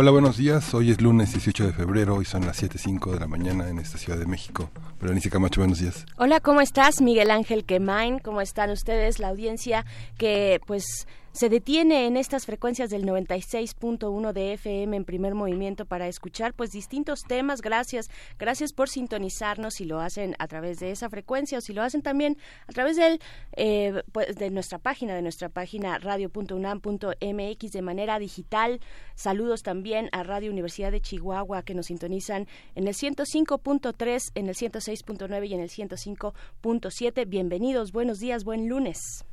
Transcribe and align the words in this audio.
Hola, 0.00 0.12
buenos 0.12 0.38
días. 0.38 0.72
Hoy 0.72 0.90
es 0.90 1.02
lunes 1.02 1.30
18 1.34 1.62
de 1.62 1.72
febrero 1.74 2.22
y 2.22 2.24
son 2.24 2.46
las 2.46 2.62
7.05 2.62 3.12
de 3.12 3.20
la 3.20 3.26
mañana 3.26 3.68
en 3.68 3.78
esta 3.78 3.98
Ciudad 3.98 4.18
de 4.18 4.24
México. 4.24 4.70
Berenice 4.98 5.28
Camacho, 5.28 5.60
buenos 5.60 5.80
días. 5.80 6.06
Hola, 6.16 6.40
¿cómo 6.40 6.62
estás? 6.62 7.02
Miguel 7.02 7.30
Ángel 7.30 7.66
Quemain, 7.66 8.18
¿cómo 8.18 8.40
están 8.40 8.70
ustedes? 8.70 9.18
La 9.18 9.28
audiencia 9.28 9.84
que 10.16 10.58
pues 10.66 11.06
se 11.32 11.48
detiene 11.48 12.06
en 12.06 12.16
estas 12.16 12.44
frecuencias 12.44 12.90
del 12.90 13.04
96.1 13.04 14.32
de 14.32 14.52
FM 14.54 14.96
en 14.96 15.04
primer 15.04 15.34
movimiento 15.34 15.86
para 15.86 16.08
escuchar 16.08 16.54
pues 16.54 16.70
distintos 16.70 17.22
temas. 17.22 17.60
Gracias, 17.60 18.10
gracias 18.38 18.72
por 18.72 18.88
sintonizarnos 18.88 19.74
si 19.74 19.84
lo 19.84 20.00
hacen 20.00 20.34
a 20.38 20.48
través 20.48 20.80
de 20.80 20.90
esa 20.90 21.08
frecuencia 21.08 21.58
o 21.58 21.60
si 21.60 21.72
lo 21.72 21.82
hacen 21.82 22.02
también 22.02 22.36
a 22.66 22.72
través 22.72 22.96
del, 22.96 23.20
eh, 23.56 24.02
pues, 24.12 24.34
de 24.36 24.50
nuestra 24.50 24.78
página, 24.78 25.14
de 25.14 25.22
nuestra 25.22 25.48
página 25.48 25.98
radio.unam.mx 25.98 27.72
de 27.72 27.82
manera 27.82 28.18
digital. 28.18 28.80
Saludos 29.14 29.62
también 29.62 30.08
a 30.12 30.24
Radio 30.24 30.50
Universidad 30.50 30.90
de 30.90 31.00
Chihuahua 31.00 31.62
que 31.62 31.74
nos 31.74 31.86
sintonizan 31.86 32.48
en 32.74 32.88
el 32.88 32.94
105.3, 32.94 34.32
en 34.34 34.48
el 34.48 34.54
106.9 34.56 35.48
y 35.48 35.54
en 35.54 35.60
el 35.60 35.70
105.7. 35.70 37.28
Bienvenidos, 37.28 37.92
buenos 37.92 38.18
días, 38.18 38.42
buen 38.42 38.68
lunes. 38.68 39.24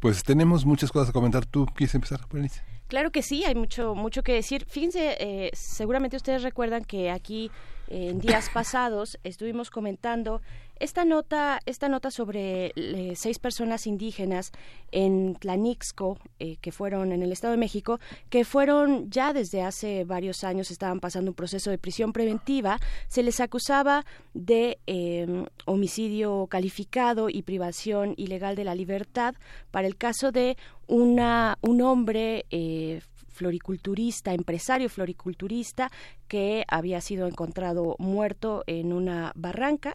Pues 0.00 0.22
tenemos 0.22 0.64
muchas 0.64 0.92
cosas 0.92 1.10
a 1.10 1.12
comentar. 1.12 1.44
¿Tú 1.46 1.66
quieres 1.66 1.94
empezar, 1.94 2.20
Berenice? 2.30 2.62
Claro 2.88 3.10
que 3.10 3.22
sí, 3.22 3.44
hay 3.44 3.54
mucho, 3.54 3.94
mucho 3.94 4.22
que 4.22 4.32
decir. 4.32 4.64
Fíjense, 4.66 5.16
eh, 5.20 5.50
seguramente 5.52 6.16
ustedes 6.16 6.42
recuerdan 6.42 6.84
que 6.84 7.10
aquí 7.10 7.50
en 7.88 8.20
días 8.20 8.50
pasados 8.50 9.18
estuvimos 9.24 9.70
comentando 9.70 10.40
esta 10.80 11.04
nota, 11.04 11.58
esta 11.66 11.88
nota 11.88 12.10
sobre 12.10 12.72
eh, 12.76 13.14
seis 13.16 13.38
personas 13.38 13.86
indígenas 13.86 14.52
en 14.92 15.34
Tlanixco, 15.34 16.18
eh, 16.38 16.56
que 16.60 16.70
fueron 16.70 17.10
en 17.10 17.22
el 17.22 17.32
Estado 17.32 17.52
de 17.52 17.58
México, 17.58 17.98
que 18.30 18.44
fueron 18.44 19.10
ya 19.10 19.32
desde 19.32 19.62
hace 19.62 20.04
varios 20.04 20.44
años, 20.44 20.70
estaban 20.70 21.00
pasando 21.00 21.32
un 21.32 21.34
proceso 21.34 21.70
de 21.70 21.78
prisión 21.78 22.12
preventiva, 22.12 22.78
se 23.08 23.24
les 23.24 23.40
acusaba 23.40 24.04
de 24.34 24.78
em, 24.86 25.46
homicidio 25.64 26.46
calificado 26.48 27.28
y 27.28 27.42
privación 27.42 28.14
ilegal 28.16 28.54
de 28.54 28.64
la 28.64 28.74
libertad. 28.74 29.34
Para 29.72 29.88
el 29.88 29.96
caso 29.96 30.30
de 30.30 30.56
una, 30.86 31.58
un 31.60 31.82
hombre 31.82 32.46
eh, 32.50 33.00
floriculturista, 33.38 34.34
empresario 34.34 34.88
floriculturista, 34.88 35.90
que 36.26 36.64
había 36.68 37.00
sido 37.00 37.26
encontrado 37.26 37.94
muerto 37.98 38.64
en 38.66 38.92
una 38.92 39.32
barranca. 39.34 39.94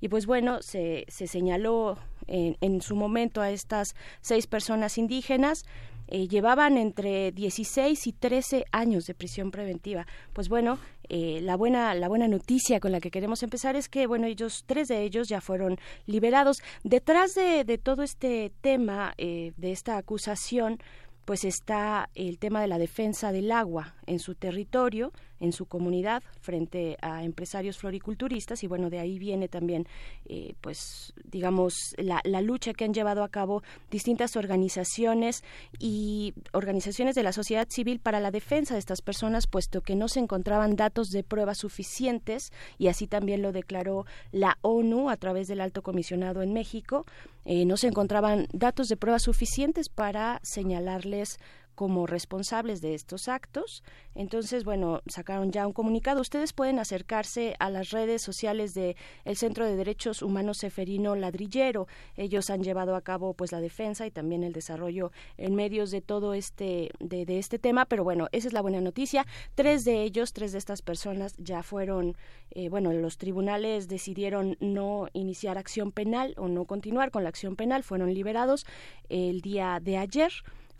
Y 0.00 0.08
pues 0.08 0.26
bueno, 0.26 0.62
se, 0.62 1.04
se 1.08 1.26
señaló 1.26 1.98
en, 2.26 2.56
en, 2.60 2.80
su 2.80 2.94
momento 2.94 3.40
a 3.40 3.50
estas 3.50 3.94
seis 4.20 4.46
personas 4.46 4.96
indígenas. 4.96 5.64
Eh, 6.06 6.28
llevaban 6.28 6.76
entre 6.76 7.32
16 7.32 8.06
y 8.06 8.12
13 8.12 8.66
años 8.72 9.06
de 9.06 9.14
prisión 9.14 9.50
preventiva. 9.50 10.06
Pues 10.34 10.50
bueno, 10.50 10.78
eh, 11.08 11.40
la 11.42 11.56
buena 11.56 11.94
la 11.94 12.08
buena 12.08 12.28
noticia 12.28 12.78
con 12.78 12.92
la 12.92 13.00
que 13.00 13.10
queremos 13.10 13.42
empezar 13.42 13.74
es 13.76 13.88
que 13.88 14.06
bueno 14.06 14.26
ellos 14.26 14.64
tres 14.66 14.88
de 14.88 15.02
ellos 15.02 15.28
ya 15.28 15.40
fueron 15.40 15.78
liberados. 16.06 16.62
Detrás 16.82 17.34
de, 17.34 17.64
de 17.64 17.78
todo 17.78 18.02
este 18.02 18.52
tema 18.60 19.14
eh, 19.16 19.52
de 19.56 19.72
esta 19.72 19.96
acusación 19.96 20.78
pues 21.24 21.44
está 21.44 22.10
el 22.14 22.38
tema 22.38 22.60
de 22.60 22.68
la 22.68 22.78
defensa 22.78 23.32
del 23.32 23.50
agua 23.52 23.94
en 24.06 24.18
su 24.18 24.34
territorio, 24.34 25.12
en 25.44 25.52
su 25.52 25.66
comunidad, 25.66 26.22
frente 26.40 26.96
a 27.00 27.22
empresarios 27.22 27.78
floriculturistas 27.78 28.62
y 28.64 28.66
bueno, 28.66 28.90
de 28.90 28.98
ahí 28.98 29.18
viene 29.18 29.48
también, 29.48 29.86
eh, 30.26 30.54
pues 30.60 31.14
digamos, 31.24 31.94
la, 31.96 32.20
la, 32.24 32.40
lucha 32.40 32.74
que 32.74 32.84
han 32.84 32.92
llevado 32.92 33.22
a 33.22 33.28
cabo 33.28 33.62
distintas 33.90 34.36
organizaciones 34.36 35.44
y 35.78 36.34
organizaciones 36.52 37.14
de 37.14 37.22
la 37.22 37.32
sociedad 37.32 37.66
civil 37.70 38.00
para 38.00 38.20
la 38.20 38.30
defensa 38.30 38.74
de 38.74 38.80
estas 38.80 39.00
personas, 39.00 39.46
puesto 39.46 39.80
que 39.80 39.94
no 39.94 40.08
se 40.08 40.20
encontraban 40.20 40.76
datos 40.76 41.08
de 41.10 41.22
pruebas 41.22 41.58
suficientes 41.58 42.52
y 42.78 42.88
así 42.88 43.06
también 43.06 43.42
lo 43.42 43.52
declaró 43.52 44.06
la 44.32 44.58
ONU 44.62 45.10
a 45.10 45.16
través 45.16 45.48
del 45.48 45.60
alto 45.60 45.82
comisionado 45.82 46.42
en 46.42 46.52
México, 46.52 47.06
eh, 47.44 47.66
no 47.66 47.76
se 47.76 47.88
encontraban 47.88 48.46
datos 48.52 48.88
de 48.88 48.96
pruebas 48.96 49.22
suficientes 49.22 49.88
para 49.88 50.40
señalarles 50.42 51.38
como 51.74 52.06
responsables 52.06 52.80
de 52.80 52.94
estos 52.94 53.28
actos. 53.28 53.82
Entonces, 54.14 54.64
bueno, 54.64 55.00
sacaron 55.06 55.50
ya 55.50 55.66
un 55.66 55.72
comunicado. 55.72 56.20
Ustedes 56.20 56.52
pueden 56.52 56.78
acercarse 56.78 57.56
a 57.58 57.70
las 57.70 57.90
redes 57.90 58.22
sociales 58.22 58.74
de 58.74 58.96
el 59.24 59.36
Centro 59.36 59.66
de 59.66 59.76
Derechos 59.76 60.22
Humanos 60.22 60.58
Seferino 60.58 61.16
Ladrillero. 61.16 61.86
Ellos 62.16 62.50
han 62.50 62.62
llevado 62.62 62.96
a 62.96 63.02
cabo 63.02 63.34
pues 63.34 63.52
la 63.52 63.60
defensa 63.60 64.06
y 64.06 64.10
también 64.10 64.44
el 64.44 64.52
desarrollo 64.52 65.10
en 65.36 65.54
medios 65.54 65.90
de 65.90 66.00
todo 66.00 66.34
este 66.34 66.90
de, 67.00 67.26
de 67.26 67.38
este 67.38 67.58
tema. 67.58 67.84
Pero 67.86 68.04
bueno, 68.04 68.28
esa 68.32 68.48
es 68.48 68.52
la 68.52 68.62
buena 68.62 68.80
noticia. 68.80 69.26
Tres 69.54 69.84
de 69.84 70.02
ellos, 70.02 70.32
tres 70.32 70.52
de 70.52 70.58
estas 70.58 70.82
personas 70.82 71.34
ya 71.38 71.62
fueron, 71.62 72.16
eh, 72.50 72.68
bueno, 72.68 72.92
los 72.92 73.18
tribunales 73.18 73.88
decidieron 73.88 74.56
no 74.60 75.08
iniciar 75.12 75.58
acción 75.58 75.92
penal 75.92 76.34
o 76.36 76.48
no 76.48 76.64
continuar 76.64 77.10
con 77.10 77.24
la 77.24 77.28
acción 77.28 77.56
penal. 77.56 77.82
Fueron 77.82 78.14
liberados 78.14 78.66
el 79.08 79.40
día 79.40 79.80
de 79.82 79.98
ayer 79.98 80.32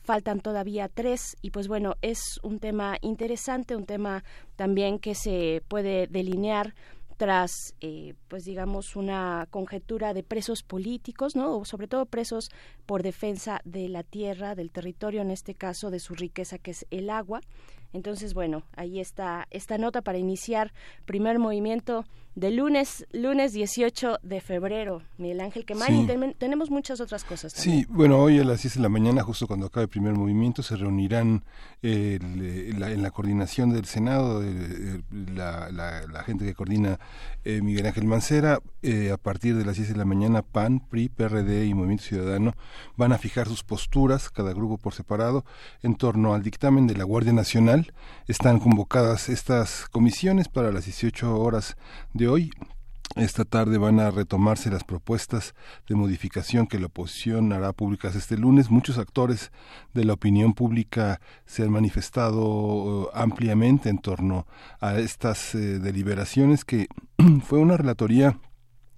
faltan 0.04 0.40
todavía 0.40 0.88
tres 0.88 1.36
y 1.42 1.50
pues 1.50 1.66
bueno, 1.66 1.94
es 2.02 2.38
un 2.42 2.60
tema 2.60 2.98
interesante, 3.00 3.74
un 3.74 3.86
tema 3.86 4.22
también 4.54 4.98
que 4.98 5.14
se 5.14 5.62
puede 5.66 6.06
delinear 6.06 6.74
tras, 7.16 7.74
eh, 7.80 8.14
pues 8.28 8.44
digamos, 8.44 8.96
una 8.96 9.46
conjetura 9.50 10.14
de 10.14 10.22
presos 10.22 10.62
políticos, 10.62 11.36
¿no? 11.36 11.58
O 11.58 11.64
sobre 11.64 11.86
todo 11.88 12.06
presos 12.06 12.50
por 12.86 13.02
defensa 13.02 13.60
de 13.64 13.88
la 13.88 14.02
tierra, 14.02 14.54
del 14.54 14.70
territorio, 14.70 15.22
en 15.22 15.30
este 15.30 15.54
caso 15.54 15.90
de 15.90 16.00
su 16.00 16.14
riqueza 16.14 16.58
que 16.58 16.72
es 16.72 16.86
el 16.90 17.10
agua. 17.10 17.40
Entonces, 17.94 18.34
bueno, 18.34 18.64
ahí 18.76 18.98
está 18.98 19.46
esta 19.50 19.78
nota 19.78 20.02
para 20.02 20.18
iniciar 20.18 20.72
primer 21.06 21.38
movimiento 21.38 22.04
de 22.34 22.50
lunes, 22.50 23.06
lunes 23.12 23.52
18 23.52 24.18
de 24.22 24.40
febrero. 24.40 25.02
Miguel 25.18 25.40
Ángel 25.40 25.64
Quemani, 25.64 26.06
sí. 26.06 26.34
tenemos 26.36 26.70
muchas 26.70 27.00
otras 27.00 27.22
cosas. 27.22 27.54
También. 27.54 27.84
Sí, 27.84 27.86
bueno, 27.88 28.18
hoy 28.18 28.40
a 28.40 28.44
las 28.44 28.62
10 28.62 28.74
de 28.74 28.80
la 28.80 28.88
mañana, 28.88 29.22
justo 29.22 29.46
cuando 29.46 29.66
acabe 29.66 29.84
el 29.84 29.88
primer 29.88 30.14
movimiento, 30.14 30.62
se 30.62 30.76
reunirán 30.76 31.44
eh, 31.82 32.18
la, 32.76 32.90
en 32.90 33.02
la 33.02 33.12
coordinación 33.12 33.72
del 33.72 33.84
Senado, 33.84 34.42
eh, 34.42 35.02
la, 35.12 35.70
la, 35.70 36.06
la, 36.08 36.22
gente 36.24 36.44
que 36.44 36.54
coordina 36.54 36.98
eh, 37.44 37.60
Miguel 37.62 37.86
Ángel 37.86 38.06
Mancera, 38.06 38.58
eh, 38.82 39.12
a 39.12 39.16
partir 39.16 39.56
de 39.56 39.64
las 39.64 39.76
10 39.76 39.90
de 39.90 39.96
la 39.96 40.04
mañana, 40.04 40.42
PAN, 40.42 40.80
PRI, 40.80 41.10
PRD 41.10 41.66
y 41.66 41.74
Movimiento 41.74 42.04
Ciudadano 42.04 42.54
van 42.96 43.12
a 43.12 43.18
fijar 43.18 43.46
sus 43.46 43.62
posturas, 43.62 44.28
cada 44.30 44.52
grupo 44.52 44.78
por 44.78 44.94
separado, 44.94 45.44
en 45.82 45.94
torno 45.94 46.34
al 46.34 46.42
dictamen 46.42 46.88
de 46.88 46.96
la 46.96 47.04
Guardia 47.04 47.32
Nacional. 47.32 47.83
Están 48.26 48.58
convocadas 48.58 49.28
estas 49.28 49.88
comisiones 49.90 50.48
para 50.48 50.72
las 50.72 50.84
18 50.84 51.36
horas 51.38 51.76
de 52.12 52.28
hoy. 52.28 52.50
Esta 53.16 53.44
tarde 53.44 53.78
van 53.78 54.00
a 54.00 54.10
retomarse 54.10 54.70
las 54.70 54.82
propuestas 54.82 55.54
de 55.88 55.94
modificación 55.94 56.66
que 56.66 56.80
la 56.80 56.86
oposición 56.86 57.52
hará 57.52 57.72
públicas 57.72 58.16
este 58.16 58.36
lunes. 58.36 58.70
Muchos 58.70 58.98
actores 58.98 59.52
de 59.92 60.04
la 60.04 60.14
opinión 60.14 60.52
pública 60.52 61.20
se 61.46 61.62
han 61.62 61.70
manifestado 61.70 63.10
ampliamente 63.14 63.88
en 63.88 63.98
torno 63.98 64.48
a 64.80 64.98
estas 64.98 65.54
eh, 65.54 65.78
deliberaciones 65.78 66.64
que 66.64 66.88
fue 67.44 67.60
una 67.60 67.76
relatoría 67.76 68.36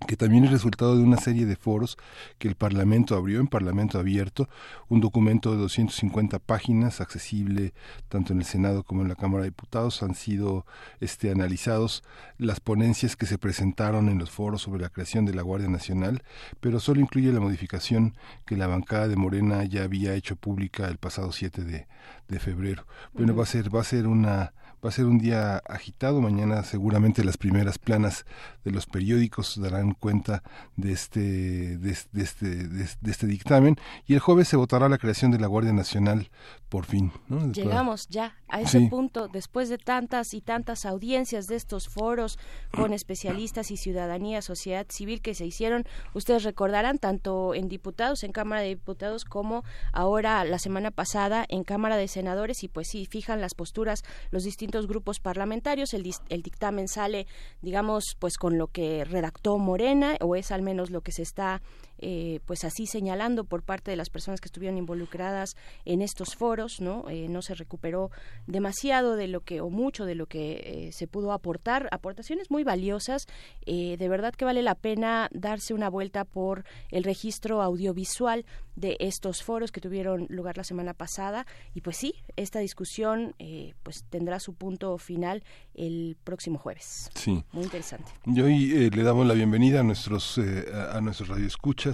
que 0.06 0.16
también 0.16 0.44
es 0.44 0.50
resultado 0.50 0.96
de 0.96 1.02
una 1.02 1.16
serie 1.16 1.46
de 1.46 1.56
foros 1.56 1.96
que 2.38 2.48
el 2.48 2.54
Parlamento 2.54 3.16
abrió 3.16 3.40
en 3.40 3.48
Parlamento 3.48 3.98
Abierto, 3.98 4.48
un 4.88 5.00
documento 5.00 5.52
de 5.52 5.58
250 5.58 6.38
páginas 6.38 7.00
accesible 7.00 7.72
tanto 8.08 8.32
en 8.32 8.40
el 8.40 8.44
Senado 8.44 8.82
como 8.82 9.02
en 9.02 9.08
la 9.08 9.14
Cámara 9.14 9.44
de 9.44 9.50
Diputados 9.50 10.02
han 10.02 10.14
sido 10.14 10.66
este 11.00 11.30
analizados 11.30 12.04
las 12.38 12.60
ponencias 12.60 13.16
que 13.16 13.26
se 13.26 13.38
presentaron 13.38 14.08
en 14.08 14.18
los 14.18 14.30
foros 14.30 14.62
sobre 14.62 14.82
la 14.82 14.90
creación 14.90 15.24
de 15.24 15.34
la 15.34 15.42
Guardia 15.42 15.68
Nacional, 15.68 16.22
pero 16.60 16.78
solo 16.78 17.00
incluye 17.00 17.32
la 17.32 17.40
modificación 17.40 18.14
que 18.44 18.56
la 18.56 18.66
bancada 18.66 19.08
de 19.08 19.16
Morena 19.16 19.64
ya 19.64 19.84
había 19.84 20.14
hecho 20.14 20.36
pública 20.36 20.88
el 20.88 20.98
pasado 20.98 21.32
7 21.32 21.62
de, 21.62 21.86
de 22.28 22.38
febrero. 22.38 22.86
Bueno, 23.14 23.34
va 23.34 23.44
a 23.44 23.46
ser 23.46 23.74
va 23.74 23.80
a 23.80 23.84
ser 23.84 24.06
una 24.06 24.52
Va 24.84 24.90
a 24.90 24.92
ser 24.92 25.06
un 25.06 25.18
día 25.18 25.56
agitado. 25.58 26.20
Mañana 26.20 26.62
seguramente 26.62 27.24
las 27.24 27.36
primeras 27.36 27.78
planas 27.78 28.26
de 28.64 28.70
los 28.70 28.86
periódicos 28.86 29.60
darán 29.60 29.92
cuenta 29.92 30.42
de 30.76 30.92
este, 30.92 31.78
de, 31.78 31.90
este, 31.90 32.68
de, 32.68 33.10
este 33.10 33.26
dictamen. 33.26 33.76
Y 34.06 34.14
el 34.14 34.20
jueves 34.20 34.48
se 34.48 34.56
votará 34.56 34.88
la 34.88 34.98
creación 34.98 35.30
de 35.30 35.38
la 35.38 35.46
Guardia 35.46 35.72
Nacional 35.72 36.30
por 36.68 36.84
fin. 36.84 37.12
Llegamos 37.52 38.08
ya 38.08 38.36
a 38.48 38.60
ese 38.60 38.80
punto 38.88 39.28
después 39.28 39.68
de 39.68 39.78
tantas 39.78 40.34
y 40.34 40.40
tantas 40.40 40.84
audiencias 40.84 41.46
de 41.46 41.56
estos 41.56 41.88
foros 41.88 42.38
con 42.72 42.92
especialistas 42.92 43.70
y 43.70 43.76
ciudadanía, 43.76 44.42
sociedad 44.42 44.86
civil 44.90 45.22
que 45.22 45.34
se 45.34 45.46
hicieron. 45.46 45.84
Ustedes 46.12 46.42
recordarán 46.42 46.98
tanto 46.98 47.54
en 47.54 47.68
diputados, 47.68 48.24
en 48.24 48.32
Cámara 48.32 48.62
de 48.62 48.68
Diputados, 48.68 49.24
como 49.24 49.64
ahora 49.92 50.44
la 50.44 50.58
semana 50.58 50.90
pasada 50.90 51.44
en 51.48 51.64
Cámara 51.64 51.96
de 51.96 52.08
Senadores. 52.08 52.64
Y 52.64 52.68
pues 52.68 52.88
sí, 52.88 53.06
fijan 53.06 53.40
las 53.40 53.54
posturas 53.54 54.02
los 54.30 54.44
distintos 54.44 54.65
grupos 54.86 55.20
parlamentarios. 55.20 55.94
El, 55.94 56.10
el 56.28 56.42
dictamen 56.42 56.88
sale, 56.88 57.26
digamos, 57.62 58.16
pues 58.18 58.36
con 58.36 58.58
lo 58.58 58.68
que 58.68 59.04
redactó 59.04 59.58
Morena, 59.58 60.16
o 60.20 60.36
es 60.36 60.50
al 60.50 60.62
menos 60.62 60.90
lo 60.90 61.00
que 61.00 61.12
se 61.12 61.22
está 61.22 61.62
eh, 61.98 62.40
pues 62.44 62.64
así 62.64 62.86
señalando 62.86 63.44
por 63.44 63.62
parte 63.62 63.90
de 63.90 63.96
las 63.96 64.10
personas 64.10 64.40
que 64.40 64.48
estuvieron 64.48 64.76
involucradas 64.76 65.56
en 65.84 66.02
estos 66.02 66.34
foros, 66.34 66.80
¿no? 66.80 67.08
Eh, 67.08 67.28
no 67.28 67.40
se 67.40 67.54
recuperó 67.54 68.10
demasiado 68.46 69.16
de 69.16 69.28
lo 69.28 69.40
que, 69.40 69.60
o 69.60 69.70
mucho 69.70 70.04
de 70.04 70.14
lo 70.14 70.26
que 70.26 70.86
eh, 70.88 70.92
se 70.92 71.06
pudo 71.06 71.32
aportar, 71.32 71.88
aportaciones 71.92 72.50
muy 72.50 72.64
valiosas. 72.64 73.26
de 73.66 74.08
verdad 74.08 74.34
que 74.34 74.44
vale 74.44 74.62
la 74.62 74.74
pena 74.74 75.28
darse 75.32 75.74
una 75.74 75.88
vuelta 75.88 76.24
por 76.24 76.64
el 76.90 77.04
registro 77.04 77.62
audiovisual 77.62 78.44
de 78.74 78.96
estos 79.00 79.42
foros 79.42 79.72
que 79.72 79.80
tuvieron 79.80 80.26
lugar 80.28 80.58
la 80.58 80.64
semana 80.64 80.92
pasada 80.92 81.46
y 81.74 81.80
pues 81.80 81.96
sí, 81.96 82.14
esta 82.36 82.58
discusión 82.58 83.34
pues 83.82 84.04
tendrá 84.10 84.38
su 84.38 84.54
punto 84.54 84.96
final 84.98 85.42
el 85.74 86.16
próximo 86.24 86.58
jueves. 86.58 87.10
Sí. 87.14 87.42
Muy 87.52 87.64
interesante. 87.64 88.12
Y 88.26 88.40
hoy 88.40 88.90
le 88.90 89.02
damos 89.02 89.26
la 89.26 89.34
bienvenida 89.34 89.80
a 89.80 89.82
nuestros, 89.82 90.38
a 90.38 91.00
nuestros 91.00 91.28
radioescuchas 91.28 91.85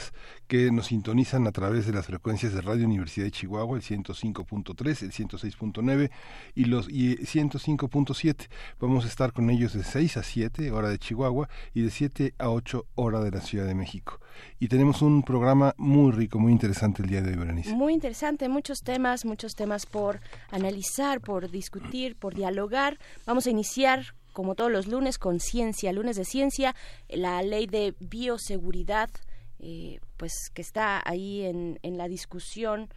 que 0.46 0.70
nos 0.70 0.86
sintonizan 0.86 1.46
a 1.46 1.52
través 1.52 1.86
de 1.86 1.92
las 1.92 2.06
frecuencias 2.06 2.52
de 2.52 2.60
Radio 2.60 2.86
Universidad 2.86 3.26
de 3.26 3.30
Chihuahua, 3.30 3.76
el 3.76 3.82
105.3, 3.82 5.02
el 5.02 5.12
106.9 5.12 6.10
y 6.54 6.64
los 6.64 6.88
y 6.88 7.16
105.7. 7.16 8.48
Vamos 8.80 9.04
a 9.04 9.08
estar 9.08 9.32
con 9.32 9.50
ellos 9.50 9.72
de 9.72 9.84
6 9.84 10.16
a 10.16 10.22
7 10.22 10.70
hora 10.72 10.88
de 10.88 10.98
Chihuahua 10.98 11.48
y 11.74 11.82
de 11.82 11.90
7 11.90 12.34
a 12.38 12.50
8 12.50 12.86
hora 12.94 13.20
de 13.20 13.30
la 13.30 13.40
Ciudad 13.40 13.66
de 13.66 13.74
México. 13.74 14.20
Y 14.58 14.68
tenemos 14.68 15.02
un 15.02 15.22
programa 15.22 15.74
muy 15.76 16.12
rico, 16.12 16.38
muy 16.38 16.52
interesante 16.52 17.02
el 17.02 17.08
día 17.08 17.22
de 17.22 17.30
hoy, 17.30 17.36
Berenice. 17.36 17.74
Muy 17.74 17.92
interesante, 17.92 18.48
muchos 18.48 18.82
temas, 18.82 19.24
muchos 19.24 19.54
temas 19.54 19.86
por 19.86 20.20
analizar, 20.50 21.20
por 21.20 21.50
discutir, 21.50 22.16
por 22.16 22.34
dialogar. 22.34 22.98
Vamos 23.26 23.46
a 23.46 23.50
iniciar 23.50 24.14
como 24.32 24.54
todos 24.54 24.70
los 24.70 24.86
lunes, 24.86 25.18
con 25.18 25.40
ciencia, 25.40 25.92
lunes 25.92 26.16
de 26.16 26.24
ciencia, 26.24 26.74
la 27.08 27.42
ley 27.42 27.66
de 27.66 27.94
bioseguridad 28.00 29.10
eh, 29.62 30.00
pues 30.16 30.32
que 30.52 30.62
está 30.62 31.00
ahí 31.04 31.42
en, 31.42 31.78
en 31.82 31.96
la 31.96 32.08
discusión 32.08 32.88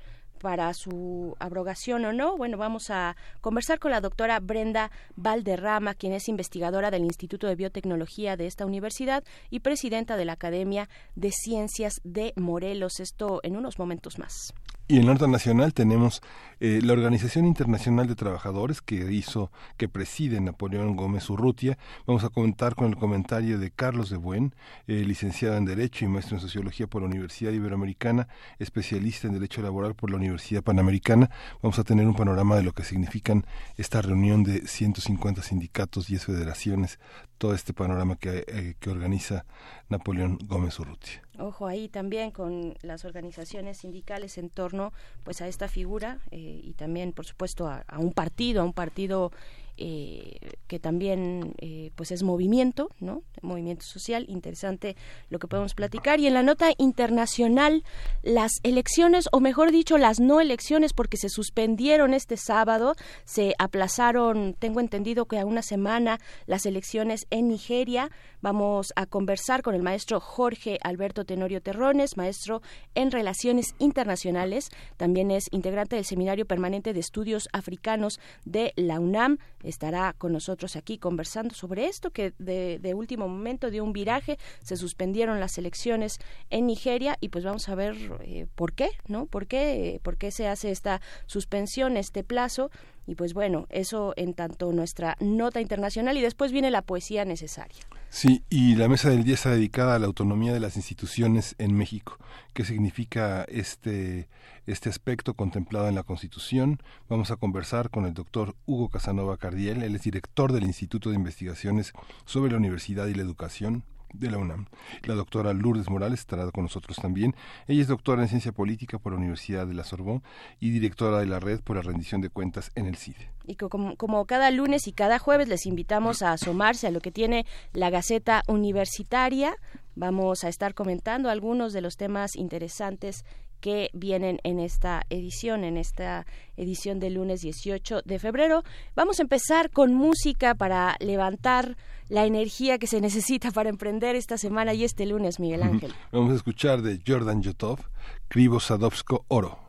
para 0.45 0.73
su 0.73 1.35
abrogación 1.39 2.05
o 2.05 2.13
no. 2.13 2.37
Bueno, 2.37 2.57
vamos 2.57 2.89
a 2.89 3.15
conversar 3.41 3.79
con 3.79 3.91
la 3.91 4.01
doctora 4.01 4.39
Brenda 4.39 4.91
Valderrama, 5.15 5.95
quien 5.95 6.13
es 6.13 6.27
investigadora 6.27 6.91
del 6.91 7.03
Instituto 7.03 7.47
de 7.47 7.55
Biotecnología 7.55 8.37
de 8.37 8.47
esta 8.47 8.65
universidad 8.65 9.23
y 9.49 9.61
presidenta 9.61 10.17
de 10.17 10.25
la 10.25 10.33
Academia 10.33 10.89
de 11.15 11.31
Ciencias 11.31 11.99
de 12.03 12.33
Morelos. 12.35 12.99
Esto 12.99 13.39
en 13.43 13.55
unos 13.55 13.79
momentos 13.79 14.19
más. 14.19 14.53
Y 14.87 14.99
en 14.99 15.07
Norte 15.07 15.27
Nacional 15.27 15.73
tenemos 15.73 16.21
eh, 16.59 16.79
la 16.83 16.93
Organización 16.93 17.47
Internacional 17.47 18.05
de 18.05 18.13
Trabajadores 18.13 18.83
que 18.83 19.11
hizo, 19.11 19.51
que 19.77 19.89
preside 19.89 20.39
Napoleón 20.39 20.95
Gómez 20.95 21.27
Urrutia. 21.27 21.79
Vamos 22.05 22.23
a 22.23 22.29
comentar 22.29 22.75
con 22.75 22.89
el 22.89 22.95
comentario 22.95 23.57
de 23.57 23.71
Carlos 23.71 24.11
de 24.11 24.17
Buen, 24.17 24.53
eh, 24.85 25.03
licenciado 25.03 25.57
en 25.57 25.65
Derecho 25.65 26.05
y 26.05 26.07
maestro 26.07 26.37
en 26.37 26.41
Sociología 26.41 26.85
por 26.85 27.01
la 27.01 27.07
Universidad 27.07 27.51
Iberoamericana, 27.51 28.27
especialista 28.59 29.25
en 29.27 29.33
Derecho 29.33 29.63
Laboral 29.63 29.95
por 29.95 30.11
la 30.11 30.17
Universidad 30.17 30.61
Panamericana. 30.61 31.31
Vamos 31.63 31.79
a 31.79 31.83
tener 31.83 32.05
un 32.05 32.15
panorama 32.15 32.55
de 32.55 32.61
lo 32.61 32.73
que 32.73 32.83
significan 32.83 33.43
esta 33.77 34.03
reunión 34.03 34.43
de 34.43 34.67
150 34.67 35.41
sindicatos, 35.41 36.05
10 36.05 36.25
federaciones, 36.25 36.99
todo 37.39 37.55
este 37.55 37.73
panorama 37.73 38.17
que, 38.17 38.45
eh, 38.47 38.75
que 38.79 38.91
organiza 38.91 39.45
Napoleón 39.89 40.37
Gómez 40.47 40.79
Urrutia. 40.79 41.24
Ojo 41.39 41.67
ahí 41.67 41.89
también 41.89 42.31
con 42.31 42.75
las 42.81 43.05
organizaciones 43.05 43.77
sindicales 43.77 44.37
en 44.37 44.49
torno 44.49 44.93
pues 45.23 45.41
a 45.41 45.47
esta 45.47 45.67
figura 45.67 46.19
eh, 46.31 46.61
y 46.63 46.73
también 46.73 47.13
por 47.13 47.25
supuesto 47.25 47.67
a, 47.67 47.83
a, 47.87 47.99
un 47.99 48.13
partido, 48.13 48.61
a 48.61 48.65
un 48.65 48.73
partido 48.73 49.31
eh, 49.77 50.37
que 50.67 50.79
también 50.79 51.53
eh, 51.59 51.91
pues 51.95 52.11
es 52.11 52.23
movimiento, 52.23 52.89
¿no? 52.99 53.23
Movimiento 53.41 53.85
social, 53.85 54.25
interesante 54.29 54.95
lo 55.29 55.37
que 55.39 55.47
podemos 55.47 55.73
platicar. 55.73 56.19
Y 56.19 56.27
en 56.27 56.33
la 56.33 56.43
nota 56.43 56.69
internacional, 56.77 57.83
las 58.23 58.51
elecciones, 58.63 59.25
o 59.31 59.39
mejor 59.39 59.71
dicho, 59.71 59.97
las 59.97 60.19
no 60.19 60.41
elecciones, 60.41 60.93
porque 60.93 61.17
se 61.17 61.29
suspendieron 61.29 62.13
este 62.13 62.37
sábado, 62.37 62.95
se 63.25 63.53
aplazaron, 63.59 64.55
tengo 64.57 64.79
entendido 64.79 65.25
que 65.25 65.39
a 65.39 65.45
una 65.45 65.61
semana, 65.61 66.19
las 66.45 66.65
elecciones 66.65 67.27
en 67.29 67.47
Nigeria. 67.47 68.09
Vamos 68.41 68.93
a 68.95 69.05
conversar 69.05 69.61
con 69.61 69.75
el 69.75 69.83
maestro 69.83 70.19
Jorge 70.19 70.77
Alberto 70.83 71.25
Tenorio 71.25 71.61
Terrones, 71.61 72.17
maestro 72.17 72.61
en 72.93 73.11
Relaciones 73.11 73.75
Internacionales. 73.79 74.69
También 74.97 75.31
es 75.31 75.45
integrante 75.51 75.95
del 75.95 76.05
Seminario 76.05 76.45
Permanente 76.45 76.93
de 76.93 76.99
Estudios 76.99 77.49
Africanos 77.53 78.19
de 78.45 78.73
la 78.75 78.99
UNAM 78.99 79.37
estará 79.65 80.13
con 80.17 80.31
nosotros 80.31 80.75
aquí 80.75 80.97
conversando 80.97 81.53
sobre 81.53 81.85
esto 81.85 82.11
que 82.11 82.33
de, 82.37 82.93
último 82.95 83.27
momento 83.27 83.69
dio 83.69 83.83
un 83.83 83.93
viraje, 83.93 84.37
se 84.63 84.77
suspendieron 84.77 85.39
las 85.39 85.57
elecciones 85.57 86.19
en 86.49 86.67
Nigeria 86.67 87.17
y 87.19 87.29
pues 87.29 87.43
vamos 87.43 87.67
a 87.67 87.75
ver 87.75 87.95
eh, 88.21 88.47
por 88.55 88.73
qué, 88.73 88.89
¿no? 89.07 89.25
¿Por 89.25 89.47
qué, 89.47 89.99
¿Por 90.03 90.17
qué 90.17 90.31
se 90.31 90.47
hace 90.47 90.71
esta 90.71 91.01
suspensión, 91.25 91.97
este 91.97 92.23
plazo? 92.23 92.71
Y 93.07 93.15
pues 93.15 93.33
bueno, 93.33 93.67
eso 93.69 94.13
en 94.15 94.33
tanto 94.33 94.71
nuestra 94.71 95.17
nota 95.19 95.61
internacional 95.61 96.17
y 96.17 96.21
después 96.21 96.51
viene 96.51 96.71
la 96.71 96.81
poesía 96.81 97.25
necesaria. 97.25 97.85
Sí, 98.15 98.45
y 98.49 98.75
la 98.75 98.87
mesa 98.87 99.09
del 99.09 99.25
día 99.25 99.33
está 99.33 99.49
dedicada 99.49 99.93
a 99.93 99.99
la 99.99 100.05
autonomía 100.05 100.53
de 100.53 100.61
las 100.61 100.77
instituciones 100.77 101.53
en 101.57 101.75
México. 101.75 102.17
¿Qué 102.53 102.63
significa 102.63 103.43
este, 103.49 104.29
este 104.65 104.87
aspecto 104.87 105.33
contemplado 105.33 105.89
en 105.89 105.95
la 105.95 106.03
Constitución? 106.03 106.81
Vamos 107.09 107.29
a 107.31 107.35
conversar 107.35 107.89
con 107.89 108.05
el 108.05 108.13
doctor 108.13 108.55
Hugo 108.65 108.87
Casanova 108.87 109.35
Cardiel, 109.35 109.83
él 109.83 109.95
es 109.95 110.03
director 110.03 110.53
del 110.53 110.63
Instituto 110.63 111.09
de 111.09 111.17
Investigaciones 111.17 111.91
sobre 112.23 112.51
la 112.51 112.57
Universidad 112.57 113.07
y 113.07 113.15
la 113.15 113.23
Educación 113.23 113.83
de 114.19 114.31
la 114.31 114.37
UNAM. 114.37 114.67
La 115.03 115.15
doctora 115.15 115.53
Lourdes 115.53 115.89
Morales 115.89 116.19
estará 116.19 116.49
con 116.51 116.63
nosotros 116.63 116.97
también. 116.97 117.35
Ella 117.67 117.81
es 117.81 117.87
doctora 117.87 118.21
en 118.21 118.29
Ciencia 118.29 118.51
Política 118.51 118.99
por 118.99 119.11
la 119.11 119.17
Universidad 119.17 119.67
de 119.67 119.73
la 119.73 119.83
Sorbonne 119.83 120.21
y 120.59 120.69
directora 120.69 121.19
de 121.19 121.25
la 121.25 121.39
Red 121.39 121.61
por 121.61 121.75
la 121.75 121.81
Rendición 121.81 122.21
de 122.21 122.29
Cuentas 122.29 122.71
en 122.75 122.85
el 122.85 122.95
CIDE. 122.95 123.29
Y 123.45 123.55
como, 123.55 123.95
como 123.95 124.25
cada 124.25 124.49
lunes 124.51 124.87
y 124.87 124.91
cada 124.91 125.19
jueves 125.19 125.47
les 125.47 125.65
invitamos 125.65 126.21
a 126.21 126.33
asomarse 126.33 126.87
a 126.87 126.91
lo 126.91 126.99
que 126.99 127.11
tiene 127.11 127.45
la 127.73 127.89
Gaceta 127.89 128.43
Universitaria. 128.47 129.55
Vamos 129.95 130.43
a 130.43 130.49
estar 130.49 130.73
comentando 130.73 131.29
algunos 131.29 131.71
de 131.71 131.81
los 131.81 131.95
temas 131.95 132.35
interesantes 132.35 133.23
que 133.59 133.89
vienen 133.93 134.39
en 134.43 134.59
esta 134.59 135.03
edición, 135.09 135.63
en 135.63 135.77
esta 135.77 136.25
edición 136.57 136.99
del 136.99 137.15
lunes 137.15 137.41
18 137.41 138.01
de 138.03 138.19
febrero. 138.19 138.63
Vamos 138.95 139.19
a 139.19 139.23
empezar 139.23 139.69
con 139.71 139.93
música 139.93 140.55
para 140.55 140.95
levantar 140.99 141.77
la 142.09 142.25
energía 142.25 142.77
que 142.77 142.87
se 142.87 143.01
necesita 143.01 143.51
para 143.51 143.69
emprender 143.69 144.15
esta 144.15 144.37
semana 144.37 144.73
y 144.73 144.83
este 144.83 145.05
lunes, 145.05 145.39
Miguel 145.39 145.63
Ángel. 145.63 145.93
Vamos 146.11 146.33
a 146.33 146.35
escuchar 146.35 146.81
de 146.81 147.01
Jordan 147.05 147.41
Yotov, 147.41 147.79
Krivo 148.27 148.59
Sadovsko 148.59 149.25
Oro. 149.27 149.59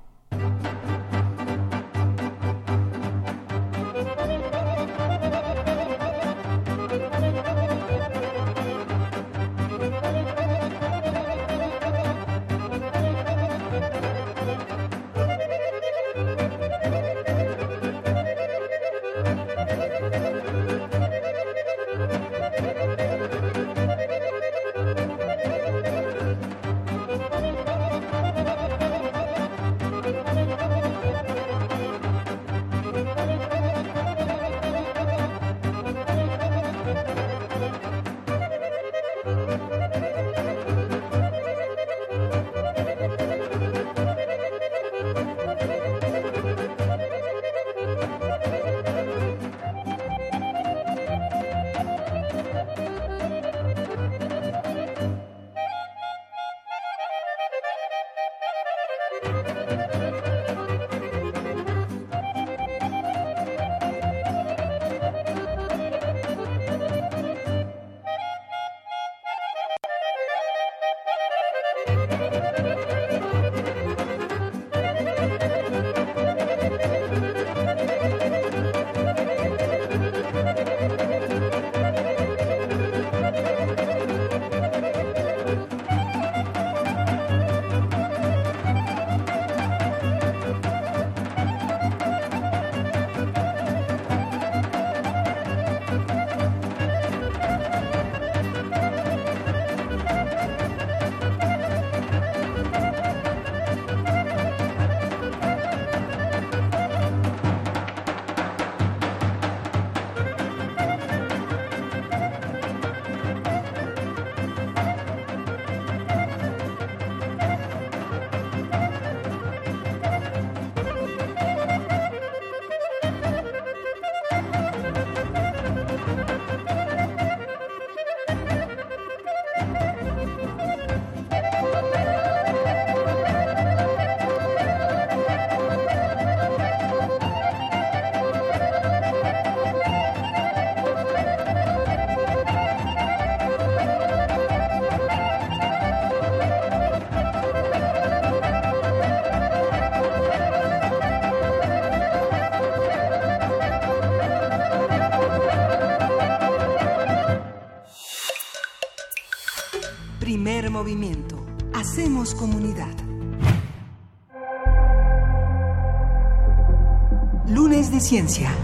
Ciencia. 168.07 168.55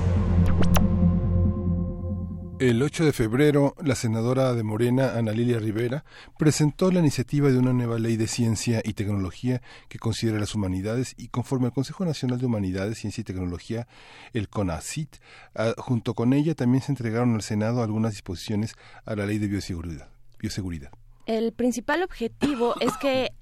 El 2.61 2.81
8 2.81 3.07
de 3.07 3.13
febrero, 3.13 3.75
la 3.83 3.97
senadora 3.97 4.55
de 4.55 4.63
Morena, 4.63 5.15
Ana 5.17 5.33
Lilia 5.33 5.59
Rivera, 5.59 6.05
presentó 6.39 6.93
la 6.93 7.01
iniciativa 7.01 7.51
de 7.51 7.59
una 7.59 7.73
nueva 7.73 7.99
ley 7.99 8.17
de 8.17 8.29
ciencia 8.29 8.83
y 8.85 8.93
tecnología 8.93 9.61
que 9.89 9.99
considera 9.99 10.39
las 10.39 10.55
humanidades 10.55 11.17
y 11.19 11.27
conforme 11.27 11.67
al 11.67 11.73
Consejo 11.73 12.05
Nacional 12.05 12.39
de 12.39 12.47
Humanidades, 12.47 12.99
Ciencia 12.99 13.23
y 13.23 13.25
Tecnología, 13.25 13.89
el 14.33 14.49
CONACIT, 14.49 15.17
ah, 15.57 15.75
junto 15.77 16.15
con 16.15 16.35
ella 16.35 16.55
también 16.55 16.85
se 16.85 16.93
entregaron 16.93 17.35
al 17.35 17.43
Senado 17.43 17.83
algunas 17.83 18.13
disposiciones 18.13 18.77
a 19.05 19.17
la 19.17 19.27
ley 19.27 19.39
de 19.39 19.49
bioseguridad. 19.49 20.09
bioseguridad. 20.39 20.93
El 21.27 21.53
principal 21.53 22.05
objetivo 22.05 22.77
es 22.81 22.97
que 22.99 23.33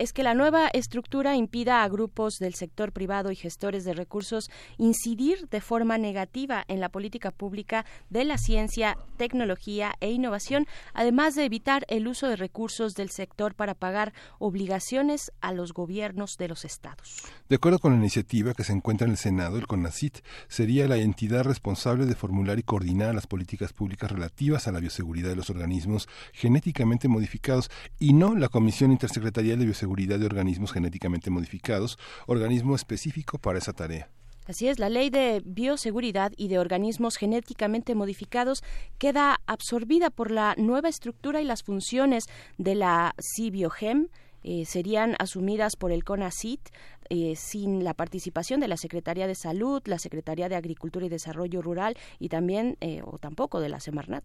es 0.00 0.14
que 0.14 0.22
la 0.22 0.32
nueva 0.32 0.68
estructura 0.68 1.36
impida 1.36 1.84
a 1.84 1.88
grupos 1.90 2.38
del 2.38 2.54
sector 2.54 2.90
privado 2.90 3.30
y 3.30 3.36
gestores 3.36 3.84
de 3.84 3.92
recursos 3.92 4.50
incidir 4.78 5.46
de 5.50 5.60
forma 5.60 5.98
negativa 5.98 6.64
en 6.68 6.80
la 6.80 6.88
política 6.88 7.30
pública 7.30 7.84
de 8.08 8.24
la 8.24 8.38
ciencia, 8.38 8.96
tecnología 9.18 9.92
e 10.00 10.10
innovación, 10.10 10.66
además 10.94 11.34
de 11.34 11.44
evitar 11.44 11.84
el 11.88 12.08
uso 12.08 12.28
de 12.28 12.36
recursos 12.36 12.94
del 12.94 13.10
sector 13.10 13.54
para 13.54 13.74
pagar 13.74 14.14
obligaciones 14.38 15.32
a 15.42 15.52
los 15.52 15.74
gobiernos 15.74 16.38
de 16.38 16.48
los 16.48 16.64
estados. 16.64 17.22
De 17.50 17.56
acuerdo 17.56 17.78
con 17.78 17.92
la 17.92 17.98
iniciativa 17.98 18.54
que 18.54 18.64
se 18.64 18.72
encuentra 18.72 19.04
en 19.04 19.10
el 19.10 19.18
Senado, 19.18 19.58
el 19.58 19.66
CONACIT 19.66 20.20
sería 20.48 20.88
la 20.88 20.96
entidad 20.96 21.44
responsable 21.44 22.06
de 22.06 22.14
formular 22.14 22.58
y 22.58 22.62
coordinar 22.62 23.14
las 23.14 23.26
políticas 23.26 23.74
públicas 23.74 24.10
relativas 24.10 24.66
a 24.66 24.72
la 24.72 24.80
bioseguridad 24.80 25.28
de 25.28 25.36
los 25.36 25.50
organismos 25.50 26.08
genéticamente 26.32 27.06
modificados 27.06 27.70
y 27.98 28.14
no 28.14 28.34
la 28.34 28.48
Comisión 28.48 28.92
Intersecretarial 28.92 29.58
de 29.58 29.66
Bioseguridad 29.66 29.89
de 30.18 30.26
organismos 30.26 30.72
genéticamente 30.72 31.30
modificados, 31.30 31.98
organismo 32.26 32.74
específico 32.74 33.38
para 33.38 33.58
esa 33.58 33.72
tarea. 33.72 34.08
Así 34.46 34.68
es, 34.68 34.78
la 34.78 34.88
ley 34.88 35.10
de 35.10 35.42
bioseguridad 35.44 36.32
y 36.36 36.48
de 36.48 36.58
organismos 36.58 37.16
genéticamente 37.16 37.94
modificados 37.94 38.64
queda 38.98 39.40
absorbida 39.46 40.10
por 40.10 40.30
la 40.30 40.54
nueva 40.56 40.88
estructura 40.88 41.40
y 41.40 41.44
las 41.44 41.62
funciones 41.62 42.24
de 42.58 42.74
la 42.74 43.14
CIBIOGEM, 43.20 44.08
eh, 44.42 44.64
serían 44.64 45.16
asumidas 45.18 45.76
por 45.76 45.92
el 45.92 46.02
CONACIT 46.02 46.60
eh, 47.10 47.34
sin 47.36 47.82
la 47.82 47.94
participación 47.94 48.60
de 48.60 48.68
la 48.68 48.76
Secretaría 48.76 49.26
de 49.26 49.34
Salud, 49.34 49.82
la 49.86 49.98
Secretaría 49.98 50.48
de 50.48 50.54
Agricultura 50.54 51.06
y 51.06 51.08
Desarrollo 51.08 51.60
Rural 51.60 51.96
y 52.20 52.28
también 52.28 52.76
eh, 52.80 53.02
o 53.04 53.18
tampoco 53.18 53.60
de 53.60 53.68
la 53.68 53.80
Semarnat. 53.80 54.24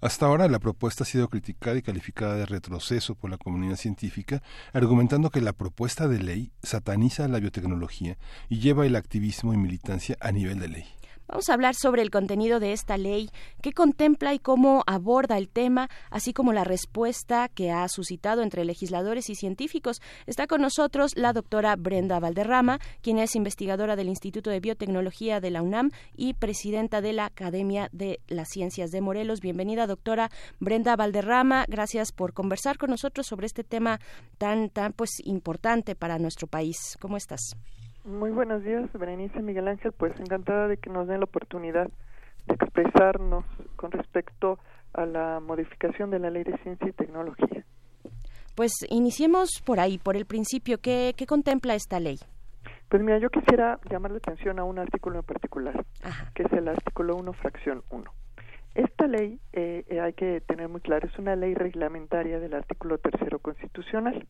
Hasta 0.00 0.26
ahora 0.26 0.48
la 0.48 0.60
propuesta 0.60 1.04
ha 1.04 1.06
sido 1.06 1.28
criticada 1.28 1.76
y 1.76 1.82
calificada 1.82 2.36
de 2.36 2.46
retroceso 2.46 3.16
por 3.16 3.30
la 3.30 3.36
comunidad 3.36 3.76
científica, 3.76 4.42
argumentando 4.72 5.30
que 5.30 5.40
la 5.40 5.52
propuesta 5.52 6.08
de 6.08 6.22
ley 6.22 6.52
sataniza 6.62 7.28
la 7.28 7.40
biotecnología 7.40 8.16
y 8.48 8.60
lleva 8.60 8.86
el 8.86 8.96
activismo 8.96 9.52
y 9.52 9.56
militancia 9.56 10.16
a 10.20 10.30
nivel 10.32 10.60
de 10.60 10.68
ley. 10.68 10.99
Vamos 11.30 11.48
a 11.48 11.54
hablar 11.54 11.76
sobre 11.76 12.02
el 12.02 12.10
contenido 12.10 12.58
de 12.58 12.72
esta 12.72 12.98
ley, 12.98 13.30
qué 13.62 13.72
contempla 13.72 14.34
y 14.34 14.40
cómo 14.40 14.82
aborda 14.88 15.38
el 15.38 15.48
tema, 15.48 15.88
así 16.10 16.32
como 16.32 16.52
la 16.52 16.64
respuesta 16.64 17.48
que 17.48 17.70
ha 17.70 17.86
suscitado 17.88 18.42
entre 18.42 18.64
legisladores 18.64 19.30
y 19.30 19.36
científicos. 19.36 20.02
Está 20.26 20.48
con 20.48 20.60
nosotros 20.60 21.12
la 21.16 21.32
doctora 21.32 21.76
Brenda 21.76 22.18
Valderrama, 22.18 22.80
quien 23.00 23.18
es 23.18 23.36
investigadora 23.36 23.94
del 23.94 24.08
Instituto 24.08 24.50
de 24.50 24.58
Biotecnología 24.58 25.38
de 25.38 25.52
la 25.52 25.62
UNAM 25.62 25.92
y 26.16 26.34
presidenta 26.34 27.00
de 27.00 27.12
la 27.12 27.26
Academia 27.26 27.88
de 27.92 28.18
las 28.26 28.48
Ciencias 28.48 28.90
de 28.90 29.00
Morelos. 29.00 29.40
Bienvenida, 29.40 29.86
doctora 29.86 30.32
Brenda 30.58 30.96
Valderrama. 30.96 31.64
Gracias 31.68 32.10
por 32.10 32.32
conversar 32.32 32.76
con 32.76 32.90
nosotros 32.90 33.28
sobre 33.28 33.46
este 33.46 33.62
tema 33.62 34.00
tan, 34.38 34.68
tan 34.68 34.92
pues 34.94 35.10
importante 35.22 35.94
para 35.94 36.18
nuestro 36.18 36.48
país. 36.48 36.98
¿Cómo 37.00 37.16
estás? 37.16 37.54
Muy 38.04 38.30
buenos 38.30 38.64
días, 38.64 38.90
Berenice 38.92 39.42
Miguel 39.42 39.68
Ángel. 39.68 39.92
Pues 39.92 40.18
encantada 40.18 40.68
de 40.68 40.76
que 40.78 40.90
nos 40.90 41.06
den 41.06 41.20
la 41.20 41.24
oportunidad 41.24 41.90
de 42.46 42.54
expresarnos 42.54 43.44
con 43.76 43.90
respecto 43.92 44.58
a 44.94 45.04
la 45.06 45.40
modificación 45.40 46.10
de 46.10 46.18
la 46.18 46.30
Ley 46.30 46.44
de 46.44 46.56
Ciencia 46.58 46.88
y 46.88 46.92
Tecnología. 46.92 47.64
Pues 48.56 48.72
iniciemos 48.88 49.62
por 49.64 49.80
ahí, 49.80 49.98
por 49.98 50.16
el 50.16 50.26
principio. 50.26 50.78
¿Qué, 50.78 51.14
qué 51.16 51.26
contempla 51.26 51.74
esta 51.74 52.00
ley? 52.00 52.18
Pues 52.88 53.02
mira, 53.02 53.18
yo 53.18 53.30
quisiera 53.30 53.78
llamar 53.88 54.10
la 54.10 54.18
atención 54.18 54.58
a 54.58 54.64
un 54.64 54.78
artículo 54.78 55.20
en 55.20 55.24
particular, 55.24 55.84
que 56.34 56.42
es 56.42 56.52
el 56.52 56.66
artículo 56.66 57.14
1, 57.16 57.32
fracción 57.34 57.82
1. 57.90 58.04
Esta 58.74 59.06
ley, 59.06 59.38
eh, 59.52 59.84
eh, 59.88 60.00
hay 60.00 60.12
que 60.12 60.40
tener 60.40 60.68
muy 60.68 60.80
claro, 60.80 61.06
es 61.06 61.16
una 61.18 61.36
ley 61.36 61.54
reglamentaria 61.54 62.40
del 62.40 62.54
artículo 62.54 62.98
tercero 62.98 63.38
constitucional. 63.38 64.26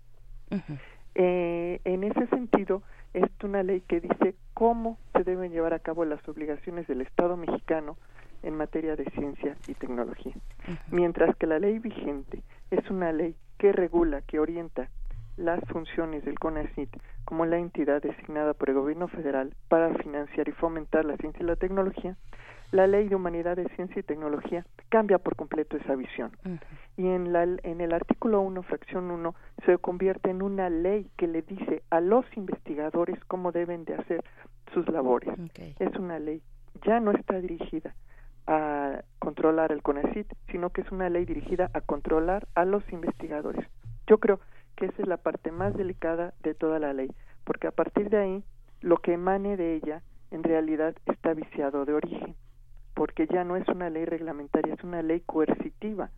eh, 1.14 1.80
en 1.84 2.04
ese 2.04 2.26
sentido, 2.26 2.82
es 3.14 3.28
una 3.42 3.62
ley 3.62 3.82
que 3.82 4.00
dice 4.00 4.36
cómo 4.54 4.98
se 5.12 5.24
deben 5.24 5.50
llevar 5.50 5.74
a 5.74 5.78
cabo 5.78 6.04
las 6.04 6.26
obligaciones 6.28 6.86
del 6.86 7.00
Estado 7.00 7.36
mexicano 7.36 7.96
en 8.42 8.56
materia 8.56 8.96
de 8.96 9.04
ciencia 9.10 9.56
y 9.68 9.74
tecnología. 9.74 10.34
Mientras 10.90 11.36
que 11.36 11.46
la 11.46 11.58
ley 11.58 11.78
vigente 11.78 12.42
es 12.70 12.88
una 12.90 13.12
ley 13.12 13.36
que 13.58 13.72
regula, 13.72 14.22
que 14.22 14.38
orienta 14.38 14.88
las 15.36 15.60
funciones 15.68 16.24
del 16.24 16.38
CONACYT 16.38 16.90
como 17.24 17.46
la 17.46 17.58
entidad 17.58 18.02
designada 18.02 18.54
por 18.54 18.68
el 18.68 18.76
gobierno 18.76 19.08
federal 19.08 19.54
para 19.68 19.94
financiar 19.94 20.48
y 20.48 20.52
fomentar 20.52 21.04
la 21.04 21.16
ciencia 21.16 21.42
y 21.42 21.46
la 21.46 21.56
tecnología, 21.56 22.16
la 22.72 22.86
ley 22.86 23.08
de 23.08 23.16
humanidades, 23.16 23.66
ciencia 23.74 24.00
y 24.00 24.02
tecnología 24.02 24.64
cambia 24.88 25.18
por 25.18 25.36
completo 25.36 25.76
esa 25.76 25.96
visión. 25.96 26.30
Y 26.96 27.06
en, 27.06 27.32
la, 27.32 27.42
en 27.42 27.80
el 27.80 27.92
artículo 27.92 28.40
1, 28.40 28.62
fracción 28.62 29.10
1, 29.10 29.34
se 29.66 29.78
convierte 29.78 30.30
en 30.30 30.42
una 30.42 30.70
ley 30.70 31.10
que 31.16 31.26
le 31.26 31.42
dice 31.42 31.82
a 31.90 32.00
los 32.00 32.24
investigadores 32.36 33.18
cómo 33.24 33.52
deben 33.52 33.84
de 33.84 33.94
hacer 33.94 34.24
sus 34.72 34.88
labores. 34.88 35.30
Es 35.78 35.96
una 35.96 36.18
ley, 36.18 36.42
ya 36.86 37.00
no 37.00 37.10
está 37.10 37.40
dirigida 37.40 37.94
a 38.46 39.02
controlar 39.18 39.72
el 39.72 39.82
CONACIT, 39.82 40.32
sino 40.50 40.70
que 40.70 40.82
es 40.82 40.90
una 40.92 41.08
ley 41.08 41.24
dirigida 41.24 41.70
a 41.74 41.80
controlar 41.80 42.46
a 42.54 42.64
los 42.64 42.82
investigadores. 42.92 43.66
Yo 44.06 44.18
creo 44.18 44.40
que 44.76 44.86
esa 44.86 45.02
es 45.02 45.08
la 45.08 45.18
parte 45.18 45.52
más 45.52 45.76
delicada 45.76 46.34
de 46.42 46.54
toda 46.54 46.78
la 46.78 46.92
ley, 46.92 47.10
porque 47.44 47.66
a 47.66 47.72
partir 47.72 48.10
de 48.10 48.18
ahí, 48.18 48.44
lo 48.80 48.96
que 48.96 49.12
emane 49.12 49.56
de 49.56 49.74
ella 49.74 50.02
en 50.30 50.42
realidad 50.42 50.94
está 51.06 51.34
viciado 51.34 51.84
de 51.84 51.92
origen 51.92 52.34
porque 53.00 53.26
ya 53.28 53.44
no 53.44 53.56
es 53.56 53.66
una 53.68 53.88
ley 53.88 54.04
reglamentaria, 54.04 54.74
es 54.74 54.84
una 54.84 55.00
ley 55.00 55.22
coercitiva 55.24 56.10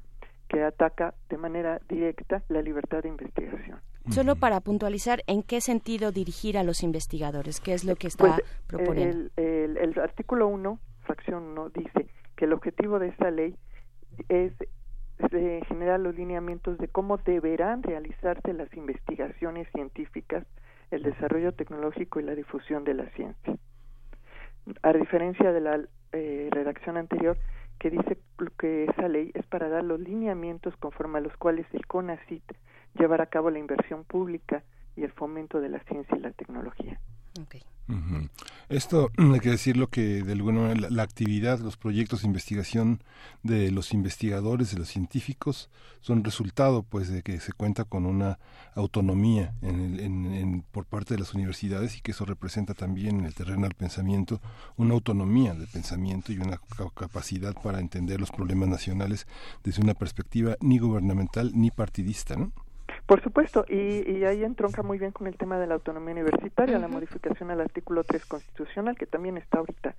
que 0.49 0.65
ataca 0.65 1.15
de 1.31 1.39
manera 1.39 1.81
directa 1.89 2.43
la 2.49 2.61
libertad 2.61 3.05
de 3.05 3.09
investigación. 3.09 3.79
Solo 4.11 4.35
para 4.35 4.59
puntualizar, 4.59 5.23
¿en 5.29 5.45
qué 5.45 5.61
sentido 5.61 6.11
dirigir 6.11 6.59
a 6.59 6.65
los 6.65 6.83
investigadores? 6.83 7.61
¿Qué 7.61 7.73
es 7.73 7.85
lo 7.85 7.95
que 7.95 8.09
está 8.09 8.35
pues, 8.35 8.63
proponiendo? 8.67 9.31
El, 9.37 9.77
el, 9.77 9.97
artículo 10.01 10.49
1, 10.49 10.81
fracción 11.05 11.45
1, 11.53 11.69
dice 11.69 12.09
que 12.35 12.47
el 12.47 12.53
objetivo 12.53 12.99
de 12.99 13.11
esta 13.11 13.31
ley 13.31 13.55
es 14.29 14.53
generar 15.69 16.01
los 16.01 16.17
lineamientos 16.17 16.79
de 16.79 16.89
cómo 16.89 17.17
deberán 17.19 17.85
realizarse 17.85 18.53
las 18.55 18.75
investigaciones 18.75 19.69
científicas, 19.71 20.45
el 20.91 21.05
desarrollo 21.05 21.53
tecnológico 21.53 22.19
y 22.19 22.25
la 22.25 22.35
difusión 22.35 22.83
de 22.83 22.95
la 22.95 23.09
ciencia. 23.11 23.57
A 24.83 24.93
diferencia 24.93 25.53
de 25.53 25.61
la 25.61 25.81
eh, 26.13 26.49
redacción 26.51 26.97
anterior 26.97 27.37
que 27.79 27.91
dice 27.91 28.19
que 28.59 28.85
esa 28.85 29.09
ley 29.09 29.33
es 29.35 29.45
para 29.47 29.69
dar 29.69 29.83
los 29.83 29.99
lineamientos 29.99 30.77
conforme 30.77 31.19
a 31.19 31.21
los 31.23 31.37
cuales 31.37 31.67
el 31.73 31.87
CONACIT 31.87 32.45
llevará 32.99 33.25
a 33.25 33.31
cabo 33.31 33.51
la 33.51 33.59
inversión 33.59 34.05
pública 34.05 34.63
y 34.95 35.03
el 35.03 35.13
fomento 35.13 35.61
de 35.61 35.69
la 35.69 35.81
ciencia 35.81 36.17
y 36.17 36.21
la 36.21 36.31
tecnología. 36.33 37.01
Esto 38.69 39.11
hay 39.19 39.41
que 39.41 39.51
decirlo 39.51 39.89
que 39.89 40.23
de 40.23 40.33
alguna 40.33 40.61
manera 40.61 40.89
la, 40.89 41.03
actividad, 41.03 41.59
los 41.59 41.77
proyectos 41.77 42.23
de 42.23 42.29
investigación 42.29 43.03
de 43.43 43.71
los 43.71 43.93
investigadores, 43.93 44.71
de 44.73 44.79
los 44.79 44.89
científicos, 44.89 45.69
son 46.01 46.25
resultado 46.25 46.83
pues 46.83 47.09
de 47.09 47.23
que 47.23 47.39
se 47.41 47.53
cuenta 47.53 47.85
con 47.85 48.07
una 48.07 48.39
autonomía 48.75 49.55
en 49.63 50.65
por 50.73 50.87
parte 50.87 51.15
de 51.15 51.21
las 51.21 51.35
universidades 51.35 51.97
y 51.97 52.01
que 52.01 52.13
eso 52.13 52.25
representa 52.25 52.75
también 52.75 53.21
en 53.21 53.27
el 53.27 53.35
terreno 53.35 53.63
del 53.63 53.75
pensamiento 53.75 54.41
una 54.77 54.95
autonomía 54.95 55.55
de 55.55 55.67
pensamiento 55.67 56.33
y 56.33 56.39
una 56.39 56.59
capacidad 56.95 57.55
para 57.63 57.81
entender 57.81 58.21
los 58.21 58.31
problemas 58.31 58.69
nacionales 58.69 59.27
desde 59.65 59.83
una 59.83 59.95
perspectiva 59.95 60.57
ni 60.61 60.79
gubernamental 60.79 61.53
ni 61.55 61.71
partidista, 61.71 62.37
¿no? 62.37 62.53
Por 63.13 63.23
supuesto, 63.23 63.67
y, 63.69 64.25
ahí 64.25 64.43
entronca 64.43 64.83
muy 64.83 64.99
bien 64.99 65.13
con 65.13 65.27
el 65.27 65.37
tema 65.37 65.59
de 65.59 65.67
la 65.67 65.75
autonomía 65.75 66.13
universitaria, 66.13 66.79
la 66.79 66.89
modificación 66.89 67.51
al 67.51 67.61
artículo 67.61 68.05
3 68.05 68.25
constitucional, 68.25 68.97
que 68.97 69.05
también 69.05 69.37
está 69.37 69.59
ahorita 69.59 69.95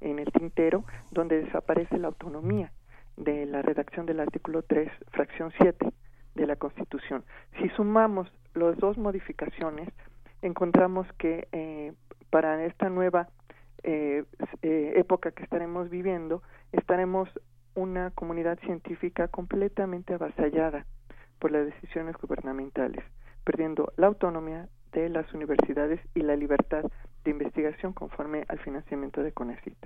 en 0.00 0.18
el 0.18 0.32
tintero, 0.32 0.82
donde 1.12 1.44
desaparece 1.44 1.98
la 1.98 2.08
autonomía 2.08 2.72
de 3.16 3.46
la 3.46 3.62
redacción 3.62 4.06
del 4.06 4.18
artículo 4.18 4.62
3, 4.62 4.90
fracción 5.12 5.52
7 5.56 5.88
de 6.34 6.46
la 6.48 6.56
Constitución. 6.56 7.22
Si 7.60 7.68
sumamos 7.76 8.26
las 8.54 8.76
dos 8.78 8.98
modificaciones, 8.98 9.88
encontramos 10.42 11.06
que 11.16 11.46
eh, 11.52 11.92
para 12.28 12.64
esta 12.64 12.90
nueva 12.90 13.28
eh, 13.84 14.24
eh, 14.62 14.94
época 14.96 15.30
que 15.30 15.44
estaremos 15.44 15.90
viviendo, 15.90 16.42
estaremos 16.72 17.28
una 17.76 18.10
comunidad 18.10 18.58
científica 18.58 19.28
completamente 19.28 20.14
avasallada 20.14 20.86
por 21.38 21.50
las 21.50 21.66
decisiones 21.66 22.16
gubernamentales, 22.16 23.04
perdiendo 23.44 23.92
la 23.96 24.08
autonomía 24.08 24.68
de 24.92 25.08
las 25.08 25.32
universidades 25.34 26.00
y 26.14 26.20
la 26.20 26.36
libertad 26.36 26.82
de 27.24 27.30
investigación 27.30 27.92
conforme 27.92 28.44
al 28.48 28.58
financiamiento 28.60 29.22
de 29.22 29.32
CONACYT. 29.32 29.76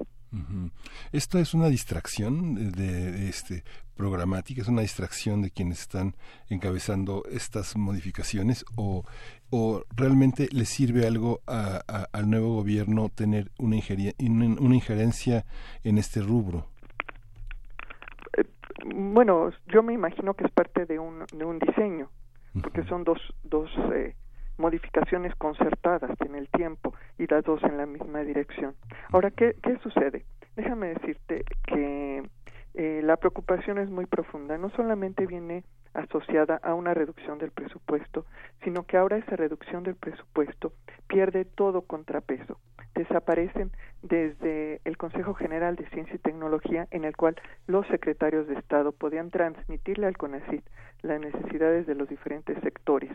Esto 1.13 1.39
es 1.39 1.55
una 1.55 1.69
distracción 1.69 2.73
de, 2.73 3.29
este 3.29 3.65
programática, 3.97 4.63
es 4.63 4.69
una 4.69 4.83
distracción 4.83 5.43
de 5.43 5.51
quienes 5.51 5.81
están 5.81 6.15
encabezando 6.49 7.25
estas 7.31 7.77
modificaciones 7.77 8.65
o, 8.77 9.05
o 9.51 9.85
realmente 9.95 10.49
le 10.53 10.65
sirve 10.65 11.07
algo 11.07 11.41
al 11.47 12.31
nuevo 12.31 12.55
gobierno 12.55 13.09
tener 13.11 13.51
una, 13.59 13.77
una 14.19 14.75
injerencia 14.75 15.45
en 15.85 15.99
este 15.99 16.21
rubro. 16.21 16.72
Bueno, 18.85 19.51
yo 19.67 19.83
me 19.83 19.93
imagino 19.93 20.35
que 20.35 20.45
es 20.45 20.51
parte 20.51 20.87
de 20.87 20.99
un, 20.99 21.25
de 21.33 21.45
un 21.45 21.59
diseño, 21.59 22.09
porque 22.63 22.83
son 22.85 23.05
dos, 23.05 23.21
dos 23.45 23.71
eh, 23.95 24.15
modificaciones 24.59 25.35
concertadas 25.37 26.11
en 26.21 26.35
el 26.35 26.49
tiempo 26.49 26.95
y 27.19 27.27
las 27.27 27.45
dos 27.45 27.63
en 27.63 27.77
la 27.77 27.87
misma 27.87 28.21
dirección. 28.21 28.75
Ahora, 29.13 29.31
¿qué, 29.31 29.57
qué 29.63 29.79
sucede? 29.79 30.25
Déjame 30.57 30.89
decirte 30.95 31.45
que 31.67 32.23
eh, 32.75 33.01
la 33.05 33.17
preocupación 33.17 33.79
es 33.79 33.91
muy 33.91 34.07
profunda. 34.07 34.59
No 34.59 34.71
solamente 34.71 35.27
viene 35.27 35.65
asociada 35.95 36.57
a 36.63 36.75
una 36.75 36.95
reducción 36.95 37.39
del 37.39 37.51
presupuesto, 37.51 38.25
sino 38.65 38.85
que 38.85 38.97
ahora 38.97 39.19
esa 39.19 39.37
reducción 39.37 39.83
del 39.83 39.95
presupuesto 39.95 40.73
pierde 41.07 41.45
todo 41.45 41.83
contrapeso. 41.83 42.59
Desaparecen 42.95 43.71
desde 44.03 44.81
el 44.85 44.97
Consejo 44.97 45.35
General 45.35 45.77
de 45.77 45.89
Ciencia 45.91 46.15
y 46.15 46.19
Tecnología, 46.19 46.89
en 46.91 47.05
el 47.05 47.17
cual 47.17 47.37
los 47.67 47.87
secretarios 47.87 48.47
de 48.49 48.55
Estado 48.55 48.93
podían 48.93 49.31
transmitirle 49.31 50.07
al 50.07 50.17
CONACYT 50.17 50.65
las 51.03 51.21
necesidades 51.21 51.87
de 51.87 51.95
los 51.95 52.09
diferentes 52.09 52.59
sectores. 52.63 53.11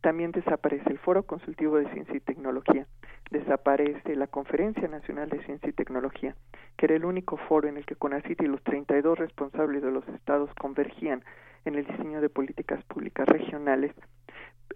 También 0.00 0.32
desaparece 0.32 0.90
el 0.90 0.98
Foro 0.98 1.22
Consultivo 1.22 1.76
de 1.76 1.90
Ciencia 1.92 2.16
y 2.16 2.20
Tecnología, 2.20 2.86
desaparece 3.30 4.16
la 4.16 4.26
Conferencia 4.26 4.86
Nacional 4.88 5.30
de 5.30 5.42
Ciencia 5.44 5.68
y 5.68 5.72
Tecnología, 5.72 6.36
que 6.76 6.86
era 6.86 6.94
el 6.94 7.04
único 7.04 7.36
foro 7.36 7.68
en 7.68 7.76
el 7.76 7.86
que 7.86 7.96
CONACYT 7.96 8.42
y 8.42 8.46
los 8.46 8.62
32 8.62 9.18
responsables 9.18 9.82
de 9.82 9.90
los 9.90 10.06
estados 10.08 10.50
convergían 10.54 11.24
en 11.64 11.76
el 11.76 11.86
diseño 11.86 12.20
de 12.20 12.28
políticas 12.28 12.84
públicas 12.84 13.26
regionales 13.26 13.92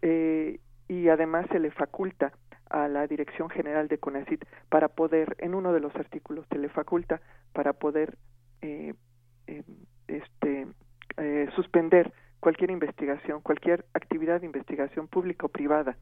eh, 0.02 0.60
y 0.88 1.08
además 1.08 1.46
se 1.50 1.58
le 1.58 1.70
faculta 1.70 2.32
a 2.70 2.88
la 2.88 3.06
Dirección 3.06 3.48
General 3.50 3.88
de 3.88 3.98
CONACYT 3.98 4.44
para 4.68 4.88
poder, 4.88 5.36
en 5.38 5.54
uno 5.54 5.72
de 5.72 5.80
los 5.80 5.94
artículos 5.96 6.46
se 6.50 6.58
le 6.58 6.68
faculta 6.68 7.20
para 7.52 7.72
poder 7.72 8.16
eh, 8.62 8.94
eh, 9.46 9.62
este, 10.06 10.66
suspender 11.54 12.12
cualquier 12.40 12.70
investigación, 12.70 13.40
cualquier 13.40 13.84
actividad 13.94 14.40
de 14.40 14.46
investigación 14.46 15.08
pública 15.08 15.46
o 15.46 15.48
privada 15.48 15.96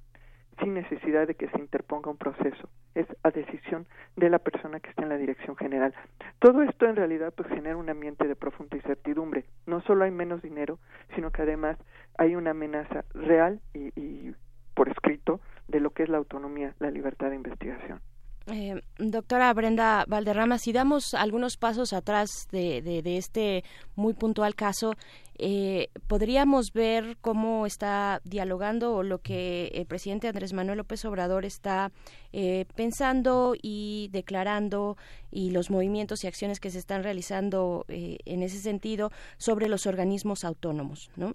sin 0.60 0.74
necesidad 0.74 1.26
de 1.26 1.34
que 1.34 1.48
se 1.48 1.58
interponga 1.58 2.10
un 2.10 2.16
proceso. 2.16 2.68
Es 2.94 3.06
a 3.22 3.30
decisión 3.30 3.86
de 4.16 4.30
la 4.30 4.38
persona 4.38 4.80
que 4.80 4.90
está 4.90 5.02
en 5.02 5.10
la 5.10 5.18
dirección 5.18 5.56
general. 5.56 5.94
Todo 6.38 6.62
esto 6.62 6.86
en 6.86 6.96
realidad 6.96 7.32
pues 7.36 7.48
genera 7.48 7.76
un 7.76 7.90
ambiente 7.90 8.26
de 8.26 8.36
profunda 8.36 8.76
incertidumbre. 8.76 9.44
No 9.66 9.82
solo 9.82 10.04
hay 10.04 10.10
menos 10.10 10.42
dinero, 10.42 10.78
sino 11.14 11.30
que 11.30 11.42
además 11.42 11.76
hay 12.16 12.36
una 12.36 12.50
amenaza 12.50 13.04
real 13.12 13.60
y, 13.74 13.88
y 14.00 14.34
por 14.76 14.88
escrito 14.90 15.40
de 15.66 15.80
lo 15.80 15.90
que 15.90 16.04
es 16.04 16.08
la 16.08 16.18
autonomía, 16.18 16.74
la 16.78 16.92
libertad 16.92 17.30
de 17.30 17.36
investigación. 17.36 18.00
Eh, 18.48 18.80
doctora 18.98 19.52
Brenda 19.54 20.04
Valderrama, 20.06 20.58
si 20.58 20.72
damos 20.72 21.14
algunos 21.14 21.56
pasos 21.56 21.92
atrás 21.92 22.46
de, 22.52 22.80
de 22.80 23.16
este 23.16 23.64
muy 23.96 24.14
puntual 24.14 24.54
caso, 24.54 24.92
eh, 25.38 25.88
podríamos 26.06 26.72
ver 26.72 27.18
cómo 27.20 27.66
está 27.66 28.20
dialogando 28.24 28.94
o 28.94 29.02
lo 29.02 29.18
que 29.18 29.66
el 29.74 29.84
presidente 29.84 30.28
Andrés 30.28 30.54
Manuel 30.54 30.78
López 30.78 31.04
Obrador 31.04 31.44
está 31.44 31.92
eh, 32.38 32.66
pensando 32.74 33.54
y 33.60 34.10
declarando 34.12 34.98
y 35.30 35.52
los 35.52 35.70
movimientos 35.70 36.22
y 36.22 36.26
acciones 36.26 36.60
que 36.60 36.70
se 36.70 36.78
están 36.78 37.02
realizando 37.02 37.86
eh, 37.88 38.18
en 38.26 38.42
ese 38.42 38.58
sentido 38.58 39.10
sobre 39.38 39.68
los 39.68 39.86
organismos 39.86 40.44
autónomos. 40.44 41.10
¿no? 41.16 41.32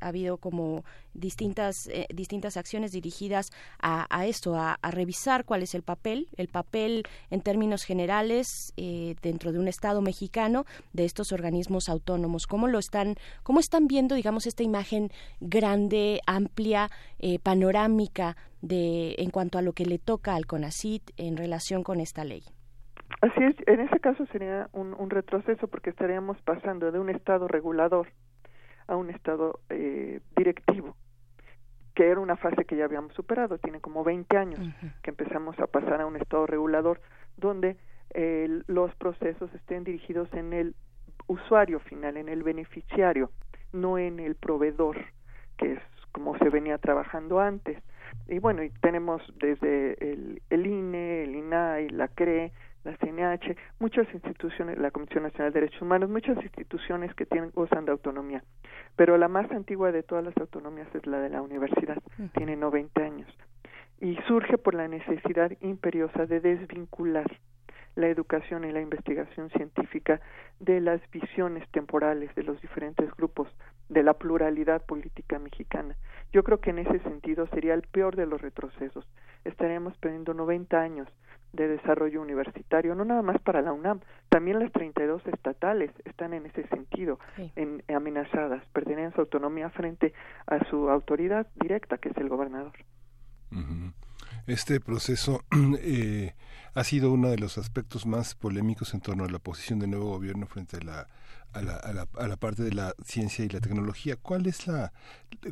ha 0.00 0.08
habido 0.08 0.38
como 0.38 0.84
distintas, 1.12 1.88
distintas 2.12 2.56
acciones 2.56 2.92
dirigidas 2.92 3.50
a, 3.80 4.06
a 4.14 4.26
esto, 4.26 4.56
a, 4.56 4.78
a, 4.80 4.90
revisar 4.90 5.44
cuál 5.44 5.62
es 5.62 5.74
el 5.74 5.82
papel, 5.82 6.28
el 6.36 6.48
papel 6.48 7.04
en 7.30 7.40
términos 7.40 7.84
generales 7.84 8.72
dentro 8.76 9.52
de 9.52 9.58
un 9.58 9.68
Estado 9.68 10.00
mexicano 10.00 10.64
de 10.92 11.04
estos 11.04 11.32
organismos 11.32 11.88
autónomos, 11.88 12.46
cómo 12.46 12.66
lo 12.66 12.78
están 12.78 13.16
¿Cómo 13.42 13.60
están 13.60 13.86
viendo, 13.86 14.14
digamos, 14.14 14.46
esta 14.46 14.62
imagen 14.62 15.10
grande, 15.40 16.20
amplia, 16.26 16.90
eh, 17.18 17.38
panorámica 17.38 18.36
de 18.62 19.14
en 19.18 19.30
cuanto 19.30 19.58
a 19.58 19.62
lo 19.62 19.72
que 19.72 19.86
le 19.86 19.98
toca 19.98 20.34
al 20.34 20.46
CONACIT 20.46 21.10
en 21.16 21.36
relación 21.36 21.82
con 21.82 22.00
esta 22.00 22.24
ley? 22.24 22.42
Así 23.20 23.42
es, 23.42 23.56
en 23.66 23.80
ese 23.80 24.00
caso 24.00 24.24
sería 24.26 24.68
un, 24.72 25.10
retroceso 25.10 25.68
porque 25.68 25.90
estaríamos 25.90 26.40
pasando 26.42 26.90
de 26.92 26.98
un 26.98 27.10
Estado 27.10 27.48
regulador 27.48 28.08
a 28.86 28.96
un 28.96 29.10
Estado 29.10 29.60
eh, 29.68 30.20
directivo, 30.36 30.96
que 31.94 32.08
era 32.08 32.20
una 32.20 32.36
fase 32.36 32.64
que 32.64 32.76
ya 32.76 32.84
habíamos 32.84 33.12
superado, 33.14 33.58
tiene 33.58 33.80
como 33.80 34.04
20 34.04 34.36
años 34.36 34.60
que 35.02 35.10
empezamos 35.10 35.58
a 35.58 35.66
pasar 35.66 36.00
a 36.00 36.06
un 36.06 36.16
Estado 36.16 36.46
regulador 36.46 37.00
donde 37.36 37.76
eh, 38.14 38.62
los 38.66 38.94
procesos 38.96 39.52
estén 39.54 39.84
dirigidos 39.84 40.32
en 40.32 40.52
el 40.52 40.74
usuario 41.26 41.78
final, 41.80 42.16
en 42.16 42.28
el 42.28 42.42
beneficiario, 42.42 43.30
no 43.72 43.98
en 43.98 44.18
el 44.18 44.34
proveedor, 44.34 44.96
que 45.56 45.74
es 45.74 45.80
como 46.12 46.36
se 46.38 46.48
venía 46.48 46.78
trabajando 46.78 47.38
antes. 47.38 47.82
Y 48.28 48.38
bueno, 48.38 48.62
y 48.62 48.70
tenemos 48.80 49.22
desde 49.38 50.12
el, 50.12 50.42
el 50.50 50.66
INE, 50.66 51.24
el 51.24 51.34
INAI, 51.34 51.88
la 51.90 52.08
CRE, 52.08 52.52
la 52.84 52.96
CNH, 52.96 53.56
muchas 53.78 54.06
instituciones, 54.14 54.78
la 54.78 54.90
Comisión 54.90 55.24
Nacional 55.24 55.52
de 55.52 55.60
Derechos 55.60 55.82
Humanos, 55.82 56.08
muchas 56.08 56.42
instituciones 56.42 57.14
que 57.14 57.26
tienen, 57.26 57.50
gozan 57.50 57.84
de 57.84 57.92
autonomía. 57.92 58.42
Pero 58.96 59.18
la 59.18 59.28
más 59.28 59.50
antigua 59.50 59.92
de 59.92 60.02
todas 60.02 60.24
las 60.24 60.36
autonomías 60.38 60.88
es 60.94 61.06
la 61.06 61.20
de 61.20 61.28
la 61.28 61.42
universidad, 61.42 61.98
tiene 62.36 62.56
90 62.56 63.02
años. 63.02 63.28
Y 64.00 64.16
surge 64.26 64.56
por 64.56 64.74
la 64.74 64.88
necesidad 64.88 65.52
imperiosa 65.60 66.24
de 66.24 66.40
desvincular 66.40 67.26
la 67.96 68.08
educación 68.08 68.64
y 68.64 68.72
la 68.72 68.80
investigación 68.80 69.50
científica 69.50 70.20
de 70.58 70.80
las 70.80 71.00
visiones 71.10 71.68
temporales 71.70 72.34
de 72.34 72.42
los 72.42 72.60
diferentes 72.60 73.10
grupos 73.16 73.48
de 73.88 74.02
la 74.02 74.14
pluralidad 74.14 74.84
política 74.84 75.38
mexicana. 75.38 75.96
Yo 76.32 76.44
creo 76.44 76.60
que 76.60 76.70
en 76.70 76.78
ese 76.78 77.00
sentido 77.00 77.46
sería 77.48 77.74
el 77.74 77.82
peor 77.82 78.16
de 78.16 78.26
los 78.26 78.40
retrocesos. 78.40 79.04
Estaríamos 79.44 79.96
perdiendo 79.98 80.32
90 80.32 80.80
años 80.80 81.08
de 81.52 81.66
desarrollo 81.66 82.22
universitario, 82.22 82.94
no 82.94 83.04
nada 83.04 83.22
más 83.22 83.40
para 83.42 83.60
la 83.60 83.72
UNAM, 83.72 84.00
también 84.28 84.60
las 84.60 84.70
32 84.70 85.26
estatales 85.26 85.90
están 86.04 86.32
en 86.32 86.46
ese 86.46 86.66
sentido 86.68 87.18
en, 87.56 87.82
amenazadas, 87.88 88.64
perderían 88.72 89.12
su 89.12 89.20
autonomía 89.20 89.70
frente 89.70 90.14
a 90.46 90.64
su 90.70 90.88
autoridad 90.88 91.48
directa, 91.56 91.98
que 91.98 92.10
es 92.10 92.16
el 92.18 92.28
gobernador. 92.28 92.72
Este 94.46 94.78
proceso 94.78 95.42
eh, 95.82 96.34
ha 96.74 96.84
sido 96.84 97.12
uno 97.12 97.30
de 97.30 97.38
los 97.38 97.58
aspectos 97.58 98.06
más 98.06 98.34
polémicos 98.34 98.94
en 98.94 99.00
torno 99.00 99.24
a 99.24 99.28
la 99.28 99.38
posición 99.38 99.78
del 99.78 99.90
nuevo 99.90 100.10
gobierno 100.10 100.46
frente 100.46 100.76
a 100.76 100.80
la, 100.80 101.06
a 101.52 101.62
la, 101.62 101.76
a 101.76 101.92
la, 101.92 102.06
a 102.18 102.28
la 102.28 102.36
parte 102.36 102.62
de 102.62 102.72
la 102.72 102.94
ciencia 103.04 103.44
y 103.44 103.48
la 103.48 103.60
tecnología. 103.60 104.16
¿Cuál 104.20 104.46
es 104.46 104.66
la 104.66 104.92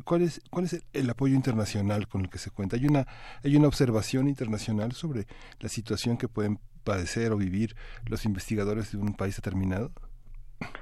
cuál 0.03 0.21
es 0.21 0.41
cuál 0.49 0.65
es 0.65 0.85
el, 0.93 1.09
apoyo 1.09 1.35
internacional 1.35 2.07
con 2.07 2.21
el 2.21 2.29
que 2.29 2.37
se 2.37 2.51
cuenta? 2.51 2.75
Hay 2.77 2.85
una 2.85 3.05
hay 3.43 3.55
una 3.55 3.67
observación 3.67 4.27
internacional 4.27 4.93
sobre 4.93 5.25
la 5.59 5.69
situación 5.69 6.17
que 6.17 6.27
pueden 6.27 6.59
padecer 6.83 7.31
o 7.31 7.37
vivir 7.37 7.75
los 8.07 8.25
investigadores 8.25 8.91
de 8.91 8.97
un 8.97 9.13
país 9.13 9.35
determinado. 9.35 9.91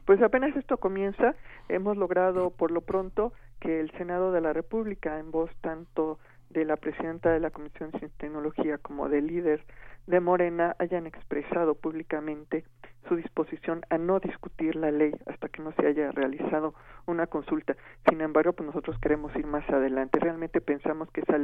Pues 0.05 0.21
apenas 0.21 0.55
esto 0.55 0.77
comienza, 0.77 1.35
hemos 1.69 1.97
logrado 1.97 2.49
por 2.49 2.71
lo 2.71 2.81
pronto 2.81 3.33
que 3.59 3.79
el 3.79 3.91
Senado 3.91 4.31
de 4.31 4.41
la 4.41 4.53
República, 4.53 5.19
en 5.19 5.31
voz 5.31 5.51
tanto 5.61 6.19
de 6.49 6.65
la 6.65 6.77
presidenta 6.77 7.31
de 7.31 7.39
la 7.39 7.51
Comisión 7.51 7.91
de 7.91 8.09
Tecnología 8.09 8.77
como 8.77 9.09
del 9.09 9.27
líder 9.27 9.63
de 10.07 10.19
Morena 10.21 10.75
hayan 10.79 11.05
expresado 11.05 11.75
públicamente 11.75 12.63
su 13.07 13.15
disposición 13.15 13.81
a 13.89 13.97
no 13.97 14.19
discutir 14.19 14.75
la 14.75 14.91
ley 14.91 15.11
hasta 15.27 15.49
que 15.49 15.61
no 15.61 15.71
se 15.73 15.85
haya 15.85 16.11
realizado 16.11 16.73
una 17.05 17.27
consulta. 17.27 17.75
Sin 18.09 18.21
embargo, 18.21 18.53
pues 18.53 18.67
nosotros 18.67 18.97
queremos 18.99 19.35
ir 19.35 19.45
más 19.45 19.69
adelante. 19.69 20.19
Realmente 20.19 20.61
pensamos 20.61 21.09
que 21.11 21.21
esa 21.21 21.37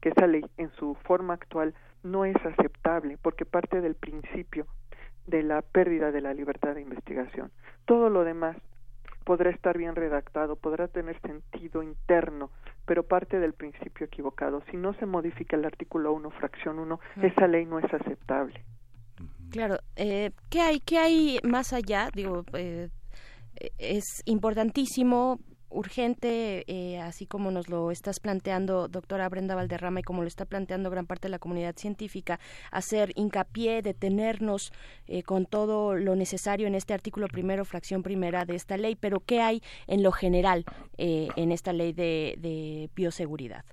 que 0.00 0.08
esa 0.08 0.26
ley 0.26 0.44
en 0.56 0.70
su 0.72 0.94
forma 1.04 1.34
actual 1.34 1.74
no 2.02 2.24
es 2.24 2.36
aceptable 2.36 3.18
porque 3.22 3.44
parte 3.44 3.80
del 3.80 3.94
principio 3.94 4.66
de 5.26 5.42
la 5.42 5.62
pérdida 5.62 6.10
de 6.10 6.20
la 6.20 6.34
libertad 6.34 6.74
de 6.74 6.82
investigación. 6.82 7.50
Todo 7.84 8.10
lo 8.10 8.24
demás 8.24 8.56
podrá 9.24 9.50
estar 9.50 9.76
bien 9.76 9.96
redactado, 9.96 10.56
podrá 10.56 10.86
tener 10.86 11.20
sentido 11.20 11.82
interno, 11.82 12.50
pero 12.86 13.02
parte 13.02 13.38
del 13.38 13.52
principio 13.52 14.06
equivocado. 14.06 14.62
Si 14.70 14.76
no 14.76 14.94
se 14.94 15.06
modifica 15.06 15.56
el 15.56 15.64
artículo 15.64 16.12
1, 16.12 16.30
fracción 16.30 16.78
1, 16.78 17.00
esa 17.22 17.46
ley 17.46 17.66
no 17.66 17.78
es 17.78 17.92
aceptable. 17.92 18.64
Claro, 19.50 19.78
eh, 19.96 20.30
¿qué 20.50 20.60
hay 20.60 20.80
qué 20.80 20.98
hay 20.98 21.38
más 21.42 21.72
allá? 21.72 22.10
Digo, 22.14 22.44
eh, 22.52 22.88
es 23.78 24.22
importantísimo 24.24 25.40
urgente, 25.76 26.64
eh, 26.66 26.98
así 26.98 27.26
como 27.26 27.50
nos 27.50 27.68
lo 27.68 27.90
estás 27.90 28.18
planteando, 28.18 28.88
doctora 28.88 29.28
Brenda 29.28 29.54
Valderrama, 29.54 30.00
y 30.00 30.02
como 30.02 30.22
lo 30.22 30.28
está 30.28 30.46
planteando 30.46 30.90
gran 30.90 31.06
parte 31.06 31.28
de 31.28 31.32
la 31.32 31.38
comunidad 31.38 31.74
científica, 31.76 32.40
hacer 32.72 33.12
hincapié, 33.14 33.82
detenernos 33.82 34.72
eh, 35.06 35.22
con 35.22 35.46
todo 35.46 35.94
lo 35.94 36.16
necesario 36.16 36.66
en 36.66 36.74
este 36.74 36.94
artículo 36.94 37.28
primero, 37.28 37.64
fracción 37.64 38.02
primera 38.02 38.44
de 38.44 38.54
esta 38.54 38.76
ley, 38.76 38.96
pero 38.96 39.20
¿qué 39.20 39.40
hay 39.40 39.62
en 39.86 40.02
lo 40.02 40.12
general 40.12 40.64
eh, 40.96 41.28
en 41.36 41.52
esta 41.52 41.72
ley 41.72 41.92
de 41.92 42.90
bioseguridad? 42.94 43.64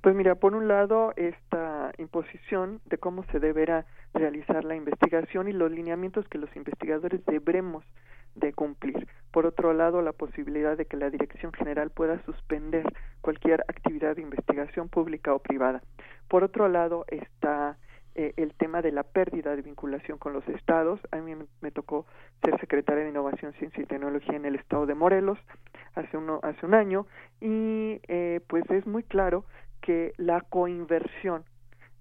Pues 0.00 0.14
mira, 0.14 0.36
por 0.36 0.54
un 0.54 0.68
lado, 0.68 1.12
esta 1.16 1.92
imposición 1.98 2.80
de 2.84 2.98
cómo 2.98 3.24
se 3.32 3.40
deberá 3.40 3.84
realizar 4.14 4.64
la 4.64 4.76
investigación 4.76 5.48
y 5.48 5.52
los 5.52 5.72
lineamientos 5.72 6.28
que 6.28 6.38
los 6.38 6.54
investigadores 6.54 7.24
deberemos 7.26 7.84
de 8.38 8.52
cumplir. 8.52 9.06
Por 9.30 9.46
otro 9.46 9.72
lado, 9.72 10.02
la 10.02 10.12
posibilidad 10.12 10.76
de 10.76 10.86
que 10.86 10.96
la 10.96 11.10
Dirección 11.10 11.52
General 11.52 11.90
pueda 11.90 12.22
suspender 12.24 12.84
cualquier 13.20 13.62
actividad 13.68 14.16
de 14.16 14.22
investigación 14.22 14.88
pública 14.88 15.34
o 15.34 15.38
privada. 15.38 15.82
Por 16.28 16.44
otro 16.44 16.68
lado, 16.68 17.04
está 17.08 17.76
eh, 18.14 18.32
el 18.36 18.54
tema 18.54 18.82
de 18.82 18.90
la 18.90 19.04
pérdida 19.04 19.54
de 19.54 19.62
vinculación 19.62 20.18
con 20.18 20.32
los 20.32 20.46
estados. 20.48 20.98
A 21.12 21.18
mí 21.18 21.34
me 21.60 21.70
tocó 21.70 22.06
ser 22.42 22.58
secretaria 22.58 23.04
de 23.04 23.10
Innovación, 23.10 23.52
Ciencia 23.54 23.82
y 23.82 23.86
Tecnología 23.86 24.36
en 24.36 24.44
el 24.44 24.56
estado 24.56 24.86
de 24.86 24.94
Morelos 24.94 25.38
hace, 25.94 26.16
uno, 26.16 26.40
hace 26.42 26.64
un 26.66 26.74
año 26.74 27.06
y 27.40 28.00
eh, 28.08 28.40
pues 28.46 28.68
es 28.70 28.86
muy 28.86 29.02
claro 29.02 29.44
que 29.80 30.12
la 30.16 30.40
coinversión 30.40 31.44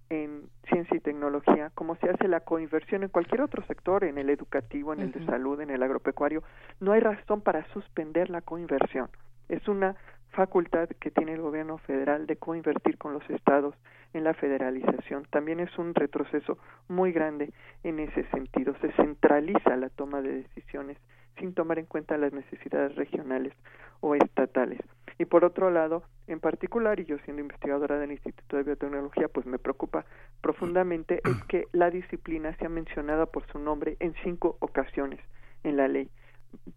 en 0.10 0.50
ciencia 0.70 0.96
y 0.96 1.00
tecnología, 1.00 1.72
como 1.76 1.96
se 1.96 2.10
hace 2.10 2.28
la 2.28 2.40
coinversión 2.40 3.04
en 3.04 3.10
cualquier 3.10 3.42
otro 3.42 3.64
sector, 3.66 4.04
en 4.04 4.18
el 4.18 4.30
educativo, 4.30 4.94
en 4.94 5.02
el 5.02 5.12
de 5.12 5.26
salud, 5.26 5.60
en 5.62 5.70
el 5.70 5.84
agropecuario, 5.84 6.44
no 6.80 6.94
hay 6.94 7.02
razón 7.02 7.42
para 7.42 7.66
suspender 7.74 8.30
la 8.30 8.42
coinversión. 8.42 9.10
Es 9.50 9.68
una 9.68 9.96
facultad 10.32 10.90
que 11.00 11.12
tiene 11.12 11.34
el 11.34 11.42
gobierno 11.42 11.78
federal 11.80 12.28
de 12.28 12.36
coinvertir 12.36 12.98
con 12.98 13.14
los 13.14 13.28
estados 13.30 13.76
en 14.14 14.24
la 14.24 14.34
federalización. 14.34 15.26
También 15.32 15.60
es 15.60 15.78
un 15.78 15.94
retroceso 15.94 16.58
muy 16.88 17.12
grande 17.12 17.52
en 17.84 18.00
ese 18.00 18.24
sentido. 18.30 18.76
Se 18.82 18.92
centraliza 18.94 19.76
la 19.76 19.90
toma 19.90 20.22
de 20.22 20.44
decisiones 20.44 20.98
sin 21.40 21.54
tomar 21.54 21.80
en 21.80 21.86
cuenta 21.86 22.18
las 22.18 22.34
necesidades 22.34 22.96
regionales 22.96 23.54
o 24.00 24.16
estatales. 24.16 24.80
Y 25.20 25.26
por 25.26 25.44
otro 25.44 25.72
lado, 25.72 26.04
en 26.28 26.40
particular, 26.40 27.00
y 27.00 27.06
yo 27.06 27.18
siendo 27.20 27.42
investigadora 27.42 27.98
del 27.98 28.12
Instituto 28.12 28.58
de 28.58 28.64
Biotecnología, 28.64 29.28
pues 29.28 29.46
me 29.46 29.58
preocupa 29.58 30.06
profundamente 30.42 31.22
es 31.26 31.44
que 31.46 31.66
la 31.72 31.90
disciplina 31.90 32.56
sea 32.58 32.70
mencionada 32.70 33.26
por 33.26 33.48
su 33.48 33.58
nombre 33.58 33.98
en 34.00 34.14
cinco 34.24 34.58
ocasiones 34.60 35.20
en 35.64 35.78
la 35.78 35.88
ley 35.88 36.10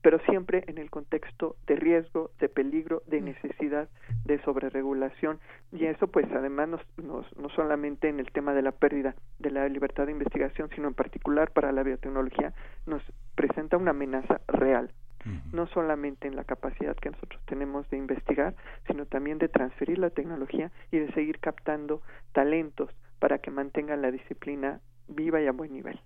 pero 0.02 0.18
siempre 0.20 0.64
en 0.66 0.78
el 0.78 0.90
contexto 0.90 1.56
de 1.66 1.76
riesgo, 1.76 2.30
de 2.38 2.48
peligro, 2.48 3.02
de 3.06 3.20
necesidad 3.20 3.88
de 4.24 4.40
sobreregulación. 4.42 5.38
Y 5.72 5.86
eso 5.86 6.08
pues 6.08 6.26
además 6.32 6.68
no 6.96 7.48
solamente 7.54 8.08
en 8.08 8.20
el 8.20 8.30
tema 8.32 8.54
de 8.54 8.62
la 8.62 8.72
pérdida 8.72 9.14
de 9.38 9.50
la 9.50 9.68
libertad 9.68 10.06
de 10.06 10.12
investigación, 10.12 10.70
sino 10.74 10.88
en 10.88 10.94
particular 10.94 11.50
para 11.52 11.72
la 11.72 11.82
biotecnología 11.82 12.52
nos 12.86 13.02
presenta 13.34 13.76
una 13.76 13.90
amenaza 13.90 14.40
real. 14.48 14.90
No 15.52 15.66
solamente 15.66 16.28
en 16.28 16.34
la 16.34 16.44
capacidad 16.44 16.96
que 16.96 17.10
nosotros 17.10 17.42
tenemos 17.44 17.88
de 17.90 17.98
investigar, 17.98 18.54
sino 18.86 19.04
también 19.04 19.36
de 19.36 19.48
transferir 19.48 19.98
la 19.98 20.08
tecnología 20.08 20.70
y 20.90 20.98
de 20.98 21.12
seguir 21.12 21.40
captando 21.40 22.00
talentos 22.32 22.88
para 23.18 23.38
que 23.38 23.50
mantengan 23.50 24.00
la 24.00 24.10
disciplina 24.10 24.80
viva 25.08 25.42
y 25.42 25.46
a 25.46 25.52
buen 25.52 25.74
nivel. 25.74 26.00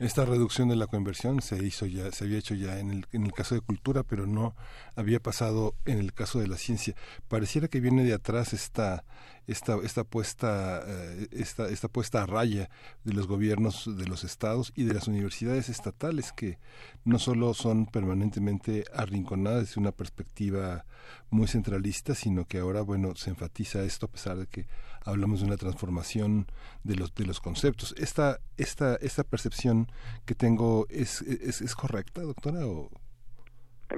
Esta 0.00 0.24
reducción 0.24 0.68
de 0.68 0.76
la 0.76 0.86
conversión 0.86 1.42
se 1.42 1.64
hizo 1.64 1.86
ya, 1.86 2.10
se 2.12 2.24
había 2.24 2.38
hecho 2.38 2.54
ya 2.54 2.78
en 2.78 2.90
el, 2.90 3.06
en 3.12 3.24
el 3.24 3.32
caso 3.32 3.54
de 3.54 3.60
cultura, 3.60 4.04
pero 4.04 4.26
no 4.26 4.54
había 4.94 5.20
pasado 5.20 5.74
en 5.86 5.98
el 5.98 6.12
caso 6.12 6.38
de 6.38 6.46
la 6.46 6.56
ciencia. 6.56 6.94
Pareciera 7.26 7.68
que 7.68 7.80
viene 7.80 8.04
de 8.04 8.14
atrás 8.14 8.52
esta 8.52 9.04
esta, 9.48 9.76
esta 9.82 10.04
puesta 10.04 10.82
eh, 10.86 11.26
esta, 11.32 11.68
esta 11.68 11.88
puesta 11.88 12.22
a 12.22 12.26
raya 12.26 12.68
de 13.04 13.14
los 13.14 13.26
gobiernos 13.26 13.96
de 13.96 14.06
los 14.06 14.22
estados 14.22 14.72
y 14.76 14.84
de 14.84 14.94
las 14.94 15.08
universidades 15.08 15.70
estatales 15.70 16.32
que 16.32 16.58
no 17.04 17.18
solo 17.18 17.54
son 17.54 17.86
permanentemente 17.86 18.84
arrinconadas 18.94 19.60
desde 19.68 19.80
una 19.80 19.92
perspectiva 19.92 20.84
muy 21.30 21.48
centralista, 21.48 22.14
sino 22.14 22.44
que 22.44 22.58
ahora 22.58 22.82
bueno 22.82 23.16
se 23.16 23.30
enfatiza 23.30 23.82
esto 23.82 24.06
a 24.06 24.10
pesar 24.10 24.36
de 24.36 24.46
que 24.46 24.66
hablamos 25.04 25.40
de 25.40 25.46
una 25.46 25.56
transformación 25.56 26.46
de 26.84 26.96
los 26.96 27.14
de 27.14 27.24
los 27.24 27.40
conceptos. 27.40 27.94
Esta 27.98 28.38
esta 28.58 28.96
esta 28.96 29.24
percepción 29.24 29.90
que 30.26 30.34
tengo 30.34 30.86
es 30.90 31.22
es, 31.22 31.62
es 31.62 31.74
correcta, 31.74 32.20
doctora 32.20 32.66
o 32.66 32.90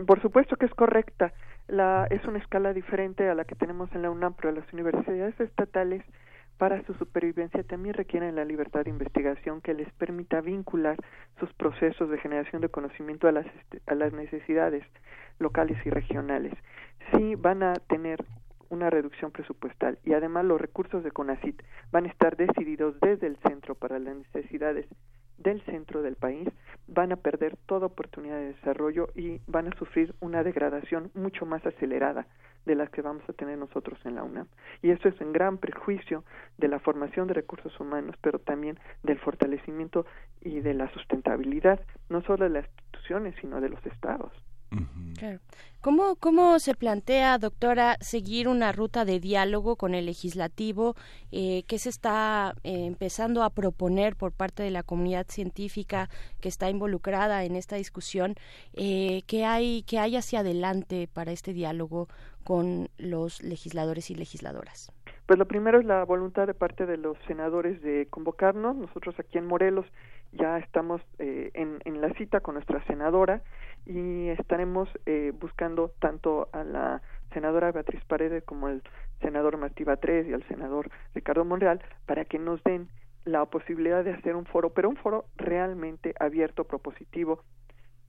por 0.06 0.22
supuesto 0.22 0.54
que 0.54 0.66
es 0.66 0.74
correcta 0.74 1.32
la, 1.70 2.06
es 2.10 2.24
una 2.24 2.38
escala 2.38 2.72
diferente 2.72 3.28
a 3.28 3.34
la 3.34 3.44
que 3.44 3.54
tenemos 3.54 3.90
en 3.94 4.02
la 4.02 4.10
UNAM, 4.10 4.34
pero 4.34 4.52
las 4.52 4.70
universidades 4.72 5.38
estatales 5.40 6.02
para 6.58 6.84
su 6.84 6.92
supervivencia 6.94 7.62
también 7.62 7.94
requieren 7.94 8.34
la 8.34 8.44
libertad 8.44 8.84
de 8.84 8.90
investigación 8.90 9.62
que 9.62 9.72
les 9.72 9.90
permita 9.94 10.42
vincular 10.42 10.96
sus 11.38 11.50
procesos 11.54 12.10
de 12.10 12.18
generación 12.18 12.60
de 12.60 12.68
conocimiento 12.68 13.28
a 13.28 13.32
las, 13.32 13.46
a 13.86 13.94
las 13.94 14.12
necesidades 14.12 14.84
locales 15.38 15.78
y 15.86 15.90
regionales. 15.90 16.52
Sí 17.12 17.34
van 17.34 17.62
a 17.62 17.74
tener 17.74 18.22
una 18.68 18.90
reducción 18.90 19.30
presupuestal 19.30 19.98
y 20.04 20.12
además 20.12 20.44
los 20.44 20.60
recursos 20.60 21.02
de 21.02 21.10
CONACIT 21.10 21.62
van 21.92 22.04
a 22.04 22.08
estar 22.08 22.36
decididos 22.36 22.94
desde 23.00 23.26
el 23.26 23.36
centro 23.38 23.74
para 23.74 23.98
las 23.98 24.16
necesidades 24.16 24.86
del 25.40 25.60
centro 25.62 26.02
del 26.02 26.16
país 26.16 26.48
van 26.86 27.12
a 27.12 27.16
perder 27.16 27.56
toda 27.66 27.86
oportunidad 27.86 28.36
de 28.36 28.52
desarrollo 28.54 29.08
y 29.14 29.40
van 29.46 29.68
a 29.68 29.76
sufrir 29.78 30.14
una 30.20 30.42
degradación 30.42 31.10
mucho 31.14 31.46
más 31.46 31.64
acelerada 31.66 32.26
de 32.66 32.74
las 32.74 32.90
que 32.90 33.02
vamos 33.02 33.22
a 33.28 33.32
tener 33.32 33.58
nosotros 33.58 33.98
en 34.04 34.14
la 34.14 34.22
UNAM. 34.22 34.46
Y 34.82 34.90
eso 34.90 35.08
es 35.08 35.20
un 35.20 35.32
gran 35.32 35.58
prejuicio 35.58 36.24
de 36.58 36.68
la 36.68 36.78
formación 36.78 37.26
de 37.26 37.34
recursos 37.34 37.78
humanos, 37.80 38.16
pero 38.20 38.38
también 38.38 38.78
del 39.02 39.18
fortalecimiento 39.18 40.04
y 40.40 40.60
de 40.60 40.74
la 40.74 40.92
sustentabilidad, 40.92 41.80
no 42.08 42.22
solo 42.22 42.44
de 42.44 42.50
las 42.50 42.66
instituciones, 42.68 43.34
sino 43.40 43.60
de 43.60 43.70
los 43.70 43.84
estados. 43.86 44.32
¿Cómo, 45.80 46.16
¿Cómo 46.16 46.58
se 46.58 46.74
plantea, 46.74 47.38
doctora, 47.38 47.96
seguir 48.00 48.48
una 48.48 48.70
ruta 48.70 49.04
de 49.04 49.18
diálogo 49.18 49.76
con 49.76 49.94
el 49.94 50.06
legislativo? 50.06 50.94
Eh, 51.32 51.64
¿Qué 51.66 51.78
se 51.78 51.88
está 51.88 52.54
eh, 52.64 52.84
empezando 52.84 53.42
a 53.42 53.50
proponer 53.50 54.14
por 54.14 54.32
parte 54.32 54.62
de 54.62 54.70
la 54.70 54.82
comunidad 54.82 55.26
científica 55.28 56.08
que 56.40 56.48
está 56.48 56.68
involucrada 56.68 57.44
en 57.44 57.56
esta 57.56 57.76
discusión? 57.76 58.34
Eh, 58.74 59.22
¿qué, 59.26 59.44
hay, 59.44 59.82
¿Qué 59.84 59.98
hay 59.98 60.16
hacia 60.16 60.40
adelante 60.40 61.08
para 61.12 61.32
este 61.32 61.52
diálogo 61.52 62.08
con 62.44 62.88
los 62.98 63.42
legisladores 63.42 64.10
y 64.10 64.14
legisladoras? 64.14 64.92
Pues 65.26 65.38
lo 65.38 65.46
primero 65.46 65.78
es 65.78 65.86
la 65.86 66.04
voluntad 66.04 66.46
de 66.46 66.54
parte 66.54 66.86
de 66.86 66.96
los 66.96 67.16
senadores 67.26 67.80
de 67.82 68.08
convocarnos. 68.10 68.76
Nosotros 68.76 69.14
aquí 69.18 69.38
en 69.38 69.46
Morelos 69.46 69.86
ya 70.32 70.58
estamos 70.58 71.00
eh, 71.18 71.50
en, 71.54 71.80
en 71.84 72.00
la 72.00 72.12
cita 72.14 72.40
con 72.40 72.54
nuestra 72.54 72.84
senadora 72.86 73.42
y 73.86 74.28
estaremos 74.28 74.88
eh, 75.06 75.32
buscando 75.38 75.92
tanto 75.98 76.48
a 76.52 76.64
la 76.64 77.02
senadora 77.32 77.72
Beatriz 77.72 78.04
Paredes 78.04 78.44
como 78.44 78.66
al 78.66 78.82
senador 79.20 79.56
Martí 79.56 79.84
Batres 79.84 80.26
y 80.26 80.32
al 80.32 80.46
senador 80.48 80.90
Ricardo 81.14 81.44
Monreal 81.44 81.82
para 82.06 82.24
que 82.24 82.38
nos 82.38 82.62
den 82.64 82.88
la 83.24 83.44
posibilidad 83.46 84.02
de 84.02 84.12
hacer 84.12 84.34
un 84.34 84.46
foro, 84.46 84.70
pero 84.70 84.88
un 84.88 84.96
foro 84.96 85.26
realmente 85.36 86.14
abierto, 86.18 86.64
propositivo, 86.64 87.42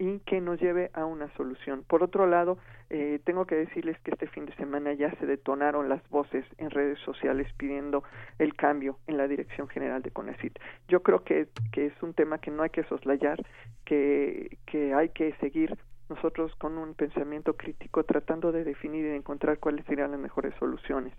y 0.02 0.18
que 0.22 0.42
nos 0.42 0.60
lleve 0.60 0.90
a 0.96 1.06
una 1.06 1.32
solución. 1.38 1.84
Por 1.88 2.02
otro 2.02 2.26
lado, 2.26 2.58
eh, 2.90 3.20
tengo 3.24 3.46
que 3.46 3.54
decirles 3.54 4.00
que 4.00 4.10
este 4.10 4.26
fin 4.26 4.48
de 4.48 4.56
semana 4.56 4.94
ya 4.94 5.12
se 5.18 5.28
detonaron 5.28 5.90
las 5.90 6.02
voces 6.10 6.44
en 6.58 6.72
redes 6.72 6.98
sociales 7.06 7.48
pidiendo 7.56 8.04
el 8.40 8.56
cambio 8.56 8.98
en 9.06 9.18
la 9.18 9.28
dirección 9.28 9.68
general 9.68 10.02
de 10.02 10.10
CONECIT. 10.10 10.58
Yo 10.88 11.04
creo 11.04 11.24
que, 11.24 11.50
que 11.72 11.86
es 11.86 11.94
un 12.02 12.16
tema 12.16 12.40
que 12.40 12.50
no 12.50 12.64
hay 12.64 12.72
que 12.72 12.84
soslayar, 12.86 13.46
que, 13.86 14.58
que 14.66 14.96
hay 14.96 15.10
que 15.10 15.34
seguir 15.34 15.78
nosotros 16.10 16.52
con 16.56 16.80
un 16.80 16.96
pensamiento 16.96 17.56
crítico 17.56 18.04
tratando 18.04 18.52
de 18.52 18.64
definir 18.64 19.06
y 19.06 19.10
de 19.10 19.18
encontrar 19.18 19.60
cuáles 19.60 19.86
serían 19.86 20.10
las 20.10 20.20
mejores 20.20 20.56
soluciones 20.58 21.14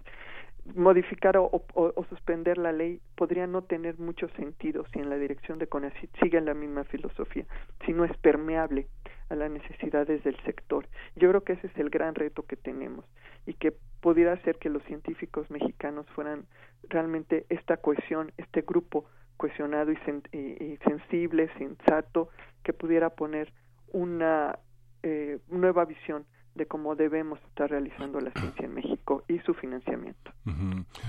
modificar 0.75 1.37
o, 1.37 1.51
o, 1.75 2.05
suspender 2.09 2.57
la 2.57 2.73
ley 2.73 3.01
podría 3.17 3.47
no 3.47 3.63
tener 3.63 3.99
mucho 3.99 4.29
sentido 4.31 4.85
si 4.93 5.01
en 5.01 5.11
la 5.11 5.17
dirección 5.17 5.59
de 5.59 5.67
CONACYT 5.67 6.11
sigue 6.23 6.41
la 6.41 6.55
misma 6.55 6.85
filosofía, 6.85 7.45
si 7.85 7.93
no 7.93 8.05
es 8.05 8.17
permeable 8.19 8.87
a 9.29 9.35
las 9.35 9.51
necesidades 9.51 10.23
del 10.23 10.37
sector. 10.45 10.87
Yo 11.17 11.29
creo 11.31 11.43
que 11.43 11.55
ese 11.55 11.67
es 11.67 11.77
el 11.79 11.91
gran 11.91 12.15
reto 12.15 12.45
que 12.45 12.57
tenemos 12.57 13.05
y 13.47 13.55
que 13.55 13.73
pudiera 14.01 14.33
hacer 14.33 14.59
que 14.59 14.71
los 14.71 14.83
científicos 14.85 15.51
mexicanos 15.51 16.07
fueran 16.15 16.45
realmente 16.89 17.45
esta 17.49 17.77
cohesión, 17.77 18.33
este 18.37 18.63
grupo 18.63 19.05
cohesionado 19.37 19.91
y, 19.91 20.39
y 20.39 20.79
sensible, 20.85 21.51
sensato, 21.59 22.29
que 22.63 22.73
pudiera 22.73 23.11
poner 23.11 23.53
una 23.93 24.59
eh, 25.03 25.39
nueva 25.49 25.85
visión 25.85 26.25
de 26.55 26.67
cómo 26.67 26.95
debemos 26.95 27.39
estar 27.49 27.71
realizando 27.71 28.21
la 28.21 28.31
ciencia 28.33 28.65
en 28.65 28.75
México 28.75 29.25
y 29.29 29.39
su 29.41 29.55
financiamiento. 29.55 30.33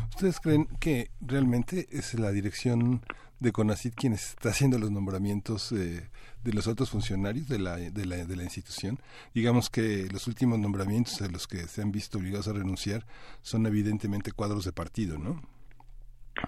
¿Ustedes 0.10 0.39
creen 0.39 0.67
que 0.79 1.10
realmente 1.21 1.88
es 1.91 2.17
la 2.17 2.32
dirección 2.32 3.01
de 3.39 3.51
CONACID 3.51 3.93
quien 3.95 4.13
está 4.13 4.49
haciendo 4.49 4.79
los 4.79 4.89
nombramientos 4.89 5.71
eh, 5.73 6.10
de 6.43 6.53
los 6.53 6.67
otros 6.67 6.89
funcionarios 6.89 7.47
de 7.49 7.60
la, 7.60 7.75
de, 7.75 8.06
la, 8.06 8.25
de 8.25 8.36
la 8.36 8.43
institución? 8.43 8.99
Digamos 9.34 9.69
que 9.69 10.08
los 10.12 10.27
últimos 10.27 10.60
nombramientos 10.60 11.21
a 11.21 11.27
los 11.27 11.47
que 11.47 11.58
se 11.58 11.82
han 11.82 11.91
visto 11.91 12.17
obligados 12.17 12.47
a 12.47 12.53
renunciar 12.53 13.06
son 13.41 13.65
evidentemente 13.65 14.32
cuadros 14.32 14.63
de 14.65 14.71
partido, 14.71 15.17
¿no? 15.17 15.41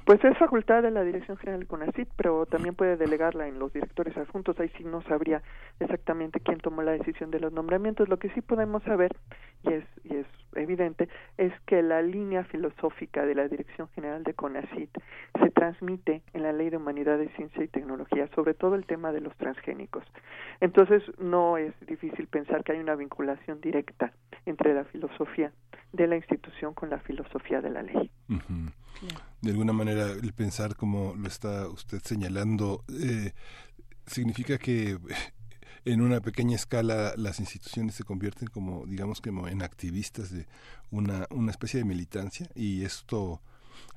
Pues 0.04 0.24
es 0.24 0.38
facultad 0.38 0.82
de 0.82 0.92
la 0.92 1.04
Dirección 1.04 1.38
General 1.38 1.60
de 1.62 1.68
CONACYT, 1.68 2.10
pero 2.16 2.46
también 2.46 2.76
puede 2.76 2.98
delegarla 2.98 3.48
en 3.48 3.60
los 3.60 3.72
directores 3.72 4.18
adjuntos. 4.18 4.60
Ahí 4.60 4.70
sí 4.78 4.84
no 4.84 5.02
sabría 5.04 5.42
exactamente 5.80 6.40
quién 6.40 6.60
tomó 6.60 6.82
la 6.82 6.92
decisión 6.92 7.32
de 7.32 7.40
los 7.40 7.52
nombramientos. 7.52 8.10
Lo 8.10 8.18
que 8.18 8.30
sí 8.30 8.42
podemos 8.42 8.84
saber, 8.84 9.16
y 9.64 9.74
es, 9.74 9.84
y 10.04 10.16
es 10.16 10.28
evidente, 10.56 11.10
es 11.38 11.54
que 11.66 11.82
la 11.82 12.02
línea 12.02 12.44
filosófica 12.46 13.26
de 13.26 13.36
la 13.36 13.48
Dirección 13.48 13.90
General 13.90 14.24
de 14.24 14.34
CONACYT 14.34 14.90
se 15.40 15.52
transmite 15.52 16.22
en 16.34 16.44
la 16.44 16.54
Ley 16.54 16.70
de 16.70 16.78
Humanidades, 16.78 17.32
Ciencia 17.36 17.64
y 17.64 17.68
Tecnología, 17.68 18.30
sobre 18.36 18.54
todo 18.54 18.76
el 18.76 18.86
tema 18.86 19.12
de 19.12 19.22
los 19.22 19.36
transgénicos. 19.38 20.04
Entonces, 20.62 21.04
no 21.20 21.58
es 21.58 21.74
difícil 21.86 22.28
pensar 22.28 22.64
que 22.64 22.74
hay 22.74 22.80
una 22.80 22.96
vinculación 22.96 23.60
directa 23.62 24.14
entre 24.46 24.74
la 24.74 24.86
filosofía 24.86 25.52
de 25.92 26.08
la 26.08 26.16
institución 26.16 26.74
con 26.74 26.90
la 26.90 27.00
filosofía 27.00 27.62
de 27.62 27.70
la 27.70 27.82
ley. 27.82 28.12
De 29.42 29.52
alguna 29.52 29.74
manera, 29.74 30.12
el 30.12 30.34
pensar 30.34 30.76
como 30.76 31.16
lo 31.16 31.28
está 31.28 31.68
usted 31.68 32.00
señalando, 32.00 32.84
eh, 32.90 33.32
significa 34.06 34.58
que 34.58 34.98
en 35.86 36.02
una 36.02 36.20
pequeña 36.20 36.56
escala 36.56 37.14
las 37.16 37.40
instituciones 37.40 37.96
se 37.96 38.04
convierten 38.04 38.48
como, 38.48 38.86
digamos, 38.86 39.22
como 39.22 39.48
en 39.48 39.62
activistas 39.62 40.32
de 40.32 40.46
una, 40.92 41.28
una 41.30 41.52
especie 41.52 41.80
de 41.80 41.86
militancia 41.86 42.48
y 42.56 42.84
esto 42.84 43.40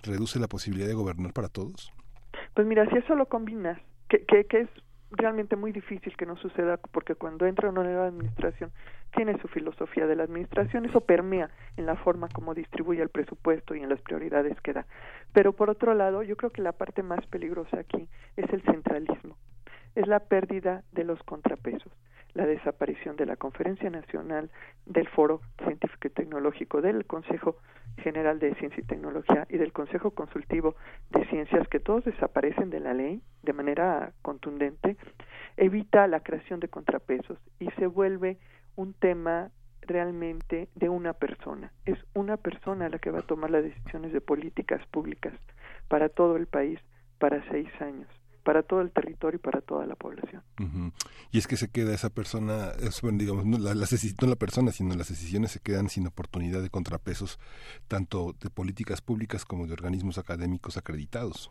reduce 0.03 0.38
la 0.38 0.48
posibilidad 0.48 0.87
de 0.87 0.94
gobernar 0.94 1.33
para 1.33 1.48
todos. 1.48 1.92
Pues 2.55 2.66
mira, 2.66 2.88
si 2.90 2.96
eso 2.96 3.14
lo 3.14 3.27
combinas, 3.27 3.81
que, 4.09 4.24
que, 4.24 4.44
que 4.44 4.61
es 4.61 4.68
realmente 5.11 5.57
muy 5.57 5.72
difícil 5.72 6.14
que 6.16 6.27
no 6.27 6.37
suceda 6.37 6.77
porque 6.77 7.14
cuando 7.14 7.46
entra 7.46 7.70
una 7.70 7.83
nueva 7.83 8.07
administración 8.07 8.70
tiene 9.16 9.40
su 9.40 9.48
filosofía 9.48 10.07
de 10.07 10.16
la 10.16 10.24
administración, 10.24 10.85
eso 10.85 11.01
permea 11.01 11.51
en 11.77 11.87
la 11.87 11.96
forma 11.96 12.29
como 12.29 12.55
distribuye 12.55 13.03
el 13.03 13.09
presupuesto 13.09 13.74
y 13.74 13.81
en 13.81 13.88
las 13.88 14.01
prioridades 14.03 14.61
que 14.61 14.74
da. 14.74 14.87
Pero 15.33 15.55
por 15.55 15.70
otro 15.70 15.94
lado, 15.94 16.22
yo 16.22 16.37
creo 16.37 16.51
que 16.51 16.61
la 16.61 16.72
parte 16.72 17.03
más 17.03 17.24
peligrosa 17.27 17.81
aquí 17.81 18.07
es 18.37 18.53
el 18.53 18.62
centralismo, 18.62 19.38
es 19.94 20.07
la 20.07 20.20
pérdida 20.20 20.85
de 20.92 21.05
los 21.05 21.22
contrapesos 21.22 21.92
la 22.35 22.46
desaparición 22.46 23.16
de 23.16 23.27
la 23.27 23.35
Conferencia 23.35 23.90
Nacional, 23.90 24.51
del 24.87 25.09
Foro 25.09 25.40
Científico 25.64 26.07
y 26.07 26.11
Tecnológico, 26.11 26.81
del 26.81 27.05
Consejo 27.05 27.57
General 27.98 28.38
de 28.38 28.55
Ciencia 28.55 28.81
y 28.81 28.87
Tecnología 28.87 29.46
y 29.51 29.59
del 29.59 29.72
Consejo 29.72 30.12
Consultivo 30.12 30.77
de 31.11 31.27
Ciencias, 31.27 31.66
que 31.68 31.81
todos 31.81 32.05
desaparecen 32.05 32.70
de 32.70 32.79
la 32.79 32.94
ley 32.94 33.22
de 33.42 33.53
manera 33.53 34.12
contundente, 34.22 34.96
evita 35.57 36.07
la 36.07 36.20
creación 36.20 36.61
de 36.61 36.68
contrapesos 36.68 37.38
y 37.59 37.70
se 37.72 37.88
vuelve 37.88 38.38
un 38.77 38.94
tema 38.94 39.51
realmente 39.81 40.68
de 40.77 40.88
una 40.88 41.14
persona. 41.14 41.72
Es 41.87 41.98
una 42.14 42.37
persona 42.37 42.88
la 42.88 43.01
que 43.01 43.11
va 43.11 43.20
a 43.20 43.27
tomar 43.27 43.51
las 43.51 43.64
decisiones 43.64 44.12
de 44.12 44.20
políticas 44.20 44.87
públicas 44.88 45.35
para 45.88 46.09
todo 46.09 46.37
el 46.37 46.46
país 46.46 46.79
para 47.18 47.42
seis 47.51 47.68
años 47.81 48.09
para 48.48 48.62
todo 48.62 48.80
el 48.80 48.92
territorio 48.92 49.37
y 49.37 49.42
para 49.42 49.61
toda 49.61 49.84
la 49.84 49.94
población. 49.94 50.42
Y 51.30 51.37
es 51.37 51.46
que 51.46 51.58
se 51.58 51.68
queda 51.68 51.94
esa 51.94 52.08
persona, 52.08 52.72
digamos, 53.18 53.44
no 53.44 53.58
no 53.58 53.74
la 53.74 54.37
persona, 54.37 54.72
sino 54.72 54.94
las 54.94 55.11
decisiones 55.11 55.50
se 55.50 55.61
quedan 55.61 55.90
sin 55.90 56.06
oportunidad 56.06 56.62
de 56.62 56.70
contrapesos, 56.70 57.38
tanto 57.88 58.34
de 58.40 58.48
políticas 58.48 59.02
públicas 59.02 59.44
como 59.44 59.66
de 59.66 59.74
organismos 59.74 60.16
académicos 60.16 60.78
acreditados. 60.78 61.50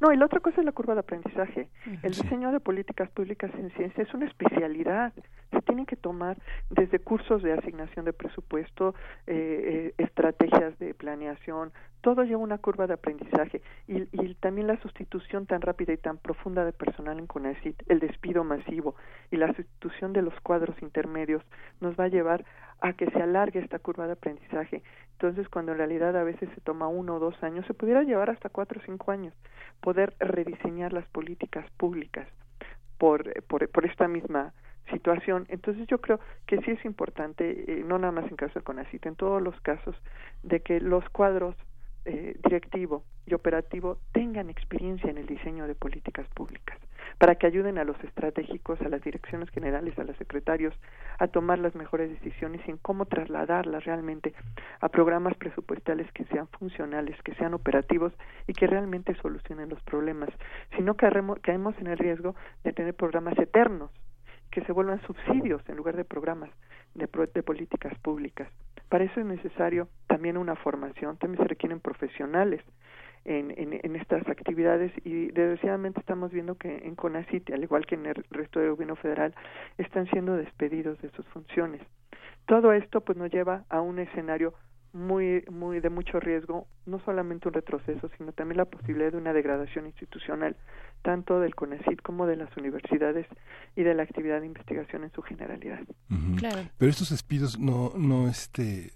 No, 0.00 0.12
y 0.12 0.16
la 0.16 0.26
otra 0.26 0.40
cosa 0.40 0.60
es 0.60 0.64
la 0.64 0.72
curva 0.72 0.94
de 0.94 1.00
aprendizaje. 1.00 1.68
El 2.02 2.12
diseño 2.12 2.52
de 2.52 2.60
políticas 2.60 3.10
públicas 3.10 3.50
en 3.54 3.70
ciencia 3.70 4.02
es 4.02 4.14
una 4.14 4.26
especialidad. 4.26 5.12
Se 5.50 5.62
tienen 5.62 5.86
que 5.86 5.96
tomar 5.96 6.36
desde 6.70 6.98
cursos 6.98 7.42
de 7.42 7.52
asignación 7.52 8.04
de 8.04 8.12
presupuesto, 8.12 8.94
eh, 9.26 9.92
eh, 9.98 10.02
estrategias 10.02 10.78
de 10.78 10.94
planeación, 10.94 11.72
todo 12.00 12.22
lleva 12.22 12.40
una 12.40 12.58
curva 12.58 12.86
de 12.86 12.94
aprendizaje 12.94 13.60
y, 13.88 14.02
y, 14.12 14.34
también 14.34 14.68
la 14.68 14.80
sustitución 14.80 15.46
tan 15.46 15.60
rápida 15.60 15.92
y 15.92 15.96
tan 15.96 16.18
profunda 16.18 16.64
de 16.64 16.72
personal 16.72 17.18
en 17.18 17.26
CONACYT, 17.26 17.82
el 17.88 17.98
despido 17.98 18.44
masivo 18.44 18.94
y 19.30 19.36
la 19.36 19.52
sustitución 19.52 20.12
de 20.12 20.22
los 20.22 20.34
cuadros 20.40 20.80
intermedios 20.80 21.42
nos 21.80 21.98
va 21.98 22.04
a 22.04 22.08
llevar 22.08 22.44
a 22.80 22.92
que 22.92 23.10
se 23.10 23.22
alargue 23.22 23.60
esta 23.60 23.78
curva 23.78 24.06
de 24.06 24.12
aprendizaje. 24.12 24.82
Entonces, 25.12 25.48
cuando 25.48 25.72
en 25.72 25.78
realidad 25.78 26.16
a 26.16 26.22
veces 26.22 26.48
se 26.54 26.60
toma 26.60 26.88
uno 26.88 27.16
o 27.16 27.18
dos 27.18 27.42
años, 27.42 27.66
se 27.66 27.74
pudiera 27.74 28.02
llevar 28.02 28.30
hasta 28.30 28.48
cuatro 28.48 28.80
o 28.80 28.84
cinco 28.84 29.10
años 29.10 29.34
poder 29.80 30.14
rediseñar 30.20 30.92
las 30.92 31.06
políticas 31.08 31.68
públicas 31.76 32.26
por, 32.98 33.42
por, 33.44 33.68
por 33.68 33.84
esta 33.84 34.08
misma 34.08 34.52
situación. 34.90 35.46
Entonces 35.48 35.86
yo 35.86 36.00
creo 36.00 36.20
que 36.46 36.58
sí 36.62 36.70
es 36.70 36.84
importante, 36.84 37.64
eh, 37.72 37.84
no 37.84 37.98
nada 37.98 38.12
más 38.12 38.30
en 38.30 38.36
caso 38.36 38.58
de 38.58 38.64
CONACIT, 38.64 39.06
en 39.06 39.16
todos 39.16 39.42
los 39.42 39.58
casos, 39.60 39.96
de 40.42 40.60
que 40.60 40.80
los 40.80 41.08
cuadros 41.10 41.54
eh, 42.04 42.36
directivo 42.42 43.04
y 43.26 43.34
operativo 43.34 43.98
tengan 44.12 44.50
experiencia 44.50 45.10
en 45.10 45.18
el 45.18 45.26
diseño 45.26 45.66
de 45.66 45.74
políticas 45.74 46.26
públicas, 46.28 46.78
para 47.16 47.36
que 47.36 47.46
ayuden 47.46 47.78
a 47.78 47.84
los 47.84 47.98
estratégicos, 48.04 48.80
a 48.82 48.88
las 48.88 49.02
direcciones 49.02 49.48
generales, 49.50 49.98
a 49.98 50.04
los 50.04 50.16
secretarios 50.16 50.74
a 51.18 51.28
tomar 51.28 51.58
las 51.58 51.74
mejores 51.74 52.10
decisiones 52.10 52.60
y 52.66 52.70
en 52.70 52.78
cómo 52.78 53.06
trasladarlas 53.06 53.84
realmente 53.84 54.34
a 54.80 54.88
programas 54.88 55.34
presupuestales 55.36 56.10
que 56.12 56.24
sean 56.26 56.48
funcionales, 56.48 57.20
que 57.22 57.34
sean 57.34 57.54
operativos 57.54 58.12
y 58.46 58.52
que 58.52 58.66
realmente 58.66 59.14
solucionen 59.16 59.68
los 59.68 59.82
problemas, 59.82 60.30
sino 60.76 60.96
que 60.96 61.08
caemos 61.42 61.78
en 61.78 61.86
el 61.86 61.98
riesgo 61.98 62.34
de 62.64 62.72
tener 62.72 62.94
programas 62.94 63.38
eternos 63.38 63.90
que 64.50 64.62
se 64.62 64.72
vuelvan 64.72 65.00
subsidios 65.02 65.62
en 65.68 65.76
lugar 65.76 65.96
de 65.96 66.04
programas 66.04 66.50
de, 66.94 67.08
de 67.34 67.42
políticas 67.42 67.96
públicas. 67.98 68.48
Para 68.88 69.04
eso 69.04 69.20
es 69.20 69.26
necesario 69.26 69.88
también 70.06 70.38
una 70.38 70.56
formación, 70.56 71.18
también 71.18 71.42
se 71.42 71.48
requieren 71.48 71.80
profesionales 71.80 72.62
en, 73.24 73.52
en, 73.56 73.80
en, 73.82 73.96
estas 73.96 74.26
actividades 74.28 74.92
y 75.04 75.26
desgraciadamente 75.26 76.00
estamos 76.00 76.30
viendo 76.32 76.56
que 76.56 76.78
en 76.78 76.94
CONACIT, 76.94 77.50
al 77.50 77.62
igual 77.62 77.86
que 77.86 77.94
en 77.94 78.06
el 78.06 78.24
resto 78.30 78.60
del 78.60 78.70
gobierno 78.70 78.96
federal, 78.96 79.34
están 79.76 80.06
siendo 80.10 80.36
despedidos 80.36 81.00
de 81.00 81.10
sus 81.10 81.26
funciones. 81.26 81.82
Todo 82.46 82.72
esto 82.72 83.02
pues 83.02 83.18
nos 83.18 83.30
lleva 83.30 83.64
a 83.68 83.80
un 83.80 83.98
escenario 83.98 84.54
muy 84.92 85.44
muy 85.50 85.80
de 85.80 85.90
mucho 85.90 86.18
riesgo, 86.18 86.66
no 86.86 86.98
solamente 87.00 87.48
un 87.48 87.54
retroceso, 87.54 88.10
sino 88.16 88.32
también 88.32 88.56
la 88.56 88.64
posibilidad 88.64 89.12
de 89.12 89.18
una 89.18 89.32
degradación 89.32 89.86
institucional, 89.86 90.56
tanto 91.02 91.40
del 91.40 91.54
CONACYT 91.54 92.00
como 92.02 92.26
de 92.26 92.36
las 92.36 92.54
universidades 92.56 93.26
y 93.76 93.82
de 93.82 93.94
la 93.94 94.02
actividad 94.02 94.40
de 94.40 94.46
investigación 94.46 95.04
en 95.04 95.12
su 95.12 95.22
generalidad. 95.22 95.80
Pero 96.78 96.90
estos 96.90 97.10
despidos 97.10 97.58
no 97.58 97.92
no 97.96 98.28
este 98.28 98.92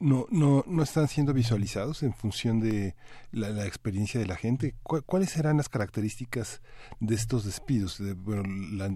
no, 0.00 0.26
no, 0.30 0.64
no 0.66 0.82
están 0.82 1.08
siendo 1.08 1.34
visualizados 1.34 2.02
en 2.02 2.14
función 2.14 2.58
de 2.58 2.96
la, 3.32 3.66
experiencia 3.66 4.18
de 4.18 4.26
la 4.26 4.36
gente. 4.36 4.74
¿Cuáles 4.82 5.30
serán 5.30 5.58
las 5.58 5.68
características 5.68 6.62
de 7.00 7.14
estos 7.14 7.44
despidos? 7.44 8.00
bueno, 8.16 8.42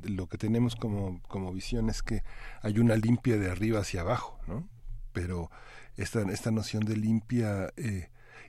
lo 0.04 0.26
que 0.26 0.38
tenemos 0.38 0.74
como, 0.74 1.20
como 1.28 1.52
visión 1.52 1.90
es 1.90 2.02
que 2.02 2.22
hay 2.62 2.78
una 2.78 2.96
limpia 2.96 3.36
de 3.36 3.50
arriba 3.50 3.80
hacia 3.80 4.00
abajo, 4.00 4.40
¿no? 4.48 4.66
Pero 5.12 5.50
esta, 5.96 6.22
esta 6.22 6.50
noción 6.50 6.84
de 6.84 6.96
limpia 6.96 7.72
eh, 7.76 8.08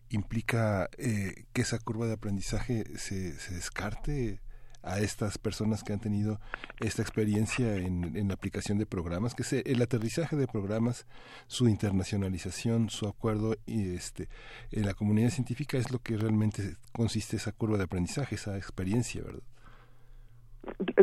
implica 0.10 0.90
eh, 0.98 1.46
que 1.52 1.62
esa 1.62 1.78
curva 1.78 2.08
de 2.08 2.14
aprendizaje 2.14 2.86
se, 2.98 3.38
se 3.38 3.54
descarte 3.54 4.40
a 4.86 5.00
estas 5.00 5.38
personas 5.38 5.84
que 5.84 5.94
han 5.94 6.00
tenido 6.00 6.40
esta 6.80 7.02
experiencia 7.02 7.76
en, 7.76 8.28
la 8.28 8.34
aplicación 8.34 8.78
de 8.78 8.86
programas, 8.86 9.34
que 9.34 9.44
es 9.44 9.54
el 9.54 9.82
aterrizaje 9.82 10.36
de 10.36 10.48
programas, 10.48 11.08
su 11.48 11.68
internacionalización, 11.68 12.90
su 12.90 13.08
acuerdo 13.08 13.56
y 13.66 13.96
este 13.96 14.30
en 14.72 14.86
la 14.86 14.94
comunidad 14.94 15.30
científica 15.30 15.78
es 15.78 15.92
lo 15.92 16.00
que 16.00 16.18
realmente 16.18 16.76
consiste 16.94 17.38
esa 17.38 17.52
curva 17.52 17.78
de 17.78 17.84
aprendizaje, 17.84 18.36
esa 18.36 18.58
experiencia, 18.58 19.24
¿verdad? 19.24 19.44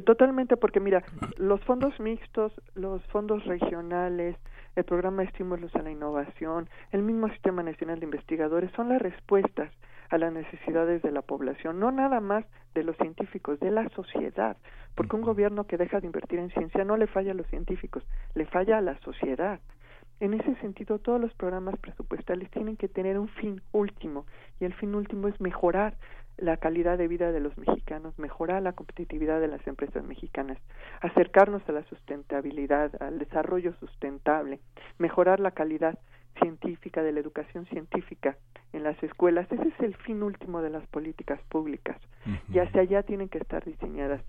Totalmente, 0.04 0.56
porque 0.56 0.80
mira, 0.80 1.04
los 1.36 1.60
fondos 1.64 1.98
mixtos, 2.00 2.52
los 2.74 3.02
fondos 3.06 3.44
regionales, 3.44 4.36
el 4.74 4.84
programa 4.84 5.22
de 5.22 5.28
estímulos 5.28 5.74
a 5.76 5.82
la 5.82 5.90
innovación, 5.90 6.68
el 6.90 7.02
mismo 7.02 7.28
Sistema 7.28 7.62
Nacional 7.62 8.00
de 8.00 8.06
Investigadores 8.06 8.72
son 8.74 8.88
las 8.88 9.00
respuestas 9.00 9.70
a 10.12 10.18
las 10.18 10.31
necesidades 10.31 11.01
de 11.01 11.11
la 11.11 11.22
población, 11.22 11.81
no 11.81 11.90
nada 11.90 12.20
más 12.20 12.44
de 12.75 12.85
los 12.85 12.94
científicos, 12.98 13.59
de 13.61 13.70
la 13.70 13.88
sociedad, 13.88 14.59
porque 14.94 15.16
un 15.16 15.22
gobierno 15.22 15.66
que 15.66 15.79
deja 15.79 16.01
de 16.01 16.07
invertir 16.07 16.38
en 16.38 16.51
ciencia 16.51 16.85
no 16.85 16.98
le 16.98 17.07
falla 17.07 17.33
a 17.33 17.35
los 17.35 17.46
científicos, 17.46 18.05
le 18.35 18.44
falla 18.44 18.77
a 18.77 18.83
la 18.83 18.98
sociedad. 19.01 19.59
En 20.20 20.35
ese 20.35 20.55
sentido, 20.57 20.98
todos 20.98 21.18
los 21.18 21.33
programas 21.33 21.79
presupuestales 21.79 22.51
tienen 22.51 22.77
que 22.77 22.88
tener 22.88 23.18
un 23.18 23.29
fin 23.29 23.62
último 23.72 24.27
y 24.61 24.66
el 24.66 24.75
fin 24.75 24.94
último 24.94 25.29
es 25.29 25.40
mejorar 25.40 25.96
la 26.37 26.59
calidad 26.59 26.98
de 26.98 27.09
vida 27.09 27.33
de 27.33 27.40
los 27.40 27.57
mexicanos, 27.57 28.18
mejorar 28.18 28.61
la 28.62 28.75
competitividad 28.75 29.40
de 29.40 29.48
las 29.48 29.66
empresas 29.66 30.05
mexicanas, 30.05 30.59
acercarnos 31.01 31.66
a 31.70 31.72
la 31.72 31.85
sustentabilidad, 31.85 33.03
al 33.03 33.18
desarrollo 33.18 33.72
sustentable, 33.81 34.61
mejorar 34.98 35.40
la 35.40 35.53
calidad 35.53 35.98
científica, 36.40 37.02
de 37.02 37.12
la 37.12 37.20
educación 37.20 37.66
científica 37.66 38.36
en 38.72 38.82
las 38.82 39.00
escuelas. 39.02 39.50
Ese 39.50 39.68
es 39.68 39.80
el 39.80 39.96
fin 39.96 40.22
último 40.22 40.62
de 40.62 40.70
las 40.70 40.86
políticas 40.88 41.40
públicas 41.48 41.96
y 42.52 42.58
hacia 42.58 42.82
allá 42.82 43.02
tienen 43.02 43.28
que 43.28 43.38
estar 43.38 43.64
diseñadas. 43.64 44.22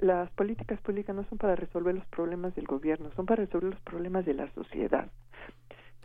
las 0.00 0.30
políticas 0.32 0.80
públicas 0.80 1.14
no 1.14 1.24
son 1.24 1.38
para 1.38 1.56
resolver 1.56 1.94
los 1.94 2.06
problemas 2.06 2.54
del 2.54 2.66
gobierno, 2.66 3.10
son 3.16 3.26
para 3.26 3.44
resolver 3.44 3.70
los 3.70 3.80
problemas 3.82 4.24
de 4.24 4.34
la 4.34 4.50
sociedad. 4.52 5.10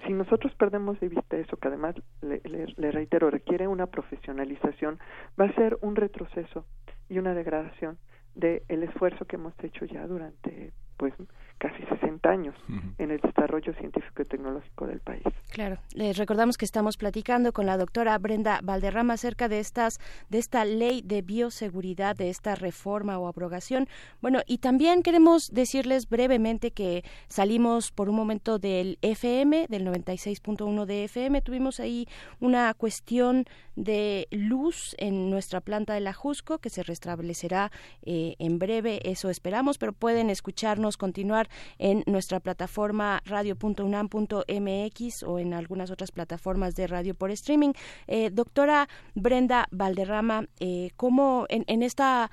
Si 0.05 0.13
nosotros 0.13 0.53
perdemos 0.55 0.99
de 1.01 1.09
vista 1.09 1.37
eso, 1.37 1.57
que 1.57 1.67
además, 1.67 1.95
le, 2.21 2.41
le 2.77 2.91
reitero, 2.91 3.29
requiere 3.29 3.67
una 3.67 3.87
profesionalización, 3.87 4.97
va 5.39 5.45
a 5.45 5.55
ser 5.55 5.77
un 5.81 5.95
retroceso 5.95 6.65
y 7.09 7.19
una 7.19 7.33
degradación 7.33 7.97
del 8.35 8.83
esfuerzo 8.83 9.25
que 9.25 9.35
hemos 9.35 9.53
hecho 9.61 9.85
ya 9.85 10.07
durante 10.07 10.71
pues 10.99 11.13
casi 11.59 11.83
60 11.83 12.29
años 12.29 12.55
en 12.97 13.11
el 13.11 13.19
desarrollo 13.19 13.73
científico 13.73 14.21
y 14.21 14.25
tecnológico 14.25 14.87
del 14.87 14.99
país. 15.01 15.23
Claro, 15.51 15.77
les 15.93 16.17
recordamos 16.17 16.57
que 16.57 16.65
estamos 16.65 16.97
platicando 16.97 17.51
con 17.53 17.65
la 17.65 17.77
doctora 17.77 18.17
Brenda 18.17 18.59
Valderrama 18.63 19.13
acerca 19.13 19.47
de 19.49 19.59
estas 19.59 19.99
de 20.29 20.37
esta 20.39 20.63
ley 20.65 21.01
de 21.03 21.21
bioseguridad, 21.21 22.15
de 22.15 22.29
esta 22.29 22.55
reforma 22.55 23.19
o 23.19 23.27
abrogación. 23.27 23.87
Bueno, 24.21 24.39
y 24.47 24.59
también 24.59 25.03
queremos 25.03 25.53
decirles 25.53 26.07
brevemente 26.07 26.71
que 26.71 27.03
salimos 27.27 27.91
por 27.91 28.09
un 28.09 28.15
momento 28.15 28.57
del 28.57 28.97
FM, 29.01 29.67
del 29.67 29.85
96.1 29.85 30.85
de 30.85 31.03
FM, 31.05 31.41
tuvimos 31.41 31.79
ahí 31.79 32.07
una 32.39 32.73
cuestión 32.73 33.45
de 33.75 34.27
luz 34.31 34.95
en 34.97 35.29
nuestra 35.29 35.61
planta 35.61 35.93
de 35.93 36.01
la 36.01 36.13
Jusco 36.13 36.59
que 36.59 36.69
se 36.69 36.83
restablecerá 36.83 37.71
eh, 38.03 38.35
en 38.39 38.59
breve, 38.59 39.01
eso 39.03 39.29
esperamos, 39.29 39.77
pero 39.77 39.93
pueden 39.93 40.29
escucharnos 40.29 40.97
continuar 40.97 41.48
en 41.77 42.03
nuestra 42.05 42.39
plataforma 42.39 43.21
radio.unam.mx 43.25 45.23
o 45.23 45.39
en 45.39 45.53
algunas 45.53 45.91
otras 45.91 46.11
plataformas 46.11 46.75
de 46.75 46.87
radio 46.87 47.15
por 47.15 47.31
streaming. 47.31 47.73
Eh, 48.07 48.29
doctora 48.31 48.87
Brenda 49.15 49.67
Valderrama, 49.71 50.47
eh, 50.59 50.91
¿cómo 50.95 51.45
en, 51.49 51.83
esta 51.83 52.31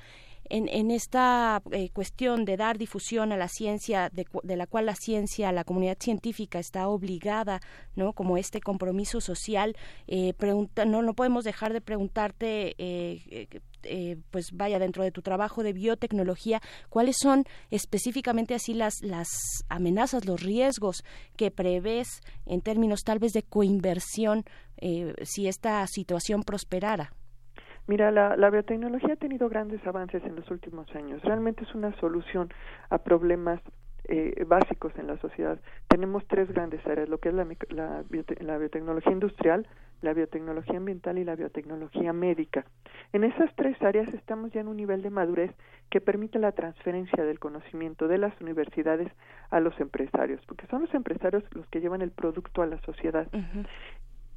en, 0.48 0.90
esta 0.92 1.60
eh, 1.72 1.90
cuestión 1.92 2.44
de 2.44 2.56
dar 2.56 2.78
difusión 2.78 3.32
a 3.32 3.36
la 3.36 3.48
ciencia, 3.48 4.10
de, 4.10 4.56
la 4.56 4.66
cual 4.66 4.86
la 4.86 4.94
ciencia, 4.94 5.50
la 5.50 5.64
comunidad 5.64 5.96
científica 5.98 6.60
está 6.60 6.88
obligada, 6.88 7.60
¿no? 7.96 8.12
Como 8.12 8.36
este 8.38 8.60
compromiso 8.60 9.20
social, 9.20 9.76
pregunta, 10.38 10.84
no, 10.84 11.02
no 11.02 11.14
podemos 11.14 11.44
dejar 11.44 11.72
de 11.72 11.80
preguntarte 11.80 12.76
eh, 13.88 14.16
pues 14.30 14.50
vaya 14.52 14.78
dentro 14.78 15.02
de 15.02 15.10
tu 15.10 15.22
trabajo 15.22 15.62
de 15.62 15.72
biotecnología, 15.72 16.60
cuáles 16.88 17.16
son 17.20 17.44
específicamente 17.70 18.54
así 18.54 18.74
las, 18.74 19.02
las 19.02 19.28
amenazas, 19.68 20.26
los 20.26 20.42
riesgos 20.42 21.04
que 21.36 21.50
prevés 21.50 22.20
en 22.46 22.60
términos 22.60 23.00
tal 23.04 23.18
vez 23.18 23.32
de 23.32 23.42
coinversión 23.42 24.44
eh, 24.78 25.14
si 25.22 25.48
esta 25.48 25.86
situación 25.86 26.42
prosperara. 26.42 27.12
Mira, 27.88 28.10
la, 28.10 28.50
biotecnología 28.50 29.14
ha 29.14 29.16
tenido 29.16 29.48
grandes 29.48 29.84
avances 29.86 30.22
en 30.24 30.34
los 30.34 30.50
últimos 30.50 30.92
años. 30.96 31.22
Realmente 31.22 31.62
es 31.62 31.72
una 31.74 31.94
solución 32.00 32.52
a 32.90 32.98
problemas 32.98 33.60
eh, 34.08 34.44
básicos 34.46 34.92
en 34.98 35.06
la 35.06 35.16
sociedad. 35.18 35.58
Tenemos 35.88 36.26
tres 36.26 36.48
grandes 36.52 36.84
áreas, 36.86 37.08
lo 37.08 37.18
que 37.18 37.30
es 37.30 37.34
la, 37.34 37.46
la, 37.70 38.04
la 38.40 38.58
biotecnología 38.58 39.12
industrial, 39.12 39.66
la 40.02 40.12
biotecnología 40.12 40.76
ambiental 40.76 41.18
y 41.18 41.24
la 41.24 41.36
biotecnología 41.36 42.12
médica. 42.12 42.64
En 43.12 43.24
esas 43.24 43.54
tres 43.56 43.80
áreas 43.82 44.12
estamos 44.14 44.52
ya 44.52 44.60
en 44.60 44.68
un 44.68 44.76
nivel 44.76 45.02
de 45.02 45.10
madurez 45.10 45.50
que 45.90 46.00
permite 46.00 46.38
la 46.38 46.52
transferencia 46.52 47.24
del 47.24 47.38
conocimiento 47.38 48.08
de 48.08 48.18
las 48.18 48.38
universidades 48.40 49.10
a 49.50 49.60
los 49.60 49.78
empresarios, 49.80 50.40
porque 50.46 50.66
son 50.66 50.82
los 50.82 50.94
empresarios 50.94 51.44
los 51.52 51.66
que 51.68 51.80
llevan 51.80 52.02
el 52.02 52.10
producto 52.10 52.62
a 52.62 52.66
la 52.66 52.78
sociedad. 52.82 53.28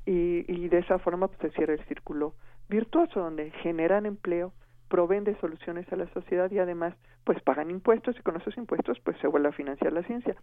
y, 0.06 0.46
y, 0.48 0.70
de 0.70 0.80
esa 0.80 1.00
forma 1.00 1.28
pues, 1.28 1.40
se 1.42 1.50
cierra 1.52 1.74
el 1.74 1.86
círculo 1.86 2.34
virtuoso, 2.70 3.20
donde 3.20 3.52
generan 3.64 4.06
empleo, 4.06 4.54
proveen 4.90 5.24
de 5.24 5.40
soluciones 5.40 5.92
a 5.94 5.96
la 5.96 6.08
sociedad 6.08 6.52
y 6.52 6.60
además 6.60 6.94
pues 7.24 7.42
pagan 7.44 7.70
impuestos 7.70 8.18
y 8.20 8.24
con 8.24 8.36
esos 8.36 8.58
impuestos 8.58 9.00
pues 9.00 9.18
se 9.20 9.28
vuelve 9.28 9.50
a 9.50 9.54
financiar 9.54 9.94
la 9.94 10.04
ciencia. 10.04 10.36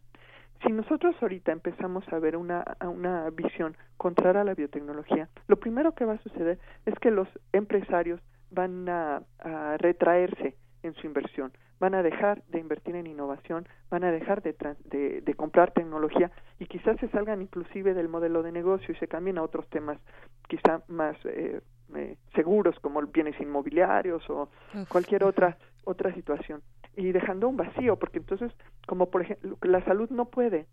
Si 0.65 0.73
nosotros 0.73 1.15
ahorita 1.21 1.53
empezamos 1.53 2.11
a 2.13 2.19
ver 2.19 2.37
una, 2.37 2.65
una 2.81 3.29
visión 3.31 3.77
contraria 3.99 4.41
a 4.41 4.45
la 4.45 4.55
biotecnología, 4.55 5.29
lo 5.49 5.57
primero 5.57 5.93
que 5.93 6.07
va 6.07 6.15
a 6.15 6.23
suceder 6.23 6.59
es 6.87 6.95
que 7.01 7.11
los 7.11 7.29
empresarios 7.53 8.21
van 8.51 8.89
a, 8.89 9.23
retraerse 9.79 10.57
en 10.83 10.95
su 10.95 11.07
inversión, 11.07 11.53
van 11.81 11.95
a 11.95 12.03
dejar 12.03 12.43
de 12.45 12.61
invertir 12.61 12.95
en 12.95 13.07
innovación, 13.07 13.67
van 13.91 14.05
a 14.05 14.13
dejar 14.13 14.41
de, 14.41 14.55
de, 15.23 15.35
comprar 15.35 15.73
tecnología 15.73 16.31
y 16.59 16.67
quizás 16.67 16.99
se 17.01 17.09
salgan 17.09 17.43
inclusive 17.43 17.93
del 17.93 18.09
modelo 18.09 18.43
de 18.43 18.53
negocio 18.53 18.95
y 18.95 18.99
se 18.99 19.09
cambien 19.09 19.37
a 19.39 19.43
otros 19.43 19.69
temas 19.69 19.99
quizá 20.49 20.83
más 20.87 21.17
eh, 21.25 21.61
eh, 21.95 22.17
seguros 22.35 22.79
como 22.81 23.01
bienes 23.03 23.41
inmobiliarios 23.41 24.29
o 24.29 24.49
cualquier 24.89 25.25
otra 25.25 25.57
otra 25.87 26.13
situación. 26.15 26.63
Y 26.97 27.13
dejando 27.13 27.49
un 27.49 27.57
vacío, 27.57 27.97
porque 27.97 28.19
entonces, 28.19 28.53
como 28.87 29.11
por 29.11 29.23
ejemplo, 29.23 29.57
la 29.63 29.85
salud 29.85 30.11
no 30.11 30.27
puede 30.27 30.67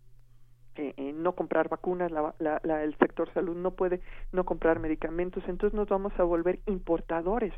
eh, 0.76 0.92
eh, 0.96 1.12
no 1.12 1.34
comprar 1.34 1.68
vacunas, 1.68 2.10
la, 2.10 2.34
la, 2.38 2.82
el 2.82 2.96
sector 2.98 3.32
salud 3.32 3.56
no 3.56 3.70
puede 3.70 4.00
no 4.32 4.44
comprar 4.44 4.80
medicamentos, 4.80 5.44
entonces 5.46 5.76
nos 5.76 5.88
vamos 5.88 6.12
a 6.18 6.24
volver 6.24 6.58
importadores 6.66 7.52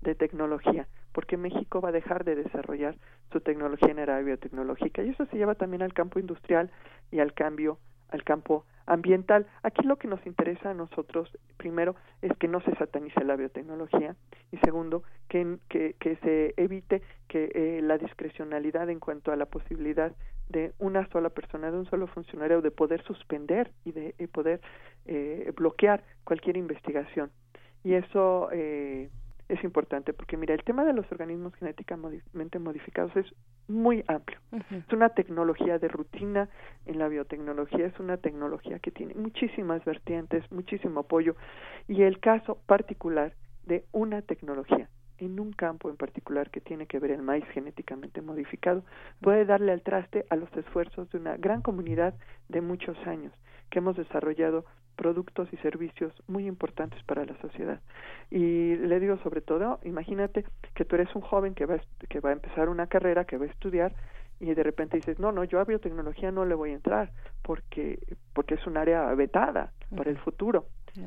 de 0.00 0.14
tecnología, 0.14 0.88
porque 1.12 1.36
México 1.36 1.80
va 1.80 1.90
a 1.90 1.92
dejar 1.92 2.24
de 2.24 2.34
desarrollar 2.34 2.96
su 3.30 3.40
tecnología 3.40 3.90
en 3.90 3.98
era 3.98 4.18
biotecnológica. 4.20 5.02
Y 5.02 5.10
eso 5.10 5.26
se 5.26 5.36
lleva 5.36 5.54
también 5.54 5.82
al 5.82 5.92
campo 5.92 6.18
industrial 6.18 6.70
y 7.10 7.20
al 7.20 7.34
cambio 7.34 7.78
al 8.12 8.24
campo 8.24 8.64
ambiental. 8.86 9.46
Aquí 9.62 9.86
lo 9.86 9.96
que 9.96 10.08
nos 10.08 10.24
interesa 10.26 10.70
a 10.70 10.74
nosotros, 10.74 11.30
primero, 11.56 11.96
es 12.20 12.36
que 12.38 12.48
no 12.48 12.60
se 12.60 12.74
satanice 12.76 13.24
la 13.24 13.36
biotecnología 13.36 14.16
y 14.50 14.58
segundo, 14.58 15.02
que, 15.28 15.58
que, 15.68 16.16
se 16.22 16.54
evite 16.56 17.02
que 17.28 17.50
eh, 17.54 17.80
la 17.82 17.98
discrecionalidad 17.98 18.90
en 18.90 19.00
cuanto 19.00 19.32
a 19.32 19.36
la 19.36 19.46
posibilidad 19.46 20.12
de 20.48 20.72
una 20.78 21.08
sola 21.08 21.30
persona, 21.30 21.70
de 21.70 21.78
un 21.78 21.86
solo 21.86 22.06
funcionario, 22.06 22.60
de 22.60 22.70
poder 22.70 23.02
suspender 23.04 23.70
y 23.84 23.92
de 23.92 24.12
poder 24.32 24.60
eh, 25.06 25.52
bloquear 25.56 26.02
cualquier 26.24 26.56
investigación. 26.56 27.30
Y 27.84 27.94
eso 27.94 28.48
eh, 28.52 29.10
es 29.52 29.62
importante 29.64 30.12
porque 30.12 30.36
mira 30.36 30.54
el 30.54 30.64
tema 30.64 30.84
de 30.84 30.94
los 30.94 31.10
organismos 31.12 31.54
genéticamente 31.56 32.58
modificados 32.58 33.14
es 33.16 33.26
muy 33.68 34.02
amplio. 34.08 34.38
Es 34.70 34.92
una 34.92 35.10
tecnología 35.10 35.78
de 35.78 35.88
rutina 35.88 36.48
en 36.86 36.98
la 36.98 37.08
biotecnología 37.08 37.86
es 37.86 37.98
una 38.00 38.16
tecnología 38.16 38.78
que 38.78 38.90
tiene 38.90 39.14
muchísimas 39.14 39.84
vertientes 39.84 40.50
muchísimo 40.50 41.00
apoyo 41.00 41.36
y 41.86 42.02
el 42.02 42.18
caso 42.18 42.58
particular 42.66 43.34
de 43.64 43.84
una 43.92 44.22
tecnología 44.22 44.88
en 45.18 45.38
un 45.38 45.52
campo 45.52 45.90
en 45.90 45.96
particular 45.96 46.50
que 46.50 46.60
tiene 46.60 46.86
que 46.86 46.98
ver 46.98 47.10
el 47.12 47.22
maíz 47.22 47.44
genéticamente 47.52 48.22
modificado 48.22 48.84
puede 49.20 49.44
darle 49.44 49.72
al 49.72 49.82
traste 49.82 50.24
a 50.30 50.36
los 50.36 50.52
esfuerzos 50.56 51.10
de 51.10 51.18
una 51.18 51.36
gran 51.36 51.62
comunidad 51.62 52.14
de 52.48 52.60
muchos 52.60 52.96
años 53.06 53.32
que 53.72 53.78
hemos 53.78 53.96
desarrollado 53.96 54.66
productos 54.96 55.48
y 55.50 55.56
servicios 55.56 56.12
muy 56.28 56.46
importantes 56.46 57.02
para 57.04 57.24
la 57.24 57.34
sociedad. 57.40 57.80
Y 58.30 58.76
le 58.76 59.00
digo 59.00 59.16
sobre 59.22 59.40
todo, 59.40 59.80
imagínate 59.82 60.44
que 60.74 60.84
tú 60.84 60.96
eres 60.96 61.12
un 61.16 61.22
joven 61.22 61.54
que 61.54 61.64
va, 61.64 61.80
que 62.10 62.20
va 62.20 62.30
a 62.30 62.34
empezar 62.34 62.68
una 62.68 62.86
carrera, 62.86 63.24
que 63.24 63.38
va 63.38 63.46
a 63.46 63.48
estudiar 63.48 63.94
y 64.40 64.52
de 64.52 64.62
repente 64.62 64.98
dices, 64.98 65.18
no, 65.18 65.32
no, 65.32 65.42
yo 65.44 65.58
a 65.58 65.64
biotecnología 65.64 66.30
no 66.30 66.44
le 66.44 66.54
voy 66.54 66.70
a 66.70 66.74
entrar 66.74 67.12
porque, 67.42 67.98
porque 68.34 68.54
es 68.54 68.66
un 68.66 68.76
área 68.76 69.06
vetada 69.14 69.72
para 69.96 70.10
el 70.10 70.18
futuro. 70.18 70.66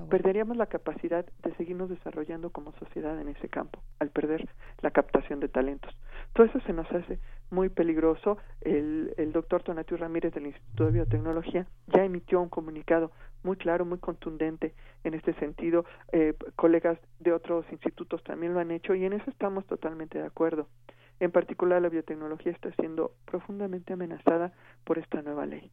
Perderíamos 0.09 0.57
la 0.57 0.65
capacidad 0.65 1.25
de 1.43 1.55
seguirnos 1.55 1.89
desarrollando 1.89 2.49
como 2.49 2.71
sociedad 2.73 3.19
en 3.19 3.27
ese 3.27 3.49
campo 3.49 3.81
al 3.99 4.09
perder 4.09 4.49
la 4.81 4.89
captación 4.89 5.39
de 5.39 5.47
talentos. 5.47 5.95
Todo 6.33 6.47
eso 6.47 6.59
se 6.61 6.73
nos 6.73 6.91
hace 6.91 7.19
muy 7.51 7.69
peligroso. 7.69 8.37
El, 8.61 9.13
el 9.17 9.31
doctor 9.31 9.61
Tonatiuh 9.61 9.97
Ramírez 9.97 10.33
del 10.33 10.47
Instituto 10.47 10.85
de 10.85 10.91
Biotecnología 10.91 11.67
ya 11.87 12.03
emitió 12.03 12.41
un 12.41 12.49
comunicado 12.49 13.11
muy 13.43 13.57
claro, 13.57 13.85
muy 13.85 13.99
contundente 13.99 14.73
en 15.03 15.13
este 15.13 15.33
sentido. 15.35 15.85
Eh, 16.11 16.33
colegas 16.55 16.97
de 17.19 17.31
otros 17.31 17.65
institutos 17.71 18.23
también 18.23 18.53
lo 18.53 18.59
han 18.59 18.71
hecho 18.71 18.95
y 18.95 19.05
en 19.05 19.13
eso 19.13 19.29
estamos 19.29 19.65
totalmente 19.67 20.17
de 20.17 20.25
acuerdo. 20.25 20.67
En 21.19 21.31
particular, 21.31 21.81
la 21.81 21.89
biotecnología 21.89 22.51
está 22.51 22.71
siendo 22.73 23.13
profundamente 23.25 23.93
amenazada 23.93 24.51
por 24.83 24.97
esta 24.97 25.21
nueva 25.21 25.45
ley. 25.45 25.71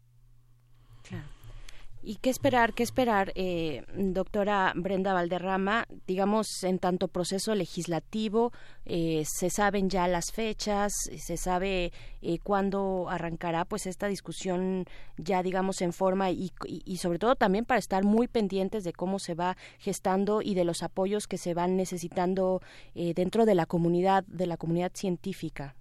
¿Y 2.04 2.16
qué 2.16 2.30
esperar, 2.30 2.72
qué 2.72 2.82
esperar, 2.82 3.30
eh, 3.36 3.84
doctora 3.96 4.72
Brenda 4.74 5.14
Valderrama? 5.14 5.86
Digamos, 6.04 6.64
en 6.64 6.80
tanto 6.80 7.06
proceso 7.06 7.54
legislativo, 7.54 8.50
eh, 8.86 9.22
se 9.24 9.50
saben 9.50 9.88
ya 9.88 10.08
las 10.08 10.32
fechas, 10.32 10.92
se 10.92 11.36
sabe 11.36 11.92
eh, 12.20 12.38
cuándo 12.42 13.06
arrancará 13.08 13.64
pues 13.64 13.86
esta 13.86 14.08
discusión 14.08 14.84
ya, 15.16 15.44
digamos, 15.44 15.80
en 15.80 15.92
forma 15.92 16.32
y, 16.32 16.50
y, 16.66 16.96
sobre 16.96 17.20
todo 17.20 17.36
también 17.36 17.64
para 17.64 17.78
estar 17.78 18.02
muy 18.02 18.26
pendientes 18.26 18.82
de 18.82 18.92
cómo 18.92 19.20
se 19.20 19.34
va 19.34 19.56
gestando 19.78 20.42
y 20.42 20.54
de 20.54 20.64
los 20.64 20.82
apoyos 20.82 21.28
que 21.28 21.38
se 21.38 21.54
van 21.54 21.76
necesitando 21.76 22.62
dentro 22.94 23.46
de 23.46 23.54
la 23.54 23.66
comunidad, 23.66 24.24
de 24.26 24.46
la 24.46 24.56
comunidad 24.56 24.90
científica. 24.92 25.76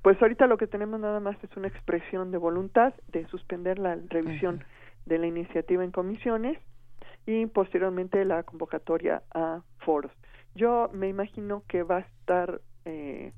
Pues 0.00 0.20
ahorita 0.22 0.46
lo 0.46 0.56
que 0.56 0.66
tenemos 0.66 1.00
nada 1.00 1.20
más 1.20 1.36
es 1.42 1.54
una 1.56 1.68
expresión 1.68 2.30
de 2.30 2.38
voluntad 2.38 2.94
de 3.08 3.26
suspender 3.26 3.78
la 3.78 3.98
revisión 4.08 4.64
de 5.06 5.18
la 5.18 5.26
iniciativa 5.26 5.82
en 5.82 5.90
comisiones 5.92 6.58
y 7.26 7.46
posteriormente 7.46 8.24
la 8.24 8.42
convocatoria 8.42 9.22
a 9.32 9.62
foros. 9.78 10.12
Yo 10.54 10.90
me 10.92 11.08
imagino 11.08 11.62
que 11.68 11.82
va 11.82 11.98
a 11.98 12.00
estar 12.00 12.60
eh, 12.84 13.32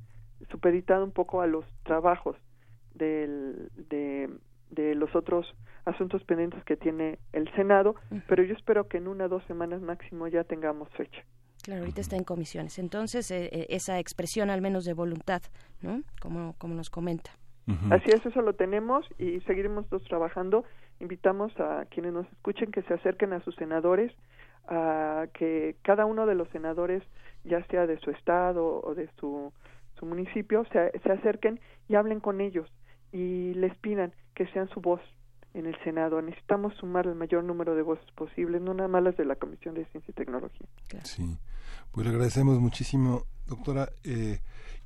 supeditado 0.51 1.05
un 1.05 1.13
poco 1.13 1.41
a 1.41 1.47
los 1.47 1.65
trabajos 1.85 2.37
del, 2.95 3.71
de, 3.89 4.31
de 4.71 4.95
los 4.95 5.15
otros 5.15 5.47
asuntos 5.85 6.23
pendientes 6.25 6.63
que 6.65 6.77
tiene 6.77 7.19
el 7.33 7.51
Senado, 7.55 7.95
pero 8.29 8.43
yo 8.43 8.55
espero 8.55 8.89
que 8.89 8.99
en 8.99 9.09
una 9.09 9.25
o 9.25 9.29
dos 9.29 9.45
semanas 9.45 9.81
máximo 9.81 10.29
ya 10.29 10.45
tengamos 10.45 10.89
fecha. 10.91 11.25
Claro, 11.63 11.81
ahorita 11.81 12.01
está 12.01 12.17
en 12.17 12.25
comisiones. 12.25 12.79
Entonces, 12.79 13.31
eh, 13.31 13.49
eh, 13.53 13.67
esa 13.71 13.99
expresión 13.99 14.51
al 14.51 14.61
menos 14.61 14.85
de 14.85 14.95
voluntad, 14.95 15.43
¿no? 15.83 16.03
Como, 16.21 16.55
como 16.59 16.75
nos 16.75 16.91
comenta. 16.91 17.31
Así 17.91 18.11
es, 18.11 18.25
eso 18.25 18.41
lo 18.41 18.55
tenemos 18.55 19.07
y 19.19 19.41
seguiremos 19.41 19.87
trabajando. 20.09 20.65
Invitamos 21.01 21.53
a 21.61 21.85
quienes 21.87 22.13
nos 22.13 22.27
escuchen 22.33 22.73
que 22.73 22.83
se 22.83 22.95
acerquen 22.95 23.33
a 23.33 23.41
sus 23.43 23.55
senadores, 23.57 24.13
a 24.67 25.27
que 25.33 25.77
cada 25.83 26.05
uno 26.07 26.27
de 26.27 26.35
los 26.35 26.49
senadores, 26.51 27.03
ya 27.45 27.65
sea 27.67 27.87
de 27.87 27.99
su 27.99 28.11
estado 28.11 28.81
o 28.83 28.95
de 28.95 29.09
su, 29.19 29.53
su 29.99 30.07
municipio, 30.07 30.65
se, 30.73 30.99
se 30.99 31.13
acerquen 31.13 31.61
y 31.89 31.95
hablen 31.95 32.21
con 32.21 32.41
ellos 32.41 32.69
y 33.13 33.55
les 33.55 33.77
pidan 33.79 34.13
que 34.35 34.47
sean 34.49 34.69
su 34.69 34.81
voz 34.81 35.01
en 35.55 35.67
el 35.67 35.77
Senado. 35.83 36.21
Necesitamos 36.21 36.75
sumar 36.75 37.07
el 37.07 37.15
mayor 37.15 37.45
número 37.45 37.75
de 37.75 37.83
voces 37.83 38.11
posibles, 38.13 38.61
no 38.61 38.75
nada 38.75 38.89
más 38.89 39.03
las 39.03 39.17
de 39.17 39.25
la 39.25 39.37
Comisión 39.37 39.75
de 39.75 39.85
Ciencia 39.87 40.11
y 40.11 40.15
Tecnología. 40.15 40.67
Sí, 41.05 41.39
pues 41.93 42.07
le 42.07 42.13
agradecemos 42.13 42.59
muchísimo, 42.59 43.25
doctora. 43.47 43.89
Eh, 44.05 44.39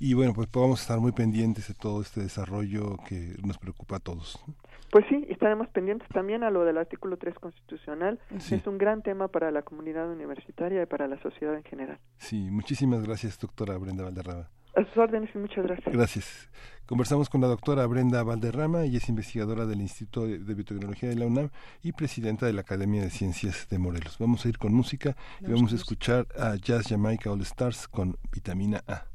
y 0.02 0.14
bueno, 0.14 0.32
pues 0.34 0.48
podamos 0.48 0.80
estar 0.80 0.98
muy 0.98 1.12
pendientes 1.12 1.68
de 1.68 1.74
todo 1.74 2.02
este 2.02 2.20
desarrollo 2.20 2.96
que 3.08 3.36
nos 3.44 3.56
preocupa 3.56 3.96
a 3.96 4.00
todos. 4.00 4.44
Pues 4.90 5.04
sí, 5.08 5.24
estaremos 5.30 5.68
pendientes 5.68 6.08
también 6.08 6.42
a 6.42 6.50
lo 6.50 6.64
del 6.64 6.76
artículo 6.76 7.16
3 7.16 7.36
constitucional. 7.36 8.18
Es 8.30 8.66
un 8.66 8.78
gran 8.78 9.02
tema 9.02 9.28
para 9.28 9.52
la 9.52 9.62
comunidad 9.62 10.10
universitaria 10.10 10.82
y 10.82 10.86
para 10.86 11.06
la 11.06 11.22
sociedad 11.22 11.54
en 11.54 11.62
general. 11.62 12.00
Sí, 12.18 12.50
muchísimas 12.50 13.04
gracias, 13.04 13.38
doctora 13.38 13.78
Brenda 13.78 14.02
Valderrama. 14.02 14.50
A 14.74 14.84
sus 14.84 14.96
órdenes 14.96 15.30
y 15.36 15.38
muchas 15.38 15.64
gracias. 15.66 15.94
Gracias. 15.94 16.50
Conversamos 16.86 17.28
con 17.28 17.40
la 17.40 17.46
doctora 17.46 17.86
Brenda 17.86 18.24
Valderrama, 18.24 18.86
y 18.86 18.96
es 18.96 19.08
investigadora 19.08 19.66
del 19.66 19.82
Instituto 19.82 20.26
de 20.26 20.54
Biotecnología 20.54 21.10
de 21.10 21.14
la 21.14 21.26
UNAM 21.26 21.50
y 21.80 21.92
presidenta 21.92 22.46
de 22.46 22.54
la 22.54 22.62
Academia 22.62 23.02
de 23.02 23.10
Ciencias 23.10 23.68
de 23.68 23.78
Morelos. 23.78 24.16
Vamos 24.18 24.44
a 24.44 24.48
ir 24.48 24.58
con 24.58 24.74
música 24.74 25.14
y 25.40 25.52
vamos 25.52 25.72
a 25.72 25.76
escuchar 25.76 26.26
a 26.36 26.56
Jazz 26.56 26.88
Jamaica 26.88 27.30
All 27.30 27.40
Stars 27.42 27.86
con 27.86 28.16
Vitamina 28.32 28.82
A. 28.88 29.11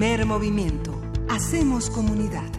Primer 0.00 0.24
movimiento. 0.24 0.98
Hacemos 1.28 1.90
comunidad. 1.90 2.50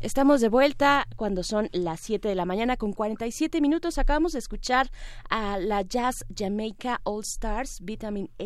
Estamos 0.00 0.40
de 0.40 0.48
vuelta 0.48 1.08
cuando 1.16 1.42
son 1.42 1.68
las 1.72 1.98
7 1.98 2.28
de 2.28 2.36
la 2.36 2.44
mañana 2.44 2.76
con 2.76 2.92
47 2.92 3.60
minutos. 3.60 3.98
Acabamos 3.98 4.34
de 4.34 4.38
escuchar 4.38 4.92
a 5.28 5.58
la 5.58 5.82
Jazz 5.82 6.24
Jamaica 6.32 7.00
All 7.02 7.22
Stars 7.24 7.80
Vitamin 7.82 8.30
A 8.38 8.45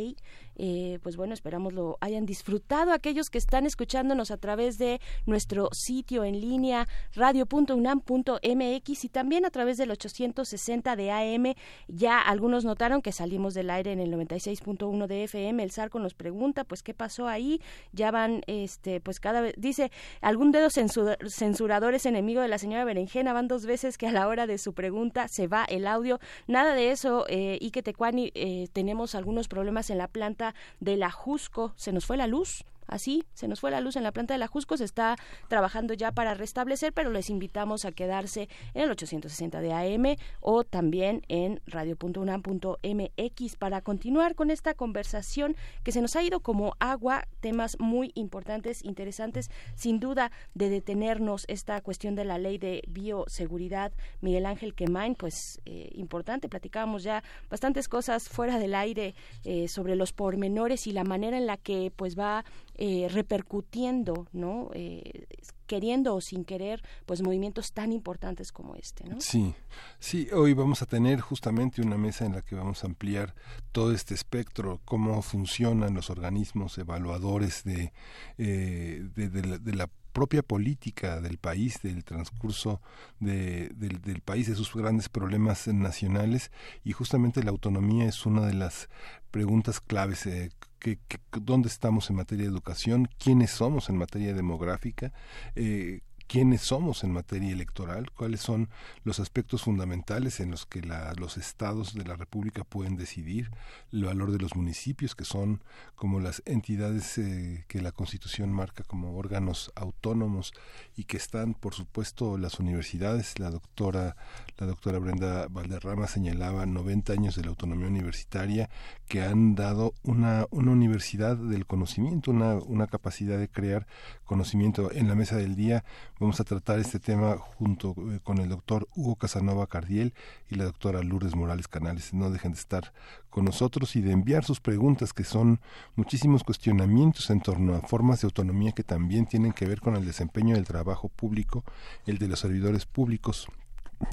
eh, 0.62 0.98
pues 1.02 1.16
bueno, 1.16 1.32
esperamos 1.32 1.72
lo 1.72 1.96
hayan 2.02 2.26
disfrutado 2.26 2.92
aquellos 2.92 3.30
que 3.30 3.38
están 3.38 3.64
escuchándonos 3.64 4.30
a 4.30 4.36
través 4.36 4.76
de 4.76 5.00
nuestro 5.24 5.70
sitio 5.72 6.22
en 6.22 6.38
línea 6.38 6.86
radio.unam.mx 7.14 9.04
y 9.04 9.08
también 9.08 9.46
a 9.46 9.50
través 9.50 9.78
del 9.78 9.90
860 9.90 10.96
de 10.96 11.10
AM. 11.12 11.54
Ya 11.88 12.20
algunos 12.20 12.66
notaron 12.66 13.00
que 13.00 13.10
salimos 13.10 13.54
del 13.54 13.70
aire 13.70 13.92
en 13.92 14.00
el 14.00 14.12
96.1 14.12 15.06
de 15.06 15.24
FM. 15.24 15.62
El 15.62 15.70
Sarco 15.70 15.98
nos 15.98 16.12
pregunta, 16.12 16.64
pues, 16.64 16.82
¿qué 16.82 16.92
pasó 16.92 17.26
ahí? 17.26 17.62
Ya 17.92 18.10
van, 18.10 18.42
este, 18.46 19.00
pues 19.00 19.18
cada 19.18 19.40
vez, 19.40 19.54
dice, 19.56 19.90
algún 20.20 20.52
dedo 20.52 20.68
censurador 20.68 21.94
es 21.94 22.04
enemigo 22.04 22.42
de 22.42 22.48
la 22.48 22.58
señora 22.58 22.84
Berenjena. 22.84 23.32
Van 23.32 23.48
dos 23.48 23.64
veces 23.64 23.96
que 23.96 24.08
a 24.08 24.12
la 24.12 24.28
hora 24.28 24.46
de 24.46 24.58
su 24.58 24.74
pregunta 24.74 25.26
se 25.28 25.46
va 25.46 25.64
el 25.64 25.86
audio. 25.86 26.20
Nada 26.46 26.74
de 26.74 26.90
eso, 26.90 27.24
eh, 27.30 27.56
y 27.62 27.70
Tecuani, 27.70 28.30
eh, 28.34 28.68
tenemos 28.74 29.14
algunos 29.14 29.48
problemas 29.48 29.88
en 29.88 29.96
la 29.96 30.06
planta 30.06 30.49
de 30.80 30.96
la 30.96 31.10
Jusco. 31.10 31.72
Se 31.76 31.92
nos 31.92 32.06
fue 32.06 32.16
la 32.16 32.26
luz 32.26 32.64
así 32.90 33.24
se 33.34 33.48
nos 33.48 33.60
fue 33.60 33.70
la 33.70 33.80
luz 33.80 33.96
en 33.96 34.02
la 34.02 34.12
planta 34.12 34.34
de 34.34 34.38
la 34.38 34.46
Jusco, 34.46 34.76
se 34.76 34.84
está 34.84 35.16
trabajando 35.48 35.94
ya 35.94 36.12
para 36.12 36.34
restablecer, 36.34 36.92
pero 36.92 37.10
les 37.10 37.30
invitamos 37.30 37.84
a 37.84 37.92
quedarse 37.92 38.48
en 38.74 38.82
el 38.82 38.90
860 38.90 39.60
de 39.60 39.72
AM 39.72 40.16
o 40.40 40.64
también 40.64 41.22
en 41.28 41.60
radio.unam.mx 41.66 43.56
para 43.56 43.80
continuar 43.80 44.34
con 44.34 44.50
esta 44.50 44.74
conversación 44.74 45.56
que 45.82 45.92
se 45.92 46.02
nos 46.02 46.16
ha 46.16 46.22
ido 46.22 46.40
como 46.40 46.74
agua, 46.80 47.26
temas 47.40 47.78
muy 47.78 48.12
importantes, 48.14 48.84
interesantes, 48.84 49.50
sin 49.74 50.00
duda 50.00 50.32
de 50.54 50.68
detenernos 50.68 51.44
esta 51.48 51.80
cuestión 51.80 52.14
de 52.14 52.24
la 52.24 52.38
ley 52.38 52.58
de 52.58 52.82
bioseguridad. 52.88 53.92
Miguel 54.20 54.46
Ángel 54.46 54.74
Quemain, 54.74 55.14
pues 55.14 55.60
eh, 55.64 55.90
importante, 55.94 56.48
platicábamos 56.48 57.02
ya 57.02 57.22
bastantes 57.48 57.88
cosas 57.88 58.28
fuera 58.28 58.58
del 58.58 58.74
aire 58.74 59.14
eh, 59.44 59.68
sobre 59.68 59.96
los 59.96 60.12
pormenores 60.12 60.86
y 60.86 60.92
la 60.92 61.04
manera 61.04 61.36
en 61.36 61.46
la 61.46 61.56
que 61.56 61.92
pues 61.94 62.18
va 62.18 62.44
eh, 62.82 63.08
repercutiendo, 63.10 64.26
¿no? 64.32 64.70
Eh, 64.72 65.26
queriendo 65.66 66.14
o 66.14 66.22
sin 66.22 66.46
querer, 66.46 66.82
pues 67.04 67.20
movimientos 67.20 67.72
tan 67.72 67.92
importantes 67.92 68.52
como 68.52 68.74
este. 68.74 69.04
Sí, 69.18 69.54
sí, 69.98 70.28
hoy 70.32 70.54
vamos 70.54 70.80
a 70.80 70.86
tener 70.86 71.20
justamente 71.20 71.82
una 71.82 71.98
mesa 71.98 72.24
en 72.24 72.32
la 72.32 72.42
que 72.42 72.54
vamos 72.54 72.82
a 72.82 72.86
ampliar 72.86 73.34
todo 73.70 73.92
este 73.92 74.14
espectro, 74.14 74.80
cómo 74.86 75.20
funcionan 75.20 75.92
los 75.92 76.08
organismos 76.08 76.78
evaluadores 76.78 77.64
de, 77.64 77.92
eh, 78.38 79.06
de, 79.14 79.74
la, 79.74 79.90
propia 80.12 80.42
política 80.42 81.20
del 81.20 81.38
país, 81.38 81.82
del 81.82 82.02
transcurso 82.02 82.80
de, 83.20 83.68
del, 83.76 84.00
del, 84.00 84.22
país, 84.22 84.48
de 84.48 84.56
sus 84.56 84.74
grandes 84.74 85.08
problemas 85.08 85.68
nacionales 85.68 86.50
y 86.82 86.92
justamente 86.92 87.44
la 87.44 87.50
autonomía 87.50 88.06
es 88.06 88.26
una 88.26 88.44
de 88.46 88.54
las 88.54 88.88
preguntas 89.30 89.80
claves. 89.80 90.26
Eh, 90.26 90.50
que, 90.80 90.98
dónde 91.32 91.68
estamos 91.68 92.10
en 92.10 92.16
materia 92.16 92.44
de 92.44 92.50
educación, 92.50 93.08
quiénes 93.18 93.50
somos 93.50 93.88
en 93.88 93.96
materia 93.96 94.34
demográfica, 94.34 95.12
eh, 95.54 96.00
quiénes 96.30 96.60
somos 96.60 97.02
en 97.02 97.10
materia 97.10 97.50
electoral, 97.50 98.12
cuáles 98.12 98.40
son 98.40 98.68
los 99.02 99.18
aspectos 99.18 99.62
fundamentales 99.62 100.38
en 100.38 100.52
los 100.52 100.64
que 100.64 100.80
los 100.80 101.36
estados 101.36 101.92
de 101.92 102.04
la 102.04 102.14
República 102.14 102.62
pueden 102.62 102.96
decidir, 102.96 103.50
el 103.90 104.04
valor 104.04 104.30
de 104.30 104.38
los 104.38 104.54
municipios, 104.54 105.16
que 105.16 105.24
son 105.24 105.60
como 105.96 106.20
las 106.20 106.40
entidades 106.46 107.18
eh, 107.18 107.64
que 107.66 107.82
la 107.82 107.90
Constitución 107.90 108.52
marca 108.52 108.84
como 108.84 109.18
órganos 109.18 109.72
autónomos 109.74 110.52
y 110.96 111.02
que 111.02 111.16
están, 111.16 111.54
por 111.54 111.74
supuesto, 111.74 112.38
las 112.38 112.60
universidades. 112.60 113.40
La 113.40 113.50
doctora, 113.50 114.14
la 114.58 114.66
doctora 114.66 114.98
Brenda 114.98 115.46
Valderrama 115.48 116.06
señalaba 116.06 116.66
90 116.66 117.12
años 117.12 117.36
de 117.36 117.42
la 117.42 117.48
autonomía 117.48 117.88
universitaria 117.88 118.70
que 119.08 119.22
han 119.22 119.54
dado 119.54 119.94
una, 120.02 120.46
una 120.50 120.72
universidad 120.72 121.36
del 121.36 121.66
conocimiento, 121.66 122.30
una, 122.30 122.54
una 122.54 122.86
capacidad 122.86 123.38
de 123.38 123.48
crear 123.48 123.86
conocimiento 124.24 124.92
en 124.92 125.08
la 125.08 125.14
mesa 125.14 125.36
del 125.36 125.56
día 125.56 125.84
Vamos 126.20 126.38
a 126.38 126.44
tratar 126.44 126.78
este 126.78 126.98
tema 126.98 127.38
junto 127.38 127.94
eh, 127.96 128.20
con 128.22 128.38
el 128.40 128.50
doctor 128.50 128.86
Hugo 128.94 129.16
Casanova 129.16 129.66
Cardiel 129.66 130.12
y 130.50 130.56
la 130.56 130.64
doctora 130.64 131.02
Lourdes 131.02 131.34
Morales 131.34 131.66
Canales. 131.66 132.12
No 132.12 132.30
dejen 132.30 132.52
de 132.52 132.58
estar 132.58 132.92
con 133.30 133.46
nosotros 133.46 133.96
y 133.96 134.02
de 134.02 134.12
enviar 134.12 134.44
sus 134.44 134.60
preguntas, 134.60 135.14
que 135.14 135.24
son 135.24 135.60
muchísimos 135.96 136.44
cuestionamientos 136.44 137.30
en 137.30 137.40
torno 137.40 137.74
a 137.74 137.80
formas 137.80 138.20
de 138.20 138.26
autonomía 138.26 138.72
que 138.72 138.84
también 138.84 139.24
tienen 139.24 139.52
que 139.52 139.64
ver 139.64 139.80
con 139.80 139.96
el 139.96 140.04
desempeño 140.04 140.56
del 140.56 140.66
trabajo 140.66 141.08
público, 141.08 141.64
el 142.04 142.18
de 142.18 142.28
los 142.28 142.40
servidores 142.40 142.84
públicos, 142.84 143.48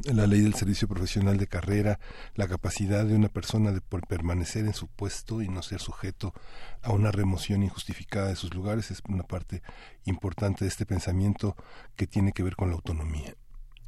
la 0.03 0.27
ley 0.27 0.41
del 0.41 0.53
servicio 0.53 0.88
profesional 0.88 1.38
de 1.38 1.47
carrera, 1.47 1.99
la 2.35 2.47
capacidad 2.47 3.05
de 3.05 3.15
una 3.15 3.29
persona 3.29 3.71
de 3.71 3.81
permanecer 3.81 4.65
en 4.65 4.73
su 4.73 4.88
puesto 4.88 5.41
y 5.41 5.47
no 5.47 5.61
ser 5.61 5.79
sujeto 5.79 6.33
a 6.81 6.91
una 6.91 7.11
remoción 7.11 7.63
injustificada 7.63 8.29
de 8.29 8.35
sus 8.35 8.53
lugares 8.53 8.91
es 8.91 9.01
una 9.07 9.23
parte 9.23 9.61
importante 10.05 10.65
de 10.65 10.69
este 10.69 10.85
pensamiento 10.85 11.55
que 11.95 12.07
tiene 12.07 12.31
que 12.31 12.43
ver 12.43 12.55
con 12.55 12.69
la 12.69 12.75
autonomía. 12.75 13.35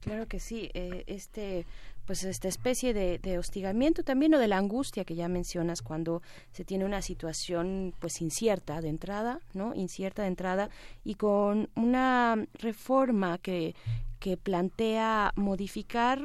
Claro 0.02 0.28
que 0.28 0.40
sí, 0.40 0.72
eh, 0.74 1.04
este 1.08 1.66
pues 2.06 2.24
esta 2.24 2.48
especie 2.48 2.92
de, 2.92 3.20
de, 3.20 3.38
hostigamiento 3.38 4.02
también 4.02 4.34
o 4.34 4.40
de 4.40 4.48
la 4.48 4.58
angustia 4.58 5.06
que 5.06 5.14
ya 5.14 5.28
mencionas 5.28 5.84
cuando 5.84 6.24
se 6.52 6.66
tiene 6.66 6.84
una 6.84 7.04
situación 7.04 7.94
pues 8.00 8.20
incierta 8.20 8.82
de 8.82 8.90
entrada, 8.90 9.42
¿no? 9.54 9.76
Incierta 9.76 10.24
de 10.24 10.30
entrada 10.30 10.70
y 11.04 11.16
con 11.16 11.70
una 11.76 12.48
reforma 12.56 13.38
que, 13.38 13.76
que 14.20 14.38
plantea 14.38 15.32
modificar 15.36 16.22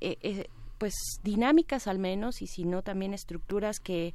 eh, 0.00 0.16
eh, 0.22 0.48
pues 0.78 0.94
dinámicas 1.22 1.86
al 1.86 1.98
menos 1.98 2.42
y 2.42 2.46
si 2.46 2.64
no 2.64 2.82
también 2.82 3.14
estructuras 3.14 3.80
que, 3.80 4.14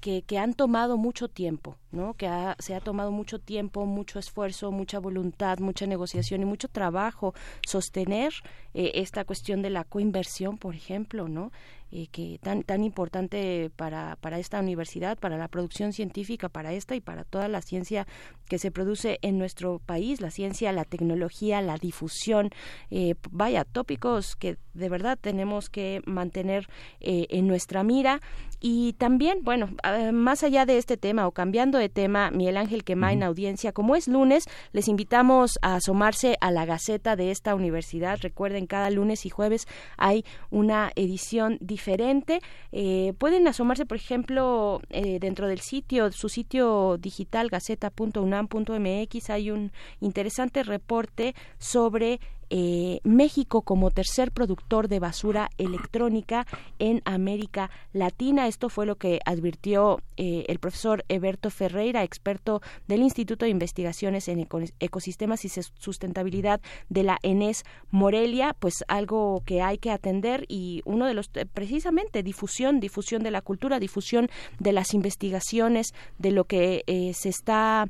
que, 0.00 0.22
que 0.22 0.38
han 0.38 0.54
tomado 0.54 0.96
mucho 0.96 1.28
tiempo, 1.28 1.76
¿no? 1.92 2.14
Que 2.14 2.28
se 2.58 2.74
ha 2.74 2.80
tomado 2.80 3.12
mucho 3.12 3.38
tiempo, 3.38 3.86
mucho 3.86 4.18
esfuerzo, 4.18 4.72
mucha 4.72 4.98
voluntad, 4.98 5.58
mucha 5.58 5.86
negociación 5.86 6.42
y 6.42 6.44
mucho 6.44 6.68
trabajo 6.68 7.34
sostener 7.66 8.32
eh, 8.74 8.92
esta 8.94 9.24
cuestión 9.24 9.62
de 9.62 9.70
la 9.70 9.84
coinversión, 9.84 10.56
por 10.56 10.74
ejemplo, 10.74 11.28
¿no? 11.28 11.52
Eh, 11.94 12.06
que 12.10 12.38
tan 12.42 12.62
tan 12.62 12.84
importante 12.84 13.70
para, 13.76 14.16
para 14.16 14.38
esta 14.38 14.60
universidad, 14.60 15.18
para 15.18 15.36
la 15.36 15.48
producción 15.48 15.92
científica, 15.92 16.48
para 16.48 16.72
esta 16.72 16.96
y 16.96 17.02
para 17.02 17.24
toda 17.24 17.48
la 17.48 17.60
ciencia 17.60 18.06
que 18.48 18.58
se 18.58 18.70
produce 18.70 19.18
en 19.20 19.36
nuestro 19.36 19.78
país, 19.78 20.22
la 20.22 20.30
ciencia, 20.30 20.72
la 20.72 20.86
tecnología, 20.86 21.60
la 21.60 21.76
difusión, 21.76 22.48
eh, 22.90 23.14
vaya, 23.30 23.66
tópicos 23.66 24.36
que 24.36 24.56
de 24.72 24.88
verdad 24.88 25.18
tenemos 25.20 25.68
que 25.68 26.00
mantener 26.06 26.66
en 27.00 27.46
nuestra 27.46 27.82
mira. 27.82 28.22
Y 28.58 28.94
también, 28.94 29.40
bueno, 29.42 29.68
más 30.12 30.44
allá 30.44 30.64
de 30.64 30.78
este 30.78 30.96
tema 30.96 31.26
o 31.26 31.32
cambiando 31.32 31.78
de 31.82 31.88
tema, 31.88 32.30
Miguel 32.30 32.56
Ángel 32.56 32.84
Quema 32.84 33.12
en 33.12 33.22
audiencia, 33.22 33.72
como 33.72 33.96
es 33.96 34.08
lunes, 34.08 34.44
les 34.72 34.88
invitamos 34.88 35.58
a 35.62 35.76
asomarse 35.76 36.36
a 36.40 36.50
la 36.50 36.64
Gaceta 36.64 37.16
de 37.16 37.30
esta 37.30 37.54
universidad. 37.54 38.18
Recuerden, 38.22 38.66
cada 38.66 38.90
lunes 38.90 39.26
y 39.26 39.30
jueves 39.30 39.66
hay 39.98 40.24
una 40.50 40.90
edición 40.96 41.58
diferente 41.60 41.82
diferente. 41.82 42.40
Eh, 42.70 43.12
pueden 43.18 43.48
asomarse, 43.48 43.86
por 43.86 43.96
ejemplo, 43.96 44.80
eh, 44.90 45.18
dentro 45.20 45.48
del 45.48 45.60
sitio, 45.60 46.12
su 46.12 46.28
sitio 46.28 46.96
digital 46.96 47.48
gaceta.unam.mx 47.48 49.30
hay 49.30 49.50
un 49.50 49.72
interesante 50.00 50.62
reporte 50.62 51.34
sobre 51.58 52.20
eh, 52.54 53.00
México 53.02 53.62
como 53.62 53.90
tercer 53.90 54.30
productor 54.30 54.88
de 54.88 54.98
basura 54.98 55.48
electrónica 55.56 56.46
en 56.78 57.00
América 57.06 57.70
Latina. 57.94 58.46
Esto 58.46 58.68
fue 58.68 58.84
lo 58.84 58.96
que 58.96 59.20
advirtió 59.24 60.02
eh, 60.18 60.44
el 60.48 60.58
profesor 60.58 61.02
Eberto 61.08 61.48
Ferreira, 61.48 62.02
experto 62.04 62.60
del 62.88 63.00
Instituto 63.00 63.46
de 63.46 63.50
Investigaciones 63.50 64.28
en 64.28 64.46
Ecosistemas 64.80 65.46
y 65.46 65.48
Sustentabilidad 65.48 66.60
de 66.90 67.04
la 67.04 67.18
ENES 67.22 67.64
Morelia, 67.90 68.54
pues 68.58 68.84
algo 68.86 69.42
que 69.46 69.62
hay 69.62 69.78
que 69.78 69.90
atender 69.90 70.44
y 70.46 70.82
uno 70.84 71.06
de 71.06 71.14
los, 71.14 71.30
eh, 71.32 71.46
precisamente, 71.46 72.22
difusión, 72.22 72.80
difusión 72.80 73.22
de 73.22 73.30
la 73.30 73.40
cultura, 73.40 73.80
difusión 73.80 74.28
de 74.58 74.72
las 74.72 74.92
investigaciones, 74.92 75.94
de 76.18 76.32
lo 76.32 76.44
que 76.44 76.82
se 77.14 77.30
está, 77.30 77.88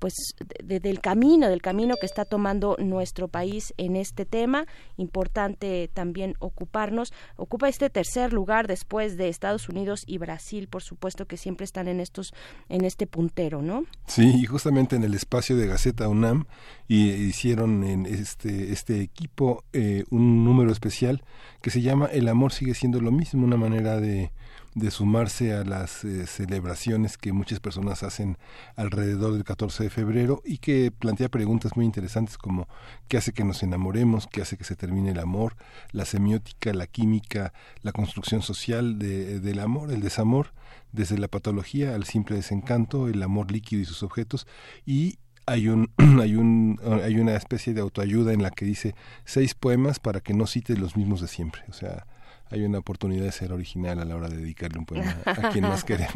pues, 0.00 0.34
del 0.64 1.00
camino, 1.00 1.48
del 1.48 1.62
camino 1.62 1.94
que 2.00 2.06
está 2.06 2.24
tomando 2.24 2.74
nuestro 2.80 3.28
país 3.28 3.74
en 3.76 3.96
este 3.96 4.24
tema. 4.24 4.66
Importante 4.96 5.90
también 5.92 6.34
ocuparnos. 6.38 7.12
Ocupa 7.36 7.68
este 7.68 7.90
tercer 7.90 8.32
lugar 8.32 8.66
después 8.66 9.16
de 9.16 9.28
Estados 9.28 9.68
Unidos 9.68 10.04
y 10.06 10.18
Brasil, 10.18 10.68
por 10.68 10.82
supuesto 10.82 11.26
que 11.26 11.36
siempre 11.36 11.64
están 11.64 11.88
en 11.88 12.00
estos 12.00 12.34
en 12.68 12.84
este 12.84 13.06
puntero, 13.06 13.62
¿no? 13.62 13.84
Sí, 14.06 14.32
y 14.42 14.44
justamente 14.46 14.96
en 14.96 15.04
el 15.04 15.14
espacio 15.14 15.56
de 15.56 15.66
Gaceta 15.66 16.08
UNAM 16.08 16.46
y 16.88 17.10
hicieron 17.10 17.84
en 17.84 18.06
este 18.06 18.72
este 18.72 19.00
equipo 19.00 19.64
eh, 19.72 20.04
un 20.10 20.44
número 20.44 20.72
especial 20.72 21.22
que 21.62 21.70
se 21.70 21.82
llama 21.82 22.06
El 22.06 22.28
amor 22.28 22.52
sigue 22.52 22.74
siendo 22.74 23.00
lo 23.00 23.10
mismo, 23.10 23.44
una 23.44 23.56
manera 23.56 24.00
de 24.00 24.30
de 24.76 24.90
sumarse 24.90 25.54
a 25.54 25.64
las 25.64 26.04
eh, 26.04 26.26
celebraciones 26.26 27.16
que 27.16 27.32
muchas 27.32 27.60
personas 27.60 28.02
hacen 28.02 28.36
alrededor 28.76 29.32
del 29.32 29.42
14 29.42 29.84
de 29.84 29.90
febrero 29.90 30.42
y 30.44 30.58
que 30.58 30.92
plantea 30.92 31.30
preguntas 31.30 31.76
muy 31.76 31.86
interesantes 31.86 32.36
como 32.36 32.68
qué 33.08 33.16
hace 33.16 33.32
que 33.32 33.42
nos 33.42 33.62
enamoremos, 33.62 34.26
qué 34.26 34.42
hace 34.42 34.58
que 34.58 34.64
se 34.64 34.76
termine 34.76 35.12
el 35.12 35.18
amor, 35.18 35.56
la 35.92 36.04
semiótica, 36.04 36.74
la 36.74 36.86
química, 36.86 37.54
la 37.80 37.92
construcción 37.92 38.42
social 38.42 38.98
del 38.98 39.60
amor, 39.60 39.90
el 39.90 40.02
desamor, 40.02 40.52
desde 40.92 41.16
la 41.16 41.28
patología 41.28 41.94
al 41.94 42.04
simple 42.04 42.36
desencanto, 42.36 43.08
el 43.08 43.22
amor 43.22 43.50
líquido 43.50 43.80
y 43.80 43.86
sus 43.86 44.02
objetos. 44.02 44.46
Y 44.84 45.18
hay 45.46 45.68
un 45.68 45.90
hay 46.20 46.36
un 46.36 46.78
hay 47.02 47.18
una 47.18 47.34
especie 47.34 47.72
de 47.72 47.80
autoayuda 47.80 48.34
en 48.34 48.42
la 48.42 48.50
que 48.50 48.66
dice 48.66 48.94
seis 49.24 49.54
poemas 49.54 50.00
para 50.00 50.20
que 50.20 50.34
no 50.34 50.46
cites 50.46 50.78
los 50.78 50.98
mismos 50.98 51.22
de 51.22 51.28
siempre. 51.28 51.62
O 51.70 51.72
sea 51.72 52.06
hay 52.48 52.64
una 52.64 52.78
oportunidad 52.78 53.24
de 53.24 53.32
ser 53.32 53.52
original 53.52 53.98
a 53.98 54.04
la 54.04 54.14
hora 54.14 54.28
de 54.28 54.36
dedicarle 54.36 54.78
un 54.78 54.86
poema 54.86 55.16
a 55.24 55.50
quien 55.50 55.62
más 55.62 55.82
queremos. 55.84 56.14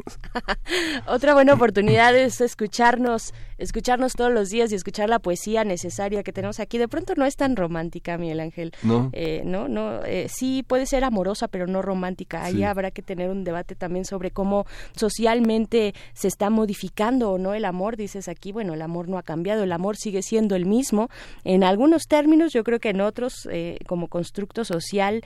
Otra 1.06 1.34
buena 1.34 1.54
oportunidad 1.54 2.16
es 2.16 2.40
escucharnos, 2.40 3.34
escucharnos 3.58 4.12
todos 4.12 4.32
los 4.32 4.48
días 4.48 4.70
y 4.70 4.76
escuchar 4.76 5.08
la 5.08 5.18
poesía 5.18 5.64
necesaria 5.64 6.22
que 6.22 6.32
tenemos 6.32 6.60
aquí. 6.60 6.78
De 6.78 6.86
pronto 6.86 7.14
no 7.16 7.24
es 7.24 7.34
tan 7.34 7.56
romántica, 7.56 8.16
Miguel 8.16 8.38
Ángel. 8.38 8.72
No. 8.84 9.10
Eh, 9.12 9.42
no, 9.44 9.66
no. 9.66 10.04
Eh, 10.04 10.28
sí 10.28 10.64
puede 10.66 10.86
ser 10.86 11.02
amorosa, 11.02 11.48
pero 11.48 11.66
no 11.66 11.82
romántica. 11.82 12.44
Ahí 12.44 12.62
habrá 12.62 12.92
que 12.92 13.02
tener 13.02 13.28
un 13.28 13.42
debate 13.42 13.74
también 13.74 14.04
sobre 14.04 14.30
cómo 14.30 14.66
socialmente 14.94 15.94
se 16.12 16.28
está 16.28 16.48
modificando 16.48 17.32
o 17.32 17.38
no 17.38 17.54
el 17.54 17.64
amor. 17.64 17.96
Dices 17.96 18.28
aquí, 18.28 18.52
bueno, 18.52 18.74
el 18.74 18.82
amor 18.82 19.08
no 19.08 19.18
ha 19.18 19.24
cambiado, 19.24 19.64
el 19.64 19.72
amor 19.72 19.96
sigue 19.96 20.22
siendo 20.22 20.54
el 20.54 20.66
mismo. 20.66 21.08
En 21.42 21.64
algunos 21.64 22.04
términos, 22.06 22.52
yo 22.52 22.62
creo 22.62 22.78
que 22.78 22.90
en 22.90 23.00
otros, 23.00 23.48
eh, 23.50 23.78
como 23.88 24.06
constructo 24.06 24.64
social, 24.64 25.22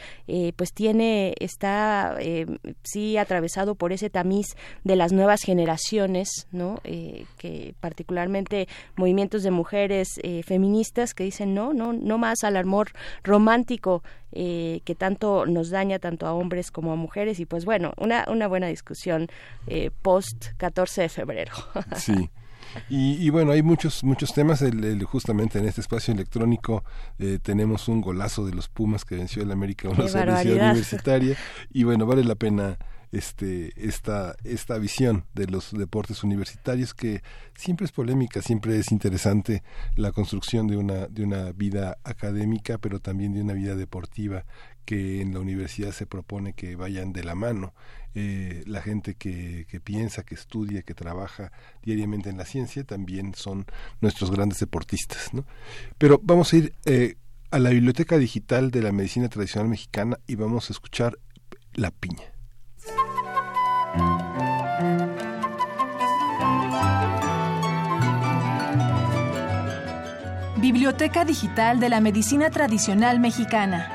pues 0.56 0.72
tiene 0.72 0.93
está 1.00 2.16
eh, 2.20 2.46
sí 2.82 3.16
atravesado 3.16 3.74
por 3.74 3.92
ese 3.92 4.10
tamiz 4.10 4.56
de 4.84 4.96
las 4.96 5.12
nuevas 5.12 5.42
generaciones, 5.42 6.46
¿no? 6.52 6.80
Eh, 6.84 7.26
que 7.38 7.74
particularmente 7.80 8.68
movimientos 8.96 9.42
de 9.42 9.50
mujeres 9.50 10.08
eh, 10.22 10.42
feministas 10.42 11.14
que 11.14 11.24
dicen 11.24 11.54
no, 11.54 11.72
no, 11.72 11.92
no 11.92 12.18
más 12.18 12.44
al 12.44 12.56
amor 12.56 12.90
romántico 13.22 14.02
que 14.34 14.96
tanto 14.98 15.46
nos 15.46 15.70
daña 15.70 16.00
tanto 16.00 16.26
a 16.26 16.32
hombres 16.32 16.72
como 16.72 16.90
a 16.90 16.96
mujeres 16.96 17.38
y 17.38 17.46
pues 17.46 17.64
bueno, 17.64 17.92
una, 17.96 18.26
una 18.28 18.48
buena 18.48 18.66
discusión 18.66 19.28
post 20.02 20.46
14 20.56 21.02
de 21.02 21.08
febrero. 21.08 21.52
Sí. 21.96 22.30
Y, 22.88 23.30
bueno, 23.30 23.52
hay 23.52 23.62
muchos 23.62 24.04
muchos 24.04 24.32
temas. 24.32 24.62
El, 24.62 25.02
justamente 25.04 25.58
en 25.58 25.66
este 25.66 25.80
espacio 25.80 26.12
electrónico 26.14 26.84
eh, 27.18 27.38
tenemos 27.42 27.88
un 27.88 28.00
golazo 28.00 28.44
de 28.46 28.52
los 28.52 28.68
Pumas 28.68 29.04
que 29.04 29.16
venció 29.16 29.42
el 29.42 29.50
América 29.50 29.88
una 29.88 30.04
Universitaria. 30.42 31.36
Y 31.72 31.84
bueno, 31.84 32.06
vale 32.06 32.24
la 32.24 32.34
pena 32.34 32.78
este 33.16 33.72
esta 33.76 34.36
esta 34.44 34.78
visión 34.78 35.24
de 35.34 35.46
los 35.46 35.72
deportes 35.72 36.24
universitarios 36.24 36.94
que 36.94 37.22
siempre 37.54 37.86
es 37.86 37.92
polémica 37.92 38.42
siempre 38.42 38.78
es 38.78 38.92
interesante 38.92 39.62
la 39.96 40.12
construcción 40.12 40.66
de 40.66 40.76
una 40.76 41.06
de 41.06 41.24
una 41.24 41.52
vida 41.52 41.98
académica 42.04 42.78
pero 42.78 43.00
también 43.00 43.32
de 43.32 43.42
una 43.42 43.54
vida 43.54 43.76
deportiva 43.76 44.44
que 44.84 45.20
en 45.20 45.32
la 45.32 45.40
universidad 45.40 45.92
se 45.92 46.06
propone 46.06 46.52
que 46.52 46.76
vayan 46.76 47.12
de 47.12 47.24
la 47.24 47.34
mano. 47.34 47.74
Eh, 48.14 48.62
la 48.66 48.80
gente 48.80 49.14
que, 49.14 49.66
que, 49.68 49.80
piensa, 49.80 50.22
que 50.24 50.34
estudia, 50.34 50.82
que 50.82 50.94
trabaja 50.94 51.50
diariamente 51.82 52.30
en 52.30 52.36
la 52.36 52.44
ciencia 52.44 52.84
también 52.84 53.34
son 53.34 53.66
nuestros 54.00 54.30
grandes 54.30 54.60
deportistas. 54.60 55.34
¿no? 55.34 55.44
Pero 55.98 56.20
vamos 56.22 56.52
a 56.52 56.56
ir 56.56 56.74
eh, 56.84 57.16
a 57.50 57.58
la 57.58 57.70
Biblioteca 57.70 58.18
Digital 58.18 58.70
de 58.70 58.82
la 58.82 58.92
Medicina 58.92 59.28
Tradicional 59.28 59.68
Mexicana 59.68 60.18
y 60.26 60.36
vamos 60.36 60.70
a 60.70 60.72
escuchar 60.72 61.18
La 61.72 61.90
Piña. 61.90 62.33
Biblioteca 70.64 71.24
Digital 71.24 71.78
de 71.78 71.88
la 71.88 72.00
Medicina 72.00 72.50
Tradicional 72.50 73.20
Mexicana. 73.20 73.90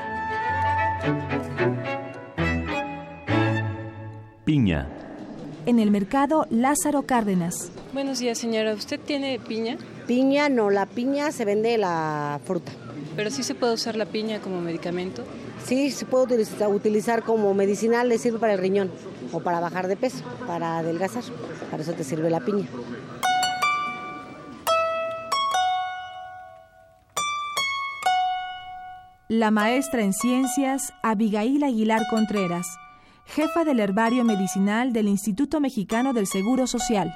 Piña. 4.44 4.88
En 5.66 5.78
el 5.78 5.90
mercado 5.90 6.46
Lázaro 6.50 7.02
Cárdenas. 7.02 7.72
Buenos 7.92 8.20
días, 8.20 8.38
señora. 8.38 8.74
¿Usted 8.74 8.98
tiene 8.98 9.38
piña? 9.38 9.78
Piña 10.06 10.48
no, 10.48 10.70
la 10.70 10.86
piña 10.86 11.32
se 11.32 11.44
vende 11.44 11.76
la 11.76 12.40
fruta. 12.44 12.72
¿Pero 13.16 13.30
sí 13.30 13.42
se 13.42 13.54
puede 13.54 13.74
usar 13.74 13.96
la 13.96 14.06
piña 14.06 14.40
como 14.40 14.60
medicamento? 14.60 15.24
Sí, 15.64 15.90
se 15.90 16.06
puede 16.06 16.24
utilizar, 16.24 16.68
utilizar 16.68 17.22
como 17.22 17.52
medicinal, 17.54 18.08
le 18.08 18.18
sirve 18.18 18.38
para 18.38 18.54
el 18.54 18.58
riñón 18.58 18.90
o 19.32 19.40
para 19.40 19.60
bajar 19.60 19.88
de 19.88 19.96
peso, 19.96 20.24
para 20.46 20.78
adelgazar. 20.78 21.24
Para 21.70 21.82
eso 21.82 21.92
te 21.92 22.04
sirve 22.04 22.30
la 22.30 22.40
piña. 22.40 22.66
la 29.30 29.52
maestra 29.52 30.02
en 30.02 30.12
ciencias 30.12 30.92
Abigail 31.04 31.62
Aguilar 31.62 32.02
Contreras, 32.10 32.66
jefa 33.26 33.62
del 33.62 33.78
herbario 33.78 34.24
medicinal 34.24 34.92
del 34.92 35.06
Instituto 35.06 35.60
Mexicano 35.60 36.12
del 36.12 36.26
Seguro 36.26 36.66
Social. 36.66 37.14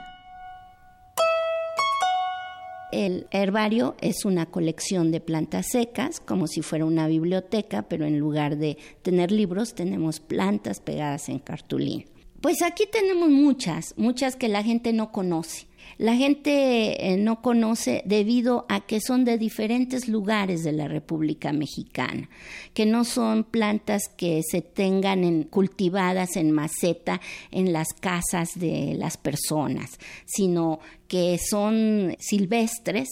El 2.94 3.26
herbario 3.32 3.96
es 4.00 4.24
una 4.24 4.46
colección 4.46 5.10
de 5.10 5.20
plantas 5.20 5.66
secas, 5.72 6.20
como 6.20 6.46
si 6.46 6.62
fuera 6.62 6.84
una 6.84 7.08
biblioteca, 7.08 7.82
pero 7.88 8.06
en 8.06 8.20
lugar 8.20 8.56
de 8.56 8.78
tener 9.02 9.32
libros 9.32 9.74
tenemos 9.74 10.20
plantas 10.20 10.78
pegadas 10.78 11.28
en 11.28 11.40
cartulín. 11.40 12.04
Pues 12.40 12.62
aquí 12.62 12.84
tenemos 12.86 13.30
muchas, 13.30 13.94
muchas 13.96 14.36
que 14.36 14.46
la 14.46 14.62
gente 14.62 14.92
no 14.92 15.10
conoce. 15.10 15.66
La 15.98 16.16
gente 16.16 17.12
eh, 17.12 17.16
no 17.16 17.40
conoce 17.40 18.02
debido 18.04 18.66
a 18.68 18.80
que 18.80 19.00
son 19.00 19.24
de 19.24 19.38
diferentes 19.38 20.08
lugares 20.08 20.64
de 20.64 20.72
la 20.72 20.88
República 20.88 21.52
Mexicana, 21.52 22.28
que 22.72 22.86
no 22.86 23.04
son 23.04 23.44
plantas 23.44 24.08
que 24.16 24.42
se 24.42 24.60
tengan 24.60 25.44
cultivadas 25.44 26.36
en 26.36 26.50
maceta 26.50 27.20
en 27.50 27.72
las 27.72 27.88
casas 27.92 28.50
de 28.56 28.94
las 28.98 29.16
personas, 29.16 29.98
sino 30.24 30.80
que 31.06 31.38
son 31.38 32.16
silvestres 32.18 33.08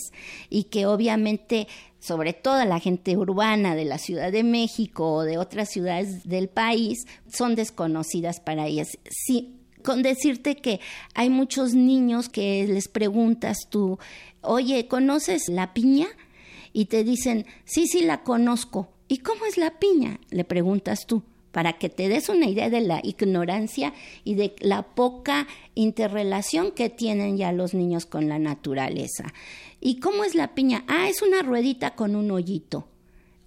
y 0.51 0.65
que 0.65 0.87
obviamente 0.87 1.69
sobre 2.01 2.33
todo 2.33 2.65
la 2.65 2.81
gente 2.81 3.17
urbana 3.17 3.77
de 3.77 3.85
la 3.85 3.97
Ciudad 3.97 4.33
de 4.33 4.43
México 4.43 5.13
o 5.13 5.23
de 5.23 5.39
otras 5.39 5.71
ciudades 5.71 6.29
del 6.29 6.49
país, 6.49 7.07
son 7.29 7.55
desconocidas 7.55 8.41
para 8.41 8.67
ellas. 8.67 8.99
Sí, 9.09 9.62
con 9.83 10.03
decirte 10.03 10.57
que 10.57 10.81
hay 11.15 11.31
muchos 11.31 11.75
niños 11.75 12.29
que 12.29 12.67
les 12.67 12.89
preguntas 12.89 13.69
tú, 13.69 13.99
oye, 14.41 14.87
¿conoces 14.89 15.49
la 15.49 15.75
piña? 15.75 16.09
Y 16.73 16.87
te 16.87 17.05
dicen, 17.05 17.47
sí, 17.65 17.87
sí, 17.87 18.03
la 18.03 18.23
conozco. 18.23 18.89
¿Y 19.09 19.19
cómo 19.19 19.45
es 19.45 19.59
la 19.59 19.79
piña? 19.79 20.21
Le 20.31 20.45
preguntas 20.45 21.07
tú, 21.07 21.23
para 21.53 21.75
que 21.75 21.89
te 21.91 22.09
des 22.09 22.29
una 22.29 22.47
idea 22.47 22.71
de 22.71 22.81
la 22.81 23.01
ignorancia 23.03 23.93
y 24.25 24.35
de 24.35 24.57
la 24.61 24.83
poca 24.83 25.47
interrelación 25.75 26.73
que 26.73 26.89
tienen 26.89 27.37
ya 27.37 27.53
los 27.53 27.75
niños 27.75 28.07
con 28.07 28.29
la 28.29 28.39
naturaleza. 28.39 29.33
¿Y 29.81 30.01
cómo 30.01 30.25
es 30.25 30.35
la 30.35 30.55
piña? 30.55 30.85
Ah, 30.89 31.09
es 31.09 31.21
una 31.23 31.43
ruedita 31.43 31.95
con 31.95 32.17
un 32.17 32.31
hoyito. 32.31 32.89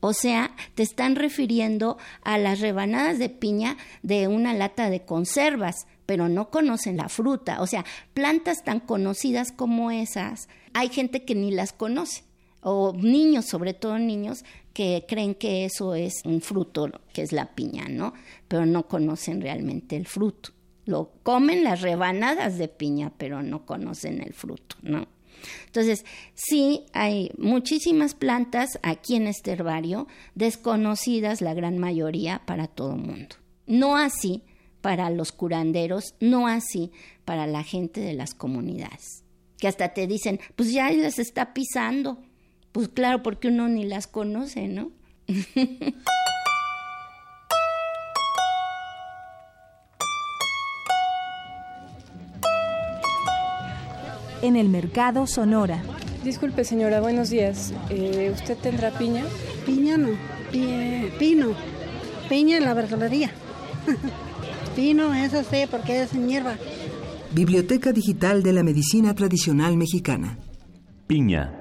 O 0.01 0.13
sea, 0.13 0.55
te 0.75 0.83
están 0.83 1.15
refiriendo 1.15 1.97
a 2.21 2.37
las 2.37 2.59
rebanadas 2.59 3.17
de 3.17 3.29
piña 3.29 3.75
de 4.03 4.27
una 4.27 4.53
lata 4.53 4.91
de 4.91 5.03
conservas 5.03 5.87
pero 6.05 6.29
no 6.29 6.49
conocen 6.49 6.97
la 6.97 7.09
fruta. 7.09 7.61
O 7.61 7.67
sea, 7.67 7.85
plantas 8.13 8.63
tan 8.63 8.79
conocidas 8.79 9.51
como 9.51 9.91
esas, 9.91 10.47
hay 10.73 10.89
gente 10.89 11.23
que 11.23 11.35
ni 11.35 11.51
las 11.51 11.73
conoce. 11.73 12.23
O 12.61 12.93
niños, 12.93 13.45
sobre 13.45 13.73
todo 13.73 13.99
niños, 13.99 14.43
que 14.73 15.05
creen 15.07 15.35
que 15.35 15.65
eso 15.65 15.93
es 15.93 16.15
un 16.25 16.41
fruto, 16.41 16.89
que 17.13 17.21
es 17.21 17.31
la 17.31 17.53
piña, 17.53 17.87
¿no? 17.87 18.13
Pero 18.47 18.65
no 18.65 18.87
conocen 18.87 19.39
realmente 19.41 19.95
el 19.95 20.07
fruto. 20.07 20.49
Lo 20.85 21.11
comen 21.23 21.63
las 21.63 21.81
rebanadas 21.81 22.57
de 22.57 22.67
piña, 22.67 23.11
pero 23.17 23.43
no 23.43 23.65
conocen 23.65 24.21
el 24.21 24.33
fruto, 24.33 24.75
¿no? 24.81 25.07
Entonces, 25.67 26.05
sí 26.33 26.85
hay 26.93 27.31
muchísimas 27.37 28.15
plantas 28.15 28.79
aquí 28.83 29.15
en 29.15 29.27
este 29.27 29.51
herbario, 29.51 30.07
desconocidas 30.33 31.41
la 31.41 31.53
gran 31.53 31.77
mayoría 31.77 32.41
para 32.45 32.67
todo 32.67 32.95
el 32.95 33.01
mundo. 33.01 33.35
No 33.67 33.97
así 33.97 34.43
para 34.85 35.09
los 35.09 35.31
curanderos, 35.31 36.13
no 36.19 36.47
así 36.47 36.91
para 37.25 37.47
la 37.47 37.63
gente 37.63 38.01
de 38.01 38.13
las 38.13 38.35
comunidades, 38.35 39.23
que 39.57 39.67
hasta 39.67 39.95
te 39.95 40.05
dicen, 40.05 40.39
pues 40.55 40.71
ya 40.71 40.91
las 40.91 41.17
está 41.17 41.55
pisando. 41.55 42.19
Pues 42.71 42.89
claro, 42.89 43.23
porque 43.23 43.47
uno 43.47 43.67
ni 43.67 43.83
las 43.83 44.05
conoce, 44.05 44.67
¿no? 44.67 44.91
en 54.43 54.55
el 54.55 54.69
mercado 54.69 55.25
Sonora. 55.25 55.81
Disculpe 56.23 56.63
señora, 56.63 57.01
buenos 57.01 57.31
días. 57.31 57.73
Eh, 57.89 58.29
¿Usted 58.31 58.55
tendrá 58.59 58.91
piña? 58.91 59.25
Piña 59.65 59.97
no, 59.97 60.09
pino. 60.51 61.55
Piña 62.29 62.57
en 62.57 62.65
la 62.65 62.75
verdulería. 62.75 63.31
pino, 64.75 65.13
eso 65.13 65.41
sí, 65.43 65.63
porque 65.71 66.03
es 66.03 66.11
hierba. 66.11 66.57
Biblioteca 67.33 67.91
Digital 67.91 68.43
de 68.43 68.53
la 68.53 68.63
Medicina 68.63 69.15
Tradicional 69.15 69.77
Mexicana. 69.77 70.37
Piña. 71.07 71.53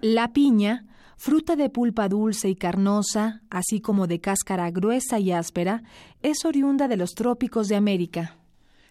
La 0.00 0.32
piña, 0.32 0.86
fruta 1.16 1.56
de 1.56 1.70
pulpa 1.70 2.08
dulce 2.08 2.48
y 2.48 2.56
carnosa, 2.56 3.42
así 3.50 3.80
como 3.80 4.06
de 4.06 4.20
cáscara 4.20 4.70
gruesa 4.70 5.18
y 5.18 5.32
áspera, 5.32 5.82
es 6.22 6.44
oriunda 6.44 6.88
de 6.88 6.96
los 6.96 7.14
trópicos 7.14 7.68
de 7.68 7.76
América. 7.76 8.36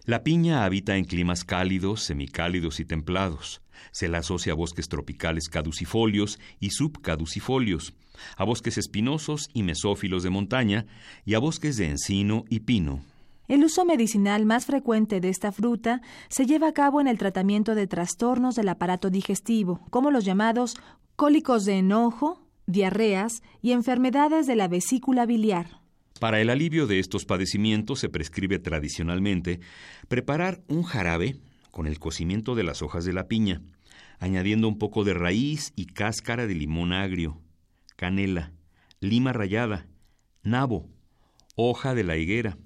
La 0.04 0.22
piña 0.22 0.64
habita 0.64 0.96
en 0.96 1.04
climas 1.04 1.44
cálidos, 1.44 2.02
semicálidos 2.02 2.78
y 2.78 2.84
templados. 2.84 3.62
Se 3.90 4.08
la 4.08 4.18
asocia 4.18 4.52
a 4.52 4.56
bosques 4.56 4.88
tropicales 4.88 5.48
caducifolios 5.48 6.38
y 6.60 6.70
subcaducifolios, 6.70 7.94
a 8.36 8.44
bosques 8.44 8.76
espinosos 8.76 9.48
y 9.54 9.62
mesófilos 9.62 10.22
de 10.22 10.30
montaña 10.30 10.86
y 11.24 11.34
a 11.34 11.38
bosques 11.38 11.76
de 11.76 11.88
encino 11.88 12.44
y 12.50 12.60
pino. 12.60 13.02
El 13.46 13.62
uso 13.62 13.84
medicinal 13.84 14.46
más 14.46 14.64
frecuente 14.64 15.20
de 15.20 15.28
esta 15.28 15.52
fruta 15.52 16.00
se 16.28 16.46
lleva 16.46 16.68
a 16.68 16.72
cabo 16.72 17.02
en 17.02 17.08
el 17.08 17.18
tratamiento 17.18 17.74
de 17.74 17.86
trastornos 17.86 18.54
del 18.54 18.70
aparato 18.70 19.10
digestivo, 19.10 19.84
como 19.90 20.10
los 20.10 20.24
llamados 20.24 20.76
cólicos 21.14 21.66
de 21.66 21.78
enojo, 21.78 22.40
diarreas 22.66 23.42
y 23.60 23.72
enfermedades 23.72 24.46
de 24.46 24.56
la 24.56 24.66
vesícula 24.68 25.26
biliar. 25.26 25.82
Para 26.20 26.40
el 26.40 26.48
alivio 26.48 26.86
de 26.86 27.00
estos 27.00 27.26
padecimientos 27.26 28.00
se 28.00 28.08
prescribe 28.08 28.58
tradicionalmente 28.58 29.60
preparar 30.08 30.62
un 30.68 30.82
jarabe 30.82 31.36
con 31.70 31.86
el 31.86 31.98
cocimiento 31.98 32.54
de 32.54 32.62
las 32.62 32.80
hojas 32.80 33.04
de 33.04 33.12
la 33.12 33.28
piña, 33.28 33.60
añadiendo 34.20 34.68
un 34.68 34.78
poco 34.78 35.04
de 35.04 35.12
raíz 35.12 35.74
y 35.76 35.86
cáscara 35.86 36.46
de 36.46 36.54
limón 36.54 36.94
agrio, 36.94 37.42
canela, 37.96 38.52
lima 39.00 39.34
rallada, 39.34 39.86
nabo, 40.42 40.88
hoja 41.56 41.94
de 41.94 42.04
la 42.04 42.16
higuera, 42.16 42.56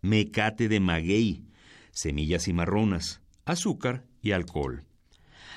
mecate 0.00 0.68
de 0.68 0.80
maguey, 0.80 1.44
semillas 1.90 2.44
cimarronas, 2.44 3.20
azúcar 3.44 4.04
y 4.22 4.32
alcohol. 4.32 4.84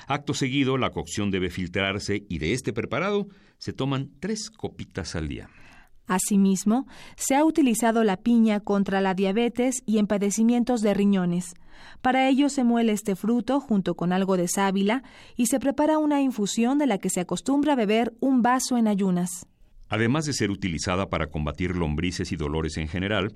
Acto 0.06 0.34
seguido, 0.34 0.78
la 0.78 0.90
cocción 0.90 1.30
debe 1.30 1.50
filtrarse 1.50 2.24
y 2.28 2.38
de 2.38 2.52
este 2.52 2.72
preparado 2.72 3.28
se 3.58 3.72
toman 3.72 4.10
tres 4.18 4.50
copitas 4.50 5.14
al 5.14 5.28
día. 5.28 5.48
Asimismo, 6.06 6.86
se 7.16 7.36
ha 7.36 7.44
utilizado 7.44 8.02
la 8.02 8.16
piña 8.16 8.60
contra 8.60 9.00
la 9.00 9.14
diabetes 9.14 9.82
y 9.86 9.98
en 9.98 10.06
padecimientos 10.06 10.80
de 10.80 10.94
riñones. 10.94 11.54
Para 12.00 12.28
ello 12.28 12.48
se 12.48 12.64
muele 12.64 12.92
este 12.92 13.16
fruto 13.16 13.60
junto 13.60 13.94
con 13.94 14.12
algo 14.12 14.36
de 14.36 14.48
sábila 14.48 15.04
y 15.36 15.46
se 15.46 15.60
prepara 15.60 15.98
una 15.98 16.20
infusión 16.20 16.78
de 16.78 16.86
la 16.86 16.98
que 16.98 17.10
se 17.10 17.20
acostumbra 17.20 17.76
beber 17.76 18.14
un 18.20 18.42
vaso 18.42 18.76
en 18.76 18.88
ayunas. 18.88 19.46
Además 19.88 20.24
de 20.24 20.32
ser 20.32 20.50
utilizada 20.50 21.08
para 21.08 21.28
combatir 21.28 21.76
lombrices 21.76 22.32
y 22.32 22.36
dolores 22.36 22.76
en 22.78 22.88
general, 22.88 23.34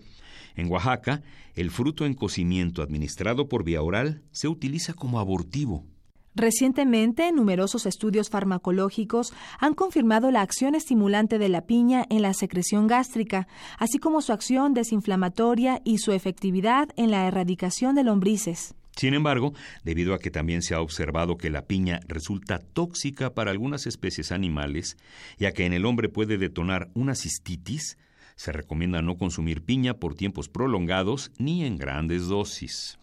en 0.57 0.71
Oaxaca, 0.71 1.23
el 1.55 1.71
fruto 1.71 2.07
en 2.07 2.15
cocimiento 2.15 2.83
administrado 2.83 3.49
por 3.49 3.65
vía 3.65 3.83
oral 3.83 4.23
se 4.33 4.49
utiliza 4.49 4.95
como 4.95 5.21
abortivo. 5.21 5.85
Recientemente, 6.35 7.33
numerosos 7.33 7.87
estudios 7.87 8.29
farmacológicos 8.29 9.33
han 9.59 9.73
confirmado 9.73 10.31
la 10.31 10.43
acción 10.43 10.75
estimulante 10.75 11.39
de 11.39 11.49
la 11.49 11.63
piña 11.63 12.05
en 12.11 12.21
la 12.21 12.35
secreción 12.35 12.87
gástrica, 12.87 13.49
así 13.79 13.99
como 13.99 14.21
su 14.21 14.35
acción 14.35 14.75
desinflamatoria 14.75 15.81
y 15.83 15.97
su 15.97 16.13
efectividad 16.13 16.91
en 16.97 17.11
la 17.11 17.27
erradicación 17.27 17.95
de 17.95 18.05
lombrices. 18.05 18.75
Sin 18.97 19.15
embargo, 19.15 19.55
debido 19.83 20.13
a 20.13 20.19
que 20.19 20.31
también 20.31 20.61
se 20.61 20.75
ha 20.75 20.81
observado 20.81 21.39
que 21.39 21.49
la 21.49 21.67
piña 21.67 22.01
resulta 22.07 22.59
tóxica 22.59 23.35
para 23.35 23.51
algunas 23.51 23.87
especies 23.87 24.31
animales, 24.31 24.99
y 25.39 25.47
a 25.47 25.53
que 25.53 25.65
en 25.65 25.73
el 25.73 25.87
hombre 25.87 26.11
puede 26.11 26.37
detonar 26.37 26.91
una 26.93 27.15
cistitis, 27.15 27.97
se 28.37 28.53
recomienda 28.53 29.03
no 29.03 29.17
consumir 29.17 29.65
piña 29.65 29.95
por 29.95 30.15
tiempos 30.15 30.49
prolongados 30.49 31.33
ni 31.39 31.65
en 31.65 31.79
grandes 31.79 32.29
dosis. 32.29 32.99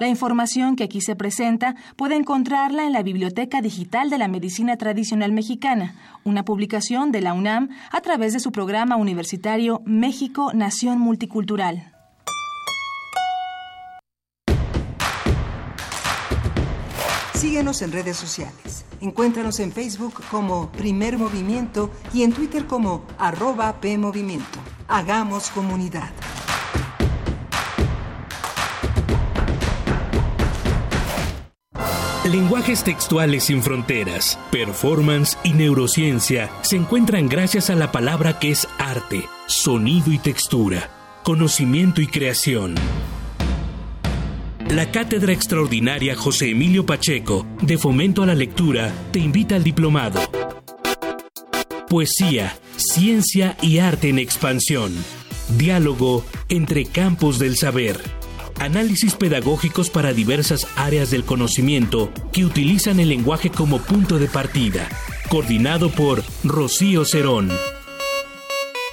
La 0.00 0.08
información 0.08 0.74
que 0.74 0.84
aquí 0.84 1.00
se 1.00 1.14
presenta 1.14 1.76
puede 1.96 2.16
encontrarla 2.16 2.84
en 2.84 2.92
la 2.92 3.02
Biblioteca 3.02 3.62
Digital 3.62 4.10
de 4.10 4.18
la 4.18 4.28
Medicina 4.28 4.76
Tradicional 4.76 5.32
Mexicana, 5.32 5.94
una 6.24 6.44
publicación 6.44 7.12
de 7.12 7.20
la 7.20 7.32
UNAM 7.32 7.70
a 7.90 8.00
través 8.00 8.32
de 8.32 8.40
su 8.40 8.50
programa 8.50 8.96
universitario 8.96 9.82
México 9.86 10.52
Nación 10.52 10.98
Multicultural. 10.98 11.93
Síguenos 17.54 17.82
en 17.82 17.92
redes 17.92 18.16
sociales. 18.16 18.84
Encuéntranos 19.00 19.60
en 19.60 19.70
Facebook 19.70 20.14
como 20.28 20.72
Primer 20.72 21.18
Movimiento 21.18 21.88
y 22.12 22.24
en 22.24 22.32
Twitter 22.32 22.66
como 22.66 23.04
arroba 23.16 23.80
PMovimiento. 23.80 24.58
Hagamos 24.88 25.50
comunidad. 25.50 26.10
Lenguajes 32.24 32.82
textuales 32.82 33.44
sin 33.44 33.62
fronteras, 33.62 34.36
performance 34.50 35.38
y 35.44 35.52
neurociencia 35.52 36.50
se 36.62 36.74
encuentran 36.74 37.28
gracias 37.28 37.70
a 37.70 37.76
la 37.76 37.92
palabra 37.92 38.40
que 38.40 38.50
es 38.50 38.66
arte, 38.78 39.28
sonido 39.46 40.10
y 40.10 40.18
textura, 40.18 40.90
conocimiento 41.22 42.00
y 42.00 42.08
creación. 42.08 42.74
La 44.74 44.90
Cátedra 44.90 45.32
Extraordinaria 45.32 46.16
José 46.16 46.50
Emilio 46.50 46.84
Pacheco, 46.84 47.46
de 47.62 47.78
Fomento 47.78 48.24
a 48.24 48.26
la 48.26 48.34
Lectura, 48.34 48.92
te 49.12 49.20
invita 49.20 49.54
al 49.54 49.62
diplomado. 49.62 50.20
Poesía, 51.88 52.58
ciencia 52.74 53.56
y 53.62 53.78
arte 53.78 54.08
en 54.08 54.18
expansión. 54.18 54.92
Diálogo 55.56 56.24
entre 56.48 56.86
campos 56.86 57.38
del 57.38 57.56
saber 57.56 58.00
análisis 58.58 59.14
pedagógicos 59.14 59.90
para 59.90 60.12
diversas 60.12 60.66
áreas 60.74 61.08
del 61.12 61.22
conocimiento 61.22 62.12
que 62.32 62.44
utilizan 62.44 62.98
el 62.98 63.10
lenguaje 63.10 63.50
como 63.50 63.78
punto 63.78 64.18
de 64.18 64.26
partida, 64.26 64.88
coordinado 65.28 65.88
por 65.88 66.24
Rocío 66.42 67.04
Cerón. 67.04 67.48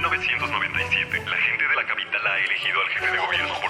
1997. 0.00 1.22
La 1.24 1.36
gente 1.36 1.68
de 1.68 1.76
la 1.76 1.86
capital 1.86 2.26
ha 2.26 2.40
elegido 2.40 2.80
al 2.80 2.88
jefe 2.88 3.12
de 3.12 3.18
gobierno. 3.18 3.63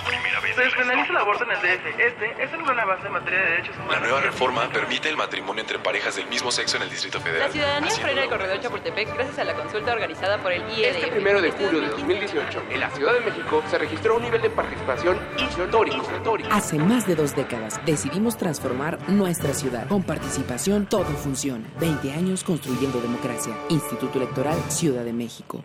Se 0.55 0.63
despenaliza 0.63 1.11
el 1.11 1.17
aborto 1.17 1.45
en 1.45 1.51
el 1.51 1.57
DF. 1.57 1.99
Este 1.99 2.43
es 2.45 2.53
el 2.53 2.63
gran 2.63 2.79
avance 2.79 3.07
en 3.07 3.13
materia 3.13 3.41
de 3.41 3.51
derechos 3.51 3.77
humanos. 3.77 3.95
La 3.95 4.01
nueva 4.01 4.21
reforma 4.21 4.69
permite 4.69 5.09
el 5.09 5.17
matrimonio 5.17 5.63
entre 5.63 5.81
parejas 5.81 6.15
del 6.15 6.29
mismo 6.29 6.53
sexo 6.53 6.77
en 6.77 6.85
el 6.85 6.91
Distrito 6.91 7.21
Federal. 7.21 7.49
La 7.49 7.53
ciudadanía 7.53 7.91
frena 7.91 8.23
el 8.23 8.29
corredor 8.29 8.61
Chapultepec 8.61 9.15
gracias 9.15 9.39
a 9.41 9.45
la 9.45 9.55
consulta 9.55 9.93
organizada 9.93 10.39
por 10.39 10.53
el 10.53 10.63
IED. 10.71 10.95
Este 10.95 11.09
primero 11.09 11.41
de 11.41 11.51
julio 11.51 11.81
de 11.81 11.89
2018, 11.89 12.63
en 12.71 12.81
la 12.81 12.91
Ciudad 12.91 13.15
de 13.15 13.21
México, 13.21 13.65
se 13.69 13.79
registró 13.79 14.17
un 14.17 14.23
nivel 14.23 14.43
de 14.43 14.51
participación 14.51 15.19
histórico. 15.39 16.07
Hace 16.51 16.79
más 16.79 17.07
de 17.07 17.17
dos 17.17 17.35
décadas 17.35 17.81
decidimos 17.85 18.37
transformar 18.37 18.99
nuestra 19.09 19.55
ciudad. 19.55 19.89
Con 19.89 20.05
participación 20.05 20.87
todo 20.87 21.05
funciona. 21.05 21.65
20 21.81 22.13
años 22.13 22.45
construyendo 22.45 23.01
democracia. 23.01 23.55
Instituto 23.71 24.19
Electoral 24.19 24.59
Ciudad 24.69 25.05
de 25.05 25.13
México. 25.13 25.65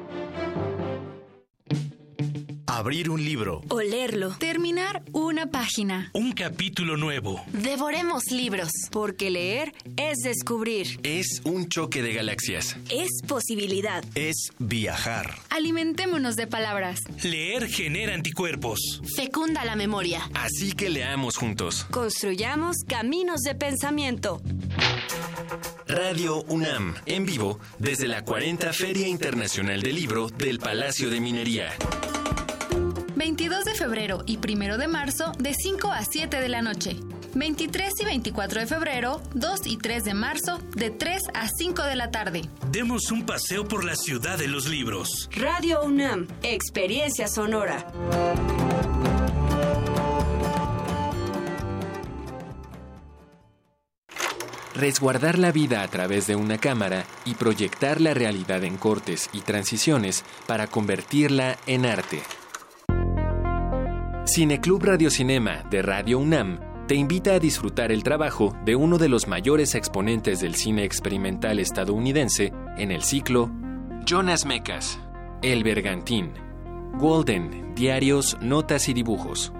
Abrir 2.73 3.09
un 3.09 3.21
libro. 3.21 3.61
Olerlo. 3.67 4.29
Terminar 4.37 5.03
una 5.11 5.47
página. 5.47 6.09
Un 6.13 6.31
capítulo 6.31 6.95
nuevo. 6.95 7.43
Devoremos 7.51 8.23
libros. 8.31 8.71
Porque 8.91 9.29
leer 9.29 9.73
es 9.97 10.19
descubrir. 10.19 10.97
Es 11.03 11.41
un 11.43 11.67
choque 11.67 12.01
de 12.01 12.13
galaxias. 12.13 12.77
Es 12.89 13.09
posibilidad. 13.27 14.05
Es 14.15 14.53
viajar. 14.57 15.35
Alimentémonos 15.49 16.37
de 16.37 16.47
palabras. 16.47 17.01
Leer 17.21 17.67
genera 17.67 18.13
anticuerpos. 18.13 19.01
Fecunda 19.17 19.65
la 19.65 19.75
memoria. 19.75 20.21
Así 20.33 20.71
que 20.71 20.89
leamos 20.89 21.35
juntos. 21.35 21.85
Construyamos 21.91 22.77
caminos 22.87 23.41
de 23.41 23.53
pensamiento. 23.53 24.41
Radio 25.89 26.41
UNAM, 26.43 26.95
en 27.05 27.25
vivo, 27.25 27.59
desde 27.79 28.07
la 28.07 28.23
40 28.23 28.71
Feria 28.71 29.09
Internacional 29.09 29.81
del 29.81 29.95
Libro 29.95 30.29
del 30.29 30.59
Palacio 30.59 31.09
de 31.09 31.19
Minería. 31.19 31.73
22 33.21 33.65
de 33.65 33.75
febrero 33.75 34.23
y 34.25 34.39
1 34.43 34.79
de 34.79 34.87
marzo, 34.87 35.31
de 35.37 35.53
5 35.53 35.91
a 35.91 36.03
7 36.03 36.39
de 36.39 36.49
la 36.49 36.63
noche. 36.63 36.97
23 37.35 37.93
y 37.99 38.05
24 38.05 38.61
de 38.61 38.65
febrero, 38.65 39.21
2 39.35 39.67
y 39.67 39.77
3 39.77 40.05
de 40.05 40.13
marzo, 40.15 40.57
de 40.75 40.89
3 40.89 41.21
a 41.35 41.47
5 41.47 41.83
de 41.83 41.95
la 41.95 42.09
tarde. 42.09 42.41
Demos 42.71 43.11
un 43.11 43.23
paseo 43.23 43.67
por 43.67 43.85
la 43.85 43.95
ciudad 43.95 44.39
de 44.39 44.47
los 44.47 44.67
libros. 44.67 45.29
Radio 45.35 45.83
UNAM, 45.83 46.29
experiencia 46.41 47.27
sonora. 47.27 47.85
Resguardar 54.73 55.37
la 55.37 55.51
vida 55.51 55.83
a 55.83 55.87
través 55.89 56.25
de 56.25 56.35
una 56.35 56.57
cámara 56.57 57.05
y 57.25 57.35
proyectar 57.35 58.01
la 58.01 58.15
realidad 58.15 58.63
en 58.63 58.77
cortes 58.77 59.29
y 59.31 59.41
transiciones 59.41 60.25
para 60.47 60.65
convertirla 60.65 61.59
en 61.67 61.85
arte. 61.85 62.23
Cineclub 64.25 64.83
Radiocinema 64.83 65.63
de 65.71 65.81
Radio 65.81 66.19
UNAM 66.19 66.59
te 66.87 66.93
invita 66.93 67.33
a 67.33 67.39
disfrutar 67.39 67.91
el 67.91 68.03
trabajo 68.03 68.55
de 68.63 68.75
uno 68.75 68.99
de 68.99 69.09
los 69.09 69.27
mayores 69.27 69.73
exponentes 69.73 70.39
del 70.39 70.53
cine 70.53 70.83
experimental 70.83 71.59
estadounidense 71.59 72.53
en 72.77 72.91
el 72.91 73.01
ciclo 73.01 73.49
Jonas 74.05 74.45
Mecas, 74.45 74.99
El 75.41 75.63
Bergantín, 75.63 76.33
Golden, 76.99 77.73
Diarios, 77.73 78.37
Notas 78.41 78.89
y 78.89 78.93
Dibujos, 78.93 79.53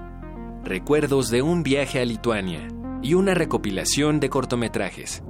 Recuerdos 0.64 1.32
de 1.32 1.42
un 1.42 1.64
viaje 1.64 2.00
a 2.00 2.06
Lituania 2.06 2.68
y 3.02 3.16
una 3.16 3.34
recopilación 3.34 4.20
de 4.20 4.30
cortometrajes. 4.30 5.24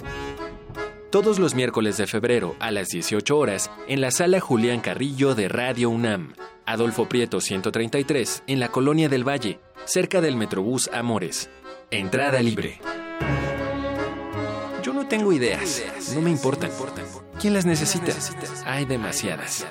Todos 1.11 1.39
los 1.39 1.55
miércoles 1.55 1.97
de 1.97 2.07
febrero 2.07 2.55
a 2.61 2.71
las 2.71 2.87
18 2.87 3.37
horas 3.37 3.69
en 3.89 3.99
la 3.99 4.11
sala 4.11 4.39
Julián 4.39 4.79
Carrillo 4.79 5.35
de 5.35 5.49
Radio 5.49 5.89
UNAM, 5.89 6.35
Adolfo 6.65 7.09
Prieto 7.09 7.41
133, 7.41 8.43
en 8.47 8.61
la 8.61 8.69
Colonia 8.69 9.09
del 9.09 9.27
Valle, 9.27 9.59
cerca 9.83 10.21
del 10.21 10.37
Metrobús 10.37 10.89
Amores. 10.93 11.49
Entrada 11.89 12.41
libre. 12.41 12.79
Yo 14.81 14.93
no 14.93 15.05
tengo 15.05 15.33
ideas, 15.33 15.83
no 16.15 16.21
me 16.21 16.29
importan. 16.29 16.71
¿Quién 17.41 17.55
las 17.55 17.65
necesita? 17.65 18.13
Hay 18.65 18.85
demasiadas. 18.85 19.67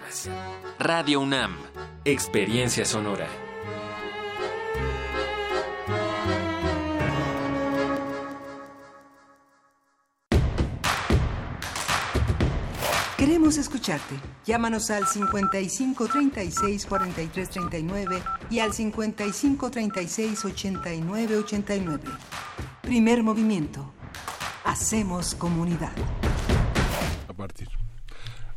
Radio 0.78 1.20
UNAM, 1.20 1.57
experiencia 2.05 2.84
sonora. 2.84 3.26
Queremos 13.21 13.59
escucharte. 13.59 14.14
Llámanos 14.47 14.91
al 14.91 15.07
55 15.07 16.09
36 16.09 16.87
43 16.87 17.51
39 17.51 18.23
y 18.49 18.61
al 18.61 18.73
55 18.73 19.71
36 19.71 20.43
89 20.43 21.37
89. 21.37 22.03
Primer 22.81 23.23
movimiento. 23.23 23.93
Hacemos 24.64 25.35
comunidad. 25.35 25.93
A 27.29 27.35
partir. 27.35 27.68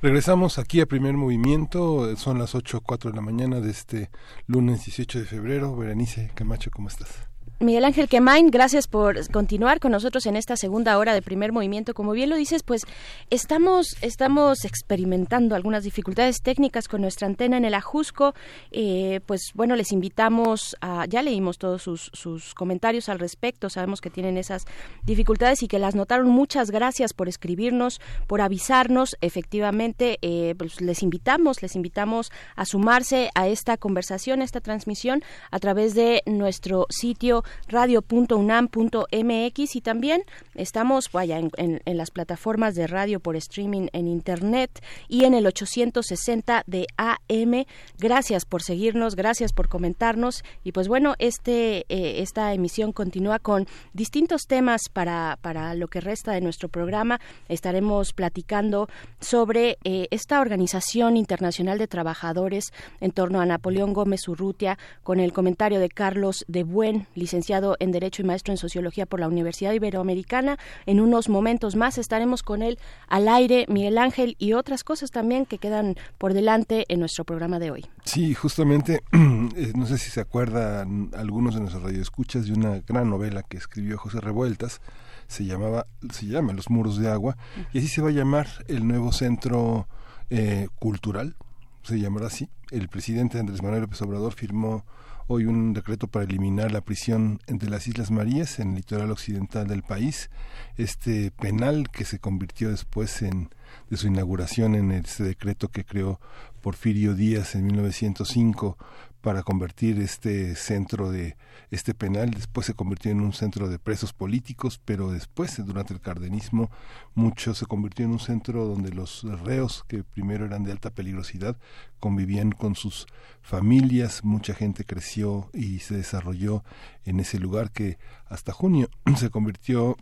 Regresamos 0.01 0.57
aquí 0.57 0.79
a 0.79 0.85
primer 0.85 1.15
movimiento. 1.15 2.15
Son 2.15 2.39
las 2.39 2.55
8.04 2.55 3.09
de 3.09 3.15
la 3.17 3.21
mañana 3.21 3.59
de 3.59 3.69
este 3.69 4.11
lunes 4.47 4.85
18 4.85 5.19
de 5.19 5.25
febrero. 5.25 5.75
Berenice 5.75 6.31
Camacho, 6.35 6.71
¿cómo 6.71 6.87
estás? 6.87 7.32
Miguel 7.63 7.85
Ángel 7.85 8.09
Quemain, 8.09 8.51
gracias 8.51 8.87
por 8.87 9.29
continuar 9.31 9.79
con 9.79 9.91
nosotros 9.91 10.25
en 10.25 10.35
esta 10.35 10.57
segunda 10.57 10.97
hora 10.97 11.13
de 11.13 11.21
primer 11.21 11.51
movimiento. 11.51 11.93
Como 11.93 12.11
bien 12.11 12.29
lo 12.29 12.35
dices, 12.35 12.61
pues 12.61 12.85
estamos, 13.29 13.95
estamos 14.01 14.65
experimentando 14.65 15.55
algunas 15.55 15.83
dificultades 15.83 16.41
técnicas 16.41 16.87
con 16.87 17.01
nuestra 17.01 17.27
antena 17.27 17.57
en 17.57 17.65
el 17.65 17.73
Ajusco. 17.73 18.33
Eh, 18.71 19.21
pues 19.25 19.51
bueno, 19.53 19.75
les 19.75 19.91
invitamos 19.91 20.75
a, 20.81 21.05
ya 21.05 21.21
leímos 21.21 21.57
todos 21.57 21.81
sus, 21.81 22.11
sus, 22.13 22.53
comentarios 22.53 23.07
al 23.09 23.19
respecto, 23.19 23.69
sabemos 23.69 24.01
que 24.01 24.09
tienen 24.09 24.37
esas 24.37 24.65
dificultades 25.03 25.63
y 25.63 25.67
que 25.67 25.79
las 25.79 25.95
notaron. 25.95 26.29
Muchas 26.29 26.71
gracias 26.71 27.13
por 27.13 27.29
escribirnos, 27.29 28.01
por 28.27 28.41
avisarnos. 28.41 29.15
Efectivamente, 29.21 30.17
eh, 30.21 30.55
pues 30.57 30.81
les 30.81 31.01
invitamos, 31.01 31.61
les 31.61 31.75
invitamos 31.75 32.31
a 32.55 32.65
sumarse 32.65 33.29
a 33.35 33.47
esta 33.47 33.77
conversación, 33.77 34.41
a 34.41 34.45
esta 34.45 34.59
transmisión 34.59 35.23
a 35.51 35.59
través 35.59 35.93
de 35.95 36.23
nuestro 36.25 36.87
sitio 36.89 37.43
radio.unam.mx 37.67 39.75
y 39.75 39.81
también 39.81 40.23
estamos 40.55 41.11
vaya 41.11 41.39
en, 41.39 41.81
las 41.85 42.11
plataformas 42.11 42.75
de 42.75 42.87
radio 42.87 43.19
por 43.19 43.35
streaming 43.35 43.87
en 43.93 44.07
internet 44.07 44.83
y 45.07 45.25
en 45.25 45.33
el 45.33 45.47
860 45.47 46.63
de 46.67 46.85
AM. 46.97 47.65
Gracias 47.97 48.45
por 48.45 48.63
seguirnos, 48.63 49.15
gracias 49.15 49.53
por 49.53 49.69
comentarnos 49.69 50.43
y 50.63 50.71
pues 50.71 50.87
bueno, 50.87 51.15
este 51.19 51.85
eh, 51.89 52.21
esta 52.21 52.53
emisión 52.53 52.91
continúa 52.91 53.39
con 53.39 53.67
distintos 53.93 54.43
temas 54.47 54.83
para, 54.91 55.37
para 55.41 55.75
lo 55.75 55.87
que 55.87 56.01
resta 56.01 56.31
de 56.31 56.41
nuestro 56.41 56.69
programa. 56.69 57.19
Estaremos 57.49 58.13
platicando 58.13 58.87
sobre 59.19 59.77
eh, 59.83 60.07
esta 60.11 60.41
organización 60.41 61.17
internacional 61.17 61.77
de 61.77 61.87
trabajadores 61.87 62.71
en 63.01 63.11
torno 63.11 63.41
a 63.41 63.45
Napoleón 63.45 63.93
Gómez 63.93 64.27
Urrutia 64.27 64.77
con 65.03 65.19
el 65.19 65.33
comentario 65.33 65.79
de 65.79 65.89
Carlos 65.89 66.45
de 66.47 66.63
Buen, 66.63 67.07
licenciado 67.15 67.32
en 67.79 67.91
Derecho 67.91 68.21
y 68.21 68.25
maestro 68.25 68.53
en 68.53 68.57
Sociología 68.57 69.05
por 69.05 69.19
la 69.19 69.27
Universidad 69.27 69.73
Iberoamericana. 69.73 70.57
En 70.85 70.99
unos 70.99 71.29
momentos 71.29 71.75
más 71.75 71.97
estaremos 71.97 72.43
con 72.43 72.61
él 72.61 72.77
al 73.07 73.27
aire, 73.27 73.65
Miguel 73.69 73.97
Ángel, 73.97 74.35
y 74.37 74.53
otras 74.53 74.83
cosas 74.83 75.09
también 75.09 75.45
que 75.45 75.57
quedan 75.57 75.95
por 76.17 76.33
delante 76.33 76.85
en 76.89 76.99
nuestro 76.99 77.23
programa 77.23 77.57
de 77.59 77.71
hoy. 77.71 77.85
Sí, 78.05 78.35
justamente, 78.35 79.01
eh, 79.11 79.73
no 79.75 79.85
sé 79.87 79.97
si 79.97 80.11
se 80.11 80.21
acuerdan 80.21 81.09
algunos 81.15 81.55
de 81.55 81.61
nuestros 81.61 81.83
radioescuchas 81.83 82.45
de 82.45 82.53
una 82.53 82.81
gran 82.81 83.09
novela 83.09 83.41
que 83.41 83.57
escribió 83.57 83.97
José 83.97 84.21
Revueltas, 84.21 84.79
se 85.27 85.45
llamaba, 85.45 85.87
se 86.11 86.27
llama 86.27 86.53
Los 86.53 86.69
Muros 86.69 86.97
de 86.97 87.09
Agua, 87.09 87.37
y 87.73 87.79
así 87.79 87.87
se 87.87 88.01
va 88.01 88.09
a 88.09 88.13
llamar 88.13 88.47
el 88.67 88.87
nuevo 88.87 89.11
centro 89.11 89.87
eh, 90.29 90.67
cultural, 90.79 91.35
se 91.81 91.99
llamará 91.99 92.27
así. 92.27 92.49
El 92.69 92.89
presidente 92.89 93.39
Andrés 93.39 93.61
Manuel 93.63 93.81
López 93.81 94.01
Obrador 94.01 94.33
firmó 94.33 94.85
hoy 95.27 95.45
un 95.45 95.73
decreto 95.73 96.07
para 96.07 96.25
eliminar 96.25 96.71
la 96.71 96.81
prisión 96.81 97.39
entre 97.47 97.69
las 97.69 97.87
Islas 97.87 98.11
Marías 98.11 98.59
en 98.59 98.69
el 98.69 98.75
litoral 98.75 99.11
occidental 99.11 99.67
del 99.67 99.83
país. 99.83 100.29
Este 100.77 101.31
penal 101.31 101.89
que 101.91 102.05
se 102.05 102.19
convirtió 102.19 102.69
después 102.69 103.21
en 103.21 103.49
de 103.89 103.97
su 103.97 104.07
inauguración 104.07 104.75
en 104.75 104.91
este 104.91 105.23
decreto 105.23 105.69
que 105.69 105.85
creó 105.85 106.19
Porfirio 106.61 107.13
Díaz 107.15 107.55
en 107.55 107.65
1905 107.65 108.77
para 109.23 109.41
convertir 109.41 110.01
este 110.01 110.53
centro 110.55 111.09
de 111.09 111.37
este 111.71 111.93
penal 111.93 112.31
después 112.31 112.67
se 112.67 112.73
convirtió 112.73 113.09
en 113.09 113.21
un 113.21 113.31
centro 113.31 113.69
de 113.69 113.79
presos 113.79 114.11
políticos 114.11 114.81
pero 114.83 115.11
después 115.11 115.65
durante 115.65 115.93
el 115.93 116.01
cardenismo 116.01 116.69
mucho 117.15 117.53
se 117.53 117.65
convirtió 117.65 118.03
en 118.05 118.11
un 118.11 118.19
centro 118.19 118.65
donde 118.65 118.91
los 118.91 119.23
reos 119.23 119.85
que 119.87 120.03
primero 120.03 120.45
eran 120.45 120.65
de 120.65 120.73
alta 120.73 120.89
peligrosidad 120.89 121.55
convivían 122.01 122.51
con 122.51 122.75
sus 122.75 123.07
familias 123.41 124.25
mucha 124.25 124.53
gente 124.53 124.83
creció 124.83 125.49
y 125.53 125.79
se 125.79 125.95
desarrolló 125.95 126.65
en 127.05 127.21
ese 127.21 127.39
lugar 127.39 127.71
que 127.71 127.97
hasta 128.25 128.51
junio 128.51 128.89
se 129.15 129.29
convirtió 129.29 129.95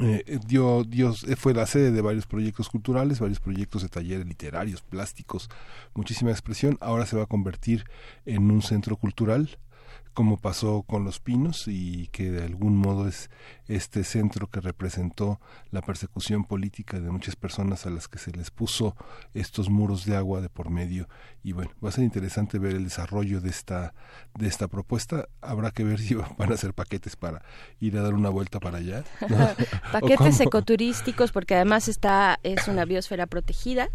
eh, 0.00 0.38
dio, 0.46 0.84
Dios 0.84 1.24
eh, 1.24 1.36
fue 1.36 1.52
la 1.52 1.66
sede 1.66 1.90
de 1.90 2.00
varios 2.00 2.26
proyectos 2.26 2.70
culturales, 2.70 3.20
varios 3.20 3.40
proyectos 3.40 3.82
de 3.82 3.88
talleres 3.88 4.26
literarios, 4.26 4.80
plásticos, 4.80 5.50
muchísima 5.94 6.30
expresión. 6.30 6.78
Ahora 6.80 7.04
se 7.04 7.16
va 7.16 7.24
a 7.24 7.26
convertir 7.26 7.84
en 8.24 8.50
un 8.50 8.62
centro 8.62 8.96
cultural 8.96 9.58
como 10.12 10.36
pasó 10.36 10.82
con 10.82 11.04
los 11.04 11.20
pinos 11.20 11.64
y 11.66 12.08
que 12.08 12.30
de 12.30 12.44
algún 12.44 12.76
modo 12.76 13.08
es 13.08 13.30
este 13.66 14.04
centro 14.04 14.48
que 14.48 14.60
representó 14.60 15.40
la 15.70 15.82
persecución 15.82 16.44
política 16.44 17.00
de 17.00 17.10
muchas 17.10 17.36
personas 17.36 17.86
a 17.86 17.90
las 17.90 18.08
que 18.08 18.18
se 18.18 18.32
les 18.32 18.50
puso 18.50 18.94
estos 19.34 19.70
muros 19.70 20.04
de 20.04 20.16
agua 20.16 20.40
de 20.40 20.48
por 20.48 20.70
medio. 20.70 21.08
Y 21.42 21.52
bueno 21.52 21.70
va 21.82 21.88
a 21.88 21.92
ser 21.92 22.04
interesante 22.04 22.58
ver 22.58 22.76
el 22.76 22.84
desarrollo 22.84 23.40
de 23.40 23.50
esta 23.50 23.94
de 24.38 24.48
esta 24.48 24.68
propuesta. 24.68 25.28
Habrá 25.40 25.70
que 25.70 25.84
ver 25.84 26.00
si 26.00 26.14
van 26.14 26.52
a 26.52 26.56
ser 26.56 26.74
paquetes 26.74 27.16
para 27.16 27.42
ir 27.80 27.96
a 27.96 28.02
dar 28.02 28.14
una 28.14 28.28
vuelta 28.28 28.60
para 28.60 28.78
allá 28.78 29.04
paquetes 29.92 30.40
ecoturísticos 30.40 31.32
porque 31.32 31.54
además 31.54 31.88
está 31.88 32.38
es 32.42 32.68
una 32.68 32.84
biosfera 32.84 33.26
protegida. 33.26 33.88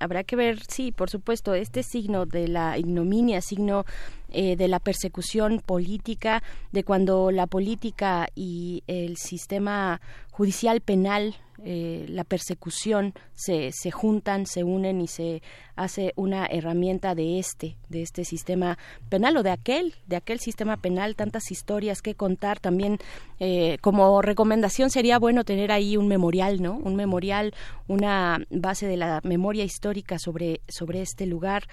Habrá 0.00 0.24
que 0.24 0.36
ver, 0.36 0.60
sí, 0.68 0.92
por 0.92 1.10
supuesto, 1.10 1.54
este 1.54 1.82
signo 1.82 2.26
de 2.26 2.48
la 2.48 2.78
ignominia, 2.78 3.40
signo 3.40 3.84
de 4.28 4.68
la 4.68 4.78
persecución 4.78 5.60
política, 5.64 6.42
de 6.72 6.84
cuando 6.84 7.30
la 7.30 7.46
política 7.46 8.28
y 8.34 8.82
el 8.86 9.16
sistema 9.16 10.00
judicial 10.30 10.80
penal 10.80 11.34
eh, 11.64 12.06
la 12.08 12.22
persecución 12.22 13.14
se, 13.34 13.72
se 13.72 13.90
juntan, 13.90 14.46
se 14.46 14.62
unen 14.62 15.00
y 15.00 15.08
se 15.08 15.42
hace 15.74 16.12
una 16.14 16.46
herramienta 16.46 17.16
de 17.16 17.40
este, 17.40 17.76
de 17.88 18.02
este 18.02 18.24
sistema 18.24 18.78
penal 19.08 19.36
o 19.36 19.42
de 19.42 19.50
aquel, 19.50 19.94
de 20.06 20.14
aquel 20.14 20.38
sistema 20.38 20.76
penal, 20.76 21.16
tantas 21.16 21.50
historias 21.50 22.00
que 22.00 22.14
contar. 22.14 22.60
También 22.60 22.98
eh, 23.40 23.78
como 23.80 24.22
recomendación 24.22 24.90
sería 24.90 25.18
bueno 25.18 25.42
tener 25.42 25.72
ahí 25.72 25.96
un 25.96 26.06
memorial, 26.06 26.62
¿no? 26.62 26.76
Un 26.76 26.94
memorial, 26.94 27.52
una 27.88 28.40
base 28.50 28.86
de 28.86 28.96
la 28.96 29.20
memoria 29.24 29.64
histórica 29.64 30.20
sobre, 30.20 30.60
sobre 30.68 31.02
este 31.02 31.26
lugar 31.26 31.64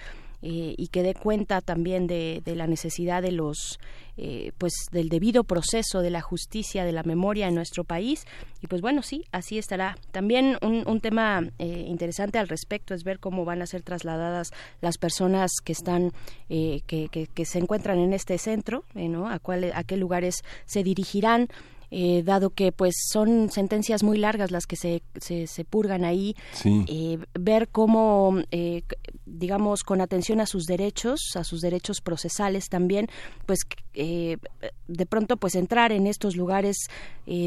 eh, 0.42 0.74
y 0.76 0.88
que 0.88 1.02
dé 1.02 1.14
cuenta 1.14 1.60
también 1.60 2.06
de, 2.06 2.42
la 2.44 2.66
necesidad 2.66 3.22
de 3.22 3.32
los 3.32 3.78
eh, 4.18 4.52
pues 4.56 4.72
del 4.92 5.08
debido 5.08 5.44
proceso 5.44 6.00
de 6.00 6.10
la 6.10 6.22
justicia 6.22 6.84
de 6.84 6.92
la 6.92 7.02
memoria 7.02 7.48
en 7.48 7.54
nuestro 7.54 7.84
país. 7.84 8.24
Y 8.62 8.66
pues 8.66 8.80
bueno 8.80 9.02
sí 9.02 9.24
así 9.32 9.58
estará. 9.58 9.96
También 10.12 10.58
un, 10.62 11.00
tema 11.00 11.42
eh, 11.58 11.84
interesante 11.86 12.38
al 12.38 12.48
respecto 12.48 12.94
es 12.94 13.04
ver 13.04 13.18
cómo 13.18 13.44
van 13.44 13.62
a 13.62 13.66
ser 13.66 13.82
trasladadas 13.82 14.50
las 14.80 14.98
personas 14.98 15.50
que 15.64 15.72
están 15.72 16.12
que, 16.48 17.08
que, 17.10 17.26
que, 17.26 17.44
se 17.44 17.58
encuentran 17.58 17.98
en 17.98 18.12
este 18.12 18.38
centro 18.38 18.84
¿no? 18.94 19.28
a 19.28 19.38
cuál 19.38 19.72
a 19.74 19.84
qué 19.84 19.96
lugares 19.96 20.42
se 20.64 20.82
dirigirán 20.82 21.48
eh, 21.90 22.22
dado 22.24 22.50
que 22.50 22.72
pues 22.72 22.94
son 23.10 23.50
sentencias 23.50 24.02
muy 24.02 24.18
largas 24.18 24.50
las 24.50 24.66
que 24.66 24.76
se, 24.76 25.02
se, 25.20 25.64
purgan 25.64 26.04
ahí, 26.04 26.34
eh, 26.64 27.18
ver 27.38 27.68
cómo, 27.68 28.38
eh, 28.50 28.82
digamos, 29.24 29.82
con 29.82 30.00
atención 30.00 30.40
a 30.40 30.46
sus 30.46 30.64
derechos, 30.64 31.20
a 31.36 31.44
sus 31.44 31.60
derechos 31.60 32.00
procesales 32.00 32.68
también, 32.68 33.08
pues 33.46 33.60
de 33.94 35.06
pronto 35.08 35.36
pues 35.38 35.54
entrar 35.54 35.90
en 35.90 36.06
estos 36.06 36.36
lugares 36.36 36.76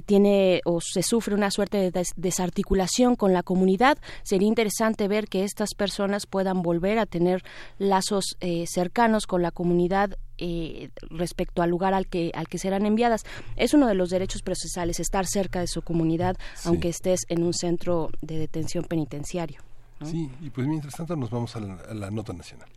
tiene 0.05 0.61
o 0.65 0.79
se 0.81 1.03
sufre 1.03 1.35
una 1.35 1.51
suerte 1.51 1.91
de 1.91 2.03
desarticulación 2.15 3.15
con 3.15 3.33
la 3.33 3.43
comunidad. 3.43 3.99
Sería 4.23 4.47
interesante 4.47 5.07
ver 5.07 5.27
que 5.27 5.43
estas 5.43 5.75
personas 5.75 6.25
puedan 6.25 6.63
volver 6.63 6.97
a 6.97 7.05
tener 7.05 7.43
lazos 7.77 8.35
cercanos 8.65 9.27
con 9.27 9.43
la 9.43 9.51
comunidad 9.51 10.17
eh, 10.39 10.89
respecto 11.09 11.61
al 11.61 11.69
lugar 11.69 11.93
al 11.93 12.07
que 12.07 12.31
al 12.33 12.47
que 12.47 12.57
serán 12.57 12.85
enviadas. 12.85 13.23
Es 13.55 13.73
uno 13.73 13.87
de 13.87 13.95
los 13.95 14.09
derechos 14.09 14.41
procesales 14.41 14.99
estar 14.99 15.25
cerca 15.25 15.59
de 15.59 15.67
su 15.67 15.81
comunidad, 15.81 16.37
aunque 16.65 16.89
estés 16.89 17.21
en 17.29 17.43
un 17.43 17.53
centro 17.53 18.09
de 18.21 18.37
detención 18.37 18.83
penitenciario. 18.83 19.61
Sí, 20.05 20.31
y 20.41 20.49
pues 20.49 20.65
mientras 20.65 20.95
tanto 20.95 21.15
nos 21.15 21.29
vamos 21.29 21.55
a 21.55 21.59
la, 21.59 21.73
a 21.75 21.93
la 21.93 22.09
nota 22.09 22.31
nacional. 22.31 22.69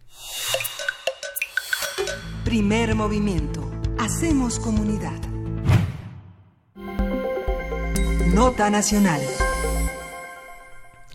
Primer 2.44 2.94
movimiento. 2.96 3.70
Hacemos 3.98 4.58
comunidad. 4.58 5.20
Nota 8.34 8.70
nacional. 8.70 9.20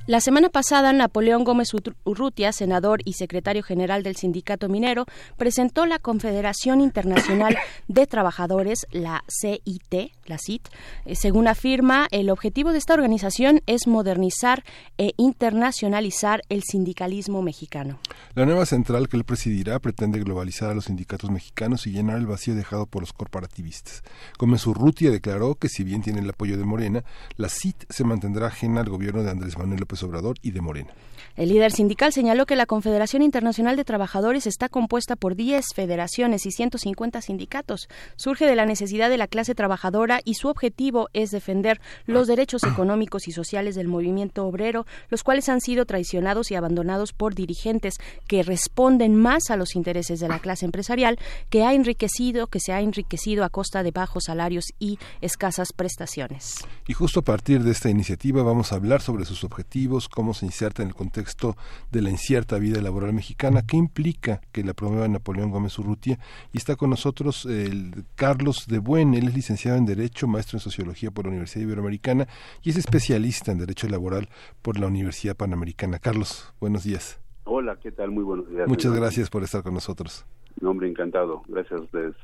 La 0.08 0.22
semana 0.22 0.48
pasada, 0.48 0.94
Napoleón 0.94 1.44
Gómez 1.44 1.74
Urrutia, 2.06 2.54
senador 2.54 3.02
y 3.04 3.14
secretario 3.14 3.62
general 3.62 4.04
del 4.04 4.16
Sindicato 4.16 4.70
Minero, 4.70 5.06
presentó 5.36 5.86
la 5.86 6.00
Confederación 6.00 6.80
Internacional 6.80 7.58
de 7.90 8.08
Trabajadores, 8.08 8.88
la 8.92 9.26
CIT, 9.28 10.14
la 10.26 10.38
CIT. 10.38 10.70
Eh, 11.04 11.16
según 11.18 11.50
afirma, 11.50 12.08
el 12.12 12.30
objetivo 12.30 12.72
de 12.72 12.78
esta 12.78 12.94
organización 12.94 13.60
es 13.68 13.86
modernizar 13.86 14.64
e 14.98 15.12
internacionalizar 15.18 16.42
el 16.48 16.64
sindicalismo 16.64 17.42
mexicano. 17.42 18.00
La 18.34 18.46
nueva 18.46 18.66
central 18.66 19.10
que 19.10 19.18
él 19.18 19.26
presidirá 19.26 19.78
pretende 19.80 20.20
globalizar 20.20 20.70
a 20.70 20.74
los 20.74 20.86
sindicatos 20.86 21.32
mexicanos 21.32 21.86
y 21.86 21.92
llenar 21.92 22.18
el 22.18 22.28
vacío 22.28 22.56
dejado 22.56 22.86
por 22.86 23.02
los 23.02 23.12
corporativistas. 23.12 24.04
Gómez 24.40 24.66
Urrutia 24.68 25.12
declaró 25.12 25.56
que 25.56 25.68
si 25.68 25.84
bien 25.84 26.02
tiene 26.02 26.22
el 26.22 26.30
apoyo 26.30 26.58
de 26.58 26.64
Morena, 26.64 27.04
la 27.36 27.50
CIT 27.50 27.84
se 27.90 28.06
mantendrá 28.06 28.48
ajena 28.48 28.80
al 28.80 28.90
gobierno 28.90 29.22
de 29.22 29.32
Andrés 29.32 29.58
Manuel 29.58 29.82
López 29.82 29.97
Obrador 30.04 30.38
y 30.42 30.52
de 30.52 30.62
Morena. 30.62 30.94
El 31.38 31.50
líder 31.50 31.72
sindical 31.72 32.14
señaló 32.14 32.48
que 32.48 32.56
la 32.56 32.66
Confederación 32.66 33.22
Internacional 33.22 33.76
de 33.76 33.86
Trabajadores 33.86 34.48
está 34.48 34.70
compuesta 34.70 35.16
por 35.16 35.36
10 35.36 35.66
federaciones 35.76 36.48
y 36.48 36.52
150 36.52 37.22
sindicatos. 37.22 37.90
Surge 38.16 38.48
de 38.48 38.56
la 38.56 38.66
necesidad 38.66 39.10
de 39.12 39.18
la 39.18 39.28
clase 39.28 39.54
trabajadora 39.54 40.20
y 40.26 40.34
su 40.34 40.48
objetivo 40.48 41.10
es 41.14 41.30
defender 41.30 41.80
los 42.08 42.26
derechos 42.26 42.64
económicos 42.64 43.28
y 43.28 43.32
sociales 43.32 43.76
del 43.76 43.88
movimiento 43.88 44.48
obrero, 44.48 44.88
los 45.10 45.24
cuales 45.24 45.48
han 45.48 45.62
sido 45.62 45.86
traicionados 45.86 46.50
y 46.50 46.56
abandonados 46.56 47.14
por 47.14 47.36
dirigentes 47.36 47.98
que 48.28 48.42
responden 48.42 49.16
más 49.16 49.52
a 49.52 49.58
los 49.58 49.76
intereses 49.76 50.20
de 50.20 50.28
la 50.28 50.40
clase 50.40 50.66
empresarial 50.66 51.20
que 51.50 51.64
ha 51.64 51.76
enriquecido, 51.76 52.48
que 52.48 52.60
se 52.60 52.74
ha 52.74 52.82
enriquecido 52.82 53.44
a 53.44 53.50
costa 53.50 53.84
de 53.84 53.92
bajos 53.92 54.24
salarios 54.26 54.74
y 54.80 54.98
escasas 55.22 55.72
prestaciones. 55.72 56.66
Y 56.88 56.94
justo 56.94 57.20
a 57.20 57.24
partir 57.24 57.64
de 57.64 57.72
esta 57.72 57.92
iniciativa 57.92 58.42
vamos 58.42 58.72
a 58.72 58.76
hablar 58.76 59.02
sobre 59.02 59.26
sus 59.26 59.44
objetivos, 59.44 59.68
cómo 60.10 60.34
se 60.34 60.46
inserta 60.46 60.82
en 60.82 60.90
el 60.90 60.96
contexto 60.96 61.56
de 61.92 62.02
la 62.02 62.10
incierta 62.10 62.58
vida 62.60 62.82
laboral 62.82 63.14
mexicana. 63.14 63.64
¿Qué 63.66 63.78
implica 63.78 64.42
que 64.52 64.64
la 64.64 64.74
promueva 64.74 65.08
Napoleón 65.08 65.52
Gómez 65.52 65.78
Urrutia? 65.80 66.20
Y 66.54 66.58
está 66.58 66.76
con 66.76 66.90
nosotros 66.90 67.46
el 67.46 68.06
Carlos 68.16 68.68
de 68.68 68.80
Buen, 68.80 69.14
él 69.14 69.28
es 69.28 69.36
licenciado 69.36 69.78
en 69.78 69.86
Derecho, 69.86 70.28
maestro 70.28 70.58
en 70.58 70.62
Sociología 70.62 71.12
por 71.12 71.26
la 71.26 71.30
Universidad 71.30 71.64
Iberoamericana 71.64 72.28
y 72.64 72.70
es 72.70 72.78
especialista 72.78 73.52
en 73.52 73.60
Derecho 73.60 73.88
Laboral 73.88 74.30
por 74.62 74.80
la 74.80 74.88
Universidad 74.88 75.36
Panamericana. 75.36 76.00
Carlos, 76.00 76.54
buenos 76.60 76.84
días. 76.84 77.20
Hola, 77.46 77.78
¿qué 77.82 77.92
tal? 77.92 78.12
Muy 78.12 78.24
buenos 78.24 78.50
días. 78.50 78.68
Muchas 78.68 78.94
gracias 78.94 79.30
por 79.30 79.44
estar 79.44 79.64
con 79.64 79.74
nosotros. 79.74 80.26
Un 80.60 80.68
hombre 80.68 80.90
encantado. 80.90 81.44
Gracias 81.48 81.80
a 81.80 81.84
ustedes. 81.84 82.16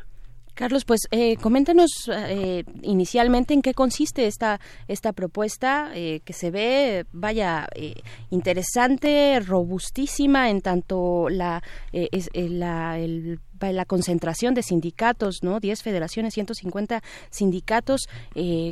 Carlos, 0.53 0.85
pues 0.85 1.07
eh, 1.11 1.35
coméntanos 1.37 1.89
eh, 2.11 2.63
inicialmente 2.83 3.53
en 3.53 3.61
qué 3.61 3.73
consiste 3.73 4.27
esta 4.27 4.59
esta 4.87 5.11
propuesta 5.13 5.91
eh, 5.95 6.21
que 6.23 6.33
se 6.33 6.51
ve, 6.51 7.05
vaya, 7.11 7.67
eh, 7.75 7.95
interesante, 8.29 9.39
robustísima 9.39 10.49
en 10.49 10.61
tanto 10.61 11.29
la 11.29 11.63
es, 11.91 12.29
la 12.33 12.99
el, 12.99 13.39
la 13.61 13.85
concentración 13.85 14.53
de 14.53 14.61
sindicatos, 14.61 15.39
¿no? 15.41 15.59
10 15.59 15.81
federaciones, 15.81 16.33
150 16.33 17.01
sindicatos. 17.29 18.01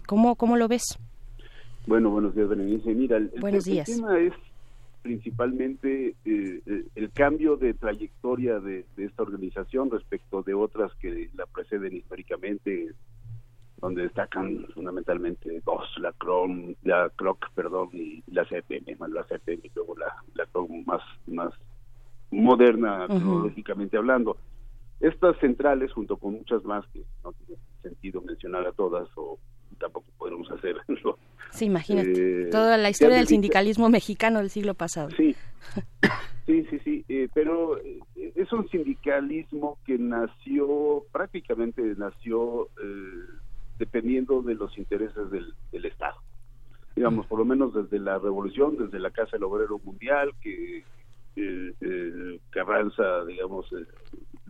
¿cómo, 0.06 0.36
¿Cómo 0.36 0.58
lo 0.58 0.68
ves? 0.68 0.84
Bueno, 1.88 2.10
buenos 2.10 2.36
días, 2.36 2.50
Berenice. 2.50 2.94
Mira, 2.94 3.18
el, 3.18 3.32
buenos 3.40 3.64
días. 3.64 3.88
el 3.90 3.96
tema 3.96 4.20
es 4.20 4.34
principalmente 5.02 6.16
eh, 6.26 6.62
eh, 6.66 6.86
el 6.96 7.12
cambio 7.12 7.58
de 7.58 7.74
trayectoria 7.74 8.60
de, 8.60 8.86
esta 8.98 9.24
organización 9.24 9.90
respecto 9.90 10.44
de 10.44 10.54
otras 10.54 10.94
que 10.96 11.30
la 11.36 11.46
preceden 11.46 11.96
históricamente, 11.96 12.94
donde 13.78 14.04
destacan 14.04 14.66
fundamentalmente 14.74 15.62
dos, 15.66 15.88
la 15.98 16.12
CROM, 16.14 16.76
la 16.84 17.10
CROC, 17.16 17.52
perdón, 17.54 17.90
y 17.94 18.24
la 18.28 18.46
CPM, 18.46 18.98
más 19.00 19.10
la 19.10 19.24
CPM 19.24 19.62
y 19.64 19.72
luego 19.76 19.98
la, 19.98 20.16
la 20.36 20.46
CROM 20.48 20.84
más, 20.86 21.02
más 21.28 21.54
moderna, 22.30 23.08
cronológicamente 23.08 23.98
hablando. 23.98 24.38
Estas 25.00 25.38
centrales, 25.40 25.92
junto 25.94 26.18
con 26.18 26.34
muchas 26.34 26.64
más 26.64 26.86
que 26.94 27.04
no 27.24 27.34
tiene 27.34 27.60
sentido 27.82 28.22
mencionar 28.22 28.68
a 28.68 28.72
todas 28.72 29.10
o 29.16 29.40
tampoco 29.80 30.06
podemos 30.18 30.50
hacerlo. 30.52 30.84
Sí, 31.52 31.66
imagínate. 31.66 32.44
Eh, 32.44 32.50
Toda 32.50 32.78
la 32.78 32.90
historia 32.90 33.18
del 33.18 33.28
sindicalismo 33.28 33.90
mexicano 33.90 34.40
del 34.40 34.50
siglo 34.50 34.74
pasado. 34.74 35.10
Sí, 35.18 35.36
sí, 36.46 36.66
sí, 36.70 36.80
sí. 36.84 37.06
Eh, 37.10 37.30
pero 37.34 37.78
eh, 37.78 38.00
es 38.36 38.52
un 38.54 38.68
sindicalismo 38.70 39.78
que 39.86 39.98
nació, 39.98 41.04
prácticamente 41.12 41.82
nació 41.98 42.70
dependiendo 43.78 44.42
de 44.42 44.56
los 44.56 44.78
intereses 44.78 45.30
del, 45.32 45.86
Estado. 45.86 46.18
Digamos, 46.96 47.26
por 47.26 47.40
lo 47.40 47.46
menos 47.46 47.74
desde 47.74 48.00
la 48.00 48.20
revolución, 48.20 48.78
desde 48.78 49.00
la 49.00 49.10
Casa 49.10 49.32
del 49.34 49.44
Obrero 49.44 49.80
Mundial, 49.84 50.32
que 50.42 50.84
Carranza, 52.52 53.26
digamos, 53.26 53.68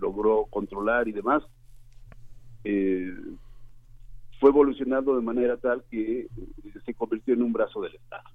logró 0.02 0.46
controlar 0.50 1.08
y 1.08 1.14
demás. 1.14 1.44
Eh, 2.64 3.16
fue 4.42 4.50
evolucionando 4.50 5.16
de 5.16 5.22
manera 5.22 5.56
tal 5.58 5.84
que 5.92 6.22
eh, 6.22 6.28
se 6.84 6.94
convirtió 6.96 7.36
en 7.36 7.44
un 7.44 7.54
brazo 7.54 7.80
del 7.80 7.94
Estado. 7.94 8.28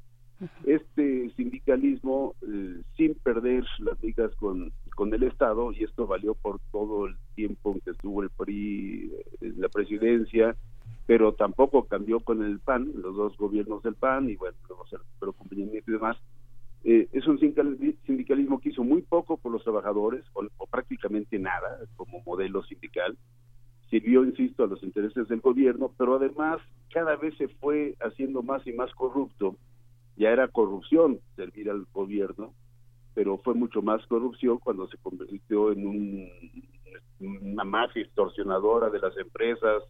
Este 0.64 1.30
sindicalismo, 1.30 2.36
eh, 2.42 2.80
sin 2.96 3.14
perder 3.16 3.64
las 3.80 4.00
ligas 4.00 4.32
con, 4.36 4.72
con 4.94 5.12
el 5.12 5.24
Estado, 5.24 5.72
y 5.72 5.82
esto 5.82 6.07
valió 6.07 6.34
por 6.34 6.61
todo 6.70 7.07
el 7.07 7.16
tiempo 7.34 7.72
en 7.72 7.80
que 7.80 7.90
estuvo 7.90 8.22
el 8.22 8.30
PRI 8.30 9.11
en 9.40 9.61
la 9.61 9.68
presidencia, 9.68 10.54
pero 11.07 11.34
tampoco 11.34 11.86
cambió 11.86 12.20
con 12.20 12.44
el 12.44 12.61
PAN, 12.61 12.92
los 12.94 13.16
dos 13.16 13.36
gobiernos 13.36 13.82
del 13.82 13.96
PAN, 13.96 14.30
y 14.30 14.36
bueno, 14.36 14.57
luego 14.68 14.86
se 14.86 14.98
recuperó 14.98 15.32
con 15.32 15.48
y 15.50 15.80
demás. 15.90 16.16
Eh, 16.84 17.09
es 17.11 17.26
un 17.26 17.40
sindicalismo 17.40 18.61
que 18.61 18.68
hizo 18.68 18.84
muy 18.84 19.02
poco 19.02 19.38
por 19.38 19.50
los 19.50 19.64
trabajadores, 19.64 20.24
o 20.34 20.66
prácticamente 20.66 21.36
nada 21.40 21.80
como 21.96 22.22
modelo 22.24 22.62
sindical, 22.62 23.16
sirvió, 23.91 24.24
insisto, 24.24 24.64
a 24.64 24.66
los 24.66 24.82
intereses 24.82 25.28
del 25.28 25.41
gobierno, 25.41 25.93
pero 25.97 26.16
además 26.16 26.61
cada 26.93 27.16
vez 27.16 27.37
se 27.37 27.49
fue 27.49 27.95
haciendo 28.01 28.43
más 28.43 28.66
y 28.66 28.72
más 28.72 28.93
corrupto. 28.95 29.57
Ya 30.16 30.30
era 30.30 30.49
corrupción 30.49 31.20
servir 31.37 31.70
al 31.70 31.87
gobierno, 31.93 32.55
pero 33.14 33.39
fue 33.39 33.55
mucho 33.55 33.82
más 33.82 34.05
corrupción 34.07 34.59
cuando 34.59 34.89
se 34.89 34.97
convirtió 34.99 35.72
en 35.72 35.87
un, 35.87 36.28
una 37.20 37.64
mafia 37.64 38.03
extorsionadora 38.03 38.91
de 38.91 39.01
las 39.01 39.16
empresas 39.16 39.82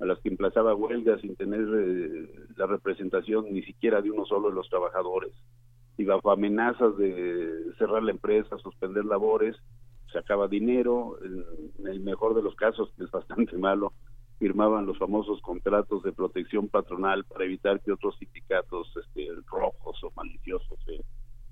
a 0.00 0.04
las 0.04 0.18
que 0.20 0.28
emplazaba 0.28 0.74
huelgas 0.74 1.20
sin 1.20 1.36
tener 1.36 1.60
eh, 1.60 2.28
la 2.56 2.66
representación 2.66 3.46
ni 3.50 3.62
siquiera 3.62 4.02
de 4.02 4.10
uno 4.10 4.26
solo 4.26 4.50
de 4.50 4.54
los 4.54 4.68
trabajadores. 4.68 5.32
Y 5.96 6.04
bajo 6.04 6.30
amenazas 6.30 6.96
de 6.98 7.72
cerrar 7.78 8.02
la 8.02 8.10
empresa, 8.10 8.58
suspender 8.58 9.04
labores, 9.04 9.56
sacaba 10.12 10.48
dinero, 10.48 11.18
en 11.22 11.86
el 11.86 12.00
mejor 12.00 12.34
de 12.34 12.42
los 12.42 12.54
casos, 12.54 12.92
que 12.96 13.04
es 13.04 13.10
bastante 13.10 13.56
malo, 13.58 13.92
firmaban 14.38 14.86
los 14.86 14.98
famosos 14.98 15.40
contratos 15.40 16.02
de 16.02 16.12
protección 16.12 16.68
patronal 16.68 17.24
para 17.24 17.44
evitar 17.44 17.80
que 17.80 17.92
otros 17.92 18.16
sindicatos 18.18 18.92
este, 18.96 19.28
rojos 19.46 20.02
o 20.04 20.12
maliciosos 20.14 20.78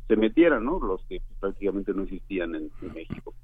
se 0.07 0.17
metieran, 0.17 0.65
¿no? 0.65 0.79
Los 0.79 1.05
que 1.07 1.23
prácticamente 1.41 1.95
no 1.95 2.03
existían 2.03 2.55
en, 2.55 2.71
México. 2.95 3.35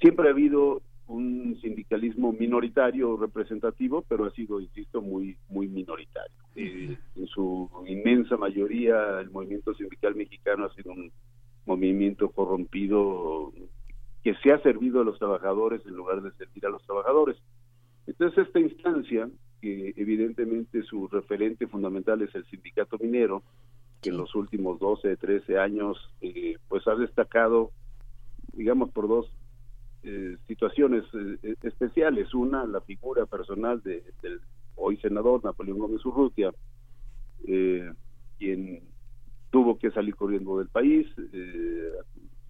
Siempre 0.00 0.28
ha 0.28 0.32
habido 0.32 0.82
un 1.06 1.58
sindicalismo 1.60 2.32
minoritario 2.32 3.16
representativo, 3.16 4.02
pero 4.08 4.24
ha 4.24 4.30
sido, 4.30 4.60
insisto, 4.60 5.02
muy 5.02 5.36
muy 5.48 5.68
minoritario. 5.68 6.34
Eh, 6.56 6.96
en 7.16 7.26
su 7.26 7.68
inmensa 7.86 8.36
mayoría, 8.36 9.20
el 9.20 9.30
movimiento 9.30 9.74
sindical 9.74 10.14
mexicano 10.14 10.64
ha 10.64 10.74
sido 10.74 10.92
un 10.92 11.12
movimiento 11.66 12.30
corrompido 12.30 13.52
que 14.22 14.34
se 14.36 14.52
ha 14.52 14.62
servido 14.62 15.00
a 15.00 15.04
los 15.04 15.18
trabajadores 15.18 15.84
en 15.86 15.94
lugar 15.94 16.22
de 16.22 16.30
servir 16.32 16.66
a 16.66 16.70
los 16.70 16.82
trabajadores. 16.84 17.36
Entonces, 18.06 18.46
esta 18.46 18.60
instancia, 18.60 19.28
que 19.60 19.92
evidentemente 19.96 20.82
su 20.82 21.08
referente 21.08 21.66
fundamental 21.66 22.22
es 22.22 22.34
el 22.34 22.44
sindicato 22.46 22.98
minero, 22.98 23.42
que 24.00 24.10
en 24.10 24.16
los 24.16 24.34
últimos 24.34 24.78
12, 24.78 25.16
13 25.16 25.58
años, 25.58 25.96
eh, 26.20 26.56
pues 26.68 26.86
ha 26.86 26.94
destacado, 26.94 27.70
digamos, 28.52 28.90
por 28.90 29.08
dos 29.08 29.32
eh, 30.02 30.36
situaciones 30.46 31.04
eh, 31.14 31.54
especiales. 31.62 32.34
Una, 32.34 32.64
la 32.66 32.80
figura 32.80 33.26
personal 33.26 33.80
de, 33.82 34.02
del 34.20 34.40
hoy 34.76 34.96
senador 34.98 35.44
Napoleón 35.44 35.78
Gómez 35.78 36.04
Urrutia, 36.04 36.52
quien 38.38 38.82
tuvo 39.50 39.78
que 39.78 39.90
salir 39.90 40.16
corriendo 40.16 40.58
del 40.58 40.68
país, 40.68 41.06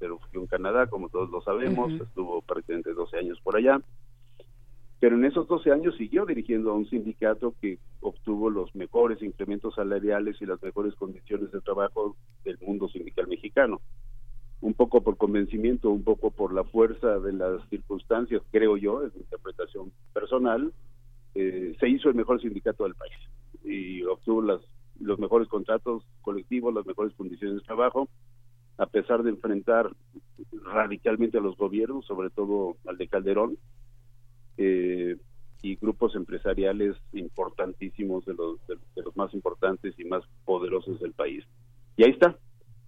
pero 0.02 0.18
fue 0.18 0.40
en 0.40 0.48
Canadá, 0.48 0.88
como 0.88 1.08
todos 1.10 1.30
lo 1.30 1.40
sabemos, 1.42 1.92
estuvo 1.92 2.42
prácticamente 2.42 2.92
12 2.92 3.18
años 3.18 3.40
por 3.40 3.56
allá. 3.56 3.80
Pero 4.98 5.14
en 5.14 5.24
esos 5.24 5.46
12 5.46 5.70
años 5.70 5.94
siguió 5.96 6.26
dirigiendo 6.26 6.72
a 6.72 6.74
un 6.74 6.90
sindicato 6.90 7.54
que 7.60 7.78
obtuvo 8.00 8.50
los 8.50 8.74
mejores 8.74 9.22
incrementos 9.22 9.76
salariales 9.76 10.42
y 10.42 10.46
las 10.46 10.60
mejores 10.60 10.96
condiciones 10.96 11.52
de 11.52 11.60
trabajo 11.60 12.16
del 12.44 12.58
mundo 12.66 12.88
sindical 12.88 13.28
mexicano. 13.28 13.80
Un 14.60 14.74
poco 14.74 15.02
por 15.02 15.16
convencimiento, 15.16 15.88
un 15.90 16.02
poco 16.02 16.32
por 16.32 16.52
la 16.52 16.64
fuerza 16.64 17.20
de 17.20 17.34
las 17.34 17.64
circunstancias, 17.68 18.42
creo 18.50 18.76
yo, 18.76 19.06
es 19.06 19.14
mi 19.14 19.20
interpretación 19.20 19.92
personal, 20.12 20.72
eh, 21.36 21.76
se 21.78 21.88
hizo 21.88 22.08
el 22.08 22.16
mejor 22.16 22.42
sindicato 22.42 22.82
del 22.82 22.96
país 22.96 23.14
y 23.62 24.02
obtuvo 24.02 24.42
las, 24.42 24.60
los 24.98 25.20
mejores 25.20 25.46
contratos 25.46 26.02
colectivos, 26.22 26.74
las 26.74 26.86
mejores 26.86 27.14
condiciones 27.14 27.58
de 27.58 27.62
trabajo, 27.62 28.08
a 28.82 28.86
pesar 28.86 29.22
de 29.22 29.30
enfrentar 29.30 29.88
radicalmente 30.64 31.38
a 31.38 31.40
los 31.40 31.56
gobiernos, 31.56 32.04
sobre 32.04 32.30
todo 32.30 32.76
al 32.84 32.98
de 32.98 33.06
Calderón, 33.06 33.56
eh, 34.56 35.16
y 35.62 35.76
grupos 35.76 36.16
empresariales 36.16 36.96
importantísimos 37.12 38.24
de 38.24 38.34
los, 38.34 38.59
de, 38.66 39.02
los 39.04 39.16
más 39.16 39.32
importantes 39.34 39.94
y 40.00 40.04
más 40.04 40.24
poderosos 40.44 40.98
del 40.98 41.12
país. 41.12 41.44
Y 41.96 42.02
ahí 42.02 42.10
está, 42.10 42.36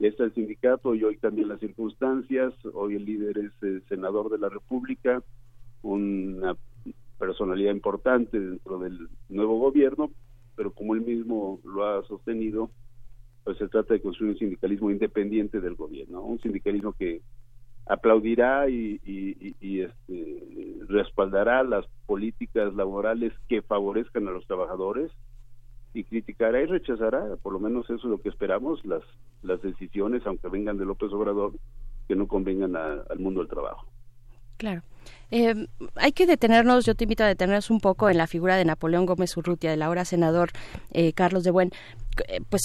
ya 0.01 0.09
está 0.09 0.25
el 0.25 0.35
sindicato 0.35 0.97
y 0.97 1.05
hoy 1.05 1.17
también 1.19 1.47
las 1.47 1.61
circunstancias, 1.61 2.53
hoy 2.73 2.97
el 2.97 3.05
líder 3.05 3.39
es 3.39 3.53
el 3.63 3.85
senador 3.89 4.31
de 4.31 4.39
la 4.39 4.49
República, 4.49 5.23
una 5.83 6.57
personalidad 7.21 7.73
importante 7.73 8.41
dentro 8.41 8.81
del 8.81 9.09
nuevo 9.29 9.61
gobierno, 9.61 10.11
pero 10.57 10.73
como 10.73 10.97
él 10.97 11.03
mismo 11.03 11.61
lo 11.63 11.87
ha 11.87 12.05
sostenido, 12.09 12.73
pues 13.45 13.59
se 13.59 13.69
trata 13.69 13.95
de 13.95 14.01
construir 14.01 14.33
un 14.33 14.39
sindicalismo 14.39 14.91
independiente 14.91 15.61
del 15.61 15.75
gobierno, 15.75 16.23
un 16.23 16.41
sindicalismo 16.41 16.95
que 16.95 17.21
aplaudirá 17.87 18.69
y, 18.71 18.99
este, 19.61 20.79
respaldará 20.89 21.63
las 21.63 21.87
políticas 22.07 22.75
laborales 22.75 23.33
que 23.49 23.61
favorezcan 23.63 24.27
a 24.27 24.31
los 24.31 24.47
trabajadores 24.47 25.13
y 25.93 26.05
criticará 26.05 26.61
y 26.63 26.67
rechazará, 26.67 27.37
por 27.43 27.53
lo 27.53 27.61
menos 27.61 27.85
eso 27.85 27.97
es 27.97 28.05
lo 28.05 28.19
que 28.19 28.31
esperamos, 28.31 28.85
las, 28.85 29.03
las 29.43 29.61
decisiones, 29.63 30.27
aunque 30.27 30.49
vengan 30.49 30.79
de 30.79 30.87
López 30.87 31.13
Obrador, 31.13 31.53
que 32.09 32.17
no 32.17 32.27
convengan 32.27 32.75
al 32.75 33.19
mundo 33.19 33.41
del 33.41 33.51
trabajo. 33.51 33.87
Claro. 34.57 34.83
Eh, 35.31 35.67
hay 35.97 36.13
que 36.13 36.27
detenernos, 36.27 36.85
yo 36.85 36.95
te 36.95 37.05
invito 37.05 37.25
a 37.25 37.27
detenernos 37.27 37.71
un 37.71 37.81
poco 37.81 38.09
en 38.09 38.19
la 38.19 38.27
figura 38.27 38.57
de 38.57 38.65
Napoleón 38.65 39.05
Gómez 39.05 39.37
Urrutia, 39.37 39.71
del 39.71 39.83
ahora 39.83 40.05
senador 40.05 40.51
eh, 40.93 41.13
Carlos 41.13 41.43
de 41.43 41.51
Buen. 41.51 41.73
Eh, 42.29 42.41
pues 42.49 42.63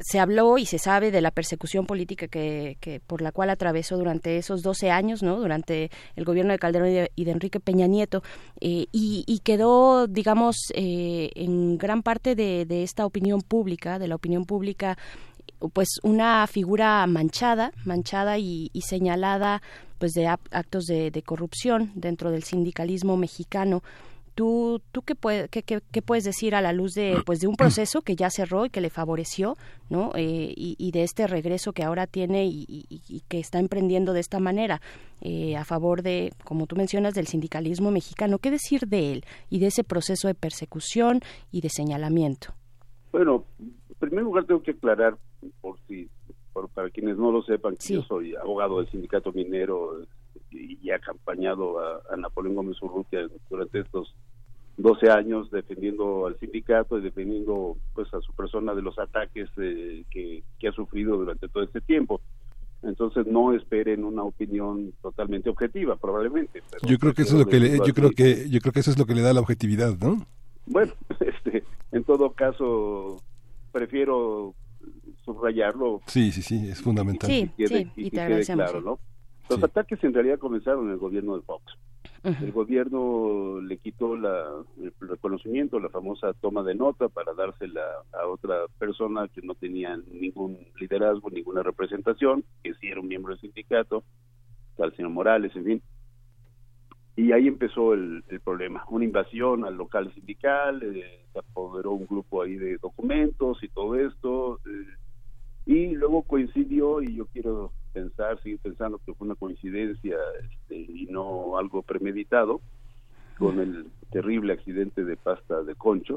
se 0.00 0.18
habló 0.18 0.56
y 0.56 0.64
se 0.64 0.78
sabe 0.78 1.10
de 1.10 1.20
la 1.20 1.30
persecución 1.30 1.84
política 1.84 2.28
que, 2.28 3.00
por 3.06 3.20
la 3.20 3.32
cual 3.32 3.50
atravesó 3.50 3.98
durante 3.98 4.38
esos 4.38 4.62
12 4.62 4.90
años, 4.90 5.22
¿no? 5.22 5.38
Durante 5.38 5.90
el 6.16 6.24
gobierno 6.24 6.52
de 6.52 6.58
Calderón 6.58 6.88
y 7.14 7.24
de, 7.24 7.30
Enrique 7.30 7.60
Peña 7.60 7.86
Nieto 7.86 8.22
y, 8.58 8.88
y, 8.92 9.38
quedó, 9.40 10.06
digamos, 10.06 10.56
en 10.74 11.76
gran 11.76 12.02
parte 12.02 12.34
de, 12.34 12.64
de 12.64 12.82
esta 12.82 13.04
opinión 13.04 13.42
pública, 13.42 13.98
de 13.98 14.08
la 14.08 14.14
opinión 14.14 14.46
pública 14.46 14.96
pues 15.72 15.88
una 16.02 16.46
figura 16.46 17.06
manchada, 17.06 17.72
manchada 17.84 18.38
y, 18.38 18.70
señalada 18.84 19.62
pues 19.98 20.12
de 20.12 20.26
actos 20.26 20.84
de, 20.86 21.22
corrupción 21.24 21.92
dentro 21.94 22.30
del 22.30 22.42
sindicalismo 22.42 23.16
mexicano. 23.16 23.82
¿Tú, 24.34 24.82
tú 24.92 25.00
qué, 25.00 25.14
qué, 25.48 26.02
puedes 26.02 26.24
decir 26.24 26.54
a 26.54 26.60
la 26.60 26.74
luz 26.74 26.92
de, 26.92 27.22
pues 27.24 27.40
de 27.40 27.46
un 27.46 27.56
proceso 27.56 28.02
que 28.02 28.16
ya 28.16 28.28
cerró 28.28 28.66
y 28.66 28.70
que 28.70 28.82
le 28.82 28.90
favoreció, 28.90 29.56
¿no? 29.88 30.12
Eh, 30.14 30.52
y, 30.54 30.90
de 30.90 31.04
este 31.04 31.26
regreso 31.26 31.72
que 31.72 31.82
ahora 31.82 32.06
tiene 32.06 32.44
y, 32.46 33.22
que 33.28 33.38
está 33.38 33.58
emprendiendo 33.60 34.12
de 34.12 34.20
esta 34.20 34.38
manera 34.38 34.82
eh, 35.22 35.56
a 35.56 35.64
favor 35.64 36.02
de, 36.02 36.34
como 36.44 36.66
tú 36.66 36.76
mencionas, 36.76 37.14
del 37.14 37.26
sindicalismo 37.26 37.90
mexicano. 37.90 38.38
¿Qué 38.38 38.50
decir 38.50 38.86
de 38.88 39.12
él 39.12 39.24
y 39.48 39.58
de 39.58 39.68
ese 39.68 39.84
proceso 39.84 40.28
de 40.28 40.34
persecución 40.34 41.20
y 41.50 41.62
de 41.62 41.70
señalamiento? 41.70 42.52
Bueno, 43.12 43.44
en 43.58 43.94
primer 43.98 44.24
lugar 44.24 44.44
tengo 44.44 44.62
que 44.62 44.72
aclarar, 44.72 45.16
por 45.62 45.78
si 45.88 46.10
para 46.74 46.90
quienes 46.90 47.16
no 47.16 47.30
lo 47.30 47.42
sepan, 47.42 47.76
que 47.76 47.94
yo 47.94 48.02
soy 48.02 48.34
abogado 48.34 48.78
del 48.78 48.90
sindicato 48.90 49.32
minero 49.32 50.02
y, 50.50 50.78
he 50.88 50.94
acompañado 50.94 51.78
a, 51.80 52.16
Napoleón 52.16 52.56
Gómez 52.56 52.80
Urrutia 52.82 53.26
durante 53.50 53.80
estos 53.80 54.14
12 54.78 55.10
años 55.10 55.50
defendiendo 55.50 56.26
al 56.26 56.38
sindicato 56.38 56.98
y 56.98 57.02
defendiendo 57.02 57.76
pues 57.94 58.12
a 58.12 58.20
su 58.20 58.32
persona 58.34 58.74
de 58.74 58.82
los 58.82 58.98
ataques 58.98 59.48
eh, 59.56 60.04
que, 60.10 60.42
ha 60.68 60.72
sufrido 60.72 61.16
durante 61.16 61.48
todo 61.48 61.62
este 61.62 61.80
tiempo. 61.80 62.20
Entonces 62.82 63.26
no 63.26 63.52
esperen 63.52 64.04
una 64.04 64.22
opinión 64.22 64.92
totalmente 65.02 65.48
objetiva, 65.48 65.96
probablemente. 65.96 66.62
yo 66.86 66.98
creo 66.98 67.14
que 67.14 67.22
eso 67.22 67.34
es 67.38 67.44
lo 67.44 67.50
que 67.50 67.58
le, 67.58 67.78
yo 67.78 67.94
creo 67.94 68.10
que 68.10 68.48
yo 68.50 68.60
creo 68.60 68.72
que 68.72 68.80
eso 68.80 68.90
es 68.90 68.98
lo 68.98 69.06
que 69.06 69.14
le 69.14 69.22
da 69.22 69.32
la 69.32 69.40
objetividad, 69.40 69.96
¿no? 69.98 70.24
Bueno, 70.66 70.92
este, 71.20 71.64
en 71.92 72.04
todo 72.04 72.32
caso 72.32 73.22
prefiero 73.72 74.54
subrayarlo. 75.26 76.00
Sí, 76.06 76.32
sí, 76.32 76.40
sí, 76.40 76.68
es 76.68 76.80
fundamental. 76.80 77.28
Sí, 77.28 77.50
y, 77.58 78.10
quede 78.10 78.44
claro, 78.44 78.80
¿no? 78.80 78.98
Los 79.50 79.62
ataques 79.62 80.02
en 80.02 80.14
realidad 80.14 80.38
comenzaron 80.38 80.86
en 80.86 80.92
el 80.92 80.98
gobierno 80.98 81.36
de 81.36 81.42
Fox. 81.42 81.76
El 82.22 82.50
gobierno 82.50 83.60
le 83.60 83.78
quitó 83.78 84.16
la, 84.16 84.46
el 84.80 84.92
reconocimiento, 84.98 85.78
la 85.78 85.90
famosa 85.90 86.32
toma 86.34 86.64
de 86.64 86.74
nota 86.74 87.08
para 87.08 87.34
dársela 87.34 87.82
a 88.12 88.26
otra 88.26 88.66
persona 88.78 89.28
que 89.28 89.42
no 89.42 89.54
tenía 89.54 89.96
ningún 90.10 90.58
liderazgo, 90.80 91.30
ninguna 91.30 91.62
representación, 91.62 92.42
que 92.64 92.74
sí 92.74 92.88
era 92.88 93.00
un 93.00 93.06
miembro 93.06 93.32
del 93.32 93.40
sindicato, 93.40 94.02
tal 94.76 94.94
señor 94.96 95.12
Morales, 95.12 95.54
en 95.54 95.64
fin. 95.64 95.82
Y 97.14 97.30
ahí 97.30 97.46
empezó 97.46 97.94
el, 97.94 98.24
problema, 98.44 98.84
una 98.90 99.04
invasión 99.04 99.64
al 99.64 99.76
local 99.76 100.12
sindical, 100.12 100.82
eh, 100.82 101.26
se 101.32 101.38
apoderó 101.38 101.92
un 101.92 102.06
grupo 102.06 102.42
ahí 102.42 102.56
de 102.56 102.76
documentos 102.78 103.62
y 103.62 103.68
todo 103.68 103.94
esto, 103.94 104.58
eh, 104.66 104.86
y 105.66 105.96
luego 105.96 106.22
coincidió, 106.22 107.02
y 107.02 107.16
yo 107.16 107.26
quiero 107.26 107.72
pensar, 107.92 108.40
seguir 108.40 108.60
pensando 108.60 109.00
que 109.04 109.12
fue 109.14 109.26
una 109.26 109.34
coincidencia 109.34 110.16
este, 110.40 110.76
y 110.76 111.06
no 111.10 111.58
algo 111.58 111.82
premeditado, 111.82 112.60
con 113.36 113.58
el 113.58 113.86
terrible 114.10 114.52
accidente 114.52 115.04
de 115.04 115.16
pasta 115.16 115.62
de 115.62 115.74
concho, 115.74 116.14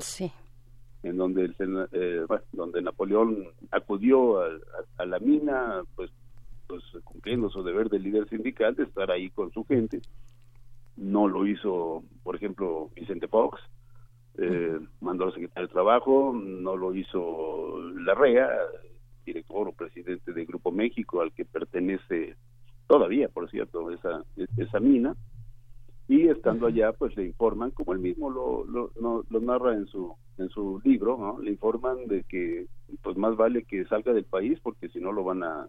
en 1.02 1.18
donde 1.18 1.46
el, 1.46 1.88
eh, 1.92 2.26
donde 2.54 2.82
Napoleón 2.82 3.48
acudió 3.72 4.40
a, 4.42 5.06
la 5.06 5.20
mina, 5.20 5.82
pues, 5.96 6.12
pues 6.68 6.84
cumpliendo 7.04 7.50
su 7.50 7.64
deber 7.64 7.90
de 7.90 8.00
líder 8.00 8.30
sindical 8.30 8.76
de 8.76 8.84
estar 8.84 9.10
ahí 9.10 9.30
con 9.32 9.52
su 9.52 9.66
gente. 9.66 10.00
No 10.96 11.28
lo 11.28 11.48
hizo, 11.48 12.04
por 12.24 12.36
ejemplo, 12.36 12.90
Vicente 12.96 13.28
Fox, 13.28 13.60
eh, 14.38 14.80
mandó 15.02 15.26
al 15.26 15.34
secretario 15.34 15.68
de 15.68 15.74
Trabajo, 15.74 16.34
no 16.34 16.78
lo 16.78 16.94
hizo 16.94 17.80
Larrea, 17.96 18.50
director 19.34 19.68
o 19.68 19.74
presidente 19.74 20.34
de 20.34 20.46
Grupo 20.46 20.72
México, 20.72 21.22
al 21.22 21.32
que 21.32 21.46
pertenece 21.46 22.36
todavía, 22.88 23.30
por 23.30 23.50
cierto, 23.50 23.92
esa, 23.92 24.24
esa 24.58 24.80
mina. 24.80 25.16
Y 26.08 26.28
estando 26.28 26.66
allá, 26.66 26.92
pues 26.92 27.16
le 27.16 27.26
informan, 27.26 27.70
como 27.72 27.94
él 27.94 28.00
mismo 28.00 28.32
lo, 28.32 28.66
lo, 28.66 28.92
lo, 29.30 29.40
narra 29.40 29.76
en 29.76 29.86
su 29.86 30.16
en 30.40 30.50
su 30.50 30.82
libro, 30.84 31.18
¿no? 31.18 31.40
le 31.40 31.52
informan 31.52 32.08
de 32.08 32.24
que 32.24 32.66
pues 33.04 33.18
más 33.18 33.36
vale 33.36 33.64
que 33.64 33.86
salga 33.86 34.14
del 34.14 34.24
país 34.24 34.58
porque 34.64 34.88
si 34.90 35.00
no 35.00 35.12
lo 35.12 35.24
van 35.24 35.44
a 35.44 35.68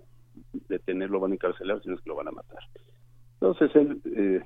detener, 0.69 1.11
lo 1.11 1.21
van 1.21 1.33
a 1.33 1.35
encarcelar, 1.35 1.83
sino 1.83 1.97
es 1.97 2.01
que 2.01 2.09
lo 2.09 2.17
van 2.17 2.29
a 2.29 2.33
matar. 2.33 2.61
Entonces 3.35 3.71
él, 3.75 4.01
eh, 4.17 4.41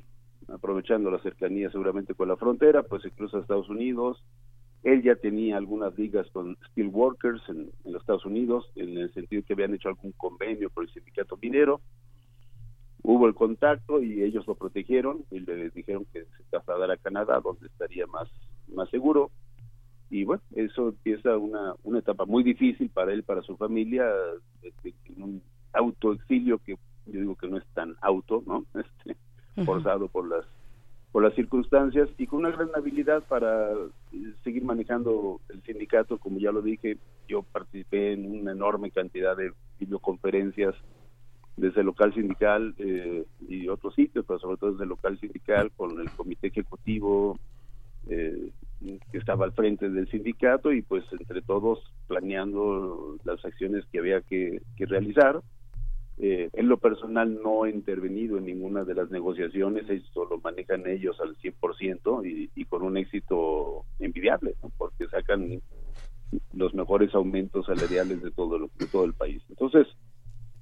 aprovechando 0.48 1.10
la 1.10 1.20
cercanía 1.20 1.70
seguramente 1.70 2.14
con 2.14 2.28
la 2.28 2.36
frontera, 2.36 2.82
pues 2.82 3.02
se 3.02 3.10
cruza 3.10 3.36
a 3.36 3.40
Estados 3.42 3.68
Unidos, 3.68 4.24
él 4.84 5.02
ya 5.02 5.16
tenía 5.16 5.56
algunas 5.56 5.98
ligas 5.98 6.30
con 6.30 6.56
steelworkers 6.70 7.42
en, 7.48 7.70
en 7.84 7.92
los 7.92 8.02
Estados 8.02 8.26
Unidos, 8.26 8.70
en 8.76 8.96
el 8.98 9.12
sentido 9.14 9.42
que 9.42 9.54
habían 9.54 9.74
hecho 9.74 9.88
algún 9.88 10.12
convenio 10.12 10.70
por 10.70 10.84
el 10.84 10.92
sindicato 10.92 11.38
minero. 11.40 11.80
Hubo 13.02 13.26
el 13.26 13.34
contacto 13.34 14.02
y 14.02 14.22
ellos 14.22 14.46
lo 14.46 14.54
protegieron 14.54 15.24
y 15.30 15.40
le 15.40 15.70
dijeron 15.70 16.06
que 16.12 16.24
se 16.24 16.44
trasladara 16.50 16.94
a 16.94 16.98
Canadá, 16.98 17.40
donde 17.40 17.66
estaría 17.66 18.06
más, 18.06 18.28
más 18.74 18.88
seguro. 18.90 19.30
Y 20.10 20.24
bueno, 20.24 20.42
eso 20.54 20.88
empieza 20.90 21.36
una, 21.38 21.74
una 21.82 21.98
etapa 21.98 22.26
muy 22.26 22.42
difícil 22.42 22.90
para 22.90 23.12
él, 23.12 23.22
para 23.22 23.42
su 23.42 23.56
familia, 23.56 24.06
este, 24.62 24.94
un 25.16 25.42
autoexilio 25.72 26.58
que 26.58 26.76
yo 27.06 27.20
digo 27.20 27.36
que 27.36 27.48
no 27.48 27.56
es 27.56 27.66
tan 27.74 27.96
auto, 28.00 28.42
¿no? 28.46 28.64
Este, 29.54 29.64
forzado 29.64 30.08
por 30.08 30.28
las 30.28 30.44
por 31.14 31.22
las 31.22 31.34
circunstancias 31.36 32.08
y 32.18 32.26
con 32.26 32.40
una 32.40 32.50
gran 32.50 32.70
habilidad 32.74 33.22
para 33.28 33.70
eh, 33.70 34.32
seguir 34.42 34.64
manejando 34.64 35.40
el 35.48 35.62
sindicato, 35.62 36.18
como 36.18 36.40
ya 36.40 36.50
lo 36.50 36.60
dije, 36.60 36.98
yo 37.28 37.44
participé 37.44 38.14
en 38.14 38.40
una 38.40 38.50
enorme 38.50 38.90
cantidad 38.90 39.36
de 39.36 39.52
videoconferencias 39.78 40.74
desde 41.56 41.82
el 41.82 41.86
local 41.86 42.12
sindical 42.14 42.74
eh, 42.78 43.24
y 43.48 43.68
otros 43.68 43.94
sitios, 43.94 44.24
pero 44.26 44.40
sobre 44.40 44.56
todo 44.56 44.72
desde 44.72 44.82
el 44.82 44.88
local 44.88 45.16
sindical 45.20 45.70
con 45.76 46.00
el 46.00 46.10
comité 46.10 46.48
ejecutivo 46.48 47.38
eh, 48.08 48.50
que 48.80 49.18
estaba 49.18 49.44
al 49.44 49.52
frente 49.52 49.90
del 49.90 50.10
sindicato 50.10 50.72
y 50.72 50.82
pues 50.82 51.04
entre 51.12 51.42
todos 51.42 51.78
planeando 52.08 53.18
las 53.22 53.44
acciones 53.44 53.84
que 53.92 54.00
había 54.00 54.20
que 54.22 54.60
realizar 54.78 55.40
eh, 56.18 56.48
en 56.52 56.68
lo 56.68 56.76
personal 56.78 57.42
no 57.42 57.66
he 57.66 57.70
intervenido 57.70 58.38
en 58.38 58.46
ninguna 58.46 58.84
de 58.84 58.94
las 58.94 59.10
negociaciones, 59.10 59.88
eso 59.90 60.24
lo 60.26 60.38
manejan 60.38 60.86
ellos 60.86 61.18
al 61.20 61.36
100% 61.38 62.24
y, 62.24 62.50
y 62.54 62.64
con 62.66 62.82
un 62.82 62.96
éxito 62.96 63.84
envidiable, 63.98 64.54
porque 64.78 65.08
sacan 65.08 65.60
los 66.52 66.74
mejores 66.74 67.14
aumentos 67.14 67.66
salariales 67.66 68.22
de 68.22 68.30
todo, 68.30 68.58
de 68.58 68.86
todo 68.86 69.04
el 69.04 69.14
país. 69.14 69.42
Entonces, 69.48 69.86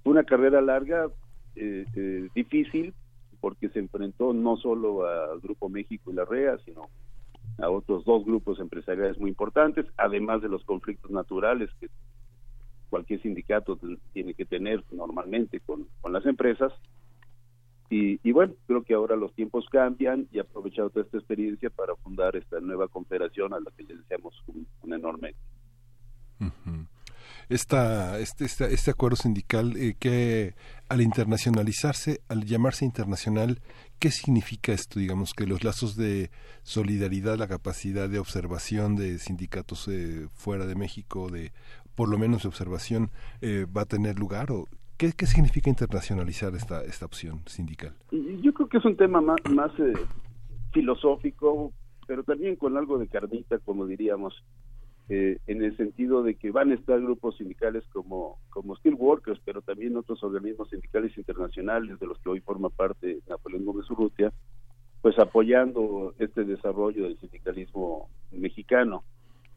fue 0.02 0.12
una 0.12 0.24
carrera 0.24 0.60
larga, 0.60 1.08
eh, 1.54 1.84
eh, 1.94 2.28
difícil, 2.34 2.94
porque 3.40 3.68
se 3.70 3.78
enfrentó 3.78 4.32
no 4.32 4.56
solo 4.56 5.06
a 5.06 5.36
Grupo 5.42 5.68
México 5.68 6.10
y 6.10 6.14
la 6.14 6.24
REA, 6.24 6.58
sino 6.64 6.88
a 7.58 7.68
otros 7.68 8.04
dos 8.04 8.24
grupos 8.24 8.58
empresariales 8.60 9.18
muy 9.18 9.30
importantes, 9.30 9.86
además 9.96 10.42
de 10.42 10.48
los 10.48 10.64
conflictos 10.64 11.10
naturales 11.10 11.70
que 11.80 11.88
cualquier 12.92 13.22
sindicato 13.22 13.78
tiene 14.12 14.34
que 14.34 14.44
tener 14.44 14.84
normalmente 14.92 15.60
con, 15.60 15.88
las 16.12 16.26
empresas. 16.26 16.74
Y, 17.88 18.32
bueno, 18.32 18.54
creo 18.66 18.82
que 18.82 18.92
ahora 18.92 19.16
los 19.16 19.34
tiempos 19.34 19.66
cambian 19.70 20.26
y 20.30 20.36
he 20.36 20.40
aprovechado 20.40 20.90
toda 20.90 21.06
esta 21.06 21.16
experiencia 21.16 21.70
para 21.70 21.94
fundar 21.96 22.36
esta 22.36 22.60
nueva 22.60 22.88
confederación 22.88 23.54
a 23.54 23.60
la 23.60 23.70
que 23.76 23.84
le 23.84 23.96
deseamos 23.96 24.34
un, 24.46 24.92
enorme 24.92 25.34
esta, 27.48 28.18
este, 28.18 28.44
este, 28.46 28.72
este 28.72 28.90
acuerdo 28.90 29.16
sindical 29.16 29.76
eh, 29.76 29.94
que 29.98 30.54
al 30.88 31.00
internacionalizarse, 31.00 32.20
al 32.28 32.44
llamarse 32.44 32.84
internacional, 32.84 33.60
¿qué 33.98 34.10
significa 34.10 34.72
esto? 34.72 34.98
Digamos 34.98 35.34
que 35.34 35.46
los 35.46 35.62
lazos 35.62 35.96
de 35.96 36.30
solidaridad, 36.62 37.36
la 37.36 37.48
capacidad 37.48 38.08
de 38.08 38.18
observación 38.18 38.96
de 38.96 39.18
sindicatos 39.18 39.88
eh, 39.88 40.28
fuera 40.34 40.66
de 40.66 40.74
México, 40.74 41.28
de 41.28 41.52
por 41.94 42.08
lo 42.08 42.18
menos 42.18 42.42
de 42.42 42.48
observación, 42.48 43.10
eh, 43.40 43.66
va 43.66 43.82
a 43.82 43.86
tener 43.86 44.18
lugar 44.18 44.50
o 44.50 44.66
¿Qué, 44.98 45.12
¿Qué, 45.16 45.26
significa 45.26 45.68
internacionalizar 45.68 46.54
esta, 46.54 46.84
esta 46.84 47.06
opción 47.06 47.40
sindical? 47.46 47.92
Yo 48.12 48.54
creo 48.54 48.68
que 48.68 48.78
es 48.78 48.84
un 48.84 48.96
tema 48.96 49.20
más, 49.20 49.38
más 49.50 49.72
filosófico, 50.72 51.72
pero 52.06 52.22
también 52.22 52.54
con 52.54 52.76
algo 52.76 52.98
de 52.98 53.08
carnita, 53.08 53.58
como 53.58 53.86
diríamos. 53.86 54.44
Eh, 55.08 55.38
en 55.48 55.62
el 55.62 55.76
sentido 55.76 56.22
de 56.22 56.36
que 56.36 56.52
van 56.52 56.70
a 56.70 56.74
estar 56.74 57.00
grupos 57.00 57.36
sindicales 57.36 57.84
como, 57.92 58.38
como 58.50 58.76
Steelworkers, 58.76 59.40
pero 59.44 59.60
también 59.60 59.96
otros 59.96 60.22
organismos 60.22 60.70
sindicales 60.70 61.16
internacionales 61.18 61.98
de 61.98 62.06
los 62.06 62.18
que 62.20 62.30
hoy 62.30 62.40
forma 62.40 62.70
parte 62.70 63.18
Napoleón 63.28 63.64
Gómez 63.64 63.90
Urrutia, 63.90 64.32
pues 65.02 65.18
apoyando 65.18 66.14
este 66.18 66.44
desarrollo 66.44 67.04
del 67.04 67.18
sindicalismo 67.18 68.08
mexicano. 68.30 69.02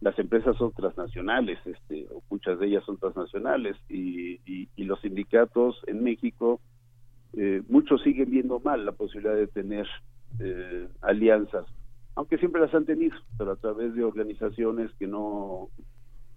Las 0.01 0.17
empresas 0.19 0.57
son 0.57 0.72
transnacionales, 0.73 1.57
este, 1.65 2.07
muchas 2.30 2.59
de 2.59 2.67
ellas 2.67 2.84
son 2.85 2.97
transnacionales, 2.97 3.76
y, 3.89 4.39
y, 4.45 4.84
los 4.84 4.99
sindicatos 5.01 5.81
en 5.88 6.03
México, 6.03 6.59
eh, 7.34 7.63
muchos 7.69 8.03
siguen 8.03 8.30
viendo 8.30 8.59
mal 8.59 8.85
la 8.85 8.91
posibilidad 8.91 9.35
de 9.35 9.47
tener 9.47 9.88
eh, 10.39 10.88
alianzas 11.01 11.65
aunque 12.15 12.38
siempre 12.38 12.61
las 12.61 12.73
han 12.73 12.85
tenido, 12.85 13.15
pero 13.38 13.51
a 13.51 13.55
través 13.57 13.93
de 13.93 14.03
organizaciones 14.03 14.89
que 14.97 15.07
no 15.07 15.69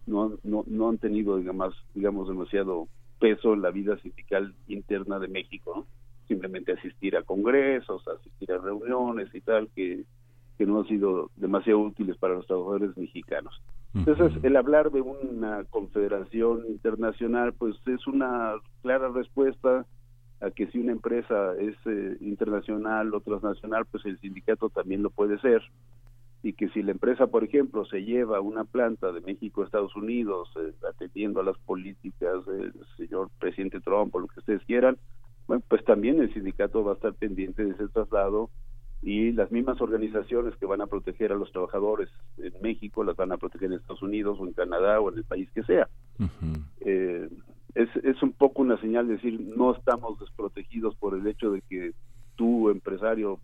no, 0.06 0.38
no, 0.42 0.88
han 0.88 0.98
tenido 0.98 1.36
digamos, 1.36 1.74
digamos 1.94 2.28
demasiado 2.28 2.88
peso 3.20 3.52
en 3.52 3.60
la 3.60 3.70
vida 3.70 3.98
sindical 3.98 4.54
interna 4.66 5.18
de 5.18 5.28
México, 5.28 5.86
simplemente 6.26 6.72
asistir 6.72 7.14
a 7.16 7.22
congresos, 7.22 8.02
asistir 8.08 8.50
a 8.52 8.58
reuniones 8.58 9.28
y 9.34 9.42
tal, 9.42 9.68
que, 9.74 10.04
que 10.58 10.66
no 10.66 10.80
han 10.80 10.88
sido 10.88 11.30
demasiado 11.36 11.78
útiles 11.78 12.16
para 12.18 12.34
los 12.34 12.46
trabajadores 12.46 12.96
mexicanos. 12.96 13.62
Entonces, 13.94 14.32
el 14.42 14.56
hablar 14.56 14.90
de 14.90 15.00
una 15.00 15.64
confederación 15.70 16.66
internacional, 16.68 17.54
pues 17.54 17.76
es 17.86 18.06
una 18.06 18.54
clara 18.82 19.08
respuesta 19.08 19.86
a 20.40 20.50
que 20.50 20.66
si 20.68 20.78
una 20.78 20.92
empresa 20.92 21.54
es 21.58 21.74
eh, 21.86 22.16
internacional 22.20 23.14
o 23.14 23.20
transnacional, 23.20 23.86
pues 23.86 24.04
el 24.04 24.18
sindicato 24.18 24.68
también 24.68 25.02
lo 25.02 25.10
puede 25.10 25.38
ser 25.40 25.62
y 26.42 26.52
que 26.52 26.68
si 26.68 26.82
la 26.82 26.92
empresa, 26.92 27.26
por 27.26 27.42
ejemplo, 27.42 27.84
se 27.86 28.04
lleva 28.04 28.40
una 28.40 28.64
planta 28.64 29.10
de 29.10 29.20
México 29.20 29.62
a 29.62 29.64
Estados 29.64 29.94
Unidos 29.96 30.48
eh, 30.60 30.72
atendiendo 30.88 31.40
a 31.40 31.44
las 31.44 31.58
políticas 31.58 32.46
del 32.46 32.72
señor 32.96 33.30
presidente 33.40 33.80
Trump 33.80 34.14
o 34.14 34.20
lo 34.20 34.28
que 34.28 34.40
ustedes 34.40 34.62
quieran, 34.64 34.98
bueno, 35.48 35.62
pues 35.66 35.84
también 35.84 36.20
el 36.20 36.32
sindicato 36.32 36.84
va 36.84 36.92
a 36.92 36.94
estar 36.94 37.14
pendiente 37.14 37.64
de 37.64 37.72
ese 37.72 37.88
traslado 37.88 38.50
y 39.02 39.32
las 39.32 39.50
mismas 39.52 39.80
organizaciones 39.80 40.56
que 40.56 40.66
van 40.66 40.80
a 40.80 40.86
proteger 40.86 41.32
a 41.32 41.36
los 41.36 41.52
trabajadores 41.52 42.08
en 42.38 42.52
México 42.60 43.04
las 43.04 43.16
van 43.16 43.32
a 43.32 43.36
proteger 43.36 43.70
en 43.70 43.78
Estados 43.78 44.02
Unidos 44.02 44.38
o 44.40 44.46
en 44.46 44.52
Canadá 44.52 45.00
o 45.00 45.10
en 45.10 45.18
el 45.18 45.24
país 45.24 45.48
que 45.54 45.62
sea 45.62 45.88
es, 47.78 47.88
es 48.02 48.22
un 48.22 48.32
poco 48.32 48.62
una 48.62 48.80
señal 48.80 49.06
de 49.06 49.14
decir 49.14 49.40
no 49.40 49.74
estamos 49.74 50.18
desprotegidos 50.18 50.96
por 50.96 51.14
el 51.14 51.26
hecho 51.26 51.52
de 51.52 51.62
que 51.62 51.92
tú, 52.34 52.70
empresario, 52.70 53.38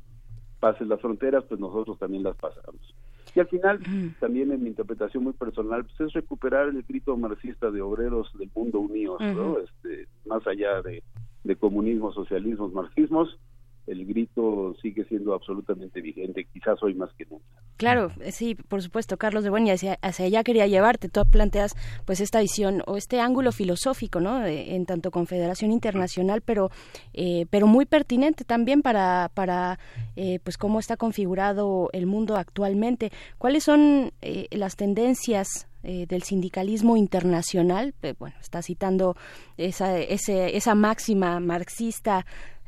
pases 0.60 0.88
las 0.88 1.00
fronteras, 1.00 1.44
pues 1.48 1.60
nosotros 1.60 1.98
también 1.98 2.24
las 2.24 2.36
pasamos. 2.36 2.94
Y 3.34 3.40
al 3.40 3.48
final, 3.48 3.80
también 4.20 4.52
en 4.52 4.62
mi 4.62 4.68
interpretación 4.68 5.24
muy 5.24 5.32
personal, 5.32 5.84
pues 5.84 6.00
es 6.00 6.12
recuperar 6.12 6.68
el 6.68 6.82
grito 6.82 7.16
marxista 7.16 7.70
de 7.70 7.80
obreros 7.80 8.30
del 8.38 8.50
mundo 8.54 8.80
unidos, 8.80 9.20
¿no? 9.20 9.58
este, 9.58 10.06
más 10.26 10.46
allá 10.46 10.82
de, 10.82 11.02
de 11.42 11.56
comunismo, 11.56 12.12
socialismos, 12.12 12.72
marxismos, 12.72 13.38
el 13.86 14.06
grito 14.06 14.74
sigue 14.80 15.04
siendo 15.04 15.34
absolutamente 15.34 16.00
vigente, 16.00 16.46
quizás 16.52 16.82
hoy 16.82 16.94
más 16.94 17.10
que 17.16 17.26
nunca. 17.26 17.44
Claro, 17.76 18.12
eh, 18.20 18.32
sí, 18.32 18.54
por 18.54 18.82
supuesto, 18.82 19.16
Carlos 19.16 19.44
de 19.44 19.50
Buen, 19.50 19.68
hacia, 19.68 19.98
hacia 20.00 20.26
allá 20.26 20.44
quería 20.44 20.66
llevarte. 20.66 21.08
Tú 21.08 21.20
planteas 21.30 21.74
pues 22.04 22.20
esta 22.20 22.40
visión 22.40 22.82
o 22.86 22.96
este 22.96 23.20
ángulo 23.20 23.52
filosófico, 23.52 24.20
¿no? 24.20 24.44
En 24.46 24.86
tanto 24.86 25.10
Confederación 25.10 25.72
Internacional, 25.72 26.40
pero 26.40 26.70
eh, 27.12 27.46
pero 27.50 27.66
muy 27.66 27.84
pertinente 27.84 28.44
también 28.44 28.82
para 28.82 29.30
para 29.34 29.78
eh, 30.16 30.38
pues 30.42 30.56
cómo 30.56 30.78
está 30.78 30.96
configurado 30.96 31.90
el 31.92 32.06
mundo 32.06 32.36
actualmente. 32.36 33.10
¿Cuáles 33.38 33.64
son 33.64 34.12
las 34.50 34.76
tendencias 34.76 35.68
del 35.82 36.22
sindicalismo 36.22 36.96
internacional, 36.96 37.94
bueno, 38.18 38.34
está 38.40 38.62
citando 38.62 39.16
esa, 39.58 39.98
ese, 39.98 40.56
esa 40.56 40.74
máxima 40.74 41.40
marxista 41.40 42.24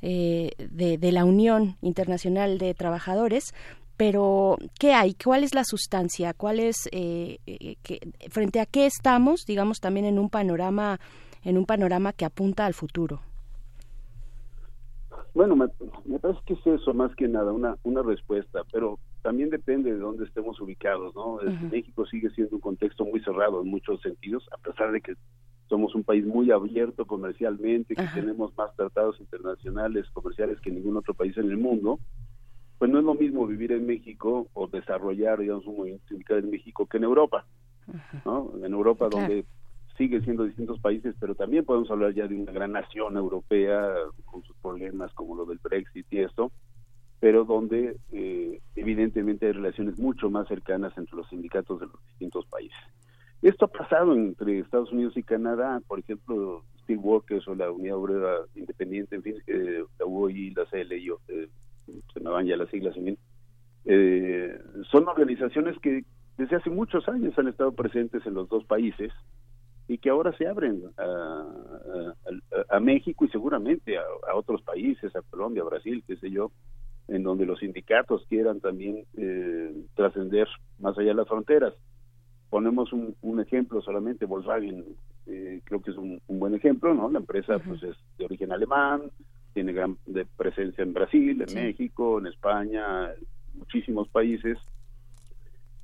eh, 0.09 0.53
de, 0.71 1.11
la 1.11 1.25
Unión 1.25 1.75
Internacional 1.83 2.59
de 2.59 2.75
Trabajadores, 2.75 3.53
pero 3.97 4.57
¿qué 4.79 4.93
hay? 4.93 5.15
¿Cuál 5.15 5.43
es 5.43 5.53
la 5.53 5.65
sustancia? 5.65 6.33
¿Cuál 6.33 6.61
es 6.61 6.89
eh, 6.93 7.39
eh, 7.49 7.77
frente 8.31 8.61
a 8.61 8.67
qué 8.67 8.87
estamos, 8.87 9.45
digamos, 9.47 9.81
también 9.81 10.07
en 10.07 10.21
un 10.21 10.31
panorama 10.31 11.01
en 11.43 11.59
un 11.59 11.67
panorama 11.67 12.13
que 12.13 12.25
apunta 12.25 12.67
al 12.67 12.75
futuro? 12.75 13.21
Bueno, 15.35 15.57
me, 15.57 15.69
parece 16.21 16.41
que 16.47 16.55
es 16.55 16.67
eso 16.67 16.95
más 16.95 17.13
que 17.17 17.27
nada, 17.27 17.51
una, 17.51 17.77
una 17.83 18.03
respuesta, 18.03 18.63
pero 18.71 19.01
también 19.23 19.51
depende 19.51 19.93
de 19.93 19.99
dónde 19.99 20.25
estemos 20.25 20.61
ubicados, 20.61 21.17
¿no? 21.17 21.39
México 21.73 22.07
sigue 22.07 22.31
siendo 22.31 22.55
un 22.55 22.63
contexto 22.63 23.05
muy 23.05 23.21
cerrado 23.25 23.61
en 23.61 23.69
muchos 23.69 24.01
sentidos, 24.03 24.49
a 24.53 24.59
pesar 24.59 24.93
de 24.93 25.01
que 25.01 25.15
somos 25.69 25.95
un 25.95 26.05
país 26.05 26.25
muy 26.25 26.51
abierto 26.51 27.07
comercialmente, 27.07 27.95
que 27.95 28.07
tenemos 28.15 28.57
más 28.57 28.75
tratados 28.77 29.21
internacionales 29.21 30.07
comerciales 30.13 30.61
que 30.61 30.71
ningún 30.71 30.97
otro 30.97 31.15
país 31.15 31.37
en 31.37 31.51
el 31.51 31.57
mundo, 31.57 31.99
pues 32.79 32.91
no 32.91 32.99
es 32.99 33.05
lo 33.05 33.15
mismo 33.15 33.47
vivir 33.47 33.73
en 33.73 33.87
México 33.87 34.49
o 34.53 34.67
desarrollar, 34.67 35.41
digamos, 35.41 35.67
un 35.67 35.77
movimiento 35.79 36.07
sindical 36.09 36.39
en 36.39 36.51
México 36.51 36.87
que 36.87 36.99
en 36.99 37.05
Europa, 37.05 37.47
¿no? 38.25 38.53
En 38.63 38.73
Europa 38.73 39.09
donde 39.09 39.45
sigue 39.97 40.21
siendo 40.21 40.45
distintos 40.45 40.79
países, 40.81 41.15
pero 41.19 41.35
también 41.35 41.65
podemos 41.65 41.91
hablar 41.91 42.13
ya 42.13 42.27
de 42.27 42.35
una 42.35 42.53
gran 42.53 42.73
nación 42.73 43.17
europea 43.17 43.95
con 44.27 44.43
sus 44.43 44.57
problemas 44.59 45.13
como 45.15 45.35
lo 45.35 45.47
del 45.47 45.59
Brexit 45.63 46.07
y 46.11 46.19
esto, 46.19 46.53
pero 47.19 47.45
donde 47.45 47.97
eh, 48.13 48.61
evidentemente 48.75 49.47
hay 49.47 49.53
relaciones 49.53 49.99
mucho 49.99 50.29
más 50.31 50.47
cercanas 50.49 50.97
entre 50.99 51.17
los 51.17 51.29
sindicatos 51.29 51.81
de 51.81 51.87
los 51.87 52.07
distintos 52.09 52.45
países. 52.47 52.77
Esto 53.43 53.67
ha 53.67 53.69
pasado 53.69 54.15
entre 54.15 54.61
Estados 54.61 54.93
Unidos 54.93 55.17
y 55.17 55.23
Canadá, 55.23 55.81
por 55.87 55.99
ejemplo, 55.99 56.65
Steelworkers 56.83 57.47
o 57.49 57.55
la 57.55 57.71
Unidad 57.71 57.97
Obrera 57.97 58.37
Independiente, 58.55 59.17
en 59.17 59.23
fin, 59.23 59.37
eh, 59.47 59.85
la 59.99 60.07
UOI, 60.07 60.55
la 60.55 60.65
CLI, 60.67 61.13
eh, 61.29 61.49
se 62.13 62.21
me 62.21 62.31
van 62.31 62.47
ya 62.47 62.57
las 62.57 62.71
siglas, 62.71 62.97
en 62.97 63.05
fin, 63.05 63.19
eh, 63.85 64.59
son 64.91 65.07
organizaciones 65.09 65.79
que 65.81 66.05
desde 66.37 66.57
hace 66.57 66.71
muchos 66.71 67.09
años 67.09 67.39
han 67.39 67.49
estado 67.49 67.73
presentes 67.73 68.27
en 68.27 68.35
los 68.35 68.49
dos 68.49 68.65
países 68.65 69.13
y 69.89 69.99
que 69.99 70.11
ahora 70.11 70.37
se 70.37 70.49
abren 70.49 70.83
a, 70.99 72.81
México 72.81 73.25
y 73.25 73.29
seguramente 73.29 73.97
a, 73.97 74.35
otros 74.35 74.63
países, 74.63 75.15
a 75.17 75.23
Colombia, 75.23 75.63
a 75.63 75.67
Brasil, 75.67 76.03
qué 76.07 76.17
sé 76.17 76.31
yo, 76.31 76.51
en 77.09 77.23
donde 77.23 77.47
los 77.47 77.61
sindicatos 77.61 78.27
quieran 78.29 78.61
también 78.61 79.05
eh, 79.17 79.73
trascender 79.95 80.49
más 80.79 80.99
allá 80.99 81.09
de 81.09 81.15
las 81.15 81.29
fronteras. 81.29 81.75
Ponemos 82.57 82.91
un, 82.95 83.39
ejemplo 83.39 83.83
solamente, 83.83 84.25
Volkswagen 84.25 84.83
eh, 85.27 85.61
creo 85.65 85.83
que 85.83 85.91
es 85.91 85.97
un, 85.99 86.23
buen 86.27 86.55
ejemplo, 86.55 86.95
¿no? 86.95 87.11
La 87.11 87.19
empresa 87.19 87.59
pues 87.59 87.83
es 87.83 87.95
de 88.17 88.25
origen 88.25 88.51
alemán, 88.51 89.03
tiene 89.53 89.75
gran 89.75 89.99
presencia 90.39 90.83
en 90.83 90.95
Brasil, 90.95 91.45
en 91.47 91.55
México, 91.55 92.19
en 92.19 92.29
España, 92.29 93.11
muchísimos 93.53 94.09
países, 94.09 94.57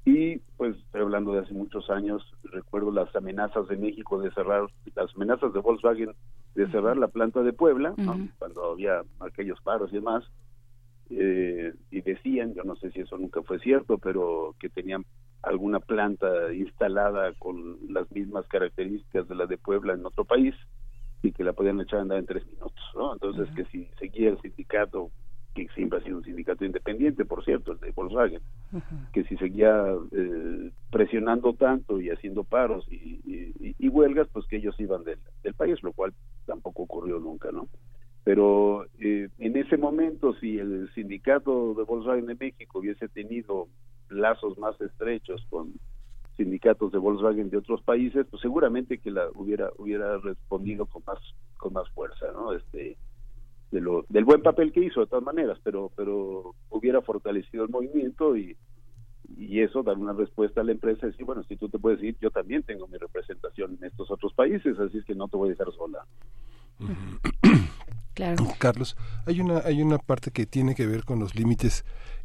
y 0.07 0.39
pues 0.57 0.74
estoy 0.78 1.03
hablando 1.03 1.35
de 1.35 1.40
hace 1.40 1.53
muchos 1.53 1.90
años, 1.90 2.23
recuerdo 2.44 2.90
las 2.90 3.15
amenazas 3.15 3.69
de 3.69 3.77
México 3.77 4.19
de 4.19 4.31
cerrar, 4.31 4.62
las 4.94 5.15
amenazas 5.15 5.53
de 5.53 5.61
Volkswagen 5.61 6.12
de 6.55 6.70
cerrar 6.70 6.97
la 6.97 7.09
planta 7.09 7.43
de 7.43 7.53
Puebla, 7.53 7.94
cuando 8.39 8.73
había 8.73 9.03
aquellos 9.20 9.61
paros 9.61 9.90
y 9.93 9.97
demás, 9.97 10.24
eh, 11.11 11.74
y 11.90 12.01
decían, 12.01 12.55
yo 12.55 12.65
no 12.65 12.77
sé 12.77 12.90
si 12.93 13.01
eso 13.01 13.19
nunca 13.19 13.43
fue 13.43 13.59
cierto, 13.59 13.99
pero 13.99 14.55
que 14.59 14.70
tenían 14.70 15.05
alguna 15.43 15.81
planta 15.81 16.52
instalada 16.52 17.32
con 17.39 17.78
las 17.89 18.10
mismas 18.12 18.47
características 18.48 19.28
de 19.28 19.35
la 19.35 19.47
de 19.47 19.59
Puebla 19.59 19.94
en 19.94 20.06
otro 20.06 20.24
país 20.24 20.55
y 21.23 21.32
que 21.32 21.44
la 21.44 21.52
podían 21.52 21.81
echar 21.81 22.01
a 22.01 22.02
andar 22.02 22.19
en 22.19 22.27
tres 22.27 22.47
minutos, 22.47 22.85
¿no? 22.94 23.12
Entonces 23.12 23.48
que 23.55 23.64
si 23.66 23.89
seguía 23.98 24.31
el 24.31 24.40
sindicato 24.40 25.10
que 25.55 25.69
siempre 25.74 25.98
ha 25.98 26.02
sido 26.02 26.19
un 26.19 26.24
sindicato 26.24 26.64
independiente, 26.64 27.24
por 27.24 27.44
cierto, 27.44 27.73
el 27.73 27.81
de 27.81 27.90
Volkswagen, 27.90 28.40
que 29.12 29.24
si 29.24 29.36
seguía 29.36 29.94
eh, 30.12 30.70
presionando 30.90 31.52
tanto 31.55 32.01
y 32.01 32.09
haciendo 32.10 32.44
paros 32.44 32.86
y, 32.90 33.89
huelgas, 33.89 34.27
pues 34.32 34.47
que 34.47 34.56
ellos 34.56 34.74
iban 34.81 35.05
del, 35.05 35.19
país, 35.55 35.82
lo 35.82 35.93
cual 35.93 36.14
tampoco 36.47 36.85
ocurrió 36.85 37.19
nunca, 37.19 37.52
¿no? 37.52 37.69
Pero 38.24 38.86
eh, 38.98 39.28
en 39.39 39.56
ese 39.56 39.77
momento, 39.77 40.32
si 40.40 40.59
el 40.59 40.90
sindicato 40.94 41.74
de 41.74 41.82
Volkswagen 41.82 42.24
de 42.24 42.36
México 42.36 42.78
hubiese 42.78 43.09
tenido 43.09 43.69
lazos 44.12 44.59
más 44.59 44.80
estrechos 44.80 45.44
con 45.51 45.72
sindicatos 46.36 46.93
de 46.93 46.98
Volkswagen 46.98 47.51
de 47.51 47.59
otros 47.59 47.82
países, 47.82 48.26
pues 48.30 48.40
seguramente 48.40 48.98
que 48.98 49.10
la 49.10 49.28
hubiera 49.34 49.70
hubiera 49.78 50.18
respondido 50.18 50.86
con 50.86 51.02
más 51.06 51.18
con 51.59 51.72
más 51.72 51.89
fuerza, 51.90 52.26
¿no? 52.32 52.52
Este 52.52 52.97
lo, 53.80 54.05
del 54.09 54.24
buen 54.24 54.43
papel 54.43 54.72
que 54.72 54.84
hizo 54.84 55.01
de 55.01 55.06
todas 55.06 55.24
maneras, 55.24 55.59
pero, 55.62 55.90
pero 55.97 56.55
hubiera 56.70 57.01
fortalecido 57.01 57.64
el 57.64 57.70
movimiento 57.70 58.36
y, 58.36 58.56
y 59.36 59.60
eso 59.60 59.82
dar 59.82 59.97
una 59.97 60.12
respuesta 60.12 60.60
a 60.60 60.64
la 60.64 60.72
empresa 60.72 61.06
y 61.06 61.10
decir, 61.10 61.24
bueno, 61.24 61.43
si 61.44 61.56
tú 61.56 61.68
te 61.68 61.78
puedes 61.78 62.02
ir, 62.02 62.16
yo 62.20 62.30
también 62.30 62.62
tengo 62.62 62.86
mi 62.89 62.98
representación 62.98 63.78
en 63.80 63.84
estos 63.84 64.10
otros 64.10 64.34
países, 64.34 64.78
así 64.78 64.98
es 64.98 65.05
que 65.05 65.14
no 65.14 65.28
te 65.28 65.36
voy 65.36 65.48
a 65.48 65.52
dejar 65.52 65.72
sola. 65.72 66.05
Claro. 68.14 68.44
Carlos, 68.59 68.94
hay 69.24 69.40
una, 69.40 69.60
hay 69.60 69.80
una 69.80 69.97
parte 69.97 70.32
que 70.32 70.44
tiene 70.44 70.74
que 70.74 70.86
ver 70.86 71.05
con 71.05 71.18
los 71.18 71.34
límites 71.34 71.82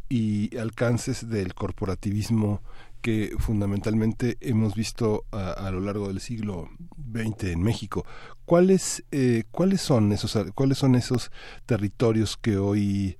y 0.10 0.56
alcances 0.58 1.30
del 1.30 1.54
corporativismo 1.54 2.62
que 3.02 3.36
fundamentalmente 3.40 4.38
hemos 4.42 4.76
visto 4.76 5.26
a, 5.32 5.70
lo 5.72 5.80
largo 5.80 6.08
del 6.08 6.20
siglo 6.20 6.70
XX 7.12 7.46
en 7.46 7.64
México. 7.64 8.06
¿Cuáles, 8.46 9.04
eh, 9.12 9.44
¿Cuáles 9.52 9.82
son 9.82 10.12
esos 10.12 10.38
cuáles 10.56 10.78
son 10.78 10.96
esos 10.96 11.32
territorios 11.66 12.38
que 12.38 12.58
hoy 12.58 13.18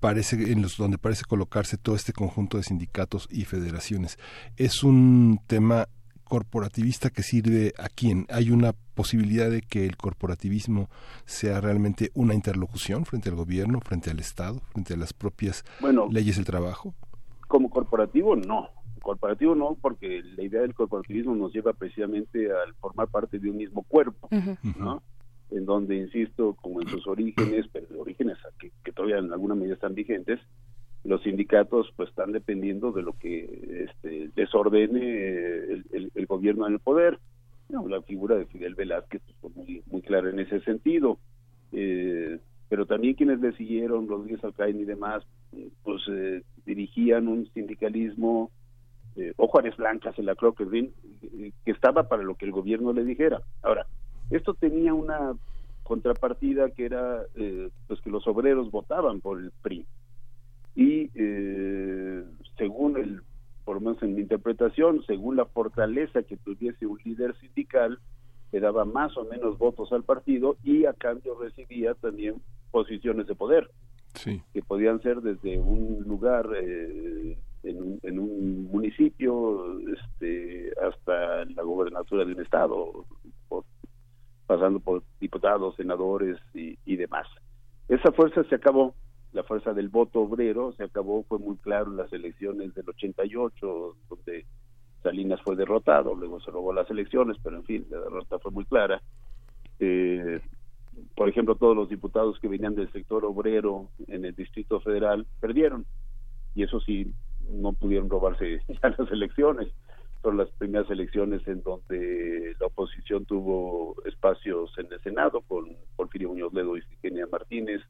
parece 0.00 0.52
en 0.52 0.62
los 0.62 0.76
donde 0.76 0.98
parece 0.98 1.24
colocarse 1.24 1.76
todo 1.76 1.96
este 1.96 2.12
conjunto 2.12 2.56
de 2.56 2.62
sindicatos 2.62 3.28
y 3.30 3.44
federaciones? 3.44 4.18
Es 4.56 4.82
un 4.82 5.40
tema 5.46 5.88
corporativista 6.28 7.10
que 7.10 7.22
sirve 7.22 7.72
a 7.78 7.88
quién? 7.88 8.26
¿Hay 8.30 8.50
una 8.50 8.74
posibilidad 8.94 9.50
de 9.50 9.62
que 9.62 9.86
el 9.86 9.96
corporativismo 9.96 10.88
sea 11.24 11.60
realmente 11.60 12.10
una 12.14 12.34
interlocución 12.34 13.04
frente 13.04 13.28
al 13.28 13.36
gobierno, 13.36 13.80
frente 13.80 14.10
al 14.10 14.20
Estado, 14.20 14.60
frente 14.72 14.94
a 14.94 14.96
las 14.96 15.12
propias 15.12 15.64
leyes 16.10 16.36
del 16.36 16.44
trabajo? 16.44 16.94
Como 17.48 17.70
corporativo, 17.70 18.36
no 18.36 18.68
corporativo 19.08 19.54
no, 19.54 19.76
porque 19.80 20.22
la 20.36 20.42
idea 20.42 20.60
del 20.60 20.74
corporativismo 20.74 21.34
nos 21.34 21.50
lleva 21.52 21.72
precisamente 21.72 22.52
al 22.52 22.74
formar 22.74 23.08
parte 23.08 23.38
de 23.38 23.48
un 23.48 23.56
mismo 23.56 23.82
cuerpo, 23.84 24.28
¿no? 24.76 25.02
En 25.50 25.64
donde, 25.64 25.96
insisto, 25.96 26.54
como 26.60 26.82
en 26.82 26.88
sus 26.88 27.06
orígenes, 27.06 27.66
pero 27.72 27.86
orígenes 27.98 28.36
que, 28.58 28.70
que 28.84 28.92
todavía 28.92 29.16
en 29.16 29.32
alguna 29.32 29.54
medida 29.54 29.74
están 29.74 29.94
vigentes, 29.94 30.38
los 31.08 31.22
sindicatos 31.22 31.90
pues 31.96 32.10
están 32.10 32.32
dependiendo 32.32 32.92
de 32.92 33.02
lo 33.02 33.14
que 33.14 33.86
este, 33.88 34.30
desordene 34.36 35.00
el, 35.00 36.10
el, 36.14 36.26
gobierno 36.26 36.66
en 36.66 36.74
el 36.74 36.80
poder. 36.80 37.18
la 37.68 38.02
figura 38.02 38.36
de 38.36 38.46
Fidel 38.46 38.74
Velázquez 38.74 39.22
pues, 39.22 39.36
fue 39.40 39.50
muy, 39.50 39.82
muy 39.86 40.02
clara 40.02 40.28
en 40.28 40.38
ese 40.38 40.60
sentido. 40.60 41.18
Eh, 41.72 42.38
pero 42.68 42.84
también 42.84 43.14
quienes 43.14 43.40
le 43.40 43.52
siguieron, 43.52 44.06
Rodríguez 44.06 44.44
Alcaín 44.44 44.80
y 44.80 44.84
demás, 44.84 45.24
pues 45.82 46.02
eh, 46.10 46.42
dirigían 46.66 47.26
un 47.26 47.50
sindicalismo 47.54 48.50
eh, 49.16 49.32
o 49.36 49.48
Juárez 49.48 49.76
Blancas 49.76 50.18
en 50.18 50.26
la 50.26 50.34
Crocodile, 50.34 50.92
eh, 51.22 51.52
que 51.64 51.70
estaba 51.70 52.06
para 52.08 52.22
lo 52.22 52.34
que 52.34 52.44
el 52.44 52.52
gobierno 52.52 52.92
le 52.92 53.04
dijera. 53.04 53.40
Ahora, 53.62 53.86
esto 54.30 54.52
tenía 54.52 54.92
una 54.92 55.34
contrapartida 55.82 56.70
que 56.70 56.84
era 56.84 57.22
eh, 57.34 57.70
pues 57.86 58.00
que 58.02 58.10
los 58.10 58.26
obreros 58.26 58.70
votaban 58.70 59.20
por 59.20 59.40
el 59.40 59.50
PRI 59.62 59.86
y 60.78 61.10
eh, 61.14 62.24
según 62.56 62.96
el 62.96 63.22
por 63.64 63.74
lo 63.74 63.80
menos 63.80 64.02
en 64.02 64.14
mi 64.14 64.22
interpretación 64.22 65.02
según 65.06 65.36
la 65.36 65.44
fortaleza 65.44 66.22
que 66.22 66.36
tuviese 66.36 66.86
un 66.86 66.98
líder 67.04 67.34
sindical 67.40 67.98
le 68.52 68.60
daba 68.60 68.84
más 68.84 69.16
o 69.16 69.24
menos 69.24 69.58
votos 69.58 69.92
al 69.92 70.04
partido 70.04 70.56
y 70.62 70.86
a 70.86 70.92
cambio 70.92 71.38
recibía 71.38 71.94
también 71.94 72.36
posiciones 72.70 73.26
de 73.26 73.34
poder 73.34 73.70
sí. 74.14 74.42
que 74.54 74.62
podían 74.62 75.02
ser 75.02 75.20
desde 75.20 75.58
un 75.58 76.04
lugar 76.06 76.48
eh, 76.56 77.36
en 77.64 78.18
un, 78.18 78.68
municipio 78.70 79.80
este, 79.90 80.72
hasta 80.80 81.44
la 81.46 81.62
gobernatura 81.62 82.24
de 82.24 82.32
un 82.32 82.40
estado, 82.40 83.04
pasando 84.46 84.80
por 84.80 85.02
diputados, 85.20 85.74
senadores 85.76 86.38
y, 86.54 86.96
demás. 86.96 87.26
Esa 87.88 88.12
fuerza 88.12 88.44
se 88.44 88.54
acabó, 88.54 88.94
la 89.32 89.42
fuerza 89.42 89.72
del 89.72 89.88
voto 89.88 90.20
obrero 90.20 90.72
se 90.72 90.84
acabó, 90.84 91.22
fue 91.24 91.38
muy 91.38 91.56
claro 91.56 91.90
en 91.90 91.96
las 91.98 92.12
elecciones 92.12 92.74
del 92.74 92.88
88, 92.88 93.96
donde 94.08 94.46
Salinas 95.02 95.40
fue 95.42 95.56
derrotado, 95.56 96.14
luego 96.14 96.40
se 96.40 96.50
robó 96.50 96.72
las 96.72 96.90
elecciones, 96.90 97.36
pero 97.42 97.56
en 97.56 97.64
fin, 97.64 97.86
la 97.90 98.00
derrota 98.00 98.38
fue 98.38 98.50
muy 98.50 98.64
clara. 98.64 99.00
Eh, 99.80 100.40
por 101.14 101.28
ejemplo, 101.28 101.54
todos 101.54 101.76
los 101.76 101.88
diputados 101.88 102.38
que 102.40 102.48
venían 102.48 102.74
del 102.74 102.90
sector 102.90 103.24
obrero 103.24 103.88
en 104.08 104.24
el 104.24 104.34
Distrito 104.34 104.80
Federal 104.80 105.26
perdieron. 105.40 105.86
Y 106.54 106.64
eso 106.64 106.80
sí, 106.80 107.12
no 107.50 107.72
pudieron 107.72 108.10
robarse 108.10 108.60
ya 108.82 108.94
las 108.96 109.10
elecciones. 109.10 109.68
Son 110.22 110.36
las 110.36 110.50
primeras 110.50 110.90
elecciones 110.90 111.46
en 111.46 111.62
donde 111.62 112.54
la 112.58 112.66
oposición 112.66 113.24
tuvo 113.24 113.94
espacios 114.04 114.72
en 114.78 114.92
el 114.92 115.00
Senado 115.00 115.42
con 115.42 115.76
Porfirio 115.94 116.30
Muñoz 116.30 116.52
Ledo 116.52 116.76
y 116.76 116.82
Kenia 117.00 117.26
Martínez. 117.30 117.80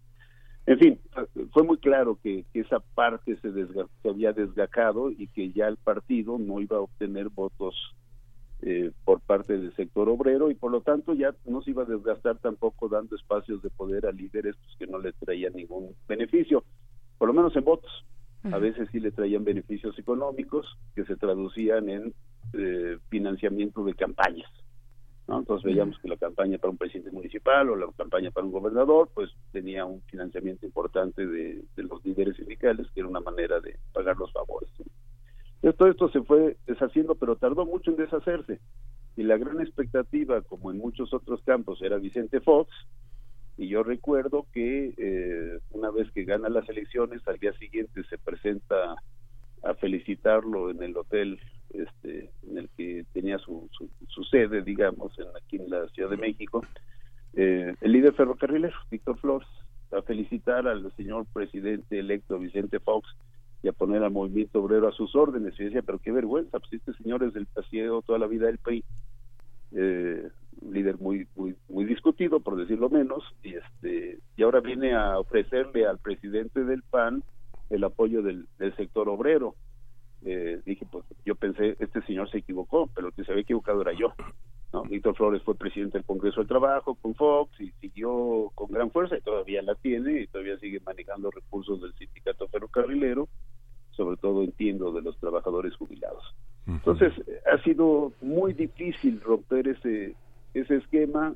En 0.69 0.79
fin, 0.79 1.01
fue 1.53 1.63
muy 1.63 1.79
claro 1.79 2.19
que, 2.23 2.45
esa 2.53 2.81
parte 2.81 3.39
se, 3.41 3.51
se, 3.53 4.09
había 4.09 4.35
desgacado 4.35 5.11
y 5.11 5.27
que 5.29 5.51
ya 5.51 5.67
el 5.67 5.79
partido 5.79 6.37
no 6.37 6.61
iba 6.61 6.77
a 6.77 6.81
obtener 6.83 7.31
votos 7.31 7.75
eh, 8.61 8.91
por 9.07 9.21
parte 9.21 9.57
del 9.57 9.75
sector 9.77 10.11
obrero 10.11 10.51
y 10.51 10.55
por 10.55 10.71
lo 10.71 10.83
tanto 10.83 11.15
ya 11.15 11.35
no 11.47 11.63
se 11.63 11.71
iba 11.71 11.85
a 11.85 11.87
desgastar 11.87 12.37
tampoco 12.37 12.91
dando 12.91 13.17
espacios 13.17 13.63
de 13.63 13.71
poder 13.71 14.05
a 14.05 14.13
líderes 14.13 14.57
pues, 14.57 14.77
que 14.79 14.87
no 14.87 14.99
le 14.99 15.15
traían 15.15 15.55
ningún 15.55 15.95
beneficio, 16.07 16.63
por 17.17 17.29
lo 17.29 17.35
menos 17.35 17.57
en 17.57 17.65
votos. 17.65 18.05
A 18.53 18.59
veces 18.59 18.91
sí 18.93 19.01
le 19.01 19.11
traían 19.11 19.45
beneficios 19.45 19.99
económicos 19.99 20.67
que 20.95 21.07
se 21.07 21.17
traducían 21.17 21.89
en 21.89 22.15
eh, 22.53 22.99
financiamiento 23.09 23.83
de 23.85 23.95
campañas. 23.95 24.51
¿No? 25.29 25.39
Entonces 25.39 25.65
veíamos 25.65 25.99
que 25.99 26.09
la 26.09 26.17
campaña 26.17 26.59
para 26.59 26.71
un 26.71 26.79
presidente 26.79 27.11
municipal 27.13 27.69
o 27.71 27.77
la 27.77 27.87
campaña 27.97 28.31
para 28.31 28.47
un 28.47 28.53
gobernador, 28.53 29.11
pues 29.15 29.31
tenía 29.53 29.85
un 29.85 30.01
financiamiento 30.03 30.67
importante 30.67 31.27
de, 31.27 31.63
los 31.77 32.05
líderes 32.05 32.37
sindicales, 32.37 32.89
que 32.93 33.01
era 33.01 33.09
una 33.09 33.21
manera 33.21 33.61
de 33.61 33.77
pagar 33.93 34.17
los 34.17 34.33
favores. 34.33 34.71
todo 35.77 35.89
esto 35.89 36.09
se 36.09 36.23
fue 36.23 36.57
deshaciendo, 36.67 37.15
pero 37.15 37.37
tardó 37.37 37.67
mucho 37.67 37.91
en 37.91 37.99
deshacerse. 37.99 38.59
Y 39.17 39.23
la 39.23 39.37
gran 39.37 39.61
expectativa, 39.61 40.41
como 40.43 40.71
en 40.71 40.79
muchos 40.79 41.13
otros 41.13 41.43
campos, 41.43 41.83
era 41.83 41.99
Vicente 41.99 42.41
Fox, 42.41 42.73
y 43.59 43.69
yo 43.69 43.83
recuerdo 43.83 44.47
que 44.53 44.95
eh, 44.97 45.59
una 45.71 45.91
vez 45.91 46.11
que 46.13 46.25
gana 46.25 46.49
las 46.49 46.69
elecciones, 46.69 47.27
al 47.27 47.39
día 47.39 47.53
siguiente 47.55 48.05
se 48.05 48.17
presenta 48.17 48.95
a 49.63 49.75
felicitarlo 49.75 50.71
en 50.71 50.83
el 50.83 50.97
hotel 50.97 51.39
este, 51.71 52.31
en 52.49 52.59
el 52.59 52.69
que 52.77 53.05
tenía 53.13 53.39
su, 53.39 53.69
su, 54.09 54.25
sede, 54.25 54.63
digamos, 54.63 55.19
en, 55.19 55.27
aquí 55.37 55.57
en 55.57 55.71
la 55.71 55.87
Ciudad 55.89 56.11
de 56.11 56.17
México, 56.17 56.65
eh, 57.35 57.75
el 57.81 57.93
líder 57.93 58.15
ferrocarrilero, 58.15 58.77
Víctor 58.91 59.19
Flores, 59.19 59.49
a 59.93 60.03
felicitar 60.03 60.67
al 60.67 60.91
señor 60.97 61.27
presidente 61.33 61.99
electo 61.99 62.39
Vicente 62.39 62.81
Fox 62.81 63.09
y 63.63 63.69
a 63.69 63.73
poner 63.73 64.03
al 64.03 64.11
movimiento 64.11 64.63
obrero 64.63 64.89
a 64.89 64.93
sus 64.93 65.15
órdenes. 65.15 65.59
Y 65.59 65.65
decía, 65.65 65.83
pero 65.83 65.99
qué 65.99 66.13
vergüenza, 66.13 66.59
pues 66.59 66.73
este 66.73 66.93
señor 66.95 67.23
es 67.23 67.33
del 67.33 67.47
paseo 67.47 68.03
toda 68.03 68.19
la 68.19 68.27
vida 68.27 68.47
del 68.47 68.59
PRI. 68.59 68.85
Eh, 69.73 70.29
líder 70.71 70.99
muy 70.99 71.27
muy 71.37 71.55
muy 71.69 71.85
discutido 71.85 72.41
por 72.41 72.57
decirlo 72.57 72.89
menos 72.89 73.23
y 73.43 73.55
este 73.55 74.19
y 74.37 74.43
ahora 74.43 74.61
viene 74.61 74.95
a 74.95 75.19
ofrecerle 75.19 75.87
al 75.87 75.99
presidente 75.99 76.65
del 76.65 76.83
PAN 76.83 77.23
el 77.71 77.85
apoyo 77.85 78.23
del, 78.23 78.47
sector 78.77 79.09
obrero. 79.09 79.55
Eh, 80.25 80.61
dije 80.67 80.85
pues 80.91 81.05
yo 81.25 81.37
pensé 81.37 81.77
este 81.79 82.03
señor 82.03 82.29
se 82.29 82.39
equivocó 82.39 82.91
pero 82.93 83.07
el 83.07 83.15
que 83.15 83.23
se 83.23 83.31
había 83.31 83.43
equivocado 83.43 83.83
era 83.83 83.93
yo 83.93 84.13
¿no? 84.73 84.83
Víctor 84.83 85.15
Flores 85.15 85.45
fue 85.45 85.55
presidente 85.55 85.97
del 85.97 86.05
Congreso 86.05 86.41
del 86.41 86.49
Trabajo 86.49 86.97
con 86.97 87.15
Fox 87.15 87.53
y 87.61 87.71
siguió 87.81 88.51
con 88.57 88.69
gran 88.73 88.91
fuerza 88.91 89.17
y 89.17 89.21
todavía 89.21 89.63
la 89.63 89.77
tiene 89.77 90.23
y 90.23 90.27
todavía 90.27 90.59
sigue 90.59 90.81
manejando 90.81 91.31
recursos 91.31 91.81
del 91.81 91.95
sindicato 91.95 92.49
ferrocarrilero 92.49 93.29
sobre 93.93 94.17
todo 94.17 94.43
entiendo 94.43 94.91
de 94.91 95.03
los 95.03 95.17
trabajadores 95.19 95.77
jubilados. 95.77 96.25
Entonces 96.67 97.13
ha 97.53 97.63
sido 97.63 98.13
muy 98.21 98.55
difícil 98.55 99.21
romper 99.21 99.69
ese 99.69 100.17
ese 100.55 100.77
esquema 100.77 101.35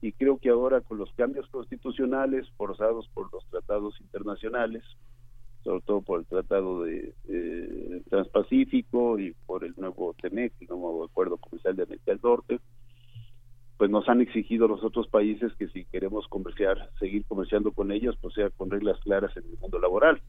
y 0.00 0.12
creo 0.12 0.38
que 0.38 0.50
ahora 0.50 0.80
con 0.80 0.98
los 0.98 1.12
cambios 1.14 1.46
constitucionales 1.48 2.48
forzados 2.56 3.08
por 3.14 3.32
los 3.32 3.44
tratados 3.46 4.00
internacionales, 4.00 4.84
sobre 5.68 5.82
todo 5.82 6.00
por 6.00 6.20
el 6.20 6.26
Tratado 6.26 6.84
de 6.84 7.12
Transpacífico 8.08 9.18
y 9.18 9.34
por 9.44 9.64
el 9.64 9.74
nuevo 9.76 10.14
TEMEC, 10.14 10.54
el 10.60 10.68
nuevo 10.68 11.04
Acuerdo 11.04 11.36
Comercial 11.36 11.76
de 11.76 11.82
América 11.82 12.10
del 12.12 12.20
Norte, 12.22 12.58
pues 13.76 13.90
nos 13.90 14.08
han 14.08 14.22
exigido 14.22 14.66
los 14.66 14.82
otros 14.82 15.08
países 15.08 15.52
que 15.58 15.68
si 15.68 15.84
queremos 15.84 16.26
comerciar, 16.28 16.88
seguir 16.98 17.26
comerciando 17.26 17.72
con 17.72 17.92
ellos, 17.92 18.16
pues 18.18 18.32
sea 18.32 18.48
con 18.48 18.70
reglas 18.70 18.98
claras 19.00 19.36
en 19.36 19.44
el 19.44 19.58
mundo 19.58 19.78
laboral. 19.78 20.22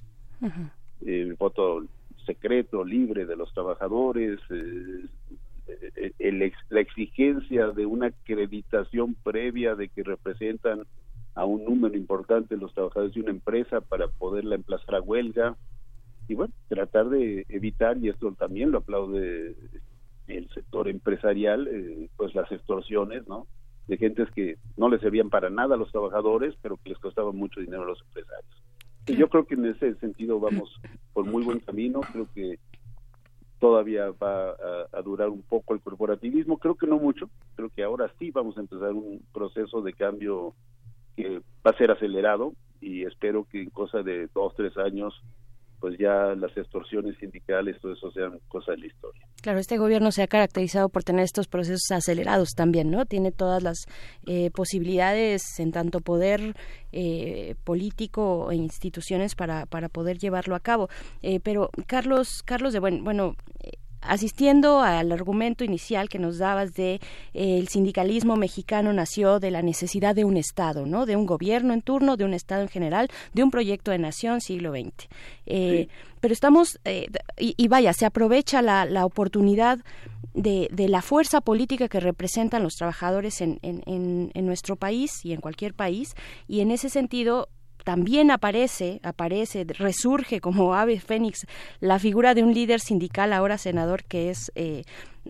El 1.05 1.35
voto 1.35 1.85
secreto, 2.25 2.83
libre 2.83 3.25
de 3.25 3.37
los 3.37 3.53
trabajadores, 3.53 4.41
eh, 4.49 6.11
el, 6.19 6.51
la 6.69 6.81
exigencia 6.81 7.67
de 7.67 7.85
una 7.85 8.07
acreditación 8.07 9.15
previa 9.23 9.75
de 9.75 9.87
que 9.87 10.03
representan 10.03 10.83
a 11.35 11.45
un 11.45 11.63
número 11.65 11.95
importante 11.95 12.55
de 12.55 12.61
los 12.61 12.73
trabajadores 12.73 13.13
de 13.13 13.21
una 13.21 13.31
empresa 13.31 13.81
para 13.81 14.07
poderla 14.07 14.55
emplazar 14.55 14.95
a 14.95 15.01
huelga 15.01 15.55
y 16.27 16.35
bueno, 16.35 16.53
tratar 16.67 17.09
de 17.09 17.45
evitar, 17.49 17.97
y 17.97 18.09
esto 18.09 18.31
también 18.33 18.71
lo 18.71 18.79
aplaude 18.79 19.55
el 20.27 20.49
sector 20.49 20.87
empresarial, 20.87 21.67
eh, 21.67 22.09
pues 22.17 22.35
las 22.35 22.51
extorsiones, 22.51 23.27
¿no? 23.27 23.47
De 23.87 23.97
gentes 23.97 24.29
que 24.31 24.57
no 24.77 24.89
les 24.89 25.01
servían 25.01 25.31
para 25.31 25.49
nada 25.49 25.73
a 25.73 25.77
los 25.77 25.91
trabajadores, 25.91 26.53
pero 26.61 26.77
que 26.77 26.89
les 26.89 26.99
costaban 26.99 27.35
mucho 27.35 27.59
dinero 27.59 27.81
a 27.81 27.87
los 27.87 28.01
empresarios. 28.01 28.63
Y 29.07 29.15
yo 29.15 29.27
creo 29.27 29.45
que 29.45 29.55
en 29.55 29.65
ese 29.65 29.95
sentido 29.95 30.39
vamos 30.39 30.69
por 31.13 31.25
muy 31.25 31.43
buen 31.43 31.59
camino, 31.59 32.01
creo 32.01 32.27
que 32.35 32.59
todavía 33.59 34.11
va 34.11 34.55
a, 34.93 35.01
durar 35.01 35.29
un 35.29 35.41
poco 35.41 35.73
el 35.73 35.81
corporativismo, 35.81 36.59
creo 36.59 36.75
que 36.75 36.85
no 36.85 36.99
mucho, 36.99 37.29
creo 37.55 37.69
que 37.69 37.83
ahora 37.83 38.11
sí 38.19 38.29
vamos 38.31 38.57
a 38.57 38.61
empezar 38.61 38.93
un 38.93 39.21
proceso 39.33 39.81
de 39.81 39.93
cambio 39.93 40.53
que 41.21 41.39
va 41.65 41.71
a 41.71 41.77
ser 41.77 41.91
acelerado 41.91 42.53
y 42.81 43.03
espero 43.03 43.45
que 43.51 43.61
en 43.61 43.69
cosa 43.69 44.01
de 44.01 44.27
dos, 44.33 44.53
tres 44.55 44.77
años 44.77 45.13
pues 45.79 45.97
ya 45.97 46.35
las 46.35 46.55
extorsiones 46.57 47.17
sindicales, 47.19 47.79
todo 47.79 47.93
eso 47.93 48.11
sean 48.11 48.39
cosas 48.49 48.75
de 48.75 48.81
la 48.81 48.87
historia. 48.87 49.25
Claro, 49.41 49.59
este 49.59 49.77
gobierno 49.77 50.11
se 50.11 50.21
ha 50.21 50.27
caracterizado 50.27 50.89
por 50.89 51.03
tener 51.05 51.23
estos 51.23 51.47
procesos 51.47 51.89
acelerados 51.91 52.49
también, 52.49 52.91
¿no? 52.91 53.05
Tiene 53.05 53.31
todas 53.31 53.63
las 53.63 53.85
eh, 54.27 54.51
posibilidades 54.51 55.41
en 55.59 55.71
tanto 55.71 56.01
poder 56.01 56.53
eh, 56.91 57.55
político 57.63 58.51
e 58.51 58.55
instituciones 58.55 59.35
para, 59.35 59.65
para 59.65 59.87
poder 59.87 60.17
llevarlo 60.17 60.55
a 60.55 60.59
cabo. 60.59 60.89
Eh, 61.21 61.39
pero 61.39 61.69
Carlos, 61.87 62.43
Carlos 62.43 62.73
de 62.73 62.79
bueno, 62.79 63.03
bueno 63.03 63.35
asistiendo 64.01 64.81
al 64.81 65.11
argumento 65.11 65.63
inicial 65.63 66.09
que 66.09 66.19
nos 66.19 66.37
dabas 66.37 66.73
de 66.73 66.95
eh, 67.33 67.59
el 67.59 67.67
sindicalismo 67.67 68.35
mexicano 68.35 68.93
nació 68.93 69.39
de 69.39 69.51
la 69.51 69.61
necesidad 69.61 70.15
de 70.15 70.25
un 70.25 70.37
Estado, 70.37 70.85
¿no? 70.85 71.05
De 71.05 71.15
un 71.15 71.25
gobierno 71.25 71.73
en 71.73 71.81
turno, 71.81 72.17
de 72.17 72.25
un 72.25 72.33
Estado 72.33 72.61
en 72.61 72.69
general, 72.69 73.09
de 73.33 73.43
un 73.43 73.51
proyecto 73.51 73.91
de 73.91 73.99
nación 73.99 74.41
siglo 74.41 74.71
XX. 74.71 75.07
Eh, 75.45 75.87
pero 76.19 76.33
estamos, 76.33 76.79
eh, 76.85 77.07
y, 77.37 77.67
vaya, 77.67 77.93
se 77.93 78.05
aprovecha 78.05 78.61
la, 78.61 78.85
la 78.85 79.05
oportunidad 79.05 79.79
de, 80.33 80.67
de, 80.71 80.89
la 80.89 81.01
fuerza 81.01 81.41
política 81.41 81.87
que 81.87 81.99
representan 81.99 82.63
los 82.63 82.75
trabajadores 82.75 83.41
en, 83.41 83.59
en, 83.61 84.31
en 84.33 84.45
nuestro 84.45 84.75
país 84.75 85.23
y 85.23 85.33
en 85.33 85.41
cualquier 85.41 85.73
país, 85.73 86.13
y 86.47 86.59
en 86.59 86.71
ese 86.71 86.89
sentido 86.89 87.49
también 87.89 88.29
aparece, 88.29 88.99
aparece, 89.01 89.65
resurge 89.67 90.41
como 90.41 90.75
ave 90.75 90.99
fénix 90.99 91.47
la 91.79 91.97
figura 91.97 92.35
de 92.35 92.43
un 92.43 92.53
líder 92.53 92.81
sindical, 92.81 93.33
ahora 93.33 93.57
senador, 93.57 94.03
que 94.03 94.29
es 94.29 94.51
eh, 94.53 94.83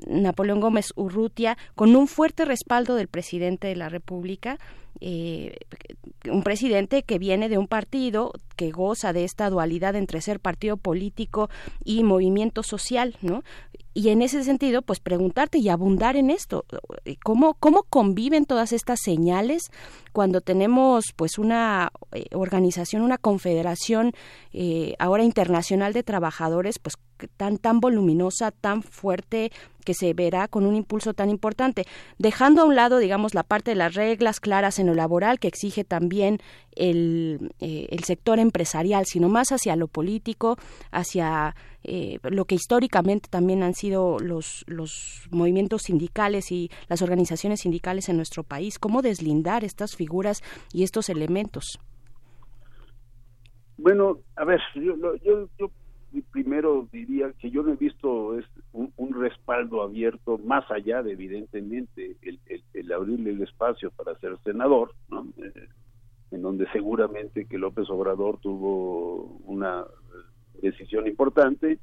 Napoleón 0.07 0.59
Gómez 0.59 0.93
Urrutia, 0.95 1.57
con 1.75 1.95
un 1.95 2.07
fuerte 2.07 2.45
respaldo 2.45 2.95
del 2.95 3.07
presidente 3.07 3.67
de 3.67 3.75
la 3.75 3.89
República, 3.89 4.59
eh, 5.01 5.57
un 6.29 6.43
presidente 6.43 7.03
que 7.03 7.19
viene 7.19 7.47
de 7.47 7.57
un 7.57 7.67
partido 7.67 8.33
que 8.55 8.71
goza 8.71 9.13
de 9.13 9.23
esta 9.23 9.49
dualidad 9.49 9.95
entre 9.95 10.21
ser 10.21 10.39
partido 10.39 10.77
político 10.77 11.49
y 11.85 12.03
movimiento 12.03 12.63
social, 12.63 13.15
¿no? 13.21 13.43
y 13.93 14.09
en 14.09 14.21
ese 14.21 14.43
sentido, 14.43 14.81
pues 14.81 14.99
preguntarte 14.99 15.57
y 15.57 15.67
abundar 15.67 16.15
en 16.15 16.29
esto, 16.29 16.63
¿cómo, 17.23 17.55
cómo 17.55 17.83
conviven 17.83 18.45
todas 18.45 18.71
estas 18.71 18.99
señales 19.03 19.71
cuando 20.13 20.41
tenemos 20.41 21.05
pues 21.15 21.37
una 21.37 21.91
eh, 22.13 22.25
organización, 22.33 23.01
una 23.01 23.17
confederación 23.17 24.13
eh, 24.53 24.95
ahora 24.99 25.23
internacional 25.23 25.93
de 25.93 26.03
trabajadores, 26.03 26.79
pues 26.79 26.95
tan 27.27 27.57
tan 27.57 27.79
voluminosa, 27.79 28.51
tan 28.51 28.83
fuerte 28.83 29.51
que 29.85 29.93
se 29.93 30.13
verá 30.13 30.47
con 30.47 30.65
un 30.65 30.75
impulso 30.75 31.13
tan 31.13 31.29
importante, 31.29 31.85
dejando 32.17 32.61
a 32.61 32.65
un 32.65 32.75
lado, 32.75 32.99
digamos, 32.99 33.33
la 33.33 33.43
parte 33.43 33.71
de 33.71 33.75
las 33.75 33.95
reglas 33.95 34.39
claras 34.39 34.77
en 34.77 34.87
lo 34.87 34.93
laboral 34.93 35.39
que 35.39 35.47
exige 35.47 35.83
también 35.83 36.39
el, 36.75 37.51
eh, 37.59 37.87
el 37.89 38.03
sector 38.03 38.39
empresarial, 38.39 39.05
sino 39.05 39.29
más 39.29 39.51
hacia 39.51 39.75
lo 39.75 39.87
político, 39.87 40.57
hacia 40.91 41.55
eh, 41.83 42.19
lo 42.23 42.45
que 42.45 42.55
históricamente 42.55 43.29
también 43.29 43.63
han 43.63 43.73
sido 43.73 44.19
los, 44.19 44.63
los 44.67 45.27
movimientos 45.31 45.83
sindicales 45.83 46.51
y 46.51 46.69
las 46.87 47.01
organizaciones 47.01 47.61
sindicales 47.61 48.09
en 48.09 48.17
nuestro 48.17 48.43
país, 48.43 48.79
cómo 48.79 49.01
deslindar 49.01 49.63
estas 49.63 49.95
figuras 49.95 50.43
y 50.73 50.83
estos 50.83 51.09
elementos. 51.09 51.79
Bueno, 53.77 54.19
a 54.35 54.43
ver, 54.43 54.59
yo, 54.75 54.93
yo, 55.23 55.47
yo 55.57 55.71
primero 56.31 56.87
diría 56.91 57.31
que 57.33 57.49
yo 57.49 57.63
no 57.63 57.73
he 57.73 57.75
visto 57.75 58.37
es 58.37 58.45
un, 58.73 59.13
respaldo 59.13 59.81
abierto 59.81 60.37
más 60.37 60.69
allá 60.71 61.03
de 61.03 61.11
evidentemente 61.11 62.15
el, 62.21 62.39
el, 62.73 62.91
abrirle 62.91 63.31
el 63.31 63.41
espacio 63.41 63.91
para 63.91 64.17
ser 64.19 64.37
senador, 64.43 64.93
¿no? 65.09 65.27
Eh, 65.37 65.67
en 66.31 66.41
donde 66.41 66.67
seguramente 66.71 67.45
que 67.45 67.57
López 67.57 67.89
Obrador 67.89 68.39
tuvo 68.39 69.39
una 69.45 69.85
decisión 70.61 71.07
importante 71.07 71.79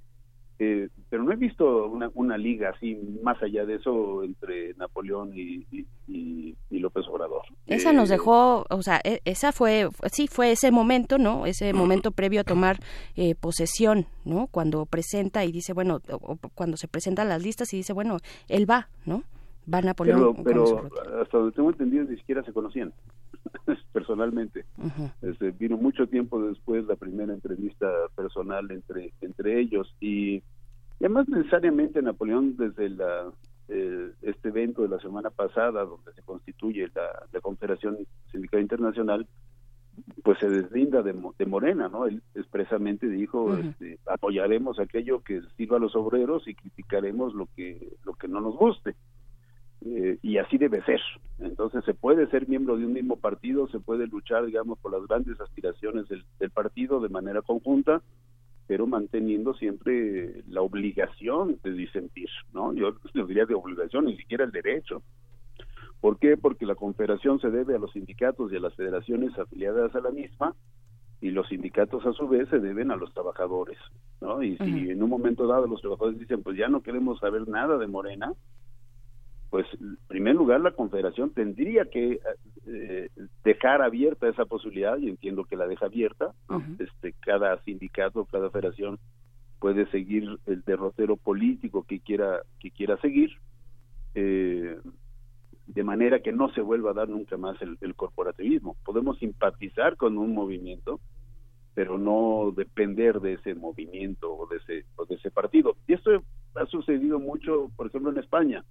eh, 0.59 0.89
pero 1.11 1.23
no 1.23 1.33
he 1.33 1.37
visto 1.37 1.87
una, 1.87 2.11
una, 2.15 2.39
liga 2.39 2.71
así 2.71 2.99
más 3.23 3.41
allá 3.43 3.67
de 3.67 3.75
eso 3.75 4.23
entre 4.23 4.73
Napoleón 4.75 5.33
y, 5.35 5.67
López 6.71 7.07
Obrador. 7.09 7.43
Esa 7.67 7.93
nos 7.93 8.09
eh, 8.11 8.15
dejó, 8.15 8.65
o 8.71 8.83
sea, 8.83 9.01
e, 9.03 9.21
esa 9.25 9.51
fue, 9.53 9.89
sí, 10.13 10.29
fue 10.29 10.53
ese 10.53 10.71
momento, 10.71 11.19
¿no? 11.19 11.47
Ese 11.47 11.73
momento 11.73 12.13
previo 12.13 12.43
a 12.43 12.45
tomar 12.45 12.79
eh, 13.17 13.35
posesión, 13.35 14.07
¿no? 14.25 14.47
Cuando 14.47 14.87
presenta 14.87 15.45
y 15.45 15.53
dice, 15.53 15.73
bueno, 15.73 16.01
cuando 16.55 16.77
se 16.77 16.87
presentan 16.87 17.29
las 17.29 17.43
listas 17.43 17.73
y 17.75 17.79
dice, 17.79 17.93
bueno, 17.93 18.19
él 18.49 18.71
va, 18.71 18.89
¿no? 19.05 19.25
Va 19.73 19.81
Napoleón. 19.83 20.37
Pero, 20.45 20.89
hasta 21.21 21.39
donde 21.39 21.55
tengo 21.55 21.71
entendido 21.71 22.05
ni 22.05 22.17
siquiera 22.17 22.43
se 22.45 22.53
conocían 22.53 22.93
personalmente. 23.93 24.65
Este, 25.23 25.51
vino 25.53 25.77
mucho 25.77 26.07
tiempo 26.07 26.43
después 26.43 26.85
la 26.87 26.97
primera 26.97 27.33
entrevista 27.33 27.89
personal 28.15 28.71
entre 28.71 29.13
entre 29.21 29.61
ellos 29.61 29.95
y, 30.01 30.43
además 31.01 31.29
necesariamente 31.29 32.03
Napoleón 32.03 32.57
desde 32.57 32.91
la 32.91 33.31
eh, 33.69 34.13
este 34.23 34.49
evento 34.49 34.83
de 34.83 34.89
la 34.89 35.01
semana 35.01 35.31
pasada, 35.31 35.85
donde 35.85 36.13
se 36.13 36.23
constituye 36.23 36.89
la, 36.95 37.27
la 37.33 37.41
Confederación 37.41 37.99
Sindical 38.31 38.61
Internacional, 38.61 39.27
pues 40.23 40.39
se 40.39 40.49
deslinda 40.49 41.03
de, 41.03 41.15
de 41.39 41.47
Morena, 41.47 41.89
¿no? 41.89 42.07
Él 42.07 42.23
expresamente 42.35 43.09
dijo, 43.09 43.57
este, 43.57 43.99
apoyaremos 44.07 44.79
aquello 44.79 45.21
que 45.21 45.41
sirva 45.57 45.79
a 45.79 45.81
los 45.81 45.97
obreros 45.97 46.47
y 46.47 46.55
criticaremos 46.55 47.35
lo 47.35 47.49
que 47.57 47.97
lo 48.05 48.15
que 48.15 48.29
no 48.29 48.41
nos 48.41 48.57
guste. 48.57 48.95
Eh, 49.89 50.19
y 50.21 50.39
así 50.39 50.59
debe 50.59 50.83
ser. 50.83 51.01
Entonces 51.39 51.85
se 51.85 51.95
puede 51.95 52.27
ser 52.29 52.49
miembro 52.49 52.77
de 52.77 52.87
un 52.87 52.93
mismo 52.93 53.17
partido, 53.17 53.69
se 53.69 53.79
puede 53.79 54.07
luchar, 54.09 54.45
digamos, 54.45 54.79
por 54.79 54.93
las 54.93 55.07
grandes 55.07 55.41
aspiraciones 55.41 56.07
del, 56.09 56.51
partido 56.51 57.01
de 57.01 57.09
manera 57.09 57.43
conjunta, 57.43 58.03
pero 58.67 58.87
manteniendo 58.87 59.55
siempre 59.55 60.43
la 60.49 60.63
obligación 60.63 61.61
de 61.63 61.73
disentir, 61.73 62.29
¿no? 62.53 62.73
Yo 62.73 62.97
diría 63.27 63.47
de 63.47 63.55
obligación, 63.55 64.07
ni 64.07 64.17
siquiera 64.17 64.45
el 64.45 64.51
derecho. 64.51 65.03
¿Por 66.01 66.19
qué? 66.19 66.37
Porque 66.37 66.67
la 66.67 66.75
confederación 66.75 67.39
se 67.41 67.51
debe 67.51 67.77
a 67.77 67.79
los 67.79 67.93
sindicatos 67.93 68.53
y 68.53 68.57
a 68.57 68.61
las 68.61 68.75
federaciones 68.75 69.39
afiliadas 69.39 69.95
a 69.95 70.01
la 70.01 70.11
misma, 70.11 70.55
y 71.21 71.31
los 71.31 71.49
sindicatos 71.49 72.05
a 72.05 72.13
su 72.13 72.29
vez 72.29 72.49
se 72.49 72.59
deben 72.59 72.91
a 72.91 72.97
los 72.97 73.13
trabajadores, 73.15 73.79
¿no? 74.21 74.43
Y 74.43 74.57
si 74.59 74.91
en 74.91 75.03
un 75.03 75.11
momento 75.11 75.47
dado 75.47 75.67
los 75.67 75.81
trabajadores 75.81 76.19
dicen, 76.19 76.43
pues 76.43 76.57
ya 76.59 76.69
no 76.69 76.83
queremos 76.83 77.21
saber 77.21 77.49
nada 77.49 77.79
de 77.79 77.87
Morena, 77.87 78.33
pues 79.51 79.67
en 79.81 79.97
primer 80.09 80.35
lugar 80.35 80.61
la 80.61 80.73
confederación 80.73 81.31
tendría 81.31 81.85
que 81.87 82.21
eh, 82.67 83.09
dejar 83.45 83.83
abierta 83.83 84.29
esa 84.29 84.45
posibilidad 84.45 84.99
y 84.99 85.09
entiendo 85.09 85.45
que 85.45 85.57
la 85.57 85.67
deja 85.67 85.87
abierta. 85.87 86.33
Este 86.79 87.15
cada 87.21 87.63
sindicato 87.63 88.25
cada 88.25 88.51
federación 88.51 88.99
puede 89.61 89.89
seguir 89.91 90.39
el 90.47 90.63
derrotero 90.63 91.17
político 91.17 91.85
que 91.85 92.01
quiera 92.01 92.43
que 92.61 92.71
quiera 92.71 92.97
seguir 92.99 93.31
eh, 94.15 94.79
de 95.67 95.85
manera 95.85 96.21
que 96.21 96.33
no 96.33 96.53
se 96.53 96.61
vuelva 96.61 96.91
a 96.91 96.95
dar 96.95 97.09
nunca 97.09 97.37
más 97.37 97.57
el, 97.61 97.95
corporativismo. 97.95 98.77
Podemos 98.85 99.19
simpatizar 99.19 99.97
con 99.97 100.19
un 100.19 100.35
movimiento 100.35 101.01
pero 101.75 101.99
no 101.99 102.55
depender 102.57 103.21
de 103.21 103.35
ese 103.35 103.55
movimiento 103.55 104.35
o 104.35 104.47
de 104.47 104.57
ese 104.57 104.87
o 104.97 105.05
de 105.05 105.17
ese 105.17 105.31
partido. 105.31 105.77
Y 105.87 105.93
esto 105.93 106.11
ha 106.55 106.67
sucedido 106.67 107.21
mucho 107.21 107.71
por 107.77 107.87
ejemplo 107.87 108.11
en 108.11 108.19
España 108.19 108.65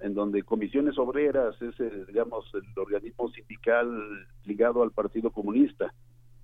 en 0.00 0.14
donde 0.14 0.42
comisiones 0.42 0.98
obreras 0.98 1.54
es, 1.62 1.74
digamos, 2.06 2.44
el 2.54 2.62
organismo 2.76 3.30
sindical 3.30 4.26
ligado 4.44 4.82
al 4.82 4.90
Partido 4.90 5.30
Comunista 5.30 5.94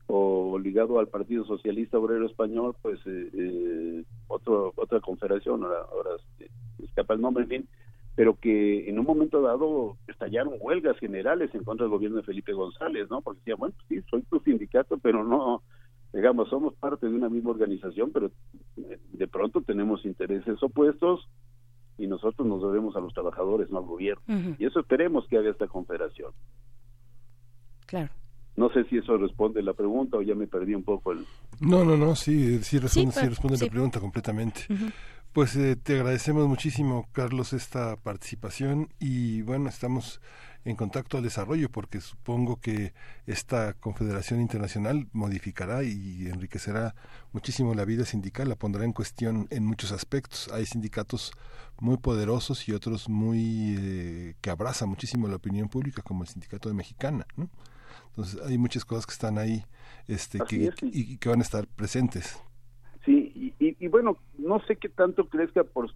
o 0.06 0.58
ligado 0.58 0.98
al 0.98 1.08
Partido 1.08 1.44
Socialista 1.44 1.98
Obrero 1.98 2.26
Español, 2.26 2.76
pues 2.80 3.00
eh, 3.06 3.30
eh 3.32 4.04
otro, 4.28 4.72
otra 4.76 5.00
confederación, 5.00 5.64
ahora, 5.64 5.80
ahora 5.90 6.10
escapa 6.82 7.14
el 7.14 7.20
nombre, 7.20 7.44
en 7.44 7.48
fin, 7.48 7.68
pero 8.14 8.38
que 8.38 8.88
en 8.88 8.98
un 8.98 9.06
momento 9.06 9.40
dado 9.42 9.96
estallaron 10.06 10.54
huelgas 10.60 10.98
generales 10.98 11.52
en 11.54 11.64
contra 11.64 11.84
del 11.84 11.92
gobierno 11.92 12.18
de 12.18 12.22
Felipe 12.22 12.52
González, 12.52 13.08
¿no? 13.10 13.20
Porque 13.20 13.40
decía, 13.40 13.56
bueno, 13.56 13.74
sí, 13.88 14.00
soy 14.10 14.22
tu 14.22 14.38
sindicato, 14.40 14.98
pero 14.98 15.24
no, 15.24 15.62
digamos, 16.12 16.48
somos 16.48 16.74
parte 16.74 17.08
de 17.08 17.14
una 17.14 17.28
misma 17.28 17.50
organización, 17.50 18.10
pero 18.12 18.30
eh, 18.76 18.98
de 19.12 19.26
pronto 19.26 19.62
tenemos 19.62 20.04
intereses 20.04 20.62
opuestos 20.62 21.28
y 21.98 22.06
nosotros 22.06 22.46
nos 22.46 22.62
debemos 22.62 22.96
a 22.96 23.00
los 23.00 23.12
trabajadores, 23.12 23.70
no 23.70 23.78
al 23.78 23.84
gobierno. 23.84 24.22
Y 24.58 24.64
eso 24.64 24.80
esperemos 24.80 25.26
que 25.28 25.38
haga 25.38 25.50
esta 25.50 25.66
confederación. 25.66 26.32
Claro. 27.86 28.10
No 28.56 28.70
sé 28.70 28.84
si 28.84 28.98
eso 28.98 29.16
responde 29.16 29.62
la 29.62 29.72
pregunta 29.72 30.16
o 30.16 30.22
ya 30.22 30.34
me 30.34 30.46
perdí 30.46 30.74
un 30.74 30.84
poco 30.84 31.12
el... 31.12 31.26
No, 31.60 31.84
no, 31.84 31.96
no, 31.96 32.14
sí, 32.14 32.62
sí 32.62 32.78
responde, 32.78 33.12
sí, 33.12 33.28
responde 33.28 33.58
la 33.58 33.70
pregunta 33.70 33.98
completamente. 34.00 34.62
Pues 35.32 35.56
eh, 35.56 35.74
te 35.74 35.94
agradecemos 35.94 36.46
muchísimo, 36.46 37.08
Carlos, 37.10 37.52
esta 37.52 37.96
participación 37.96 38.90
y 39.00 39.42
bueno, 39.42 39.68
estamos 39.68 40.20
en 40.64 40.76
contacto 40.76 41.16
al 41.16 41.22
desarrollo, 41.22 41.68
porque 41.70 42.00
supongo 42.00 42.60
que 42.60 42.94
esta 43.26 43.74
Confederación 43.74 44.40
Internacional 44.40 45.08
modificará 45.12 45.82
y 45.82 46.26
enriquecerá 46.26 46.94
muchísimo 47.32 47.74
la 47.74 47.84
vida 47.84 48.04
sindical, 48.04 48.48
la 48.48 48.56
pondrá 48.56 48.84
en 48.84 48.92
cuestión 48.92 49.46
en 49.50 49.64
muchos 49.66 49.92
aspectos. 49.92 50.50
Hay 50.52 50.66
sindicatos 50.66 51.32
muy 51.80 51.98
poderosos 51.98 52.68
y 52.68 52.72
otros 52.72 53.08
muy 53.08 53.76
eh, 53.78 54.34
que 54.40 54.50
abrazan 54.50 54.88
muchísimo 54.88 55.28
la 55.28 55.36
opinión 55.36 55.68
pública, 55.68 56.02
como 56.02 56.22
el 56.22 56.28
sindicato 56.28 56.68
de 56.68 56.74
Mexicana. 56.74 57.26
Entonces 58.08 58.40
hay 58.46 58.58
muchas 58.58 58.84
cosas 58.84 59.06
que 59.06 59.12
están 59.12 59.38
ahí 59.38 59.64
este, 60.06 60.38
que, 60.48 60.70
y, 60.82 61.16
que 61.18 61.28
van 61.28 61.40
a 61.40 61.42
estar 61.42 61.66
presentes. 61.66 62.40
Sí, 63.04 63.54
y, 63.58 63.76
y, 63.84 63.88
bueno, 63.88 64.16
no 64.38 64.60
sé 64.66 64.76
qué 64.76 64.88
tanto 64.88 65.28
crezca 65.28 65.64
por 65.64 65.90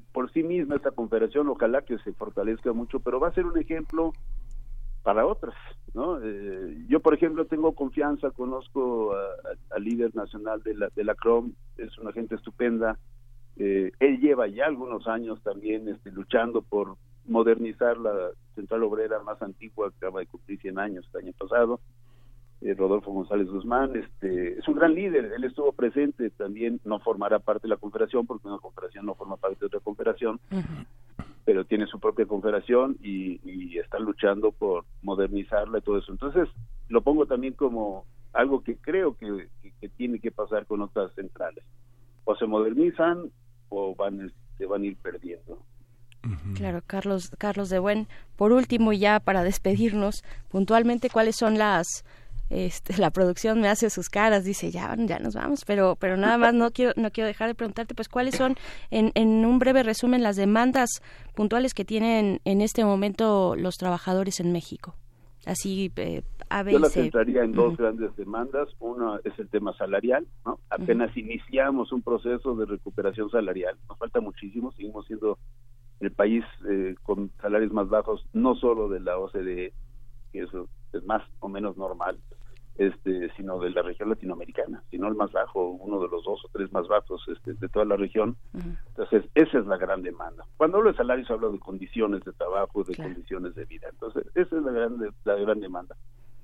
por, 0.00 0.32
sí 0.32 0.42
misma 0.42 0.76
esta 0.76 0.90
confederación, 0.90 1.48
ojalá 1.48 1.82
que 1.82 1.98
se 1.98 2.12
fortalezca 2.12 2.72
mucho, 2.72 3.00
pero 3.00 3.20
va 3.20 3.28
a 3.28 3.34
ser 3.34 3.46
un 3.46 3.58
ejemplo 3.58 4.12
para 5.02 5.26
otras, 5.26 5.54
¿no? 5.94 6.18
Eh, 6.22 6.84
yo, 6.88 7.00
por 7.00 7.14
ejemplo, 7.14 7.44
tengo 7.46 7.72
confianza, 7.72 8.30
conozco 8.30 9.12
al 9.70 9.84
líder 9.84 10.14
nacional 10.14 10.62
de 10.62 10.74
la, 10.74 10.88
de 10.94 11.04
la 11.04 11.14
CROM, 11.14 11.52
es 11.76 11.98
una 11.98 12.12
gente 12.12 12.36
estupenda, 12.36 12.98
eh, 13.56 13.92
él 14.00 14.20
lleva 14.20 14.46
ya 14.48 14.66
algunos 14.66 15.06
años 15.06 15.42
también 15.42 15.88
este, 15.88 16.10
luchando 16.10 16.62
por 16.62 16.96
modernizar 17.26 17.98
la 17.98 18.30
central 18.54 18.82
obrera 18.82 19.20
más 19.22 19.40
antigua, 19.42 19.90
que 19.90 19.96
acaba 20.06 20.20
de 20.20 20.26
cumplir 20.26 20.60
100 20.60 20.78
años 20.78 21.08
el 21.12 21.24
año 21.26 21.32
pasado, 21.38 21.80
eh, 22.64 22.74
Rodolfo 22.74 23.10
González 23.10 23.48
Guzmán, 23.48 23.96
este, 23.96 24.58
es 24.58 24.68
un 24.68 24.74
gran 24.74 24.94
líder, 24.94 25.32
él 25.34 25.42
estuvo 25.42 25.72
presente, 25.72 26.30
también 26.30 26.80
no 26.84 27.00
formará 27.00 27.40
parte 27.40 27.66
de 27.66 27.70
la 27.70 27.76
confederación, 27.76 28.24
porque 28.24 28.46
una 28.46 28.58
confederación 28.58 29.04
no 29.04 29.16
forma 29.16 29.36
parte 29.36 29.58
de 29.60 29.66
otra 29.66 29.80
confederación, 29.80 30.38
pero 31.44 31.64
tiene 31.64 31.86
su 31.86 31.98
propia 31.98 32.26
confederación 32.26 32.96
y, 33.02 33.78
está 33.78 33.98
luchando 33.98 34.52
por 34.52 34.84
modernizarla 35.02 35.78
y 35.78 35.82
todo 35.82 35.98
eso. 35.98 36.12
Entonces, 36.12 36.48
lo 36.88 37.02
pongo 37.02 37.26
también 37.26 37.54
como 37.54 38.04
algo 38.32 38.62
que 38.62 38.76
creo 38.76 39.16
que, 39.16 39.48
tiene 39.96 40.20
que 40.20 40.30
pasar 40.30 40.64
con 40.66 40.82
otras 40.82 41.12
centrales. 41.14 41.64
O 42.24 42.36
se 42.36 42.46
modernizan 42.46 43.30
o 43.70 43.94
van, 43.96 44.32
se 44.56 44.66
van 44.66 44.82
a 44.82 44.86
ir 44.86 44.96
perdiendo. 44.98 45.58
Claro, 46.54 46.80
Carlos, 46.86 47.30
Carlos 47.36 47.68
de 47.68 47.80
Buen. 47.80 48.06
Por 48.36 48.52
último, 48.52 48.92
ya 48.92 49.18
para 49.18 49.42
despedirnos, 49.42 50.22
puntualmente, 50.48 51.10
¿cuáles 51.10 51.34
son 51.34 51.58
las 51.58 52.04
este, 52.52 52.96
la 52.98 53.10
producción 53.10 53.60
me 53.60 53.68
hace 53.68 53.90
sus 53.90 54.08
caras, 54.08 54.44
dice, 54.44 54.70
ya, 54.70 54.94
ya 54.98 55.18
nos 55.18 55.34
vamos, 55.34 55.64
pero, 55.66 55.96
pero 55.96 56.16
nada 56.16 56.38
más 56.38 56.54
no 56.54 56.70
quiero, 56.70 56.92
no 56.96 57.10
quiero 57.10 57.26
dejar 57.26 57.48
de 57.48 57.54
preguntarte, 57.54 57.94
pues, 57.94 58.08
cuáles 58.08 58.36
son, 58.36 58.56
en, 58.90 59.10
en 59.14 59.44
un 59.44 59.58
breve 59.58 59.82
resumen, 59.82 60.22
las 60.22 60.36
demandas 60.36 61.02
puntuales 61.34 61.74
que 61.74 61.84
tienen 61.84 62.40
en 62.44 62.60
este 62.60 62.84
momento 62.84 63.56
los 63.56 63.76
trabajadores 63.76 64.40
en 64.40 64.52
México. 64.52 64.94
Así, 65.44 65.90
eh, 65.96 66.22
a 66.50 66.62
Yo 66.62 66.78
las 66.78 66.92
centraría 66.92 67.42
en 67.42 67.52
dos 67.52 67.76
grandes 67.76 68.14
demandas. 68.16 68.68
Una 68.78 69.18
es 69.24 69.36
el 69.38 69.48
tema 69.48 69.76
salarial, 69.76 70.26
¿no? 70.44 70.60
Apenas 70.70 71.16
iniciamos 71.16 71.92
un 71.92 72.02
proceso 72.02 72.54
de 72.54 72.66
recuperación 72.66 73.28
salarial. 73.30 73.76
Nos 73.88 73.98
falta 73.98 74.20
muchísimo, 74.20 74.70
seguimos 74.72 75.04
siendo 75.06 75.38
el 75.98 76.12
país 76.12 76.44
eh, 76.68 76.94
con 77.02 77.30
salarios 77.40 77.72
más 77.72 77.88
bajos, 77.88 78.24
no 78.32 78.54
solo 78.54 78.88
de 78.88 79.00
la 79.00 79.18
OCDE, 79.18 79.72
que 80.32 80.40
eso 80.40 80.62
es 80.62 80.81
más 81.00 81.22
o 81.40 81.48
menos 81.48 81.76
normal, 81.76 82.18
este, 82.76 83.30
sino 83.36 83.58
de 83.58 83.70
la 83.70 83.82
región 83.82 84.08
latinoamericana, 84.08 84.82
sino 84.90 85.08
el 85.08 85.14
más 85.14 85.30
bajo, 85.32 85.70
uno 85.70 86.00
de 86.00 86.08
los 86.08 86.24
dos 86.24 86.44
o 86.44 86.48
tres 86.52 86.72
más 86.72 86.88
bajos 86.88 87.22
este, 87.28 87.54
de 87.54 87.68
toda 87.68 87.84
la 87.84 87.96
región. 87.96 88.36
Entonces, 88.88 89.24
esa 89.34 89.58
es 89.58 89.66
la 89.66 89.76
gran 89.76 90.02
demanda. 90.02 90.46
Cuando 90.56 90.78
hablo 90.78 90.90
de 90.90 90.96
salarios, 90.96 91.30
hablo 91.30 91.52
de 91.52 91.58
condiciones 91.58 92.24
de 92.24 92.32
trabajo, 92.32 92.82
de 92.84 92.96
condiciones 92.96 93.54
de 93.54 93.64
vida. 93.66 93.88
Entonces, 93.90 94.24
esa 94.34 94.56
es 94.56 94.62
la 94.62 94.72
gran, 94.72 94.96
la 95.24 95.34
gran 95.34 95.60
demanda. 95.60 95.96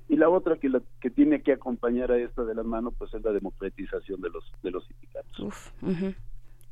Y 0.09 0.17
la 0.17 0.31
otra 0.31 0.57
que, 0.57 0.69
la, 0.71 0.81
que 1.01 1.11
tiene 1.11 1.43
que 1.43 1.53
acompañar 1.53 2.11
a 2.11 2.19
esta 2.19 2.45
de 2.45 2.55
la 2.55 2.63
mano, 2.63 2.93
pues 2.93 3.13
es 3.13 3.23
la 3.23 3.33
democratización 3.33 4.21
de 4.21 4.31
los, 4.31 4.45
de 4.63 4.71
los 4.71 4.87
sindicatos. 4.87 5.39
Uf, 5.41 5.71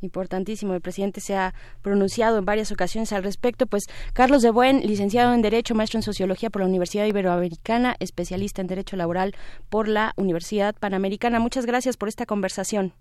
importantísimo. 0.00 0.74
El 0.74 0.80
presidente 0.80 1.20
se 1.20 1.36
ha 1.36 1.54
pronunciado 1.82 2.38
en 2.38 2.44
varias 2.44 2.72
ocasiones 2.72 3.12
al 3.12 3.22
respecto. 3.22 3.66
Pues 3.66 3.86
Carlos 4.12 4.42
de 4.42 4.50
Buen, 4.50 4.80
licenciado 4.80 5.34
en 5.34 5.42
Derecho, 5.42 5.74
maestro 5.74 5.98
en 5.98 6.02
Sociología 6.02 6.50
por 6.50 6.62
la 6.62 6.68
Universidad 6.68 7.06
Iberoamericana, 7.06 7.96
especialista 8.00 8.60
en 8.60 8.68
Derecho 8.68 8.96
Laboral 8.96 9.34
por 9.68 9.88
la 9.88 10.12
Universidad 10.16 10.74
Panamericana. 10.78 11.40
Muchas 11.40 11.66
gracias 11.66 11.96
por 11.96 12.08
esta 12.08 12.26
conversación. 12.26 12.92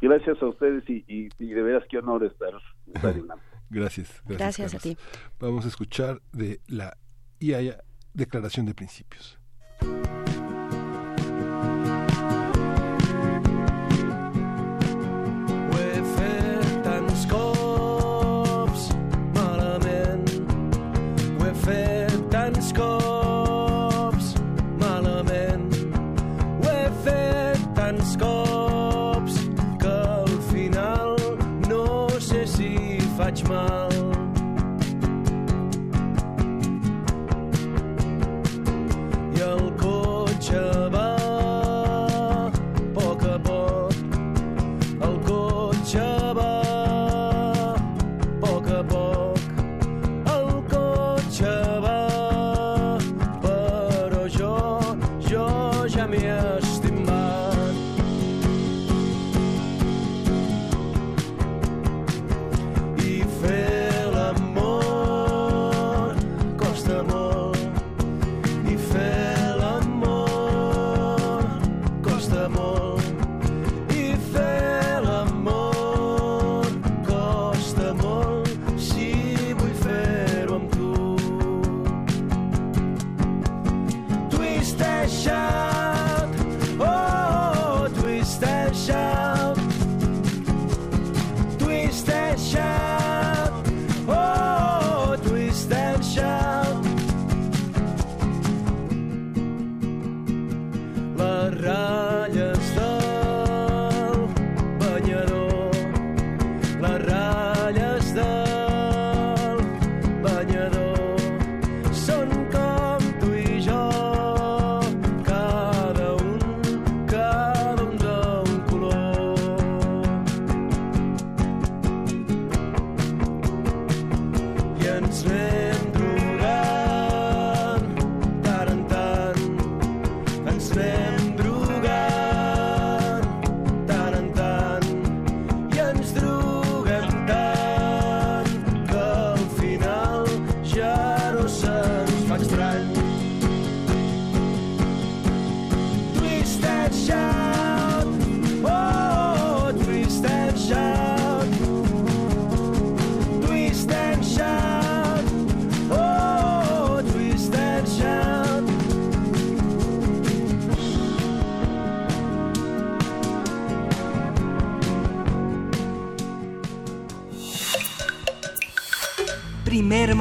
Gracias 0.00 0.42
a 0.42 0.46
ustedes 0.46 0.82
y, 0.88 1.28
de 1.38 1.62
veras 1.62 1.84
qué 1.88 1.98
honor 1.98 2.24
estar, 2.24 2.50
en 2.86 3.28
Gracias, 3.70 4.22
gracias. 4.26 4.38
Gracias 4.38 4.74
a 4.74 4.78
ti. 4.78 4.96
Vamos 5.40 5.64
a 5.64 5.68
escuchar 5.68 6.20
de 6.32 6.60
la 6.66 6.98
IAIA 7.38 7.78
Declaración 8.12 8.66
de 8.66 8.74
Principios. 8.74 9.41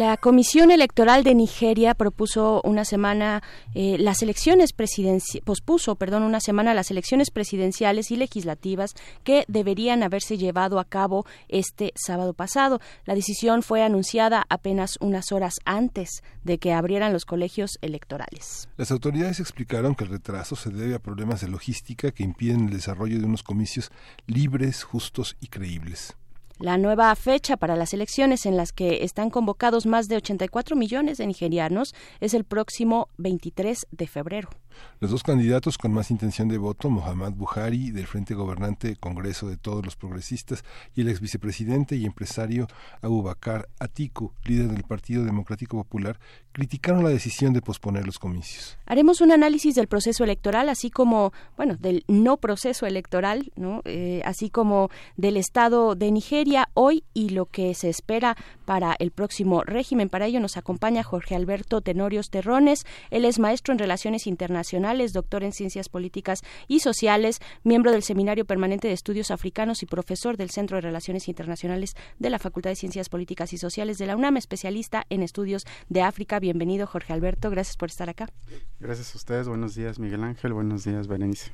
La 0.00 0.16
Comisión 0.16 0.70
Electoral 0.70 1.24
de 1.24 1.34
Nigeria 1.34 1.92
propuso 1.92 2.62
una 2.64 2.86
semana 2.86 3.42
eh, 3.74 3.98
las 3.98 4.22
elecciones 4.22 4.72
presidenciales, 4.72 5.44
pospuso, 5.44 5.96
perdón, 5.96 6.22
una 6.22 6.40
semana 6.40 6.72
las 6.72 6.90
elecciones 6.90 7.30
presidenciales 7.30 8.10
y 8.10 8.16
legislativas 8.16 8.94
que 9.24 9.44
deberían 9.46 10.02
haberse 10.02 10.38
llevado 10.38 10.78
a 10.78 10.86
cabo 10.86 11.26
este 11.48 11.92
sábado 11.96 12.32
pasado. 12.32 12.80
La 13.04 13.14
decisión 13.14 13.62
fue 13.62 13.82
anunciada 13.82 14.46
apenas 14.48 14.96
unas 15.02 15.32
horas 15.32 15.56
antes 15.66 16.22
de 16.44 16.56
que 16.56 16.72
abrieran 16.72 17.12
los 17.12 17.26
colegios 17.26 17.72
electorales. 17.82 18.70
Las 18.78 18.92
autoridades 18.92 19.38
explicaron 19.38 19.94
que 19.94 20.04
el 20.04 20.10
retraso 20.12 20.56
se 20.56 20.70
debe 20.70 20.94
a 20.94 20.98
problemas 20.98 21.42
de 21.42 21.48
logística 21.48 22.10
que 22.10 22.22
impiden 22.22 22.68
el 22.68 22.72
desarrollo 22.72 23.18
de 23.18 23.26
unos 23.26 23.42
comicios 23.42 23.92
libres, 24.26 24.82
justos 24.82 25.36
y 25.42 25.48
creíbles. 25.48 26.16
La 26.60 26.76
nueva 26.76 27.16
fecha 27.16 27.56
para 27.56 27.74
las 27.74 27.94
elecciones 27.94 28.44
en 28.44 28.54
las 28.54 28.72
que 28.72 29.02
están 29.02 29.30
convocados 29.30 29.86
más 29.86 30.08
de 30.08 30.16
84 30.16 30.76
millones 30.76 31.16
de 31.16 31.26
nigerianos 31.26 31.94
es 32.20 32.34
el 32.34 32.44
próximo 32.44 33.08
23 33.16 33.86
de 33.90 34.06
febrero. 34.06 34.50
Los 35.00 35.10
dos 35.10 35.22
candidatos 35.22 35.78
con 35.78 35.92
más 35.92 36.10
intención 36.10 36.48
de 36.48 36.58
voto, 36.58 36.90
Mohamed 36.90 37.32
Buhari, 37.32 37.90
del 37.90 38.06
Frente 38.06 38.34
Gobernante 38.34 38.96
Congreso 38.96 39.48
de 39.48 39.56
Todos 39.56 39.84
los 39.84 39.96
Progresistas, 39.96 40.64
y 40.94 41.00
el 41.00 41.08
ex 41.08 41.20
vicepresidente 41.20 41.96
y 41.96 42.04
empresario 42.04 42.66
Abubakar 43.00 43.68
Atiku, 43.78 44.32
líder 44.44 44.68
del 44.68 44.82
Partido 44.82 45.24
Democrático 45.24 45.76
Popular, 45.76 46.18
criticaron 46.52 47.02
la 47.02 47.10
decisión 47.10 47.52
de 47.52 47.62
posponer 47.62 48.04
los 48.04 48.18
comicios. 48.18 48.76
Haremos 48.86 49.20
un 49.20 49.32
análisis 49.32 49.74
del 49.74 49.86
proceso 49.86 50.24
electoral, 50.24 50.68
así 50.68 50.90
como, 50.90 51.32
bueno, 51.56 51.76
del 51.76 52.04
no 52.08 52.36
proceso 52.36 52.86
electoral, 52.86 53.52
¿no? 53.56 53.82
Eh, 53.84 54.20
así 54.24 54.50
como 54.50 54.90
del 55.16 55.36
estado 55.36 55.94
de 55.94 56.10
Nigeria 56.10 56.68
hoy 56.74 57.04
y 57.14 57.30
lo 57.30 57.46
que 57.46 57.74
se 57.74 57.88
espera 57.88 58.36
para 58.64 58.94
el 58.98 59.10
próximo 59.10 59.62
régimen. 59.62 60.08
Para 60.08 60.26
ello 60.26 60.40
nos 60.40 60.56
acompaña 60.56 61.02
Jorge 61.02 61.34
Alberto 61.34 61.80
Tenorios 61.80 62.30
Terrones. 62.30 62.84
Él 63.10 63.24
es 63.24 63.38
maestro 63.38 63.72
en 63.72 63.78
Relaciones 63.78 64.26
Internacionales, 64.26 64.69
doctor 65.12 65.42
en 65.42 65.52
Ciencias 65.52 65.88
Políticas 65.88 66.40
y 66.68 66.80
Sociales, 66.80 67.38
miembro 67.64 67.92
del 67.92 68.02
Seminario 68.02 68.44
Permanente 68.44 68.88
de 68.88 68.94
Estudios 68.94 69.30
Africanos 69.30 69.82
y 69.82 69.86
profesor 69.86 70.36
del 70.36 70.50
Centro 70.50 70.76
de 70.76 70.82
Relaciones 70.82 71.28
Internacionales 71.28 71.94
de 72.18 72.30
la 72.30 72.38
Facultad 72.38 72.70
de 72.70 72.76
Ciencias 72.76 73.08
Políticas 73.08 73.52
y 73.52 73.58
Sociales 73.58 73.98
de 73.98 74.06
la 74.06 74.16
UNAM, 74.16 74.36
especialista 74.36 75.04
en 75.10 75.22
estudios 75.22 75.64
de 75.88 76.02
África. 76.02 76.38
Bienvenido, 76.38 76.86
Jorge 76.86 77.12
Alberto. 77.12 77.50
Gracias 77.50 77.76
por 77.76 77.88
estar 77.88 78.08
acá. 78.08 78.28
Gracias 78.78 79.14
a 79.14 79.18
ustedes. 79.18 79.48
Buenos 79.48 79.74
días, 79.74 79.98
Miguel 79.98 80.24
Ángel. 80.24 80.52
Buenos 80.52 80.84
días, 80.84 81.06
Berenice. 81.08 81.52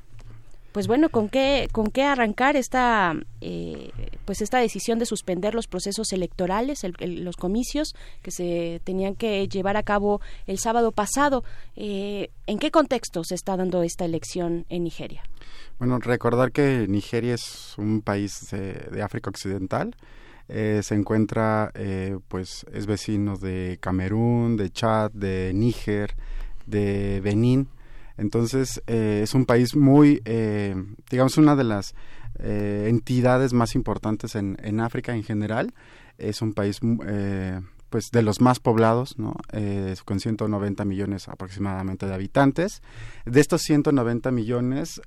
Pues 0.76 0.88
bueno, 0.88 1.08
¿con 1.08 1.30
qué, 1.30 1.70
con 1.72 1.90
qué 1.90 2.02
arrancar 2.02 2.54
esta, 2.54 3.14
eh, 3.40 3.92
pues 4.26 4.42
esta 4.42 4.58
decisión 4.58 4.98
de 4.98 5.06
suspender 5.06 5.54
los 5.54 5.68
procesos 5.68 6.12
electorales, 6.12 6.84
el, 6.84 7.24
los 7.24 7.36
comicios 7.38 7.94
que 8.20 8.30
se 8.30 8.82
tenían 8.84 9.14
que 9.14 9.48
llevar 9.48 9.78
a 9.78 9.82
cabo 9.82 10.20
el 10.46 10.58
sábado 10.58 10.92
pasado? 10.92 11.44
Eh, 11.76 12.28
¿En 12.46 12.58
qué 12.58 12.70
contexto 12.70 13.24
se 13.24 13.36
está 13.36 13.56
dando 13.56 13.82
esta 13.82 14.04
elección 14.04 14.66
en 14.68 14.84
Nigeria? 14.84 15.22
Bueno, 15.78 15.98
recordar 15.98 16.52
que 16.52 16.84
Nigeria 16.86 17.32
es 17.32 17.72
un 17.78 18.02
país 18.02 18.50
de, 18.50 18.74
de 18.74 19.02
África 19.02 19.30
Occidental. 19.30 19.96
Eh, 20.50 20.80
se 20.82 20.94
encuentra, 20.94 21.70
eh, 21.72 22.18
pues, 22.28 22.66
es 22.70 22.84
vecino 22.84 23.38
de 23.38 23.78
Camerún, 23.80 24.58
de 24.58 24.68
Chad, 24.68 25.10
de 25.12 25.52
Níger, 25.54 26.14
de 26.66 27.22
Benín. 27.24 27.66
Entonces, 28.18 28.82
eh, 28.86 29.20
es 29.22 29.34
un 29.34 29.44
país 29.44 29.76
muy, 29.76 30.22
eh, 30.24 30.74
digamos, 31.10 31.36
una 31.38 31.56
de 31.56 31.64
las 31.64 31.94
eh, 32.38 32.86
entidades 32.88 33.52
más 33.52 33.74
importantes 33.74 34.34
en, 34.34 34.56
en, 34.62 34.80
África 34.80 35.14
en 35.14 35.22
general. 35.22 35.74
Es 36.18 36.40
un 36.40 36.54
país, 36.54 36.80
pues, 37.90 38.10
de 38.10 38.22
los 38.22 38.40
más 38.40 38.58
poblados, 38.58 39.18
¿no? 39.18 39.36
con 40.06 40.18
190 40.18 40.84
millones 40.86 41.28
aproximadamente 41.28 42.06
de 42.06 42.14
habitantes. 42.14 42.82
De 43.26 43.40
estos 43.40 43.60
190 43.62 44.30
millones, 44.30 45.02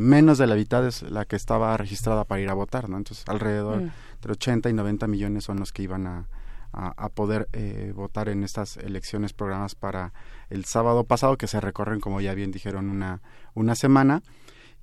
menos 0.00 0.38
de 0.38 0.46
la 0.48 0.56
mitad 0.56 0.84
es 0.84 1.02
la 1.02 1.26
que 1.26 1.36
estaba 1.36 1.76
registrada 1.76 2.24
para 2.24 2.40
ir 2.40 2.48
a 2.48 2.54
votar, 2.54 2.88
¿no? 2.88 2.96
Entonces, 2.96 3.24
alrededor 3.28 3.82
mm. 3.82 3.90
entre 4.14 4.32
80 4.32 4.70
y 4.70 4.72
90 4.72 5.06
millones 5.06 5.44
son 5.44 5.60
los 5.60 5.70
que 5.70 5.84
iban 5.84 6.08
a, 6.08 6.26
a, 6.72 7.08
poder 7.08 7.48
eh, 7.52 7.92
votar 7.94 8.28
en 8.28 8.44
estas 8.44 8.76
elecciones 8.76 9.32
programadas 9.32 9.74
para 9.74 10.12
el 10.50 10.64
sábado 10.64 11.04
pasado, 11.04 11.36
que 11.36 11.46
se 11.46 11.60
recorren, 11.60 12.00
como 12.00 12.20
ya 12.20 12.34
bien 12.34 12.50
dijeron, 12.50 12.90
una, 12.90 13.20
una 13.54 13.74
semana. 13.74 14.22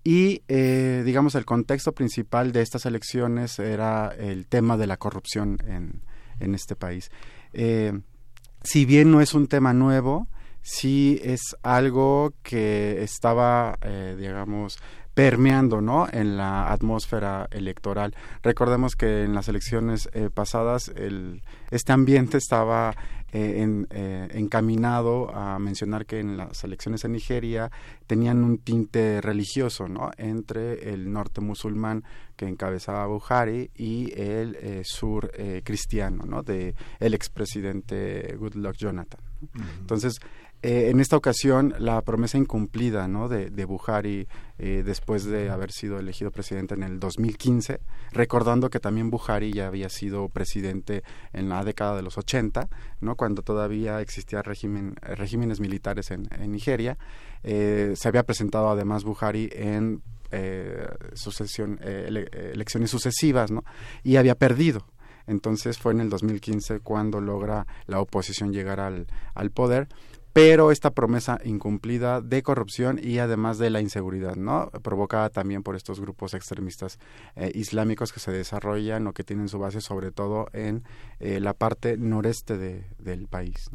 Y, 0.04 0.44
eh, 0.48 1.04
digamos, 1.06 1.36
el 1.36 1.46
contexto 1.46 1.94
principal 1.94 2.52
de 2.52 2.62
estas 2.62 2.86
elecciones 2.86 3.58
era 3.60 4.14
el 4.18 4.48
tema 4.48 4.78
de 4.78 4.88
la 4.88 4.98
corrupción 4.98 5.58
en, 5.68 6.04
en 6.40 6.56
este 6.56 6.76
país. 6.76 7.10
Eh, 7.54 7.94
si 8.64 8.86
bien 8.86 9.12
no 9.12 9.22
es 9.22 9.34
un 9.34 9.48
tema 9.48 9.74
nuevo, 9.74 10.28
sí 10.62 11.20
es 11.24 11.56
algo 11.64 12.34
que 12.44 13.04
estaba, 13.04 13.78
digamos, 14.18 14.80
permeando 15.16 15.80
¿no? 15.82 16.08
en 16.12 16.38
la 16.38 16.72
atmósfera 16.72 17.48
electoral. 17.50 18.14
Recordemos 18.44 18.96
que 18.96 19.24
en 19.24 19.34
las 19.34 19.48
elecciones 19.48 20.10
eh, 20.14 20.30
pasadas 20.32 20.90
el, 20.90 21.42
este 21.72 21.94
ambiente 21.94 22.38
estaba 22.38 22.94
eh, 23.32 23.62
en, 23.62 23.88
eh, 23.92 24.28
encaminado 24.34 25.34
a 25.34 25.58
mencionar 25.58 26.06
que 26.06 26.20
en 26.20 26.36
las 26.36 26.66
elecciones 26.66 27.06
en 27.06 27.14
Nigeria 27.14 27.72
tenían 28.08 28.44
un 28.44 28.58
tinte 28.58 29.22
religioso 29.22 29.88
¿no? 29.88 30.12
entre 30.18 30.94
el 30.94 31.12
norte 31.12 31.40
musulmán 31.40 32.04
que 32.36 32.48
encabezaba 32.48 33.08
Buhari 33.08 33.72
y 33.74 34.12
el 34.20 34.84
sur 34.84 35.32
cristiano 35.64 36.26
¿no? 36.26 36.44
de 36.44 36.76
el 37.00 37.14
expresidente 37.14 38.36
Goodluck 38.38 38.76
Jonathan. 38.76 39.22
Entonces, 39.80 40.20
eh, 40.62 40.90
en 40.90 41.00
esta 41.00 41.16
ocasión, 41.16 41.76
la 41.78 42.02
promesa 42.02 42.38
incumplida 42.38 43.08
¿no? 43.08 43.30
de, 43.30 43.52
de 43.52 43.66
Buhari 43.66 44.28
eh, 44.58 44.82
después 44.84 45.26
de 45.26 45.50
haber 45.50 45.72
sido 45.72 46.00
elegido 46.00 46.32
presidente 46.32 46.74
en 46.74 46.84
el 46.84 47.00
2015, 47.00 47.80
recordando 48.12 48.70
que 48.70 48.80
también 48.80 49.12
Buhari 49.12 49.54
ya 49.54 49.68
había 49.68 49.90
sido 49.90 50.28
presidente 50.30 51.04
en 51.34 51.50
la 51.50 51.64
década 51.64 51.96
de 51.96 52.02
los 52.02 52.18
80, 52.18 52.68
¿no? 53.02 53.16
cuando 53.16 53.44
todavía 53.44 54.02
existían 54.02 54.44
régimen, 54.44 54.96
regímenes 55.02 55.60
militares 55.60 56.10
en, 56.10 56.28
Nigeria. 56.52 56.98
Eh, 57.44 57.94
se 57.96 58.08
había 58.08 58.24
presentado 58.24 58.70
además 58.70 59.04
Buhari 59.04 59.50
en 59.54 60.02
sucesión, 61.14 61.80
elecciones 61.82 62.90
sucesivas 62.90 63.52
¿no? 63.52 63.64
y 64.04 64.18
había 64.18 64.36
perdido. 64.36 64.86
Entonces 65.28 65.78
fue 65.78 65.94
en 65.94 66.02
el 66.02 66.10
2015 66.10 66.80
cuando 66.82 67.22
logra 67.22 67.66
la 67.88 68.00
oposición 68.00 68.52
llegar 68.52 68.80
al, 68.80 69.08
al 69.34 69.52
poder 69.52 69.88
pero 70.36 70.70
esta 70.70 70.92
promesa 70.92 71.40
incumplida 71.46 72.20
de 72.20 72.44
corrupción 72.44 73.00
y 73.02 73.20
además 73.20 73.58
de 73.58 73.70
la 73.70 73.80
inseguridad, 73.80 74.36
¿no? 74.36 74.70
Provocada 74.84 75.30
también 75.30 75.64
por 75.64 75.78
estos 75.78 76.02
grupos 76.02 76.34
extremistas 76.34 77.00
eh, 77.38 77.54
islámicos 77.56 78.12
que 78.12 78.20
se 78.20 78.34
desarrollan 78.34 79.08
o 79.08 79.14
que 79.14 79.24
tienen 79.24 79.48
su 79.48 79.60
base 79.60 79.80
sobre 79.80 80.12
todo 80.12 80.48
en 80.52 80.84
eh, 81.22 81.40
la 81.40 81.54
parte 81.54 81.96
noreste 81.96 82.58
de, 82.58 82.84
del 83.00 83.30
país. 83.30 83.70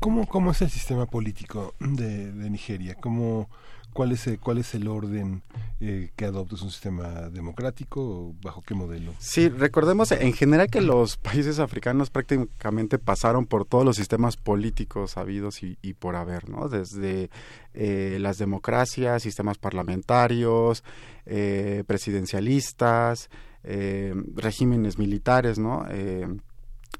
¿Cómo, 0.00 0.26
¿Cómo 0.26 0.50
es 0.52 0.62
el 0.62 0.70
sistema 0.70 1.06
político 1.06 1.74
de, 1.80 2.32
Nigeria? 2.50 2.94
¿Cómo, 2.94 3.50
¿Cuál 3.92 4.12
es, 4.12 4.28
cuál 4.40 4.58
es 4.58 4.74
el 4.74 4.88
orden 4.88 5.42
eh, 5.80 6.10
que 6.16 6.24
adopta? 6.24 6.54
¿Es 6.54 6.62
un 6.62 6.70
sistema 6.70 7.28
democrático 7.28 8.34
bajo 8.42 8.62
qué 8.62 8.74
modelo? 8.74 9.12
Sí, 9.18 9.48
recordemos 9.48 10.10
en 10.12 10.32
general 10.32 10.68
que 10.68 10.80
los 10.80 11.16
países 11.18 11.58
africanos 11.58 12.10
prácticamente 12.10 12.98
pasaron 12.98 13.46
por 13.46 13.66
todos 13.66 13.84
los 13.84 13.96
sistemas 13.96 14.36
políticos 14.36 15.16
habidos 15.18 15.62
y, 15.62 15.76
por 15.94 16.16
haber, 16.16 16.48
¿no? 16.48 16.68
Desde 16.68 17.30
eh, 17.74 18.18
las 18.20 18.38
democracias, 18.38 19.22
sistemas 19.22 19.58
parlamentarios, 19.58 20.82
eh, 21.26 21.84
presidencialistas, 21.86 23.28
regímenes 24.34 24.98
militares, 24.98 25.58
¿no? 25.58 25.86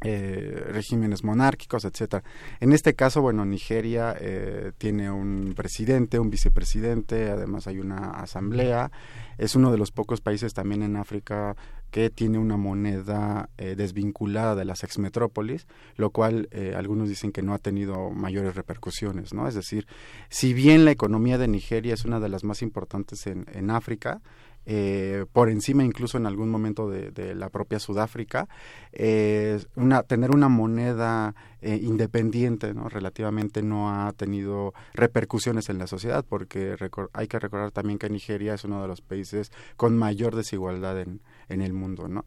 Eh, 0.02 0.62
regímenes 0.70 1.24
monárquicos, 1.24 1.84
etcétera. 1.84 2.22
En 2.60 2.72
este 2.72 2.94
caso, 2.94 3.22
bueno, 3.22 3.44
Nigeria 3.44 4.14
eh, 4.18 4.72
tiene 4.76 5.10
un 5.10 5.54
presidente, 5.56 6.18
un 6.18 6.30
vicepresidente, 6.30 7.30
además 7.30 7.66
hay 7.66 7.78
una 7.78 8.10
asamblea. 8.10 8.90
Es 9.38 9.54
uno 9.56 9.72
de 9.72 9.78
los 9.78 9.92
pocos 9.92 10.20
países 10.20 10.52
también 10.52 10.82
en 10.82 10.96
África 10.96 11.56
que 11.90 12.10
tiene 12.10 12.38
una 12.38 12.56
moneda 12.56 13.48
eh, 13.56 13.76
desvinculada 13.76 14.54
de 14.56 14.64
las 14.64 14.82
exmetrópolis, 14.82 15.66
lo 15.96 16.10
cual 16.10 16.48
algunos 16.76 17.08
dicen 17.08 17.30
que 17.30 17.42
no 17.42 17.54
ha 17.54 17.58
tenido 17.58 18.10
mayores 18.10 18.56
repercusiones, 18.56 19.32
¿no? 19.32 19.46
Es 19.46 19.54
decir, 19.54 19.86
si 20.28 20.52
bien 20.54 20.84
la 20.84 20.90
economía 20.90 21.38
de 21.38 21.48
Nigeria 21.48 21.94
es 21.94 22.04
una 22.04 22.20
de 22.20 22.28
las 22.28 22.42
más 22.42 22.62
importantes 22.62 23.26
en 23.26 23.70
África, 23.70 24.20
eh, 24.66 25.26
por 25.32 25.50
encima 25.50 25.84
incluso 25.84 26.16
en 26.16 26.26
algún 26.26 26.50
momento 26.50 26.88
de, 26.88 27.34
la 27.34 27.48
propia 27.50 27.78
Sudáfrica, 27.78 28.48
eh, 28.92 29.62
una, 29.76 30.02
tener 30.02 30.30
una 30.30 30.48
moneda 30.48 31.34
eh, 31.60 31.78
independiente 31.82 32.74
¿no? 32.74 32.88
relativamente 32.88 33.62
no 33.62 33.90
ha 33.90 34.12
tenido 34.12 34.74
repercusiones 34.94 35.68
en 35.68 35.78
la 35.78 35.86
sociedad, 35.86 36.24
porque 36.28 36.76
hay 37.12 37.28
que 37.28 37.38
recordar 37.38 37.70
también 37.70 37.98
que 37.98 38.10
Nigeria 38.10 38.54
es 38.54 38.64
uno 38.64 38.80
de 38.82 38.88
los 38.88 39.00
países 39.00 39.50
con 39.76 39.96
mayor 39.96 40.36
desigualdad 40.36 41.00
en, 41.00 41.20
en 41.48 41.62
el 41.62 41.72
mundo, 41.72 42.08
¿no? 42.08 42.24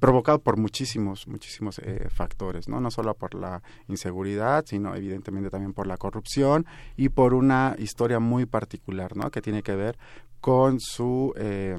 provocado 0.00 0.40
por 0.40 0.58
muchísimos, 0.58 1.26
muchísimos 1.28 1.80
factores, 2.10 2.68
¿no? 2.68 2.78
No 2.78 2.90
solo 2.90 3.14
por 3.14 3.34
la 3.34 3.62
inseguridad, 3.86 4.66
sino 4.66 4.94
evidentemente 4.94 5.48
también 5.48 5.72
por 5.72 5.86
la 5.86 5.96
corrupción 5.96 6.66
y 6.94 7.08
por 7.08 7.32
una 7.32 7.74
historia 7.78 8.20
muy 8.20 8.44
particular, 8.44 9.16
¿no? 9.16 9.30
Que 9.30 9.40
tiene 9.40 9.62
que 9.62 9.74
ver 9.74 9.96
con 10.40 10.80
su 10.80 11.32
eh, 11.36 11.78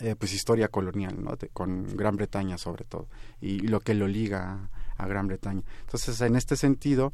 eh, 0.00 0.14
pues 0.18 0.32
historia 0.32 0.68
colonial, 0.68 1.16
¿no? 1.22 1.36
con 1.52 1.96
Gran 1.96 2.16
Bretaña 2.16 2.58
sobre 2.58 2.84
todo, 2.84 3.08
y, 3.40 3.60
lo 3.60 3.80
que 3.80 3.94
lo 3.94 4.06
liga 4.06 4.70
a, 4.96 5.06
Gran 5.06 5.26
Bretaña. 5.26 5.62
Entonces, 5.80 6.20
en 6.20 6.36
este 6.36 6.56
sentido, 6.56 7.12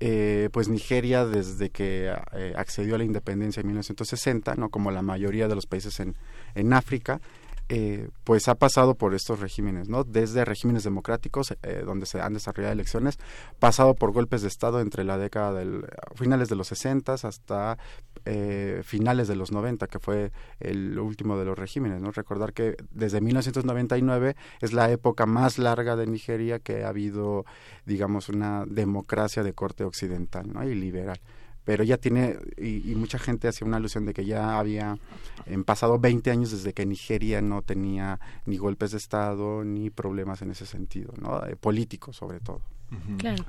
eh, 0.00 0.48
pues 0.52 0.68
Nigeria 0.68 1.24
desde 1.26 1.70
que 1.70 2.10
accedió 2.56 2.94
a 2.94 2.98
la 2.98 3.04
independencia 3.04 3.60
en 3.60 3.66
1960, 3.68 4.54
no 4.56 4.68
como 4.70 4.90
la 4.90 5.02
mayoría 5.02 5.48
de 5.48 5.54
los 5.54 5.66
países 5.66 6.00
en, 6.00 6.16
en 6.54 6.72
África, 6.72 7.20
eh, 7.74 8.10
pues 8.24 8.48
ha 8.48 8.54
pasado 8.54 8.96
por 8.96 9.14
estos 9.14 9.40
regímenes, 9.40 9.88
¿no? 9.88 10.04
Desde 10.04 10.44
regímenes 10.44 10.84
democráticos, 10.84 11.54
eh, 11.62 11.84
donde 11.86 12.04
se 12.04 12.20
han 12.20 12.34
desarrollado 12.34 12.74
elecciones, 12.74 13.18
pasado 13.60 13.94
por 13.94 14.12
golpes 14.12 14.42
de 14.42 14.48
Estado 14.48 14.80
entre 14.80 15.04
la 15.04 15.16
década 15.16 15.54
del 15.54 15.86
finales 16.14 16.50
de 16.50 16.56
los 16.56 16.66
60 16.68 17.14
hasta 17.14 17.78
eh, 18.26 18.82
finales 18.84 19.26
de 19.26 19.36
los 19.36 19.52
90, 19.52 19.86
que 19.86 19.98
fue 19.98 20.32
el 20.60 20.98
último 20.98 21.38
de 21.38 21.46
los 21.46 21.58
regímenes, 21.58 22.02
¿no? 22.02 22.10
Recordar 22.10 22.52
que 22.52 22.76
desde 22.90 23.22
1999 23.22 24.36
es 24.60 24.74
la 24.74 24.90
época 24.90 25.24
más 25.24 25.56
larga 25.56 25.96
de 25.96 26.06
Nigeria 26.06 26.58
que 26.58 26.84
ha 26.84 26.90
habido, 26.90 27.46
digamos, 27.86 28.28
una 28.28 28.66
democracia 28.66 29.42
de 29.42 29.54
corte 29.54 29.84
occidental, 29.84 30.46
¿no? 30.52 30.62
Y 30.62 30.74
liberal 30.74 31.20
pero 31.64 31.84
ya 31.84 31.96
tiene, 31.96 32.36
y, 32.56 32.94
mucha 32.96 33.18
gente 33.18 33.48
hace 33.48 33.64
una 33.64 33.76
alusión 33.76 34.04
de 34.04 34.14
que 34.14 34.24
ya 34.24 34.58
había 34.58 34.98
en 35.46 35.64
pasado 35.64 35.98
20 35.98 36.30
años 36.30 36.50
desde 36.50 36.72
que 36.72 36.86
Nigeria 36.86 37.40
no 37.40 37.62
tenía 37.62 38.18
ni 38.46 38.56
golpes 38.56 38.92
de 38.92 38.98
Estado 38.98 39.64
ni 39.64 39.90
problemas 39.90 40.42
en 40.42 40.50
ese 40.50 40.66
sentido, 40.66 41.12
¿no? 41.20 41.44
Eh, 41.46 41.56
políticos 41.56 42.16
sobre 42.16 42.40
todo. 42.40 42.60
Claro. 43.18 43.44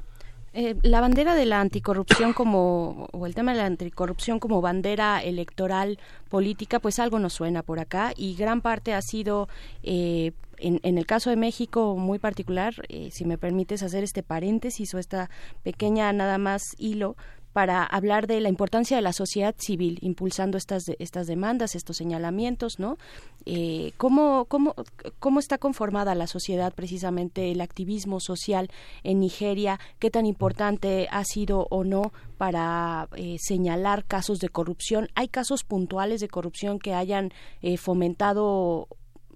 Eh, 0.55 0.75
la 0.83 1.01
bandera 1.01 1.33
de 1.33 1.45
la 1.45 1.59
anticorrupción 1.59 2.33
como, 2.33 3.07
o 3.11 3.25
el 3.25 3.33
tema 3.33 3.53
de 3.53 3.57
la 3.57 3.65
anticorrupción 3.65 4.39
como 4.39 4.61
bandera 4.61 5.23
electoral 5.23 5.97
política, 6.29 6.79
pues 6.79 6.99
algo 6.99 7.17
nos 7.17 7.33
suena 7.33 7.63
por 7.63 7.79
acá 7.79 8.13
y 8.15 8.35
gran 8.35 8.61
parte 8.61 8.93
ha 8.93 9.01
sido, 9.01 9.49
eh, 9.81 10.33
en, 10.59 10.79
en, 10.83 10.99
el 10.99 11.07
caso 11.07 11.31
de 11.31 11.37
México 11.37 11.95
muy 11.97 12.19
particular, 12.19 12.75
si 13.09 13.25
me 13.25 13.39
permites 13.39 13.81
hacer 13.81 14.03
este 14.03 14.21
paréntesis 14.21 14.93
o 14.93 14.99
esta 14.99 15.31
pequeña 15.63 16.13
nada 16.13 16.37
más 16.37 16.61
hilo, 16.77 17.17
para 17.53 17.83
hablar 17.83 18.27
de 18.27 18.41
la 18.41 18.49
importancia 18.49 18.97
de 18.97 19.03
la 19.03 19.13
sociedad 19.13 19.55
civil 19.57 19.99
impulsando 20.01 20.57
estas 20.57 20.89
estas 20.99 21.27
demandas, 21.27 21.75
estos 21.75 21.97
señalamientos, 21.97 22.79
¿no? 22.79 22.97
Eh, 23.45 23.93
¿cómo, 23.97 24.45
cómo, 24.45 24.75
¿Cómo 25.19 25.39
está 25.39 25.57
conformada 25.57 26.15
la 26.15 26.27
sociedad 26.27 26.73
precisamente 26.73 27.51
el 27.51 27.61
activismo 27.61 28.19
social 28.19 28.69
en 29.03 29.19
Nigeria? 29.19 29.79
¿Qué 29.99 30.09
tan 30.09 30.25
importante 30.25 31.07
ha 31.11 31.23
sido 31.23 31.67
o 31.69 31.83
no 31.83 32.11
para 32.37 33.07
eh, 33.15 33.37
señalar 33.39 34.05
casos 34.05 34.39
de 34.39 34.49
corrupción? 34.49 35.09
¿Hay 35.15 35.27
casos 35.27 35.63
puntuales 35.63 36.21
de 36.21 36.27
corrupción 36.27 36.79
que 36.79 36.93
hayan 36.93 37.31
eh, 37.61 37.77
fomentado 37.77 38.87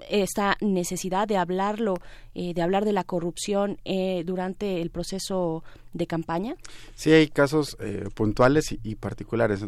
esta 0.10 0.58
necesidad 0.62 1.28
de 1.28 1.38
hablarlo, 1.38 1.96
eh, 2.36 2.54
de 2.54 2.62
hablar 2.62 2.86
de 2.86 2.94
la 2.94 3.04
corrupción 3.04 3.78
eh, 3.86 4.24
durante 4.26 4.82
el 4.82 4.90
proceso 4.90 5.64
de 5.94 6.08
campaña? 6.08 6.56
Sí, 6.96 7.12
hay 7.12 7.28
casos 7.28 7.78
eh, 7.80 8.08
puntuales 8.14 8.76
y, 8.84 8.96
particulares. 8.96 9.64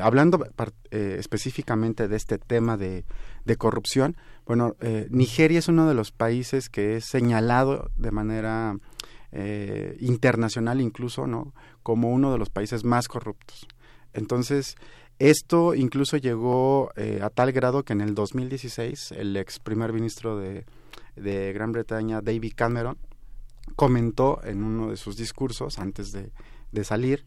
hablando 0.00 0.46
específicamente 0.90 2.08
de 2.08 2.16
este 2.16 2.38
tema 2.38 2.76
de, 2.76 3.04
de 3.44 3.56
corrupción, 3.56 4.16
bueno, 4.46 4.76
Nigeria 5.10 5.58
es 5.58 5.68
uno 5.68 5.88
de 5.88 5.94
los 5.94 6.12
países 6.12 6.68
que 6.68 6.96
es 6.96 7.06
señalado 7.06 7.90
de 7.96 8.10
manera 8.10 8.76
internacional 9.98 10.80
incluso, 10.80 11.26
¿no? 11.26 11.54
Como 11.82 12.10
uno 12.10 12.30
de 12.30 12.38
los 12.38 12.50
países 12.50 12.84
más 12.84 13.08
corruptos. 13.08 13.66
Entonces, 14.12 14.76
esto 15.18 15.74
incluso 15.74 16.16
llegó 16.16 16.90
eh, 16.96 17.20
a 17.22 17.30
tal 17.30 17.52
grado 17.52 17.84
que 17.84 17.92
en 17.92 18.00
el 18.00 18.14
2016 18.14 19.12
el 19.12 19.36
ex 19.36 19.58
primer 19.58 19.92
ministro 19.92 20.38
de, 20.38 20.64
Gran 21.16 21.70
Bretaña, 21.70 22.20
David 22.20 22.54
Cameron, 22.56 22.98
comentó 23.76 24.40
en 24.44 24.64
uno 24.64 24.90
de 24.90 24.96
sus 24.96 25.16
discursos 25.16 25.78
antes 25.78 26.12
de, 26.12 26.30
salir 26.82 27.24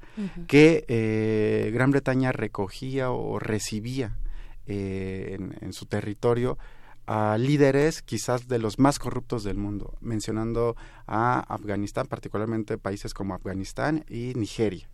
que 0.47 0.83
eh, 0.89 1.71
Gran 1.73 1.91
Bretaña 1.91 2.33
recogía 2.33 3.11
o 3.11 3.39
recibía 3.39 4.17
eh, 4.65 5.37
en, 5.61 5.71
su 5.71 5.85
territorio 5.85 6.57
a 7.05 7.37
líderes 7.37 8.01
quizás 8.01 8.49
de 8.49 8.59
los 8.59 8.77
más 8.77 8.99
corruptos 8.99 9.45
del 9.45 9.55
mundo, 9.55 9.93
mencionando 10.01 10.75
a 11.07 11.39
Afganistán, 11.39 12.07
particularmente 12.07 12.77
países 12.77 13.13
como 13.13 13.33
Afganistán 13.33 14.03
y 14.09 14.33
Nigeria. 14.35 14.89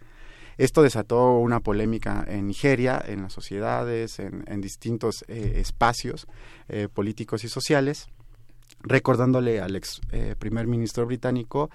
Esto 0.57 0.83
desató 0.83 1.37
una 1.37 1.59
polémica 1.59 2.23
en 2.27 2.47
Nigeria, 2.47 3.03
en 3.05 3.23
las 3.23 3.33
sociedades, 3.33 4.19
en, 4.19 4.61
distintos 4.61 5.25
eh, 5.27 5.53
espacios 5.57 6.27
eh, 6.69 6.87
políticos 6.93 7.43
y 7.43 7.49
sociales, 7.49 8.07
recordándole 8.81 9.61
al 9.61 9.75
ex 9.75 10.01
eh, 10.11 10.35
primer 10.37 10.67
ministro 10.67 11.05
británico 11.05 11.69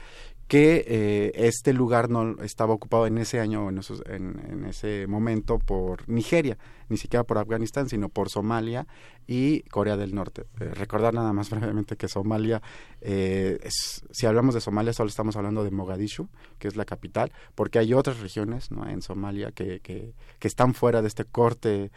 que 0.49 0.83
eh, 0.89 1.33
este 1.35 1.75
lugar 1.75 2.09
no 2.09 2.43
estaba 2.43 2.73
ocupado 2.73 3.07
en 3.07 3.19
ese 3.19 3.39
año, 3.39 3.69
en, 3.69 3.81
en, 4.09 4.65
ese 4.65 5.07
momento, 5.07 5.59
por 5.59 6.09
Nigeria, 6.09 6.57
ni 6.89 6.97
siquiera 6.97 7.23
por 7.23 7.37
Afganistán, 7.37 7.91
sino 7.91 8.09
por 8.09 8.31
Somalia 8.31 8.87
y 9.27 9.61
Corea 9.65 9.99
del 9.99 10.15
Norte. 10.15 10.47
Eh, 10.59 10.65
recordar 10.73 11.13
nada 11.13 11.35
más 11.35 11.51
brevemente 11.51 11.97
que 11.97 12.09
Somalia, 12.09 12.63
eh, 13.03 13.61
si 14.11 14.25
hablamos 14.25 14.55
de 14.55 14.63
Somalia, 14.63 14.95
solo 14.95 15.11
estamos 15.11 15.37
hablando 15.37 15.65
de 15.65 15.71
Mogadishu, 15.71 16.29
que 16.59 16.69
es 16.69 16.77
la 16.77 16.87
capital, 16.87 17.31
porque 17.55 17.79
hay 17.79 17.93
otras 17.93 18.21
regiones 18.21 18.71
¿no? 18.71 18.89
en 18.89 19.03
Somalia 19.03 19.53
que, 19.53 19.81
que, 19.81 20.15
que, 20.39 20.49
están 20.49 20.73
fuera 20.73 21.03
de 21.03 21.09
este 21.09 21.27
corte 21.27 21.91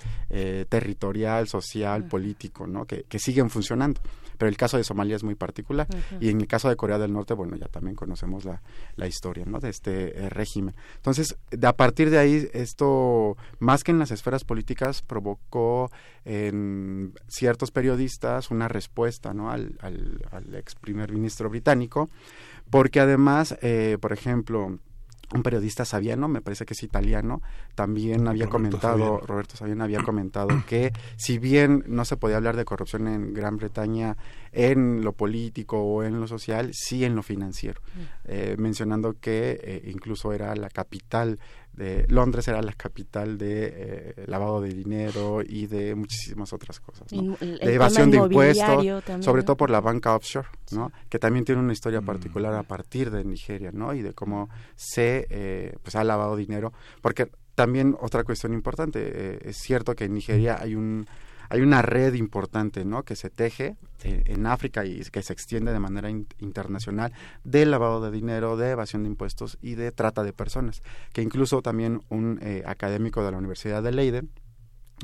territorial, 0.67 1.47
social, 1.47 2.05
político, 2.09 2.67
¿no? 2.67 2.85
que, 2.85 3.03
que 3.03 3.17
siguen 3.17 3.49
funcionando 3.49 4.01
pero 4.41 4.49
el 4.49 4.57
caso 4.57 4.77
de 4.77 4.83
Somalia 4.83 5.15
es 5.15 5.23
muy 5.23 5.35
particular. 5.35 5.85
Y 6.19 6.29
en 6.29 6.41
el 6.41 6.47
caso 6.47 6.67
de 6.67 6.75
Corea 6.75 6.97
del 6.97 7.13
Norte, 7.13 7.35
bueno, 7.35 7.55
ya 7.57 7.67
también 7.67 7.95
conocemos 7.95 8.43
la, 8.43 8.63
la 8.95 9.05
historia 9.05 9.45
¿no? 9.45 9.59
de 9.59 9.69
este 9.69 10.17
eh, 10.17 10.29
régimen. 10.29 10.73
Entonces, 10.95 11.37
de, 11.51 11.67
a 11.67 11.73
partir 11.73 12.09
de 12.09 12.17
ahí, 12.17 12.49
esto, 12.51 13.37
más 13.59 13.83
que 13.83 13.91
en 13.91 13.99
las 13.99 14.09
esferas 14.09 14.43
políticas, 14.43 15.03
provocó 15.03 15.91
en 16.25 17.13
ciertos 17.27 17.69
periodistas 17.69 18.49
una 18.49 18.67
respuesta 18.67 19.31
¿no? 19.35 19.51
al, 19.51 19.77
al, 19.79 20.25
al 20.31 20.55
ex 20.55 20.73
primer 20.73 21.11
ministro 21.11 21.47
británico, 21.47 22.09
porque 22.71 22.99
además, 22.99 23.55
eh, 23.61 23.99
por 24.01 24.11
ejemplo, 24.11 24.79
un 25.33 25.43
periodista 25.43 25.85
sabiano, 25.85 26.27
me 26.27 26.41
parece 26.41 26.65
que 26.65 26.73
es 26.73 26.83
italiano, 26.83 27.41
también 27.75 28.27
había 28.27 28.47
comentado, 28.47 29.19
Roberto 29.19 29.55
Sabiano 29.55 29.83
había 29.83 30.03
comentado 30.03 30.49
que 30.67 30.91
si 31.15 31.37
bien 31.37 31.83
no 31.87 32.05
se 32.05 32.17
podía 32.17 32.37
hablar 32.37 32.55
de 32.55 32.65
corrupción 32.65 33.07
en 33.07 33.33
Gran 33.33 33.57
Bretaña 33.57 34.17
en 34.51 35.03
lo 35.03 35.13
político 35.13 35.81
o 35.81 36.03
en 36.03 36.19
lo 36.19 36.27
social, 36.27 36.71
sí 36.73 37.05
en 37.05 37.15
lo 37.15 37.23
financiero, 37.23 37.81
eh, 38.25 38.55
mencionando 38.57 39.15
que 39.19 39.59
eh, 39.63 39.83
incluso 39.85 40.33
era 40.33 40.55
la 40.55 40.69
capital 40.69 41.39
de 41.73 42.05
Londres 42.09 42.47
era 42.47 42.61
la 42.61 42.73
capital 42.73 43.37
de 43.37 43.73
eh, 43.73 44.23
lavado 44.27 44.61
de 44.61 44.69
dinero 44.69 45.41
y 45.41 45.67
de 45.67 45.95
muchísimas 45.95 46.51
otras 46.53 46.79
cosas, 46.79 47.07
de 47.09 47.73
evasión 47.73 48.11
de 48.11 48.17
impuestos, 48.17 48.85
sobre 49.21 49.43
todo 49.43 49.57
por 49.57 49.69
la 49.69 49.81
banca 49.81 50.15
offshore, 50.15 50.47
¿no? 50.71 50.91
Que 51.09 51.19
también 51.19 51.45
tiene 51.45 51.61
una 51.61 51.73
historia 51.73 52.01
mm. 52.01 52.05
particular 52.05 52.53
a 52.53 52.63
partir 52.63 53.09
de 53.11 53.23
Nigeria, 53.23 53.71
¿no? 53.73 53.93
Y 53.93 54.01
de 54.01 54.13
cómo 54.13 54.49
se 54.75 55.77
pues 55.81 55.95
ha 55.95 56.03
lavado 56.03 56.35
dinero, 56.35 56.73
porque 57.01 57.31
también 57.55 57.95
otra 57.99 58.23
cuestión 58.23 58.53
importante, 58.53 59.49
es 59.49 59.57
cierto 59.57 59.95
que 59.95 60.05
en 60.05 60.13
Nigeria 60.13 60.57
hay 60.59 60.75
un 60.75 61.05
hay 61.51 61.59
una 61.59 61.81
red 61.81 62.13
importante 62.13 62.85
¿no? 62.85 63.03
que 63.03 63.17
se 63.17 63.29
teje 63.29 63.75
eh, 64.05 64.23
en 64.27 64.45
África 64.45 64.85
y 64.85 65.01
que 65.11 65.21
se 65.21 65.33
extiende 65.33 65.73
de 65.73 65.79
manera 65.79 66.09
internacional 66.09 67.11
de 67.43 67.65
lavado 67.65 67.99
de 67.99 68.09
dinero, 68.09 68.55
de 68.55 68.69
evasión 68.69 69.03
de 69.03 69.09
impuestos 69.09 69.57
y 69.61 69.75
de 69.75 69.91
trata 69.91 70.23
de 70.23 70.31
personas, 70.31 70.81
que 71.11 71.21
incluso 71.21 71.61
también 71.61 72.03
un 72.07 72.39
eh, 72.41 72.63
académico 72.65 73.21
de 73.25 73.31
la 73.31 73.37
Universidad 73.37 73.83
de 73.83 73.91
Leiden, 73.91 74.29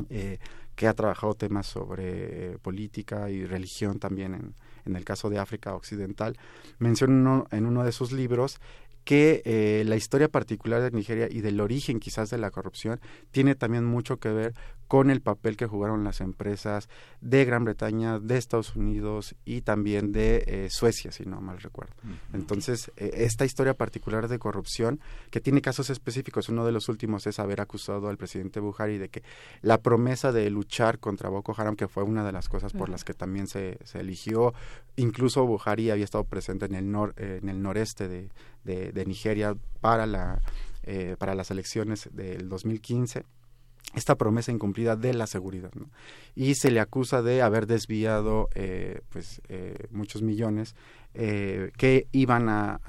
eh, 0.10 0.38
que 0.76 0.88
ha 0.88 0.94
trabajado 0.94 1.34
temas 1.34 1.68
sobre 1.68 2.58
política 2.60 3.30
y 3.30 3.46
religión 3.46 4.00
también 4.00 4.34
en, 4.34 4.56
en 4.86 4.96
el 4.96 5.04
caso 5.04 5.30
de 5.30 5.40
África 5.40 5.76
Occidental, 5.76 6.38
menciona 6.80 7.44
en 7.52 7.66
uno 7.66 7.84
de 7.84 7.92
sus 7.92 8.14
libros 8.14 8.62
que 9.08 9.42
eh, 9.46 9.86
la 9.86 9.96
historia 9.96 10.28
particular 10.28 10.82
de 10.82 10.92
Nigeria 10.92 11.30
y 11.32 11.40
del 11.40 11.62
origen 11.62 12.02
quizás 12.02 12.30
de 12.30 12.38
la 12.38 12.52
corrupción 12.52 13.00
tiene 13.32 13.56
también 13.56 13.86
mucho 13.86 14.18
que 14.18 14.28
ver 14.28 14.54
con 14.90 15.10
el 15.10 15.22
papel 15.22 15.56
que 15.56 15.66
jugaron 15.66 16.04
las 16.04 16.20
empresas 16.20 16.90
de 17.22 17.46
Gran 17.46 17.64
Bretaña, 17.64 18.20
de 18.20 18.38
Estados 18.38 18.76
Unidos 18.76 19.34
y 19.46 19.62
también 19.62 20.12
de 20.12 20.44
eh, 20.48 20.70
Suecia, 20.70 21.14
si 21.14 21.26
no 21.26 21.40
mal 21.40 21.60
recuerdo. 21.60 21.94
Entonces, 22.34 22.92
eh, 22.98 23.12
esta 23.16 23.46
historia 23.46 23.74
particular 23.74 24.28
de 24.28 24.40
corrupción, 24.40 25.00
que 25.30 25.40
tiene 25.40 25.62
casos 25.62 25.90
específicos, 25.90 26.50
uno 26.50 26.66
de 26.66 26.74
los 26.74 26.90
últimos 26.90 27.28
es 27.28 27.40
haber 27.40 27.62
acusado 27.62 28.10
al 28.10 28.18
presidente 28.18 28.60
Buhari 28.60 28.98
de 28.98 29.08
que 29.08 29.24
la 29.62 29.82
promesa 29.82 30.34
de 30.34 30.50
luchar 30.50 31.00
contra 31.00 31.30
Boko 31.30 31.56
Haram, 31.58 31.78
que 31.78 31.88
fue 31.88 32.04
una 32.04 32.26
de 32.26 32.34
las 32.34 32.50
cosas 32.50 32.74
por 32.74 32.90
las 32.90 33.06
que 33.06 33.14
también 33.14 33.48
se, 33.48 33.78
se 33.86 34.00
eligió, 34.00 34.54
incluso 34.98 35.46
Buhari 35.46 35.92
había 35.92 36.06
estado 36.06 36.26
presente 36.26 36.66
en 36.66 36.76
el, 36.76 36.92
nor, 36.92 37.14
en 37.18 37.48
el 37.48 37.62
noreste 37.62 38.08
de, 38.08 38.30
de, 38.68 39.06
Nigeria 39.06 39.56
para, 39.82 40.06
la, 40.06 40.42
eh, 40.84 41.16
para 41.18 41.34
las 41.34 41.50
elecciones 41.50 42.10
del 42.14 42.50
2015 42.50 43.24
esta 43.96 44.16
promesa 44.16 44.52
incumplida 44.52 44.96
de 44.96 45.14
la 45.14 45.28
seguridad 45.28 45.72
y 46.36 46.56
se 46.56 46.72
le 46.72 46.80
acusa 46.80 47.22
de 47.22 47.42
haber 47.42 47.68
desviado 47.68 48.50
eh, 48.54 49.00
pues 49.10 49.42
eh, 49.48 49.88
muchos 49.92 50.22
millones 50.22 50.76
eh, 51.20 51.72
que 51.76 52.10
iban 52.12 52.48
a, 52.48 52.80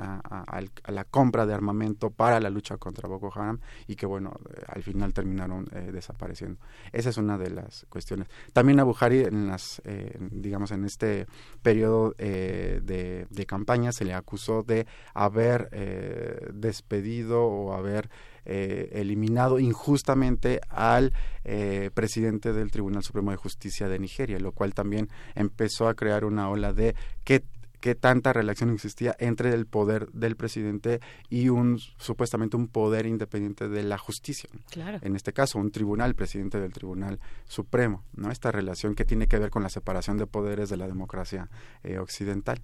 la 0.86 1.04
compra 1.04 1.46
de 1.46 1.54
armamento 1.54 2.10
para 2.10 2.38
la 2.40 2.50
lucha 2.50 2.76
contra 2.76 3.08
Boko 3.08 3.32
Haram 3.34 3.58
y 3.86 3.96
que, 3.96 4.04
bueno, 4.04 4.38
eh, 4.50 4.64
al 4.66 4.82
final 4.82 5.14
terminaron 5.14 5.66
eh, 5.72 5.88
desapareciendo. 5.90 6.60
Esa 6.92 7.08
es 7.08 7.16
una 7.16 7.38
de 7.38 7.48
las 7.48 7.86
cuestiones. 7.88 8.28
También 8.52 8.80
a 8.80 8.84
Buhari, 8.84 9.20
en 9.20 9.46
las, 9.46 9.80
digamos, 10.30 10.72
en 10.72 10.84
este 10.84 11.26
periodo 11.62 12.14
de, 12.18 13.26
de, 13.30 13.46
campaña, 13.46 13.92
se 13.92 14.04
le 14.04 14.12
acusó 14.12 14.62
de 14.62 14.86
haber 15.14 15.70
despedido 16.52 17.44
o 17.44 17.72
haber 17.72 18.10
eliminado 18.44 19.58
injustamente 19.58 20.60
al 20.68 21.14
presidente 21.94 22.52
del 22.52 22.70
Tribunal 22.70 23.02
Supremo 23.02 23.30
de 23.30 23.38
Justicia 23.38 23.88
de 23.88 23.98
Nigeria, 23.98 24.38
lo 24.38 24.52
cual 24.52 24.74
también 24.74 25.08
empezó 25.34 25.88
a 25.88 25.94
crear 25.94 26.26
una 26.26 26.50
ola 26.50 26.74
de 26.74 26.94
que 27.24 27.44
qué 27.80 27.94
tanta 27.94 28.32
relación 28.32 28.70
existía 28.70 29.14
entre 29.18 29.52
el 29.54 29.66
poder 29.66 30.10
del 30.12 30.36
presidente 30.36 31.00
y 31.28 31.48
un 31.48 31.78
supuestamente 31.78 32.56
un 32.56 32.68
poder 32.68 33.06
independiente 33.06 33.68
de 33.68 33.82
la 33.82 33.98
justicia. 33.98 34.50
En 35.02 35.16
este 35.16 35.32
caso, 35.32 35.58
un 35.58 35.70
tribunal, 35.70 36.14
presidente 36.14 36.60
del 36.60 36.72
Tribunal 36.72 37.20
Supremo, 37.46 38.04
¿no? 38.14 38.30
Esta 38.30 38.52
relación 38.52 38.94
que 38.94 39.04
tiene 39.04 39.26
que 39.26 39.38
ver 39.38 39.50
con 39.50 39.62
la 39.62 39.68
separación 39.68 40.18
de 40.18 40.26
poderes 40.26 40.68
de 40.68 40.76
la 40.76 40.86
democracia 40.86 41.48
eh, 41.82 41.98
occidental 41.98 42.60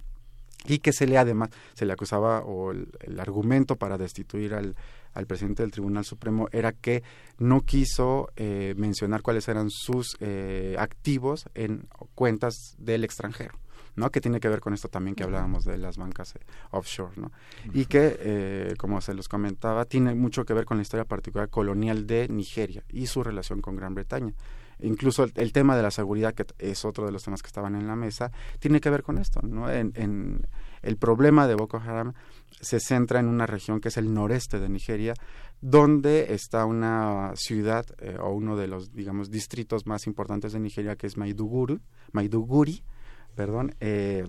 y 0.67 0.79
que 0.79 0.93
se 0.93 1.07
le 1.07 1.17
además 1.17 1.49
se 1.73 1.85
le 1.85 1.93
acusaba 1.93 2.39
o 2.39 2.71
el, 2.71 3.19
argumento 3.19 3.75
para 3.75 3.97
destituir 3.97 4.53
al, 4.53 4.75
al, 5.13 5.27
presidente 5.27 5.63
del 5.63 5.71
Tribunal 5.71 6.05
Supremo 6.05 6.47
era 6.51 6.71
que 6.71 7.03
no 7.37 7.61
quiso 7.61 8.29
eh, 8.35 8.73
mencionar 8.77 9.21
cuáles 9.21 9.47
eran 9.47 9.69
sus 9.69 10.17
eh, 10.19 10.75
activos 10.79 11.45
en 11.53 11.87
cuentas 12.15 12.75
del 12.77 13.03
extranjero. 13.03 13.59
¿No? 13.95 14.09
Que 14.11 14.21
tiene 14.21 14.39
que 14.39 14.49
ver 14.49 14.59
con 14.59 14.73
esto 14.73 14.87
también 14.87 15.15
que 15.15 15.23
hablábamos 15.23 15.65
de 15.65 15.77
las 15.77 15.97
bancas 15.97 16.35
eh, 16.35 16.39
offshore, 16.71 17.13
¿no? 17.17 17.31
Y 17.73 17.85
que, 17.85 18.17
eh, 18.19 18.73
como 18.77 19.01
se 19.01 19.13
los 19.13 19.27
comentaba, 19.27 19.85
tiene 19.85 20.15
mucho 20.15 20.45
que 20.45 20.53
ver 20.53 20.65
con 20.65 20.77
la 20.77 20.83
historia 20.83 21.05
particular 21.05 21.49
colonial 21.49 22.05
de 22.07 22.27
Nigeria 22.29 22.83
y 22.89 23.07
su 23.07 23.23
relación 23.23 23.61
con 23.61 23.75
Gran 23.75 23.93
Bretaña. 23.95 24.33
Incluso 24.79 25.25
el, 25.35 25.53
tema 25.53 25.77
de 25.77 25.83
la 25.83 25.91
seguridad, 25.91 26.33
que 26.33 26.45
es 26.59 26.83
otro 26.83 27.05
de 27.05 27.11
los 27.11 27.23
temas 27.23 27.41
que 27.41 27.47
estaban 27.47 27.75
en 27.75 27.87
la 27.87 27.95
mesa, 27.95 28.31
tiene 28.59 28.81
que 28.81 28.89
ver 28.89 29.03
con 29.03 29.17
esto, 29.17 29.41
¿no? 29.41 29.69
En, 29.71 30.45
el 30.81 30.97
problema 30.97 31.47
de 31.47 31.55
Boko 31.55 31.77
Haram 31.77 32.13
se 32.61 32.79
centra 32.79 33.19
en 33.19 33.27
una 33.27 33.47
región 33.47 33.79
que 33.79 33.87
es 33.87 33.97
el 33.97 34.13
noreste 34.13 34.59
de 34.59 34.69
Nigeria, 34.69 35.13
donde 35.61 36.33
está 36.33 36.65
una 36.65 37.31
ciudad 37.35 37.85
eh, 37.99 38.17
o 38.19 38.31
uno 38.31 38.55
de 38.55 38.67
los, 38.67 38.93
digamos, 38.93 39.31
distritos 39.31 39.87
más 39.87 40.05
importantes 40.05 40.53
de 40.53 40.59
Nigeria, 40.59 40.95
que 40.95 41.07
es 41.07 41.17
Maiduguri, 41.17 41.79
Maiduguri 42.11 42.83
perdón, 43.35 43.75
eh, 43.79 44.25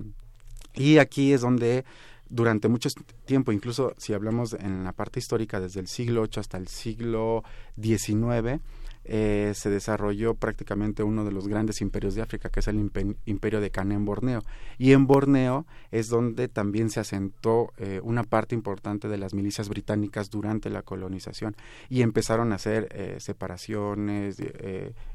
y 0.74 0.98
aquí 0.98 1.32
es 1.32 1.40
donde 1.40 1.84
durante 2.28 2.68
mucho 2.68 2.88
tiempo, 3.24 3.52
incluso 3.52 3.94
si 3.98 4.12
hablamos 4.12 4.54
en 4.54 4.84
la 4.84 4.92
parte 4.92 5.20
histórica 5.20 5.60
desde 5.60 5.80
el 5.80 5.86
siglo 5.86 6.22
VIII 6.22 6.40
hasta 6.40 6.58
el 6.58 6.68
siglo 6.68 7.44
XIX, 7.80 8.60
eh, 9.08 9.52
se 9.54 9.70
desarrolló 9.70 10.34
prácticamente 10.34 11.02
uno 11.02 11.24
de 11.24 11.32
los 11.32 11.48
grandes 11.48 11.80
imperios 11.80 12.14
de 12.14 12.22
África, 12.22 12.50
que 12.50 12.60
es 12.60 12.68
el 12.68 12.90
imperio 13.24 13.60
de 13.60 13.70
Cana 13.70 13.94
en 13.94 14.04
Borneo. 14.04 14.42
Y 14.78 14.92
en 14.92 15.06
Borneo 15.06 15.66
es 15.90 16.08
donde 16.08 16.48
también 16.48 16.90
se 16.90 17.00
asentó 17.00 17.72
eh, 17.78 18.00
una 18.02 18.24
parte 18.24 18.54
importante 18.54 19.08
de 19.08 19.18
las 19.18 19.34
milicias 19.34 19.68
británicas 19.68 20.30
durante 20.30 20.70
la 20.70 20.82
colonización 20.82 21.56
y 21.88 22.02
empezaron 22.02 22.52
a 22.52 22.56
hacer 22.56 22.88
eh, 22.90 23.16
separaciones 23.20 24.38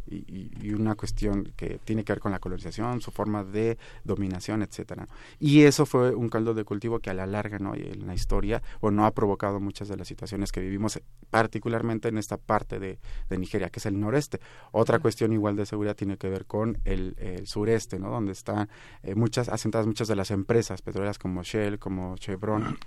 y, 0.08 0.74
una 0.74 0.96
cuestión 0.96 1.52
que 1.58 1.80
tiene 1.84 2.04
que 2.04 2.14
ver 2.14 2.22
con 2.22 2.32
la 2.32 2.40
colonización, 2.40 3.02
su 3.02 3.12
forma 3.12 3.44
de 3.44 3.78
dominación, 4.04 4.64
etcétera. 4.64 5.08
Y 5.40 5.64
eso 5.64 5.86
fue 5.86 6.16
un 6.16 6.30
caldo 6.30 6.54
de 6.54 6.64
cultivo 6.64 7.00
que 7.00 7.10
a 7.10 7.14
la 7.14 7.28
larga, 7.28 7.60
¿no? 7.60 7.76
en 7.76 8.08
la 8.08 8.16
historia, 8.16 8.64
o 8.80 8.90
no 8.90 9.06
ha 9.06 9.12
provocado 9.12 9.60
muchas 9.60 9.90
de 9.90 9.98
las 9.98 10.08
situaciones 10.08 10.52
que 10.52 10.62
vivimos 10.62 11.00
particularmente 11.30 12.10
en 12.10 12.18
esta 12.18 12.38
parte 12.38 12.80
de, 12.80 13.00
Nigeria, 13.38 13.70
que 13.70 13.80
es 13.82 13.86
el 13.86 14.00
noreste. 14.00 14.40
Otra 14.72 15.00
cuestión 15.00 15.34
igual 15.34 15.56
de 15.56 15.66
seguridad 15.66 15.96
tiene 15.96 16.18
que 16.18 16.30
ver 16.30 16.46
con 16.46 16.80
el, 16.86 17.16
sureste, 17.46 18.00
¿no? 18.00 18.10
donde 18.10 18.32
están 18.32 18.70
eh, 19.04 19.16
muchas 19.16 19.50
asentadas 19.50 19.88
muchas 19.88 20.08
de 20.08 20.16
las 20.16 20.32
empresas 20.32 20.82
petroleras 20.82 21.18
como 21.18 21.44
Shell, 21.44 21.80
como 21.80 22.16
Chevron, 22.18 22.78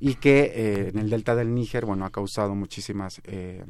y 0.00 0.14
que 0.14 0.52
eh, 0.54 0.88
en 0.88 0.98
el 0.98 1.10
delta 1.10 1.34
del 1.34 1.54
Níger, 1.54 1.84
bueno, 1.84 2.04
ha 2.04 2.10
causado 2.10 2.54
muchísimas 2.54 3.20
eh, 3.24 3.64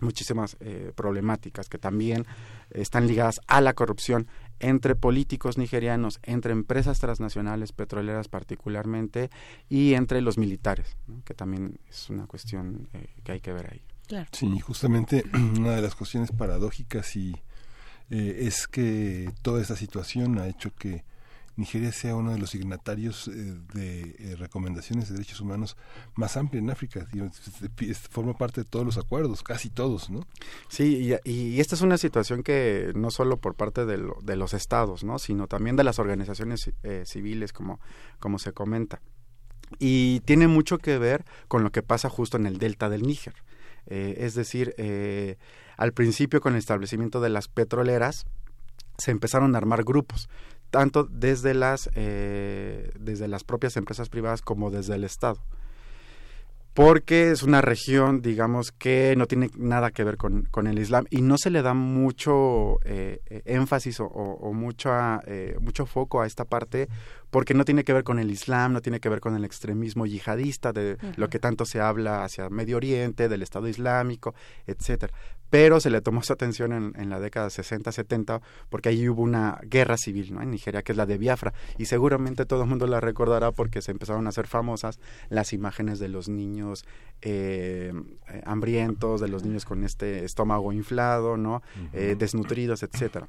muchísimas 0.00 0.56
problemáticas 0.96 1.68
que 1.68 1.78
también 1.78 2.26
están 2.70 3.06
ligadas 3.06 3.40
a 3.46 3.60
la 3.60 3.72
corrupción 3.72 4.26
entre 4.62 4.94
políticos 4.94 5.58
nigerianos, 5.58 6.20
entre 6.22 6.52
empresas 6.52 6.98
transnacionales 7.00 7.72
petroleras 7.72 8.28
particularmente 8.28 9.30
y 9.68 9.94
entre 9.94 10.22
los 10.22 10.38
militares, 10.38 10.96
que 11.24 11.34
también 11.34 11.78
es 11.88 12.08
una 12.10 12.26
cuestión 12.26 12.88
eh, 12.94 13.08
que 13.24 13.32
hay 13.32 13.40
que 13.40 13.52
ver 13.52 13.72
ahí. 13.72 13.82
Sí, 14.32 14.58
justamente 14.60 15.24
una 15.58 15.72
de 15.72 15.82
las 15.82 15.94
cuestiones 15.94 16.30
paradójicas 16.32 17.16
y 17.16 17.34
eh, 18.10 18.40
es 18.46 18.66
que 18.66 19.32
toda 19.42 19.62
esta 19.62 19.76
situación 19.76 20.38
ha 20.38 20.48
hecho 20.48 20.74
que 20.74 21.04
Nigeria 21.56 21.92
sea 21.92 22.16
uno 22.16 22.32
de 22.32 22.38
los 22.38 22.50
signatarios 22.50 23.28
eh, 23.28 23.32
de 23.74 24.16
eh, 24.18 24.36
recomendaciones 24.36 25.08
de 25.08 25.14
derechos 25.14 25.40
humanos 25.40 25.76
más 26.14 26.36
amplia 26.36 26.60
en 26.60 26.70
África. 26.70 27.06
forma 28.10 28.36
parte 28.36 28.62
de 28.62 28.64
todos 28.64 28.86
los 28.86 28.96
acuerdos, 28.96 29.42
casi 29.42 29.68
todos, 29.68 30.08
¿no? 30.08 30.26
Sí, 30.68 31.12
y, 31.24 31.60
esta 31.60 31.74
es 31.74 31.82
una 31.82 31.98
situación 31.98 32.42
que 32.42 32.92
no 32.94 33.10
solo 33.10 33.36
por 33.36 33.54
parte 33.54 33.84
de, 33.84 33.98
los 34.36 34.54
estados, 34.54 35.04
¿no? 35.04 35.18
Sino 35.18 35.46
también 35.46 35.76
de 35.76 35.84
las 35.84 35.98
organizaciones 35.98 36.70
eh, 36.82 37.02
civiles, 37.06 37.52
como, 37.52 37.80
como 38.18 38.38
se 38.38 38.52
comenta. 38.52 39.02
Y 39.78 40.20
tiene 40.20 40.48
mucho 40.48 40.78
que 40.78 40.98
ver 40.98 41.24
con 41.48 41.62
lo 41.62 41.70
que 41.70 41.82
pasa 41.82 42.08
justo 42.08 42.36
en 42.38 42.46
el 42.46 42.58
delta 42.58 42.88
del 42.88 43.02
Níger. 43.02 43.34
Es 43.86 44.34
decir, 44.34 44.74
al 45.76 45.92
principio 45.92 46.40
con 46.40 46.52
el 46.54 46.58
establecimiento 46.58 47.20
de 47.20 47.30
las 47.30 47.48
petroleras, 47.48 48.26
se 48.98 49.10
empezaron 49.10 49.54
a 49.54 49.58
armar 49.58 49.84
grupos 49.84 50.28
tanto 50.72 51.04
desde 51.04 51.52
las, 51.52 51.90
eh, 51.94 52.90
desde 52.98 53.28
las 53.28 53.44
propias 53.44 53.76
empresas 53.76 54.08
privadas 54.08 54.40
como 54.40 54.70
desde 54.70 54.94
el 54.94 55.04
Estado. 55.04 55.38
Porque 56.74 57.30
es 57.30 57.42
una 57.42 57.60
región, 57.60 58.22
digamos, 58.22 58.72
que 58.72 59.14
no 59.16 59.26
tiene 59.26 59.50
nada 59.56 59.90
que 59.90 60.04
ver 60.04 60.16
con, 60.16 60.44
con 60.50 60.66
el 60.66 60.78
Islam 60.78 61.04
y 61.10 61.20
no 61.20 61.36
se 61.36 61.50
le 61.50 61.60
da 61.60 61.74
mucho 61.74 62.78
eh, 62.84 63.20
énfasis 63.44 64.00
o, 64.00 64.06
o, 64.06 64.52
mucha, 64.54 65.20
eh, 65.26 65.56
mucho 65.60 65.84
foco 65.84 66.22
a 66.22 66.26
esta 66.26 66.46
parte 66.46 66.88
porque 67.32 67.54
no 67.54 67.64
tiene 67.64 67.82
que 67.82 67.94
ver 67.94 68.04
con 68.04 68.18
el 68.18 68.30
Islam, 68.30 68.74
no 68.74 68.82
tiene 68.82 69.00
que 69.00 69.08
ver 69.08 69.20
con 69.20 69.34
el 69.34 69.44
extremismo 69.44 70.04
yihadista, 70.04 70.72
de 70.72 70.98
lo 71.16 71.28
que 71.28 71.38
tanto 71.38 71.64
se 71.64 71.80
habla 71.80 72.24
hacia 72.24 72.50
Medio 72.50 72.76
Oriente, 72.76 73.28
del 73.28 73.42
Estado 73.42 73.68
Islámico, 73.68 74.34
etcétera. 74.66 75.14
Pero 75.52 75.80
se 75.80 75.90
le 75.90 76.00
tomó 76.00 76.22
su 76.22 76.32
atención 76.32 76.94
en, 76.96 77.10
la 77.10 77.20
década 77.20 77.48
60-70 77.48 78.40
porque 78.70 78.88
ahí 78.88 79.06
hubo 79.06 79.20
una 79.20 79.60
guerra 79.64 79.98
civil 79.98 80.32
¿no? 80.32 80.40
en 80.40 80.50
Nigeria, 80.50 80.80
que 80.80 80.92
es 80.92 80.96
la 80.96 81.04
de 81.04 81.18
Biafra, 81.18 81.52
y 81.76 81.84
seguramente 81.84 82.46
todo 82.46 82.62
el 82.62 82.70
mundo 82.70 82.86
la 82.86 83.00
recordará 83.00 83.52
porque 83.52 83.82
se 83.82 83.90
empezaron 83.90 84.24
a 84.24 84.30
hacer 84.30 84.46
famosas 84.46 84.98
las 85.28 85.52
imágenes 85.52 85.98
de 85.98 86.08
los 86.08 86.30
niños 86.30 86.86
eh, 87.20 87.92
hambrientos, 88.46 89.20
de 89.20 89.28
los 89.28 89.44
niños 89.44 89.66
con 89.66 89.84
este 89.84 90.24
estómago 90.24 90.72
inflado, 90.72 91.36
¿no? 91.36 91.60
Eh, 91.92 92.16
desnutridos, 92.18 92.82
etcétera. 92.82 93.28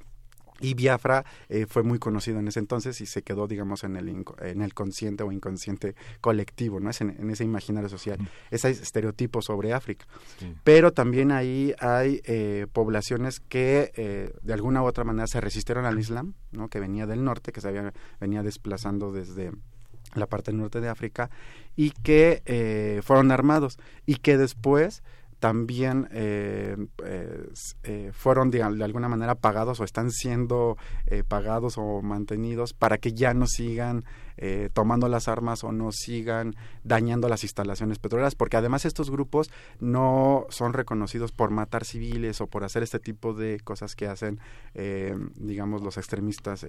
Y 0.60 0.76
Biafra 0.76 1.26
eh, 1.50 1.66
fue 1.68 1.84
muy 1.84 2.00
conocido 2.00 2.40
en 2.40 2.48
ese 2.48 2.60
entonces 2.60 3.02
y 3.02 3.06
se 3.06 3.24
quedó, 3.24 3.48
digamos, 3.48 3.84
en 3.84 3.96
el, 3.96 4.10
en 4.10 4.62
el 4.62 4.74
consciente 4.74 5.24
o 5.24 5.32
inconsciente 5.32 5.96
colectivo, 6.22 6.80
¿no? 6.80 6.90
Es 6.90 7.02
en, 7.02 7.30
ese 7.30 7.44
imaginario 7.44 7.90
social, 7.90 8.20
ese 8.52 8.70
estereotipo 8.70 9.42
sobre 9.42 9.74
África. 9.74 10.06
Pero 10.64 10.94
también 10.94 11.32
ahí 11.32 11.74
hay 11.80 12.22
eh, 12.26 12.68
poblaciones 12.72 13.40
que 13.40 13.92
eh, 13.96 14.34
de 14.42 14.54
alguna 14.54 14.84
u 14.84 14.86
otra 14.86 15.04
manera 15.04 15.28
se 15.28 15.42
resistieron 15.42 15.86
al 15.86 16.00
Islam, 16.00 16.36
¿no? 16.52 16.70
Que 16.70 16.80
venía 16.80 17.08
del 17.08 17.24
norte, 17.24 17.52
que 17.52 17.62
se 17.62 17.68
había, 17.70 17.94
venía 18.20 18.44
desplazando 18.44 19.12
desde 19.12 19.52
la 20.14 20.28
parte 20.28 20.54
norte 20.54 20.80
de 20.80 20.90
África 20.90 21.32
y 21.76 21.90
que 21.90 23.02
fueron 23.04 23.32
armados 23.32 23.80
y 24.06 24.18
que 24.18 24.38
después 24.38 25.02
también 25.44 26.08
eh, 26.14 26.78
pues, 26.96 27.76
eh, 27.84 28.12
fueron 28.14 28.50
de, 28.50 28.64
alguna 28.64 29.10
manera 29.10 29.36
pagados 29.36 29.82
o 29.82 29.84
están 29.84 30.10
siendo 30.10 30.78
eh, 31.06 31.26
pagados 31.28 31.78
o 31.78 32.02
mantenidos 32.02 32.72
para 32.72 32.98
que 32.98 33.12
ya 33.12 33.34
no 33.34 33.46
sigan 33.46 34.06
tomando 34.74 35.08
las 35.10 35.28
armas 35.28 35.64
o 35.64 35.72
no 35.72 35.92
sigan 35.92 36.56
dañando 36.84 37.30
las 37.30 37.44
instalaciones 37.44 38.00
petroleras, 38.00 38.34
porque 38.34 38.58
además 38.58 38.84
estos 38.84 39.12
grupos 39.12 39.52
no 39.80 40.48
son 40.50 40.74
reconocidos 40.74 41.32
por 41.32 41.52
matar 41.52 41.86
civiles 41.86 42.42
o 42.42 42.48
por 42.48 42.64
hacer 42.64 42.82
este 42.82 43.00
tipo 43.00 43.34
de 43.34 43.60
cosas 43.60 43.96
que 43.96 44.08
hacen, 44.08 44.40
digamos, 45.36 45.84
los 45.84 45.98
extremistas 45.98 46.66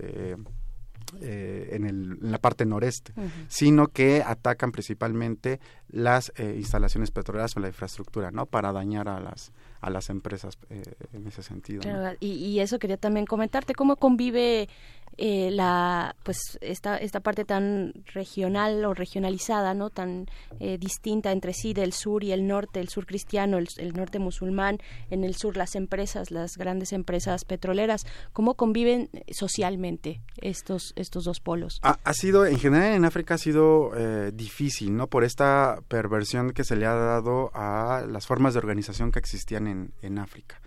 eh, 1.20 1.70
en, 1.72 1.86
el, 1.86 2.18
en, 2.22 2.30
la 2.30 2.38
parte 2.38 2.66
noreste, 2.66 3.12
sino 3.48 3.88
que 3.88 4.22
atacan 4.24 4.72
principalmente 4.72 5.60
las 5.88 6.32
eh, 6.36 6.54
instalaciones 6.56 7.10
petroleras 7.10 7.56
o 7.56 7.60
la 7.60 7.68
infraestructura, 7.68 8.30
¿no? 8.30 8.46
Para 8.46 8.72
dañar 8.72 9.08
a 9.08 9.20
las 9.20 9.52
a 9.80 9.90
las 9.90 10.08
empresas 10.08 10.58
eh, 10.70 10.82
en 11.12 11.26
ese 11.26 11.42
sentido. 11.42 11.82
y, 12.18 12.32
y, 12.32 12.60
eso 12.60 12.78
quería 12.78 12.96
también 12.96 13.26
comentarte, 13.26 13.74
¿cómo 13.74 13.96
convive 13.96 14.70
eh, 15.16 15.50
la 15.52 16.16
pues 16.24 16.58
esta 16.60 16.96
esta 16.96 17.20
parte 17.20 17.44
tan 17.44 17.92
regional 18.12 18.84
o 18.84 18.94
regionalizada 18.94 19.72
no 19.72 19.90
tan 19.90 20.26
eh, 20.58 20.76
distinta 20.76 21.30
entre 21.30 21.52
sí 21.52 21.72
del 21.72 21.92
sur 21.92 22.24
y 22.24 22.32
el 22.32 22.48
norte 22.48 22.80
el 22.80 22.88
sur 22.88 23.06
cristiano 23.06 23.58
el, 23.58 23.92
norte 23.94 24.18
musulmán 24.18 24.78
en 25.10 25.22
el 25.22 25.36
sur 25.36 25.56
las 25.56 25.76
empresas 25.76 26.32
las 26.32 26.56
grandes 26.56 26.92
empresas 26.92 27.44
petroleras. 27.44 28.06
Cómo 28.32 28.54
conviven 28.54 29.08
socialmente 29.30 30.20
estos 30.40 30.92
estos 30.96 31.24
dos 31.24 31.38
polos 31.38 31.80
ha, 31.82 32.14
sido 32.14 32.44
en 32.44 32.58
general 32.58 32.94
en 32.94 33.04
África 33.04 33.34
ha 33.34 33.38
sido 33.38 33.92
eh, 33.96 34.32
difícil 34.34 34.96
no 34.96 35.06
por 35.06 35.22
esta 35.22 35.78
perversión 35.86 36.50
que 36.50 36.64
se 36.64 36.74
le 36.74 36.86
ha 36.86 36.94
dado 36.94 37.52
a 37.54 38.04
las 38.08 38.26
formas 38.26 38.54
de 38.54 38.58
organización 38.58 39.12
que 39.12 39.20
existían 39.20 39.68
en, 39.68 39.92
en 40.02 40.18
África. 40.18 40.60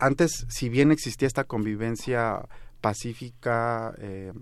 Antes 0.00 0.46
si 0.48 0.68
bien 0.68 0.92
existía 0.92 1.26
esta 1.26 1.44
convivencia 1.44 2.48
pacífica 2.80 3.94
eh, 3.98 4.32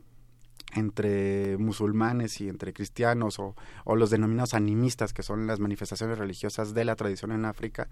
entre 0.75 1.57
musulmanes 1.59 2.41
y 2.41 2.49
entre 2.49 2.73
cristianos 2.73 3.39
o, 3.39 3.55
los 3.95 4.11
denominados 4.11 4.55
animistas, 4.55 5.13
que 5.13 5.23
son 5.23 5.47
las 5.47 5.59
manifestaciones 5.59 6.19
religiosas 6.19 6.75
de 6.75 6.85
la 6.85 6.97
tradición 6.97 7.33
en 7.33 7.45
África, 7.45 7.89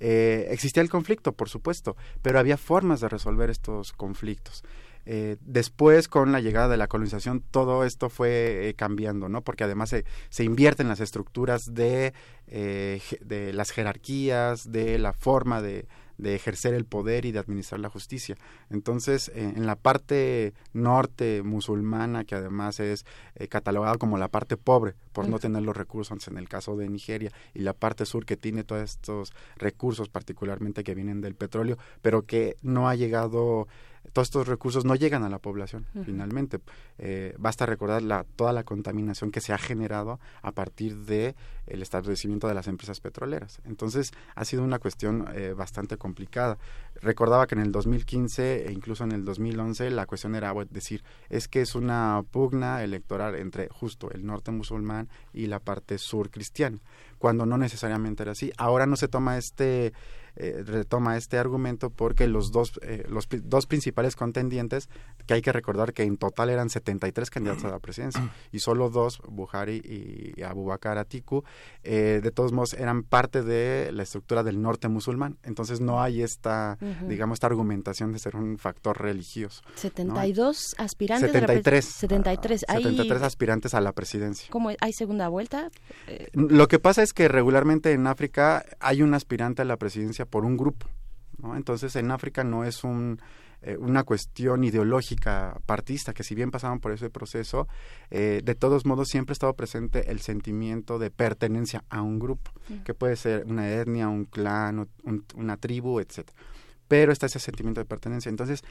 eh, 0.00 0.46
existía 0.50 0.82
el 0.82 0.88
conflicto, 0.88 1.32
por 1.32 1.48
supuesto, 1.48 1.96
pero 2.22 2.38
había 2.38 2.56
formas 2.56 3.00
de 3.00 3.08
resolver 3.08 3.50
estos 3.50 3.92
conflictos. 3.92 4.64
Eh, 5.04 5.36
después, 5.40 6.06
con 6.06 6.30
la 6.30 6.40
llegada 6.40 6.68
de 6.68 6.76
la 6.76 6.86
colonización, 6.86 7.42
todo 7.50 7.84
esto 7.84 8.08
fue 8.08 8.72
cambiando, 8.78 9.28
¿no? 9.28 9.42
Porque 9.42 9.64
además 9.64 9.90
se, 9.90 10.04
se 10.30 10.44
invierten 10.44 10.88
las 10.88 11.00
estructuras 11.00 11.74
de, 11.74 12.14
de 12.46 13.52
las 13.52 13.72
jerarquías, 13.72 14.70
de 14.70 14.98
la 14.98 15.12
forma 15.12 15.60
de, 15.60 15.86
de 16.22 16.36
ejercer 16.36 16.72
el 16.74 16.84
poder 16.84 17.24
y 17.24 17.32
de 17.32 17.40
administrar 17.40 17.80
la 17.80 17.90
justicia. 17.90 18.36
Entonces, 18.70 19.28
eh, 19.34 19.52
en 19.56 19.66
la 19.66 19.74
parte 19.76 20.54
norte 20.72 21.42
musulmana, 21.42 22.24
que 22.24 22.36
además 22.36 22.80
es 22.80 23.04
eh, 23.34 23.48
catalogada 23.48 23.98
como 23.98 24.18
la 24.18 24.28
parte 24.28 24.56
pobre 24.56 24.94
por 25.12 25.28
no 25.28 25.38
tener 25.38 25.62
los 25.62 25.76
recursos 25.76 26.28
en 26.28 26.38
el 26.38 26.48
caso 26.48 26.76
de 26.76 26.88
Nigeria, 26.88 27.30
y 27.54 27.60
la 27.60 27.72
parte 27.72 28.06
sur 28.06 28.24
que 28.24 28.36
tiene 28.36 28.64
todos 28.64 28.82
estos 28.82 29.32
recursos, 29.56 30.08
particularmente 30.08 30.84
que 30.84 30.94
vienen 30.94 31.20
del 31.20 31.34
petróleo, 31.34 31.76
pero 32.00 32.22
que 32.22 32.56
no 32.62 32.88
ha 32.88 32.94
llegado 32.94 33.66
todos 34.12 34.28
estos 34.28 34.48
recursos 34.48 34.84
no 34.84 34.94
llegan 34.94 35.24
a 35.24 35.28
la 35.28 35.38
población 35.38 35.86
finalmente. 36.04 36.60
Eh, 36.98 37.34
basta 37.38 37.66
recordar 37.66 38.02
la, 38.02 38.24
toda 38.36 38.52
la 38.52 38.64
contaminación 38.64 39.30
que 39.30 39.40
se 39.40 39.52
ha 39.52 39.58
generado 39.58 40.20
a 40.42 40.52
partir 40.52 40.96
de 41.04 41.34
el 41.66 41.82
establecimiento 41.82 42.48
de 42.48 42.54
las 42.54 42.66
empresas 42.66 43.00
petroleras. 43.00 43.60
Entonces 43.64 44.12
ha 44.34 44.44
sido 44.44 44.64
una 44.64 44.78
cuestión 44.78 45.26
eh, 45.34 45.54
bastante 45.56 45.96
complicada. 45.96 46.58
Recordaba 47.00 47.46
que 47.46 47.54
en 47.54 47.62
el 47.62 47.72
2015 47.72 48.68
e 48.68 48.72
incluso 48.72 49.04
en 49.04 49.12
el 49.12 49.24
2011 49.24 49.90
la 49.90 50.06
cuestión 50.06 50.34
era 50.34 50.52
decir 50.70 51.02
es 51.28 51.48
que 51.48 51.62
es 51.62 51.74
una 51.74 52.22
pugna 52.30 52.82
electoral 52.84 53.34
entre 53.36 53.68
justo 53.68 54.10
el 54.10 54.26
norte 54.26 54.50
musulmán 54.50 55.08
y 55.32 55.46
la 55.46 55.58
parte 55.58 55.98
sur 55.98 56.30
cristiana, 56.30 56.78
cuando 57.18 57.46
no 57.46 57.58
necesariamente 57.58 58.22
era 58.22 58.32
así. 58.32 58.52
Ahora 58.58 58.86
no 58.86 58.96
se 58.96 59.08
toma 59.08 59.38
este 59.38 59.92
eh, 60.36 60.62
retoma 60.64 61.16
este 61.16 61.38
argumento 61.38 61.90
porque 61.90 62.26
los 62.26 62.52
dos, 62.52 62.72
eh, 62.82 63.04
los 63.08 63.28
dos 63.44 63.66
principales 63.66 64.16
contendientes, 64.16 64.88
que 65.26 65.34
hay 65.34 65.42
que 65.42 65.52
recordar 65.52 65.92
que 65.92 66.04
en 66.04 66.16
total 66.16 66.48
eran 66.48 66.70
73 66.70 67.28
candidatos 67.30 67.64
a 67.64 67.68
la 67.68 67.78
presidencia 67.78 68.32
y 68.50 68.60
solo 68.60 68.88
dos, 68.88 69.20
Buhari 69.28 69.82
y 69.84 70.42
Abubakar 70.42 70.98
Atiku, 70.98 71.44
eh, 71.82 72.20
de 72.22 72.30
todos 72.30 72.52
modos 72.52 72.72
eran 72.74 73.02
parte 73.02 73.42
de 73.42 73.92
la 73.92 74.02
estructura 74.02 74.42
del 74.42 74.62
norte 74.62 74.88
musulmán. 74.88 75.36
Entonces 75.42 75.80
no 75.80 76.02
hay 76.02 76.22
esta, 76.22 76.78
digamos, 77.06 77.36
esta 77.36 77.48
argumentación 77.48 78.12
de 78.12 78.18
ser 78.18 78.36
un 78.36 78.58
factor 78.58 79.00
religioso. 79.00 79.62
72 79.74 80.74
aspirantes. 80.78 81.30
73. 81.30 81.84
73. 81.84 82.64
73 82.68 83.22
aspirantes 83.22 83.74
a 83.74 83.80
la 83.80 83.92
presidencia. 83.92 84.48
¿Cómo 84.50 84.70
hay 84.80 84.92
segunda 84.92 85.28
vuelta? 85.28 85.70
Lo 86.32 86.68
que 86.68 86.78
pasa 86.78 87.02
es 87.02 87.12
que 87.12 87.28
regularmente 87.28 87.92
en 87.92 88.06
África 88.06 88.64
hay 88.80 89.02
un 89.02 89.14
aspirante 89.14 89.62
a 89.62 89.64
la 89.64 89.76
presidencia 89.76 90.21
por 90.26 90.44
un 90.44 90.56
grupo. 90.56 90.86
¿no? 91.38 91.56
Entonces 91.56 91.96
en 91.96 92.10
África 92.10 92.44
no 92.44 92.64
es 92.64 92.84
un, 92.84 93.18
eh, 93.64 93.76
una 93.78 94.02
cuestión 94.02 94.64
ideológica 94.64 95.56
partista, 95.66 96.12
que 96.12 96.24
si 96.24 96.34
bien 96.34 96.50
pasaban 96.50 96.80
por 96.80 96.90
ese 96.90 97.10
proceso, 97.10 97.68
eh, 98.10 98.40
de 98.42 98.54
todos 98.56 98.84
modos 98.84 99.08
siempre 99.08 99.32
ha 99.32 99.34
estado 99.34 99.54
presente 99.54 100.10
el 100.10 100.20
sentimiento 100.20 100.98
de 100.98 101.12
pertenencia 101.12 101.84
a 101.88 102.02
un 102.02 102.18
grupo, 102.18 102.50
que 102.84 102.92
puede 102.92 103.14
ser 103.14 103.44
una 103.46 103.70
etnia, 103.70 104.08
un 104.08 104.24
clan, 104.24 104.88
una 105.36 105.56
tribu, 105.58 106.00
etcétera. 106.00 106.36
Pero 106.88 107.12
está 107.12 107.26
ese 107.26 107.38
sentimiento 107.38 107.80
de 107.80 107.84
pertenencia. 107.84 108.30
Entonces, 108.30 108.64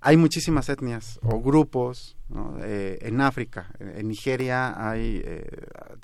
hay 0.00 0.16
muchísimas 0.16 0.68
etnias 0.68 1.18
o 1.22 1.40
grupos 1.40 2.16
eh, 2.62 2.98
en 3.02 3.20
África. 3.20 3.70
En 3.80 4.08
Nigeria 4.08 4.88
hay, 4.90 5.20
eh, 5.24 5.50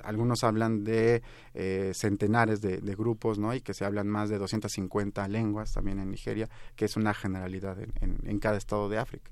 algunos 0.02 0.42
hablan 0.42 0.82
de 0.82 1.22
eh, 1.54 1.92
centenares 1.94 2.60
de, 2.60 2.78
grupos, 2.96 3.38
¿no? 3.38 3.54
Y 3.54 3.60
que 3.60 3.74
se 3.74 3.84
hablan 3.84 4.08
más 4.08 4.30
de 4.30 4.38
250 4.38 5.28
lenguas 5.28 5.72
también 5.72 6.00
en 6.00 6.10
Nigeria, 6.10 6.48
que 6.74 6.86
es 6.86 6.96
una 6.96 7.14
generalidad 7.14 7.76
en 8.00 8.38
cada 8.40 8.56
estado 8.56 8.88
de 8.88 8.98
África. 8.98 9.30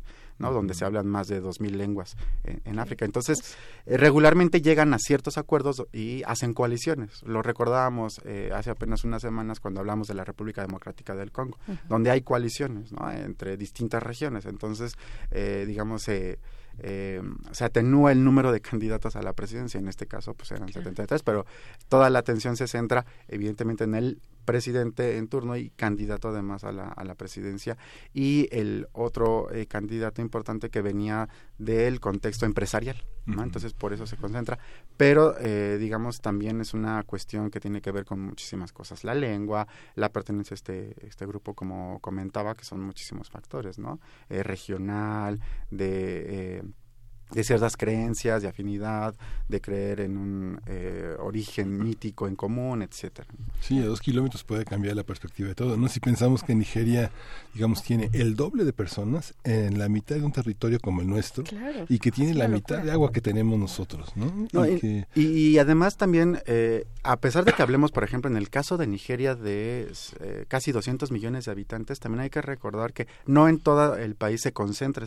Donde 0.50 0.74
se 0.74 0.84
hablan 0.84 1.06
más 1.06 1.28
de 1.28 1.42
2.000 1.42 1.70
lenguas 1.70 2.16
en, 2.44 2.78
África. 2.78 3.04
Entonces, 3.04 3.56
eh, 3.86 3.96
regularmente 3.96 4.60
llegan 4.60 4.94
a 4.94 4.98
ciertos 4.98 5.38
acuerdos 5.38 5.84
y 5.92 6.22
hacen 6.24 6.54
coaliciones. 6.54 7.22
Lo 7.22 7.42
recordábamos 7.42 8.20
eh, 8.24 8.50
hace 8.54 8.70
apenas 8.70 9.04
unas 9.04 9.22
semanas 9.22 9.60
cuando 9.60 9.80
hablamos 9.80 10.08
de 10.08 10.14
la 10.14 10.24
República 10.24 10.62
Democrática 10.62 11.14
del 11.14 11.32
Congo, 11.32 11.58
donde 11.88 12.10
hay 12.10 12.22
coaliciones 12.22 12.90
entre 13.14 13.56
distintas 13.56 14.02
regiones. 14.02 14.46
Entonces, 14.46 14.96
eh, 15.30 15.64
digamos, 15.66 16.08
eh, 16.08 16.38
se 16.80 17.64
atenúa 17.64 18.12
el 18.12 18.24
número 18.24 18.52
de 18.52 18.60
candidatos 18.60 19.16
a 19.16 19.22
la 19.22 19.32
presidencia, 19.32 19.78
en 19.78 19.88
este 19.88 20.06
caso 20.06 20.34
pues 20.34 20.50
eran 20.52 20.72
73, 20.72 21.22
pero 21.22 21.46
toda 21.88 22.10
la 22.10 22.20
atención 22.20 22.56
se 22.56 22.66
centra 22.66 23.04
evidentemente 23.28 23.84
en 23.84 23.94
el 23.94 24.20
presidente 24.44 25.18
en 25.18 25.28
turno 25.28 25.56
y 25.56 25.70
candidato 25.70 26.28
además 26.28 26.64
a 26.64 26.72
la, 26.72 26.88
a 26.88 27.04
la 27.04 27.14
presidencia. 27.14 27.76
Y 28.12 28.48
el 28.50 28.88
otro 28.92 29.50
eh, 29.52 29.66
candidato 29.66 30.20
importante 30.20 30.70
que 30.70 30.82
venía 30.82 31.28
del 31.64 32.00
contexto 32.00 32.46
empresarial 32.46 33.04
entonces 33.26 33.72
por 33.72 33.92
eso 33.92 34.06
se 34.06 34.16
concentra. 34.16 34.58
Pero 34.96 35.36
eh, 35.38 35.76
digamos 35.78 36.20
también 36.20 36.60
es 36.60 36.74
una 36.74 37.02
cuestión 37.04 37.50
que 37.50 37.60
tiene 37.60 37.80
que 37.80 37.92
ver 37.92 38.04
con 38.04 38.20
muchísimas 38.20 38.72
cosas. 38.72 39.04
La 39.04 39.14
lengua 39.14 39.66
la 39.94 40.10
pertenencia 40.10 40.54
a 40.54 40.56
este 40.56 40.94
este 41.06 41.26
grupo 41.26 41.54
como 41.54 42.00
comentaba 42.00 42.54
que 42.54 42.64
son 42.64 42.80
muchísimos 42.80 43.30
factores 43.30 43.78
no 43.78 44.00
eh, 44.28 44.42
regional 44.42 45.40
de 45.70 46.64
de 47.34 47.44
ciertas 47.44 47.76
creencias, 47.76 48.42
de 48.42 48.48
afinidad, 48.48 49.14
de 49.48 49.60
creer 49.60 50.00
en 50.00 50.16
un 50.16 50.60
eh, 50.66 51.14
origen 51.18 51.78
mítico 51.78 52.26
en 52.26 52.36
común, 52.36 52.82
etcétera. 52.82 53.28
Sí, 53.60 53.78
a 53.78 53.86
dos 53.86 54.00
kilómetros 54.00 54.44
puede 54.44 54.64
cambiar 54.64 54.96
la 54.96 55.02
perspectiva 55.02 55.48
de 55.48 55.54
todo, 55.54 55.76
¿no? 55.76 55.88
Si 55.88 56.00
pensamos 56.00 56.42
que 56.42 56.54
Nigeria, 56.54 57.10
digamos, 57.54 57.82
tiene 57.82 58.10
el 58.12 58.34
doble 58.34 58.64
de 58.64 58.72
personas 58.72 59.34
en 59.44 59.78
la 59.78 59.88
mitad 59.88 60.16
de 60.16 60.22
un 60.22 60.32
territorio 60.32 60.78
como 60.80 61.00
el 61.00 61.08
nuestro 61.08 61.44
y 61.88 61.98
que 61.98 62.10
tiene 62.10 62.34
la 62.34 62.48
mitad 62.48 62.82
de 62.82 62.90
agua 62.90 63.12
que 63.12 63.20
tenemos 63.20 63.58
nosotros, 63.58 64.12
¿no? 64.16 64.32
y, 65.14 65.58
además 65.58 65.96
también, 65.96 66.40
eh, 66.46 66.86
a 67.02 67.18
pesar 67.18 67.44
de 67.44 67.52
que 67.52 67.62
hablemos, 67.62 67.92
por 67.92 68.04
ejemplo, 68.04 68.30
en 68.30 68.36
el 68.36 68.50
caso 68.50 68.76
de 68.76 68.86
Nigeria 68.86 69.34
de 69.34 69.92
eh, 70.20 70.44
casi 70.48 70.72
200 70.72 71.10
millones 71.10 71.44
de 71.44 71.52
habitantes, 71.52 72.00
también 72.00 72.20
hay 72.20 72.30
que 72.30 72.42
recordar 72.42 72.92
que 72.92 73.06
no 73.26 73.48
en 73.48 73.58
todo 73.58 73.96
el 73.96 74.14
país 74.14 74.40
se 74.40 74.52
concentra. 74.52 75.06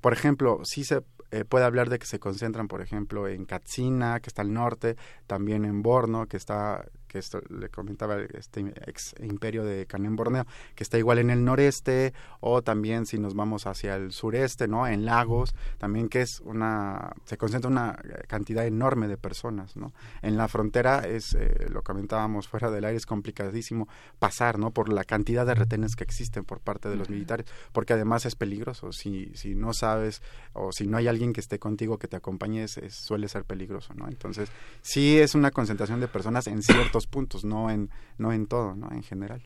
Por 0.00 0.12
ejemplo, 0.12 0.60
sí 0.64 0.84
se 0.84 1.02
puede 1.48 1.57
hablar 1.66 1.90
de 1.90 1.98
que 1.98 2.06
se 2.06 2.18
concentran, 2.18 2.68
por 2.68 2.80
ejemplo, 2.80 3.28
en 3.28 3.44
Katsina, 3.44 4.20
que 4.20 4.28
está 4.28 4.42
al 4.42 4.52
norte, 4.52 4.96
también 5.26 5.64
en 5.64 5.82
Borno, 5.82 6.26
que 6.26 6.36
está 6.36 6.84
que 7.08 7.18
esto 7.18 7.40
le 7.48 7.68
comentaba 7.68 8.18
este 8.34 8.60
ex 8.86 9.14
imperio 9.20 9.64
de 9.64 9.86
Canem 9.86 10.14
Borneo, 10.14 10.46
que 10.74 10.84
está 10.84 10.98
igual 10.98 11.18
en 11.18 11.30
el 11.30 11.44
noreste, 11.44 12.12
o 12.40 12.62
también 12.62 13.06
si 13.06 13.18
nos 13.18 13.34
vamos 13.34 13.66
hacia 13.66 13.96
el 13.96 14.12
sureste, 14.12 14.68
¿no? 14.68 14.86
En 14.86 15.04
Lagos, 15.04 15.54
también 15.78 16.08
que 16.08 16.22
es 16.22 16.40
una, 16.44 17.12
se 17.24 17.36
concentra 17.36 17.70
una 17.70 17.98
cantidad 18.26 18.66
enorme 18.66 19.08
de 19.08 19.16
personas, 19.16 19.76
¿no? 19.76 19.92
En 20.22 20.36
la 20.36 20.48
frontera 20.48 21.00
es, 21.00 21.34
eh, 21.34 21.66
lo 21.70 21.82
comentábamos 21.82 22.48
fuera 22.48 22.70
del 22.70 22.84
aire, 22.84 22.96
es 22.96 23.06
complicadísimo 23.06 23.88
pasar, 24.18 24.58
¿no? 24.58 24.70
Por 24.70 24.92
la 24.92 25.04
cantidad 25.04 25.46
de 25.46 25.54
retenes 25.54 25.96
que 25.96 26.04
existen 26.04 26.44
por 26.44 26.60
parte 26.60 26.88
de 26.88 26.96
los 26.96 27.10
militares, 27.10 27.46
porque 27.72 27.94
además 27.94 28.26
es 28.26 28.36
peligroso, 28.36 28.92
si, 28.92 29.32
si 29.34 29.54
no 29.54 29.72
sabes 29.72 30.22
o 30.52 30.72
si 30.72 30.86
no 30.86 30.98
hay 30.98 31.08
alguien 31.08 31.32
que 31.32 31.40
esté 31.40 31.58
contigo 31.58 31.98
que 31.98 32.08
te 32.08 32.16
acompañe, 32.16 32.66
suele 32.68 33.28
ser 33.28 33.44
peligroso, 33.44 33.94
¿no? 33.94 34.08
Entonces, 34.08 34.50
sí 34.82 35.18
es 35.18 35.34
una 35.34 35.50
concentración 35.50 36.00
de 36.00 36.08
personas 36.08 36.46
en 36.46 36.62
ciertos 36.98 37.06
puntos, 37.06 37.44
no 37.44 37.70
en, 37.70 37.90
no 38.18 38.32
en 38.32 38.46
todo, 38.46 38.74
¿no? 38.74 38.90
En 38.90 39.02
general. 39.02 39.42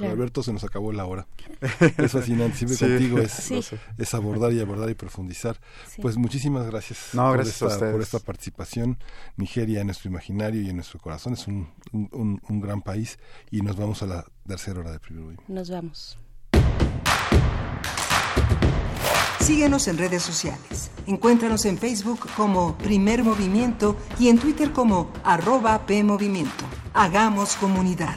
Alberto, 0.00 0.42
se 0.42 0.52
nos 0.52 0.64
acabó 0.64 0.92
la 0.92 1.06
hora. 1.06 1.26
Es 1.98 2.12
fascinante, 2.12 2.56
siempre 2.56 2.76
contigo 2.78 3.18
es, 3.18 4.14
abordar 4.14 4.52
y 4.52 4.60
abordar 4.60 4.90
y 4.90 4.94
profundizar. 4.94 5.58
Pues 6.00 6.16
muchísimas 6.16 6.66
gracias, 6.66 7.10
por, 7.12 7.40
esta, 7.40 7.78
por 7.92 8.00
esta 8.00 8.18
participación. 8.20 8.98
Nigeria 9.36 9.80
en 9.80 9.86
nuestro 9.86 10.10
imaginario 10.10 10.62
y 10.62 10.68
en 10.68 10.76
nuestro 10.76 11.00
corazón 11.00 11.34
es 11.34 11.46
un, 11.46 11.68
un, 11.92 12.40
un 12.48 12.60
gran 12.60 12.82
país 12.82 13.18
y 13.50 13.62
nos 13.62 13.76
vamos 13.76 14.02
a 14.02 14.06
la 14.06 14.24
tercera 14.46 14.80
hora 14.80 14.92
de 14.92 15.00
primer 15.00 15.36
Nos 15.48 15.70
vamos. 15.70 16.18
Síguenos 19.40 19.86
en 19.86 19.96
redes 19.96 20.24
sociales. 20.24 20.90
Encuéntranos 21.06 21.66
en 21.66 21.78
Facebook 21.78 22.26
como 22.36 22.76
Primer 22.78 23.22
Movimiento 23.22 23.96
y 24.18 24.26
en 24.26 24.38
Twitter 24.38 24.72
como 24.72 25.12
arroba 25.22 25.86
PMovimiento. 25.86 26.64
Hagamos 26.98 27.56
comunidad. 27.56 28.16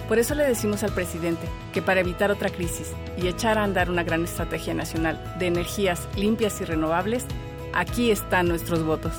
Por 0.08 0.20
eso 0.20 0.36
le 0.36 0.44
decimos 0.44 0.84
al 0.84 0.94
presidente 0.94 1.48
que 1.74 1.82
para 1.82 2.02
evitar 2.02 2.32
otra 2.32 2.50
crisis 2.50 2.92
y 3.18 3.28
echar 3.28 3.58
a 3.58 3.64
andar 3.64 3.90
una 3.90 4.04
gran 4.04 4.24
estrategia 4.24 4.74
nacional 4.74 5.36
de 5.40 5.48
energías 5.48 6.08
limpias 6.18 6.60
y 6.62 6.66
renovables, 6.66 7.26
aquí 7.74 8.12
están 8.12 8.48
nuestros 8.48 8.86
votos. 8.86 9.14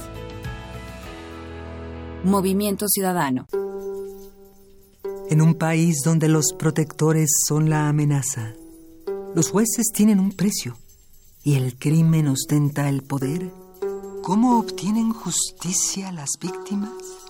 Movimiento 2.25 2.89
Ciudadano. 2.89 3.47
En 5.31 5.41
un 5.41 5.55
país 5.55 6.03
donde 6.05 6.29
los 6.29 6.53
protectores 6.59 7.31
son 7.49 7.71
la 7.71 7.89
amenaza, 7.89 8.53
los 9.35 9.51
jueces 9.51 9.87
tienen 9.95 10.21
un 10.21 10.33
precio 10.33 10.77
y 11.43 11.55
el 11.55 11.79
crimen 11.79 12.29
ostenta 12.29 12.89
el 12.89 13.03
poder. 13.03 13.51
¿Cómo 14.23 14.59
obtienen 14.59 15.13
justicia 15.13 16.13
las 16.13 16.33
víctimas? 16.39 17.22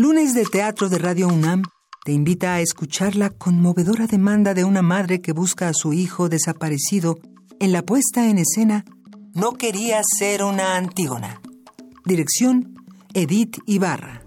Lunes 0.00 0.32
de 0.32 0.46
Teatro 0.46 0.88
de 0.88 0.96
Radio 0.96 1.28
UNAM 1.28 1.62
te 2.06 2.12
invita 2.12 2.54
a 2.54 2.62
escuchar 2.62 3.16
la 3.16 3.28
conmovedora 3.28 4.06
demanda 4.06 4.54
de 4.54 4.64
una 4.64 4.80
madre 4.80 5.20
que 5.20 5.32
busca 5.32 5.68
a 5.68 5.74
su 5.74 5.92
hijo 5.92 6.30
desaparecido 6.30 7.18
en 7.58 7.72
la 7.72 7.82
puesta 7.82 8.30
en 8.30 8.38
escena 8.38 8.86
No 9.34 9.52
quería 9.52 10.00
ser 10.02 10.42
una 10.42 10.78
Antígona. 10.78 11.42
Dirección 12.06 12.76
Edith 13.12 13.58
Ibarra. 13.66 14.22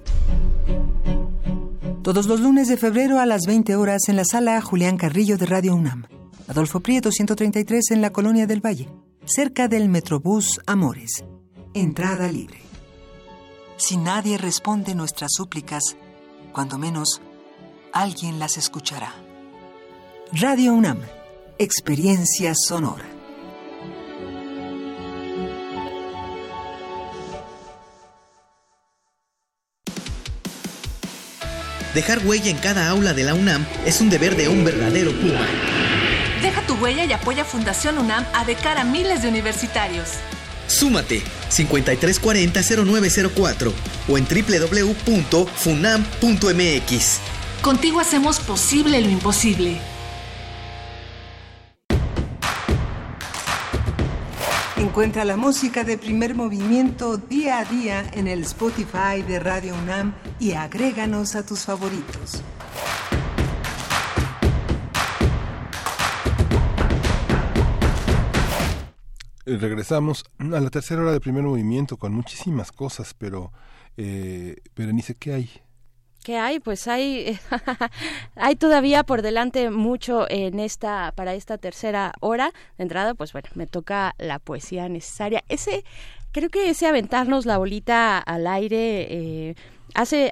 Todos 2.04 2.28
los 2.28 2.40
lunes 2.40 2.68
de 2.68 2.78
febrero 2.78 3.20
a 3.20 3.26
las 3.26 3.48
20 3.48 3.76
horas 3.76 4.10
en 4.10 4.18
la 4.18 4.26
sala 4.26 4.62
Julián 4.62 4.98
Carrillo 4.98 5.40
de 5.40 5.48
Radio 5.48 5.74
UNAM. 5.74 6.06
Adolfo 6.48 6.82
Prieto 6.82 7.12
133 7.12 7.90
en 7.90 8.02
la 8.02 8.12
Colonia 8.12 8.46
del 8.46 8.64
Valle, 8.64 8.90
cerca 9.26 9.68
del 9.68 9.90
Metrobús 9.90 10.62
Amores. 10.68 11.26
Entrada 11.74 12.32
libre. 12.32 12.73
Si 13.86 13.98
nadie 13.98 14.38
responde 14.38 14.96
nuestras 14.96 15.34
súplicas, 15.36 15.98
cuando 16.54 16.78
menos 16.78 17.22
alguien 17.92 18.40
las 18.40 18.56
escuchará. 18.56 19.14
Radio 20.32 20.72
UNAM, 20.72 21.02
experiencia 21.58 22.54
sonora. 22.56 23.04
Dejar 31.94 32.26
huella 32.26 32.52
en 32.52 32.58
cada 32.60 32.88
aula 32.88 33.14
de 33.14 33.26
la 33.26 33.34
UNAM 33.34 33.66
es 33.86 34.00
un 34.00 34.10
deber 34.10 34.38
de 34.38 34.48
un 34.48 34.64
verdadero 34.64 35.12
Puma. 35.12 35.46
Deja 36.42 36.66
tu 36.66 36.76
huella 36.76 37.04
y 37.04 37.12
apoya 37.12 37.44
Fundación 37.44 37.98
UNAM 37.98 38.26
a 38.34 38.46
de 38.46 38.56
cara 38.56 38.84
a 38.84 38.86
miles 38.86 39.24
de 39.24 39.28
universitarios. 39.28 40.08
Súmate 40.68 41.22
5340-0904 41.50 43.74
o 44.08 44.18
en 44.18 44.26
www.funam.mx. 44.26 44.94
Contigo 47.62 48.00
hacemos 48.00 48.40
posible 48.40 49.02
lo 49.02 49.10
imposible. 49.10 49.82
Encuentra 54.78 55.26
la 55.26 55.36
música 55.38 55.84
de 55.84 55.98
primer 55.98 56.36
movimiento 56.36 57.18
día 57.18 57.58
a 57.60 57.66
día 57.66 58.06
en 58.14 58.28
el 58.28 58.42
Spotify 58.42 59.24
de 59.26 59.40
Radio 59.40 59.74
UNAM 59.76 60.14
y 60.40 60.52
agréganos 60.52 61.36
a 61.36 61.44
tus 61.46 61.62
favoritos. 61.62 62.44
Regresamos 69.46 70.26
a 70.40 70.60
la 70.60 70.70
tercera 70.70 71.02
hora 71.02 71.12
de 71.12 71.20
primer 71.20 71.44
movimiento 71.44 71.98
con 71.98 72.14
muchísimas 72.14 72.72
cosas, 72.72 73.14
pero, 73.14 73.52
eh, 73.98 74.58
Berenice, 74.76 75.16
¿qué 75.16 75.34
hay? 75.34 75.50
¿Qué 76.24 76.38
hay? 76.38 76.62
Pues 76.62 76.88
hay, 76.88 77.38
hay 78.36 78.56
todavía 78.56 79.04
por 79.04 79.22
delante 79.22 79.70
mucho 79.70 80.26
en 80.30 80.60
esta, 80.60 81.12
para 81.16 81.34
esta 81.34 81.58
tercera 81.58 82.14
hora. 82.22 82.52
De 82.78 82.84
entrada, 82.84 83.14
pues 83.14 83.34
bueno, 83.34 83.50
me 83.56 83.68
toca 83.68 84.16
la 84.18 84.40
poesía 84.40 84.88
necesaria. 84.88 85.44
Ese, 85.50 85.84
creo 86.32 86.50
que 86.50 86.70
ese 86.70 86.88
aventarnos 86.88 87.46
la 87.46 87.58
bolita 87.58 88.20
al 88.20 88.48
aire, 88.48 89.08
eh, 89.10 89.56
hace, 89.94 90.32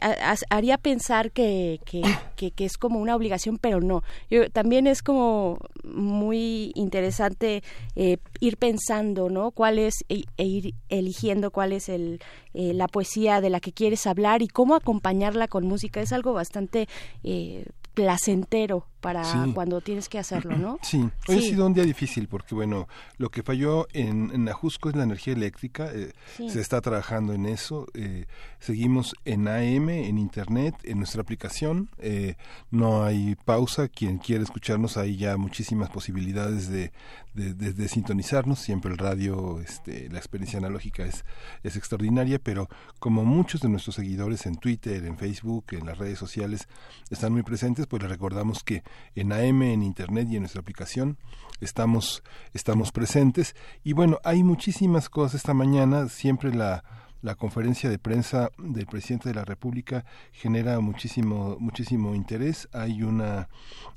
haría 0.50 0.78
pensar 0.78 1.32
que, 1.32 1.80
que, 2.36 2.52
que, 2.52 2.66
es 2.66 2.78
como 2.78 3.00
una 3.00 3.16
obligación, 3.16 3.58
pero 3.58 3.82
no. 3.82 4.04
Yo, 4.30 4.50
también 4.50 4.88
es 4.88 5.02
como 5.02 5.60
muy 5.84 6.72
interesante 6.76 7.64
eh, 7.96 8.18
ir 8.40 8.58
pensando, 8.58 9.30
¿no? 9.30 9.52
Cuál 9.52 9.80
es, 9.80 9.96
e, 10.10 10.24
e, 10.38 10.46
ir 10.46 10.74
eligiendo 10.90 11.52
cuál 11.52 11.74
es 11.74 11.90
el, 11.90 12.20
eh, 12.54 12.74
la 12.74 12.88
poesía 12.88 13.42
de 13.42 13.50
la 13.50 13.60
que 13.60 13.72
quieres 13.72 14.08
hablar 14.08 14.42
y 14.42 14.48
cómo 14.48 14.76
acompañarla 14.76 15.48
con 15.48 15.66
música. 15.68 16.02
Es 16.02 16.14
algo 16.14 16.34
bastante 16.34 16.88
eh, 17.24 17.66
placentero 17.94 18.88
para 19.02 19.24
cuando 19.54 19.82
tienes 19.82 20.08
que 20.08 20.20
hacerlo, 20.20 20.58
¿no? 20.58 20.80
Sí, 20.92 21.10
hoy 21.28 21.38
ha 21.38 21.42
sido 21.42 21.66
un 21.66 21.74
día 21.74 21.84
difícil 21.84 22.28
porque, 22.28 22.54
bueno, 22.54 22.88
lo 23.18 23.30
que 23.30 23.44
falló 23.44 23.88
en, 23.94 24.32
en 24.34 24.48
Ajusco 24.50 24.90
es 24.90 24.96
la 24.96 25.04
energía 25.04 25.34
eléctrica, 25.34 25.90
eh, 25.94 26.14
se 26.38 26.60
está 26.60 26.82
trabajando 26.82 27.34
en 27.34 27.46
eso, 27.46 27.88
eh, 27.94 28.26
seguimos 28.60 29.16
en 29.26 29.48
AM, 29.48 29.90
en 29.90 30.18
Internet, 30.18 30.76
en 30.84 31.00
nuestra 31.00 31.22
aplicación, 31.22 31.90
eh, 31.98 32.36
no 32.70 33.04
hay 33.04 33.36
pausa, 33.36 33.88
quien 33.88 34.18
quiere 34.18 34.44
escucharnos 34.44 34.98
hay 34.98 35.18
ya 35.18 35.38
muchísimas 35.38 35.90
posibilidades 35.90 36.70
de, 36.70 36.92
de, 37.34 37.88
sintonizarnos, 37.88 38.60
siempre 38.60 38.92
el 38.92 38.98
radio, 38.98 39.62
este, 39.62 40.10
la 40.10 40.18
experiencia 40.18 40.60
analógica 40.60 41.06
es, 41.06 41.24
es 41.64 41.78
extraordinaria, 41.78 42.40
pero 42.40 42.68
como 43.00 43.24
muchos 43.24 43.62
de 43.62 43.70
nuestros 43.70 43.96
seguidores 43.96 44.46
en 44.46 44.56
Twitter, 44.56 45.06
en 45.06 45.18
Facebook, 45.18 45.66
en 45.72 45.86
las 45.86 45.98
redes 45.98 46.20
sociales 46.20 46.68
están 47.10 47.32
muy 47.32 47.44
presentes, 47.44 47.88
pues 47.88 48.02
les 48.02 48.12
recordamos 48.12 48.64
que 48.64 48.84
en 49.16 49.32
AM, 49.34 49.62
en 49.64 49.84
Internet 49.84 50.28
y 50.30 50.36
en 50.36 50.42
nuestra 50.44 50.62
aplicación. 50.62 51.18
Estamos, 51.60 52.24
estamos 52.54 52.92
presentes. 52.92 53.56
Y 53.84 53.94
bueno, 53.94 54.20
hay 54.24 54.44
muchísimas 54.44 55.10
cosas 55.10 55.36
esta 55.36 55.54
mañana. 55.54 56.10
Siempre 56.10 56.54
la, 56.54 56.84
la 57.22 57.36
conferencia 57.36 57.90
de 57.90 58.00
prensa 58.00 58.52
del 58.58 58.88
presidente 58.88 59.30
de 59.30 59.36
la 59.36 59.46
República 59.46 60.06
genera 60.32 60.80
muchísimo 60.80 61.56
muchísimo 61.60 62.16
interés 62.16 62.68
hay 62.74 63.04
una 63.04 63.48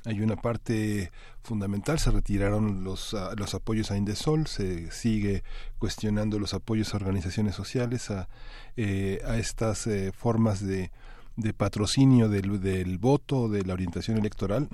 hay 0.05 0.21
una 0.21 0.37
parte 0.37 1.11
fundamental 1.43 1.99
se 1.99 2.11
retiraron 2.11 2.85
los 2.85 3.17
los 3.37 3.55
apoyos 3.55 3.91
a 3.91 3.97
Indesol 3.97 4.47
se 4.47 4.91
sigue 4.91 5.43
cuestionando 5.79 6.39
los 6.39 6.53
apoyos 6.55 6.93
a 6.93 6.99
organizaciones 6.99 7.55
sociales 7.55 8.11
a 8.11 8.29
eh, 8.77 9.21
a 9.27 9.39
estas 9.39 9.87
eh, 9.87 10.13
formas 10.13 10.65
de 10.65 10.91
de 11.37 11.53
patrocinio 11.53 12.29
del, 12.29 12.61
del 12.61 12.99
voto, 12.99 13.49
de 13.49 13.65
la 13.65 13.75
orientación 13.75 14.19
electoral, 14.19 14.69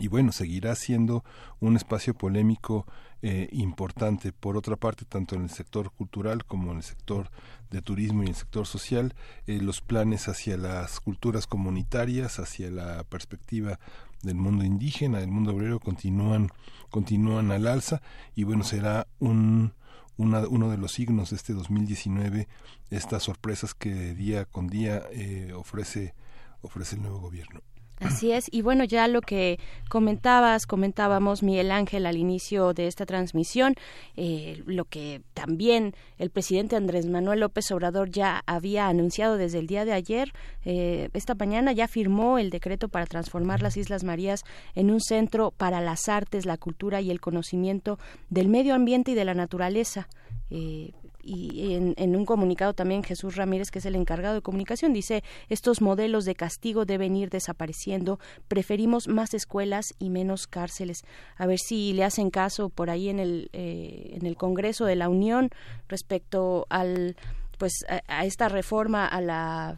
y 0.00 0.08
bueno, 0.08 0.32
seguirá 0.32 0.74
siendo 0.76 1.24
un 1.58 1.76
espacio 1.76 2.14
polémico 2.14 2.86
eh, 3.22 3.48
importante. 3.52 4.32
Por 4.32 4.56
otra 4.56 4.76
parte, 4.76 5.04
tanto 5.04 5.34
en 5.34 5.42
el 5.42 5.50
sector 5.50 5.90
cultural 5.90 6.44
como 6.44 6.70
en 6.70 6.78
el 6.78 6.82
sector 6.82 7.30
de 7.70 7.82
turismo 7.82 8.22
y 8.22 8.26
en 8.26 8.30
el 8.30 8.36
sector 8.36 8.66
social, 8.66 9.14
eh, 9.46 9.60
los 9.60 9.80
planes 9.80 10.28
hacia 10.28 10.56
las 10.56 11.00
culturas 11.00 11.46
comunitarias, 11.46 12.38
hacia 12.38 12.70
la 12.70 13.04
perspectiva 13.04 13.78
del 14.22 14.36
mundo 14.36 14.64
indígena, 14.64 15.18
del 15.18 15.30
mundo 15.30 15.52
obrero, 15.54 15.80
continúan, 15.80 16.50
continúan 16.88 17.50
al 17.50 17.66
alza 17.66 18.00
y 18.34 18.44
bueno, 18.44 18.64
será 18.64 19.06
un, 19.18 19.72
uno 20.16 20.70
de 20.70 20.76
los 20.76 20.92
signos 20.92 21.30
de 21.30 21.36
este 21.36 21.54
2019, 21.54 22.48
estas 22.90 23.22
sorpresas 23.22 23.74
que 23.74 24.14
día 24.14 24.44
con 24.44 24.68
día 24.68 25.02
eh, 25.12 25.52
ofrece, 25.54 26.14
ofrece 26.62 26.96
el 26.96 27.02
nuevo 27.02 27.20
gobierno. 27.20 27.60
Así 28.00 28.32
es, 28.32 28.48
y 28.50 28.62
bueno, 28.62 28.84
ya 28.84 29.06
lo 29.08 29.20
que 29.20 29.58
comentabas, 29.90 30.66
comentábamos 30.66 31.42
Miguel 31.42 31.70
Ángel 31.70 32.06
al 32.06 32.16
inicio 32.16 32.72
de 32.72 32.86
esta 32.86 33.04
transmisión, 33.04 33.74
eh, 34.16 34.62
lo 34.64 34.86
que 34.86 35.20
también 35.34 35.94
el 36.16 36.30
presidente 36.30 36.76
Andrés 36.76 37.04
Manuel 37.04 37.40
López 37.40 37.70
Obrador 37.72 38.10
ya 38.10 38.42
había 38.46 38.88
anunciado 38.88 39.36
desde 39.36 39.58
el 39.58 39.66
día 39.66 39.84
de 39.84 39.92
ayer, 39.92 40.32
eh, 40.64 41.10
esta 41.12 41.34
mañana 41.34 41.72
ya 41.72 41.88
firmó 41.88 42.38
el 42.38 42.48
decreto 42.48 42.88
para 42.88 43.04
transformar 43.04 43.60
las 43.60 43.76
Islas 43.76 44.02
Marías 44.02 44.44
en 44.74 44.90
un 44.90 45.00
centro 45.00 45.50
para 45.50 45.82
las 45.82 46.08
artes, 46.08 46.46
la 46.46 46.56
cultura 46.56 47.02
y 47.02 47.10
el 47.10 47.20
conocimiento 47.20 47.98
del 48.30 48.48
medio 48.48 48.74
ambiente 48.74 49.10
y 49.10 49.14
de 49.14 49.26
la 49.26 49.34
naturaleza. 49.34 50.08
Eh, 50.48 50.92
y 51.32 51.74
en, 51.74 52.16
un 52.16 52.24
comunicado 52.24 52.74
también 52.74 53.04
Jesús 53.04 53.36
Ramírez, 53.36 53.70
que 53.70 53.78
es 53.78 53.86
el 53.86 53.94
encargado 53.94 54.34
de 54.34 54.42
comunicación, 54.42 54.92
dice 54.92 55.22
estos 55.48 55.80
modelos 55.80 56.24
de 56.24 56.34
castigo 56.34 56.84
deben 56.84 57.14
ir 57.14 57.30
desapareciendo, 57.30 58.18
preferimos 58.48 59.06
más 59.06 59.32
escuelas 59.32 59.94
y 60.00 60.10
menos 60.10 60.48
cárceles. 60.48 61.04
A 61.36 61.46
ver 61.46 61.58
si 61.60 61.92
le 61.92 62.02
hacen 62.02 62.30
caso 62.30 62.68
por 62.68 62.90
ahí 62.90 63.08
en 63.08 63.20
el, 63.20 63.48
eh, 63.52 64.10
en 64.14 64.26
el 64.26 64.36
Congreso 64.36 64.86
de 64.86 64.96
la 64.96 65.08
Unión 65.08 65.50
respecto 65.88 66.66
al 66.68 67.16
pues 67.60 67.84
a, 68.08 68.24
esta 68.24 68.48
reforma 68.48 69.06
a 69.06 69.20
la 69.20 69.76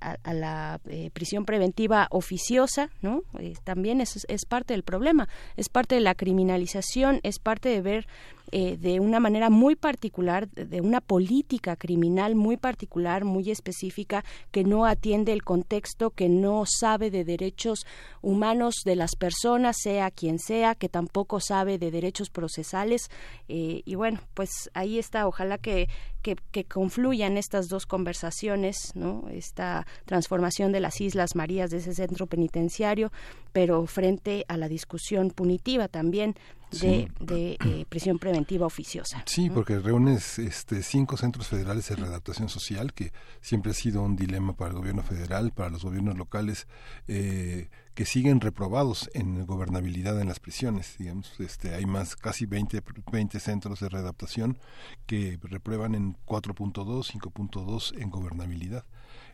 a, 0.00 0.34
la 0.34 0.80
eh, 0.88 1.10
prisión 1.12 1.44
preventiva 1.44 2.08
oficiosa 2.10 2.90
no 3.00 3.22
también 3.62 4.00
es, 4.00 4.26
es 4.28 4.44
parte 4.44 4.74
del 4.74 4.82
problema 4.82 5.28
es 5.56 5.68
parte 5.68 5.94
de 5.94 6.00
la 6.00 6.16
criminalización 6.16 7.20
es 7.22 7.38
parte 7.38 7.68
de 7.68 7.80
ver 7.80 8.06
eh, 8.54 8.76
de 8.76 9.00
una 9.00 9.18
manera 9.18 9.48
muy 9.48 9.76
particular, 9.76 10.46
de 10.50 10.82
una 10.82 11.00
política 11.00 11.74
criminal 11.74 12.34
muy 12.34 12.58
particular, 12.58 13.24
muy 13.24 13.50
específica, 13.50 14.26
que 14.50 14.62
no 14.62 14.84
atiende 14.84 15.32
el 15.32 15.42
contexto, 15.42 16.10
que 16.10 16.28
no 16.28 16.64
sabe 16.66 17.10
de 17.10 17.24
derechos 17.24 17.86
humanos 18.20 18.82
de 18.84 18.96
las 18.96 19.16
personas, 19.16 19.76
sea 19.80 20.10
quien 20.10 20.38
sea, 20.38 20.74
que 20.74 20.90
tampoco 20.90 21.40
sabe 21.40 21.78
de 21.78 21.90
derechos 21.90 22.28
procesales. 22.28 23.08
Eh, 23.48 23.80
y 23.86 23.94
bueno, 23.94 24.20
pues 24.34 24.50
ahí 24.74 24.98
está, 24.98 25.26
ojalá 25.26 25.56
que, 25.56 25.88
que, 26.22 26.36
que, 26.50 26.64
confluyan 26.64 27.36
estas 27.36 27.68
dos 27.68 27.86
conversaciones, 27.86 28.92
¿no? 28.94 29.28
Esta 29.30 29.86
transformación 30.06 30.72
de 30.72 30.80
las 30.80 31.00
Islas 31.00 31.34
Marías 31.34 31.70
de 31.70 31.78
ese 31.78 31.94
centro 31.94 32.26
penitenciario, 32.26 33.12
pero 33.52 33.86
frente 33.86 34.44
a 34.48 34.56
la 34.56 34.68
discusión 34.68 35.30
punitiva 35.30 35.88
también 35.88 36.34
de, 36.80 37.56
eh, 37.64 37.84
prisión 37.88 38.18
preventiva 38.18 38.66
oficiosa. 38.66 39.22
Sí, 39.26 39.50
porque 39.50 39.78
reúnes 39.78 40.38
este, 40.38 40.82
cinco 40.82 41.16
centros 41.16 41.48
federales 41.48 41.88
de 41.88 41.96
readaptación 41.96 42.48
social, 42.48 42.92
que 42.92 43.12
siempre 43.40 43.72
ha 43.72 43.74
sido 43.74 44.02
un 44.02 44.16
dilema 44.16 44.54
para 44.54 44.70
el 44.70 44.76
gobierno 44.76 45.02
federal, 45.02 45.52
para 45.52 45.70
los 45.70 45.84
gobiernos 45.84 46.16
locales, 46.16 46.66
eh, 47.08 47.68
que 47.94 48.06
siguen 48.06 48.40
reprobados 48.40 49.10
en 49.14 49.46
gobernabilidad 49.46 50.20
en 50.20 50.28
las 50.28 50.40
prisiones. 50.40 50.96
Digamos, 50.98 51.38
este, 51.40 51.74
hay 51.74 51.86
más, 51.86 52.16
casi 52.16 52.46
20, 52.46 52.82
20 53.10 53.40
centros 53.40 53.80
de 53.80 53.88
readaptación 53.88 54.58
que 55.06 55.38
reprueban 55.42 55.94
en 55.94 56.16
4.2, 56.26 57.12
5.2 57.12 58.00
en 58.00 58.10
gobernabilidad 58.10 58.84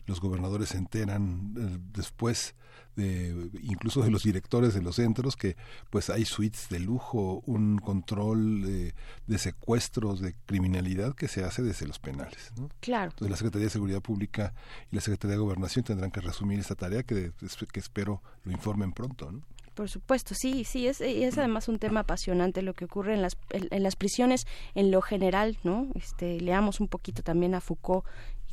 los 0.09 0.21
gobernadores 0.21 0.71
se 0.71 0.79
enteran 0.79 1.55
eh, 1.57 1.79
después 1.93 2.55
de 2.97 3.51
incluso 3.63 4.03
de 4.03 4.11
los 4.11 4.25
directores 4.25 4.75
de 4.75 4.83
los 4.83 4.97
centros 4.97 5.37
que 5.37 5.57
pues 5.89 6.11
hay 6.11 6.25
suites 6.25 6.69
de 6.69 6.81
lujo, 6.81 7.45
un 7.47 7.79
control 7.79 8.63
de 8.63 9.39
secuestros, 9.39 10.21
de 10.21 10.35
criminalidad 10.47 11.15
que 11.15 11.29
se 11.29 11.45
hace 11.45 11.63
desde 11.63 11.87
los 11.87 12.01
penales. 12.01 12.53
Claro. 12.81 13.11
Entonces 13.11 13.31
la 13.31 13.37
Secretaría 13.37 13.67
de 13.67 13.71
Seguridad 13.71 14.01
Pública 14.01 14.53
y 14.91 14.97
la 14.97 15.01
Secretaría 15.01 15.37
de 15.37 15.43
Gobernación 15.43 15.85
tendrán 15.85 16.11
que 16.11 16.21
resumir 16.21 16.59
esta 16.59 16.75
tarea 16.75 17.05
que, 17.05 17.31
que 17.73 17.81
espero 17.81 18.21
lo 18.43 18.51
informen 18.51 18.93
pronto. 18.93 19.31
¿no? 19.31 19.43
Por 19.79 19.89
supuesto, 19.89 20.35
sí, 20.35 20.65
sí, 20.65 20.89
es, 20.89 21.01
es 21.01 21.39
además 21.39 21.69
un 21.69 21.79
tema 21.79 22.01
apasionante 22.01 22.63
lo 22.63 22.75
que 22.75 22.87
ocurre 22.87 23.15
en 23.15 23.23
las, 23.23 23.37
en, 23.51 23.83
las 23.85 23.95
prisiones 23.95 24.45
en 24.75 24.91
lo 24.91 25.01
general, 25.03 25.57
¿no? 25.63 25.87
Este, 25.95 26.41
leamos 26.41 26.81
un 26.81 26.89
poquito 26.89 27.23
también 27.23 27.55
a 27.55 27.61
Foucault 27.61 28.05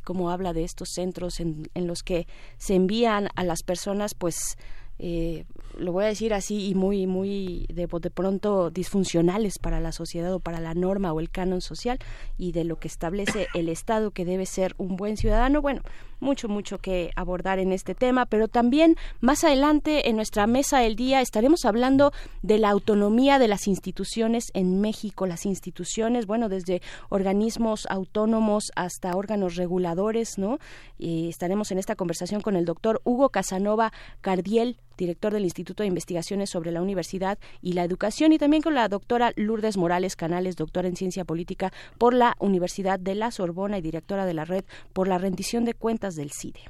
cómo 0.06 0.30
habla 0.30 0.52
de 0.52 0.62
estos 0.62 0.90
centros 0.90 1.40
en, 1.40 1.68
los 1.74 2.04
que 2.04 2.28
se 2.58 2.76
envían 2.76 3.28
a 3.34 3.42
las 3.42 3.64
personas 3.64 4.14
pues 4.14 4.56
eh, 5.00 5.44
lo 5.76 5.90
voy 5.90 6.04
a 6.04 6.06
decir 6.06 6.32
así 6.32 6.68
y 6.68 6.74
muy 6.76 7.08
muy 7.08 7.66
de, 7.68 7.88
de 7.88 8.10
pronto 8.10 8.70
disfuncionales 8.70 9.58
para 9.58 9.80
la 9.80 9.90
sociedad 9.90 10.32
o 10.32 10.38
para 10.38 10.60
la 10.60 10.74
norma 10.74 11.12
o 11.12 11.18
el 11.18 11.28
canon 11.28 11.60
social 11.60 11.98
y 12.38 12.52
de 12.52 12.62
lo 12.62 12.78
que 12.78 12.86
establece 12.86 13.48
el 13.52 13.68
Estado 13.68 14.12
que 14.12 14.24
debe 14.24 14.46
ser 14.46 14.74
un 14.78 14.96
buen 14.96 15.16
ciudadano. 15.16 15.60
Bueno, 15.60 15.82
mucho, 16.20 16.48
mucho 16.48 16.78
que 16.78 17.10
abordar 17.16 17.58
en 17.58 17.72
este 17.72 17.94
tema, 17.94 18.26
pero 18.26 18.48
también 18.48 18.96
más 19.20 19.44
adelante 19.44 20.08
en 20.08 20.16
nuestra 20.16 20.46
mesa 20.46 20.78
del 20.78 20.96
día 20.96 21.20
estaremos 21.20 21.64
hablando 21.64 22.12
de 22.42 22.58
la 22.58 22.70
autonomía 22.70 23.38
de 23.38 23.48
las 23.48 23.66
instituciones 23.66 24.50
en 24.54 24.80
México, 24.80 25.26
las 25.26 25.46
instituciones, 25.46 26.26
bueno, 26.26 26.48
desde 26.48 26.82
organismos 27.08 27.86
autónomos 27.90 28.70
hasta 28.76 29.16
órganos 29.16 29.56
reguladores, 29.56 30.38
¿no? 30.38 30.58
Y 30.98 31.28
estaremos 31.28 31.70
en 31.70 31.78
esta 31.78 31.96
conversación 31.96 32.40
con 32.40 32.56
el 32.56 32.64
doctor 32.64 33.00
Hugo 33.04 33.30
Casanova 33.30 33.92
Cardiel, 34.20 34.78
director 34.96 35.32
del 35.32 35.44
Instituto 35.44 35.82
de 35.82 35.88
Investigaciones 35.88 36.50
sobre 36.50 36.70
la 36.70 36.82
Universidad 36.82 37.38
y 37.62 37.72
la 37.74 37.84
Educación, 37.84 38.32
y 38.32 38.38
también 38.38 38.62
con 38.62 38.74
la 38.74 38.88
doctora 38.88 39.32
Lourdes 39.36 39.76
Morales 39.76 40.16
Canales, 40.16 40.56
doctora 40.56 40.88
en 40.88 40.96
Ciencia 40.96 41.24
Política 41.24 41.72
por 41.98 42.14
la 42.14 42.36
Universidad 42.38 42.98
de 42.98 43.14
la 43.14 43.30
Sorbona 43.30 43.78
y 43.78 43.82
directora 43.82 44.26
de 44.26 44.34
la 44.34 44.44
Red 44.44 44.64
por 44.92 45.08
la 45.08 45.18
Rendición 45.18 45.64
de 45.64 45.74
Cuentas 45.74 46.14
del 46.14 46.30
CIDE. 46.32 46.60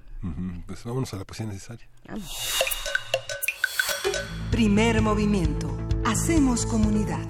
Pues 0.66 0.84
vámonos 0.84 1.12
a 1.14 1.18
la 1.18 1.24
poesía 1.24 1.46
necesaria. 1.46 1.86
Primer 4.50 5.02
movimiento. 5.02 5.76
Hacemos 6.04 6.66
comunidad. 6.66 7.26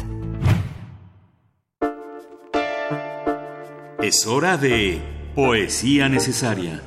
Es 4.01 4.27
hora 4.27 4.57
de 4.57 5.03
poesía 5.35 6.09
necesaria. 6.09 6.83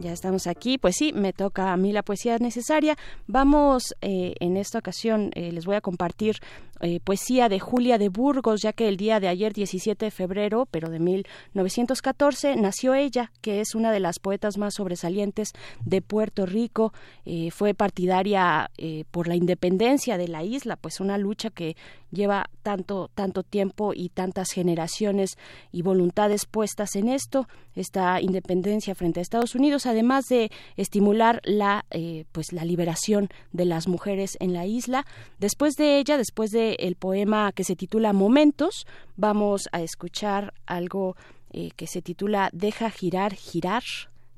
Ya 0.00 0.12
estamos 0.12 0.46
aquí, 0.46 0.78
pues 0.78 0.94
sí, 0.96 1.12
me 1.12 1.34
toca 1.34 1.74
a 1.74 1.76
mí 1.76 1.92
la 1.92 2.02
poesía 2.02 2.38
necesaria. 2.38 2.96
Vamos, 3.26 3.94
eh, 4.00 4.32
en 4.40 4.56
esta 4.56 4.78
ocasión 4.78 5.30
eh, 5.34 5.52
les 5.52 5.66
voy 5.66 5.76
a 5.76 5.82
compartir 5.82 6.36
eh, 6.82 6.98
poesía 7.00 7.48
de 7.48 7.60
Julia 7.60 7.98
de 7.98 8.08
Burgos, 8.08 8.62
ya 8.62 8.72
que 8.72 8.88
el 8.88 8.96
día 8.96 9.20
de 9.20 9.28
ayer, 9.28 9.52
17 9.52 10.06
de 10.06 10.10
febrero, 10.10 10.66
pero 10.70 10.88
de 10.88 10.98
1914, 10.98 12.56
nació 12.56 12.94
ella, 12.94 13.32
que 13.42 13.60
es 13.60 13.74
una 13.74 13.92
de 13.92 14.00
las 14.00 14.18
poetas 14.18 14.56
más 14.56 14.74
sobresalientes 14.74 15.52
de 15.84 16.00
Puerto 16.00 16.46
Rico. 16.46 16.94
Eh, 17.26 17.50
fue 17.50 17.74
partidaria 17.74 18.70
eh, 18.78 19.04
por 19.10 19.28
la 19.28 19.36
independencia 19.36 20.16
de 20.16 20.28
la 20.28 20.42
isla, 20.42 20.76
pues 20.76 21.00
una 21.00 21.18
lucha 21.18 21.50
que 21.50 21.76
lleva 22.10 22.48
tanto, 22.62 23.10
tanto 23.14 23.42
tiempo 23.42 23.92
y 23.94 24.08
tantas 24.08 24.50
generaciones 24.50 25.36
y 25.70 25.82
voluntades 25.82 26.46
puestas 26.46 26.96
en 26.96 27.08
esto, 27.08 27.46
esta 27.74 28.20
independencia 28.20 28.94
frente 28.94 29.20
a 29.20 29.22
Estados 29.22 29.54
Unidos, 29.54 29.86
además 29.86 30.24
de 30.28 30.50
estimular 30.76 31.40
la, 31.44 31.84
pues 32.32 32.52
la 32.52 32.64
liberación 32.64 33.28
de 33.52 33.64
las 33.64 33.86
mujeres 33.86 34.36
en 34.40 34.54
la 34.54 34.66
isla. 34.66 35.06
Después 35.38 35.74
de 35.74 35.98
ella, 35.98 36.16
después 36.16 36.50
de 36.50 36.69
el 36.78 36.96
poema 36.96 37.52
que 37.52 37.64
se 37.64 37.76
titula 37.76 38.12
Momentos, 38.12 38.86
vamos 39.16 39.68
a 39.72 39.80
escuchar 39.82 40.54
algo 40.66 41.16
eh, 41.52 41.70
que 41.76 41.86
se 41.86 42.02
titula 42.02 42.50
Deja 42.52 42.90
girar, 42.90 43.34
girar, 43.34 43.82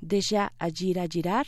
Deja 0.01 0.53
agir, 0.59 0.99
girar, 1.11 1.47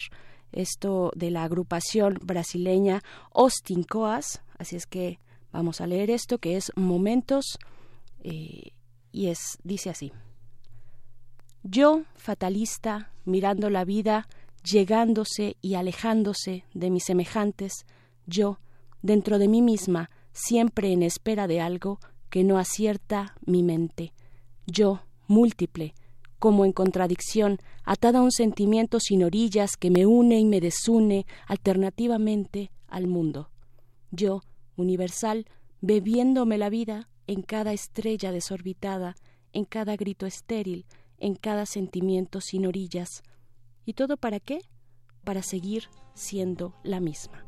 esto 0.52 1.10
de 1.16 1.30
la 1.30 1.44
agrupación 1.44 2.18
brasileña 2.22 3.02
Austin 3.34 3.82
Coas, 3.82 4.42
así 4.58 4.76
es 4.76 4.86
que 4.86 5.18
vamos 5.52 5.80
a 5.80 5.86
leer 5.86 6.10
esto 6.10 6.38
que 6.38 6.56
es 6.56 6.70
Momentos 6.76 7.58
eh, 8.22 8.70
y 9.12 9.26
es 9.26 9.58
dice 9.64 9.90
así. 9.90 10.12
Yo, 11.62 12.02
fatalista, 12.16 13.10
mirando 13.24 13.70
la 13.70 13.84
vida, 13.84 14.28
llegándose 14.62 15.56
y 15.62 15.74
alejándose 15.74 16.64
de 16.74 16.90
mis 16.90 17.04
semejantes, 17.04 17.86
yo, 18.26 18.58
dentro 19.02 19.38
de 19.38 19.48
mí 19.48 19.62
misma, 19.62 20.10
siempre 20.34 20.92
en 20.92 21.02
espera 21.02 21.46
de 21.46 21.62
algo 21.62 22.00
que 22.28 22.44
no 22.44 22.58
acierta 22.58 23.36
mi 23.46 23.62
mente. 23.62 24.12
Yo, 24.66 25.00
múltiple, 25.26 25.94
como 26.38 26.66
en 26.66 26.72
contradicción, 26.72 27.58
atada 27.84 28.18
a 28.18 28.22
un 28.22 28.32
sentimiento 28.32 29.00
sin 29.00 29.24
orillas 29.24 29.78
que 29.78 29.90
me 29.90 30.04
une 30.04 30.38
y 30.38 30.44
me 30.44 30.60
desune 30.60 31.24
alternativamente 31.46 32.70
al 32.88 33.06
mundo. 33.06 33.48
Yo, 34.10 34.42
universal, 34.76 35.46
bebiéndome 35.80 36.58
la 36.58 36.68
vida 36.68 37.08
en 37.26 37.42
cada 37.42 37.72
estrella 37.72 38.32
desorbitada, 38.32 39.14
en 39.52 39.64
cada 39.64 39.96
grito 39.96 40.26
estéril, 40.26 40.84
en 41.18 41.34
cada 41.36 41.64
sentimiento 41.64 42.40
sin 42.40 42.66
orillas. 42.66 43.22
¿Y 43.86 43.94
todo 43.94 44.16
para 44.16 44.40
qué? 44.40 44.58
Para 45.24 45.42
seguir 45.42 45.88
siendo 46.14 46.74
la 46.82 47.00
misma. 47.00 47.44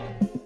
Bye. 0.00 0.39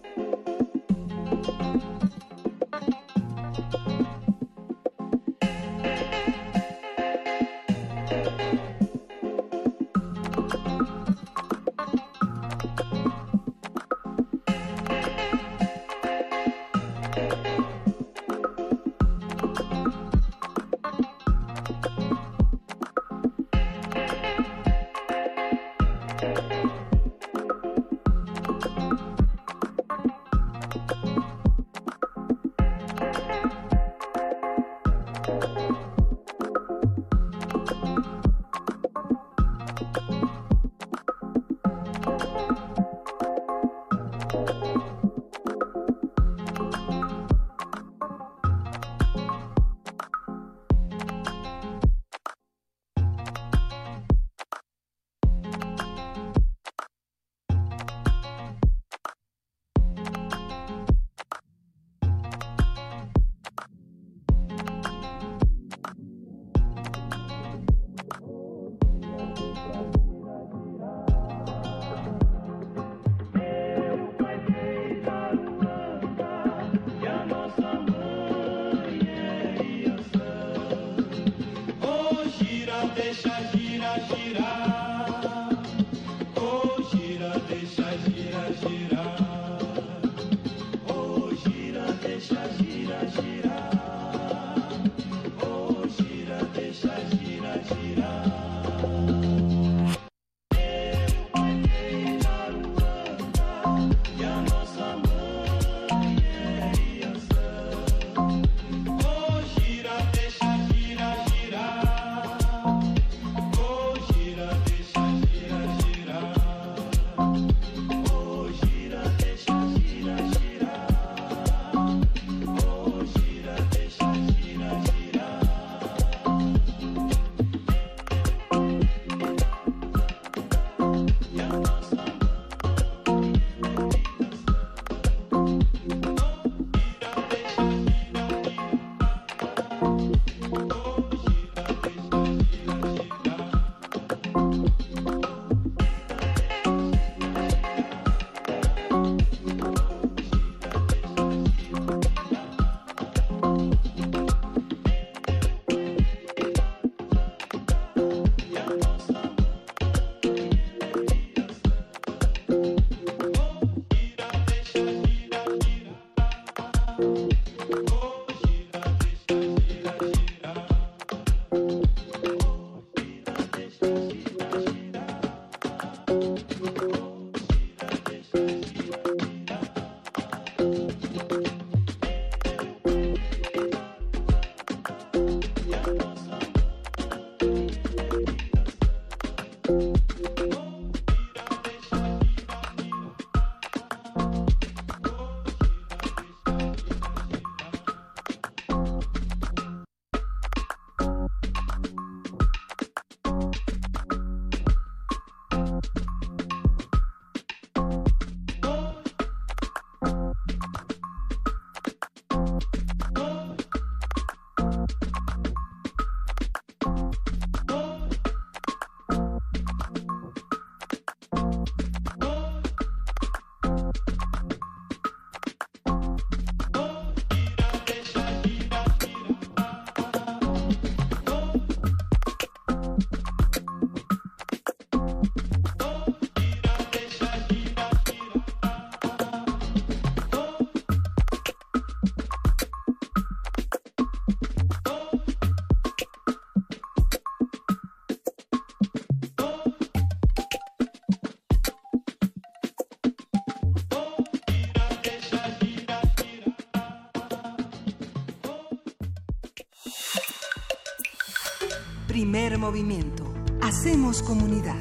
Primer 262.15 262.59
movimiento. 262.59 263.35
Hacemos 263.61 264.23
comunidad. 264.23 264.81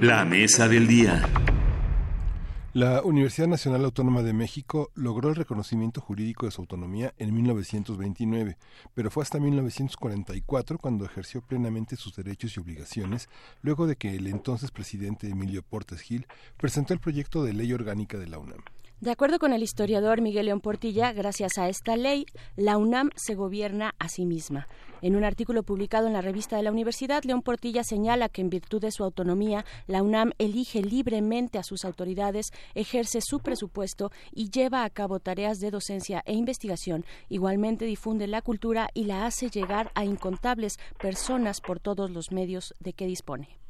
La 0.00 0.24
mesa 0.24 0.66
del 0.66 0.88
día. 0.88 1.22
La 2.72 3.02
Universidad 3.02 3.46
Nacional 3.46 3.84
Autónoma 3.84 4.22
de 4.22 4.32
México 4.32 4.90
logró 4.96 5.28
el 5.28 5.36
reconocimiento 5.36 6.00
jurídico 6.00 6.46
de 6.46 6.50
su 6.50 6.62
autonomía 6.62 7.14
en 7.16 7.32
1929, 7.32 8.58
pero 8.92 9.08
fue 9.08 9.22
hasta 9.22 9.38
1944 9.38 10.78
cuando 10.78 11.04
ejerció 11.04 11.40
plenamente 11.40 11.94
sus 11.94 12.16
derechos 12.16 12.56
y 12.56 12.60
obligaciones, 12.60 13.28
luego 13.60 13.86
de 13.86 13.94
que 13.94 14.16
el 14.16 14.26
entonces 14.26 14.72
presidente 14.72 15.28
Emilio 15.28 15.62
Portes 15.62 16.00
Gil 16.00 16.26
presentó 16.56 16.92
el 16.92 16.98
proyecto 16.98 17.44
de 17.44 17.52
ley 17.52 17.72
orgánica 17.72 18.18
de 18.18 18.26
la 18.26 18.40
UNAM. 18.40 18.64
De 19.02 19.10
acuerdo 19.10 19.40
con 19.40 19.52
el 19.52 19.64
historiador 19.64 20.20
Miguel 20.20 20.46
León 20.46 20.60
Portilla, 20.60 21.12
gracias 21.12 21.58
a 21.58 21.68
esta 21.68 21.96
ley, 21.96 22.24
la 22.54 22.78
UNAM 22.78 23.10
se 23.16 23.34
gobierna 23.34 23.96
a 23.98 24.08
sí 24.08 24.26
misma. 24.26 24.68
En 25.00 25.16
un 25.16 25.24
artículo 25.24 25.64
publicado 25.64 26.06
en 26.06 26.12
la 26.12 26.20
revista 26.20 26.56
de 26.56 26.62
la 26.62 26.70
universidad, 26.70 27.24
León 27.24 27.42
Portilla 27.42 27.82
señala 27.82 28.28
que 28.28 28.42
en 28.42 28.48
virtud 28.48 28.80
de 28.80 28.92
su 28.92 29.02
autonomía, 29.02 29.64
la 29.88 30.04
UNAM 30.04 30.30
elige 30.38 30.82
libremente 30.82 31.58
a 31.58 31.64
sus 31.64 31.84
autoridades, 31.84 32.52
ejerce 32.76 33.18
su 33.20 33.40
presupuesto 33.40 34.12
y 34.30 34.50
lleva 34.50 34.84
a 34.84 34.90
cabo 34.90 35.18
tareas 35.18 35.58
de 35.58 35.72
docencia 35.72 36.22
e 36.24 36.34
investigación. 36.34 37.04
Igualmente 37.28 37.86
difunde 37.86 38.28
la 38.28 38.40
cultura 38.40 38.88
y 38.94 39.06
la 39.06 39.26
hace 39.26 39.50
llegar 39.50 39.90
a 39.96 40.04
incontables 40.04 40.78
personas 41.00 41.60
por 41.60 41.80
todos 41.80 42.08
los 42.12 42.30
medios 42.30 42.72
de 42.78 42.92
que 42.92 43.06
dispone. 43.06 43.61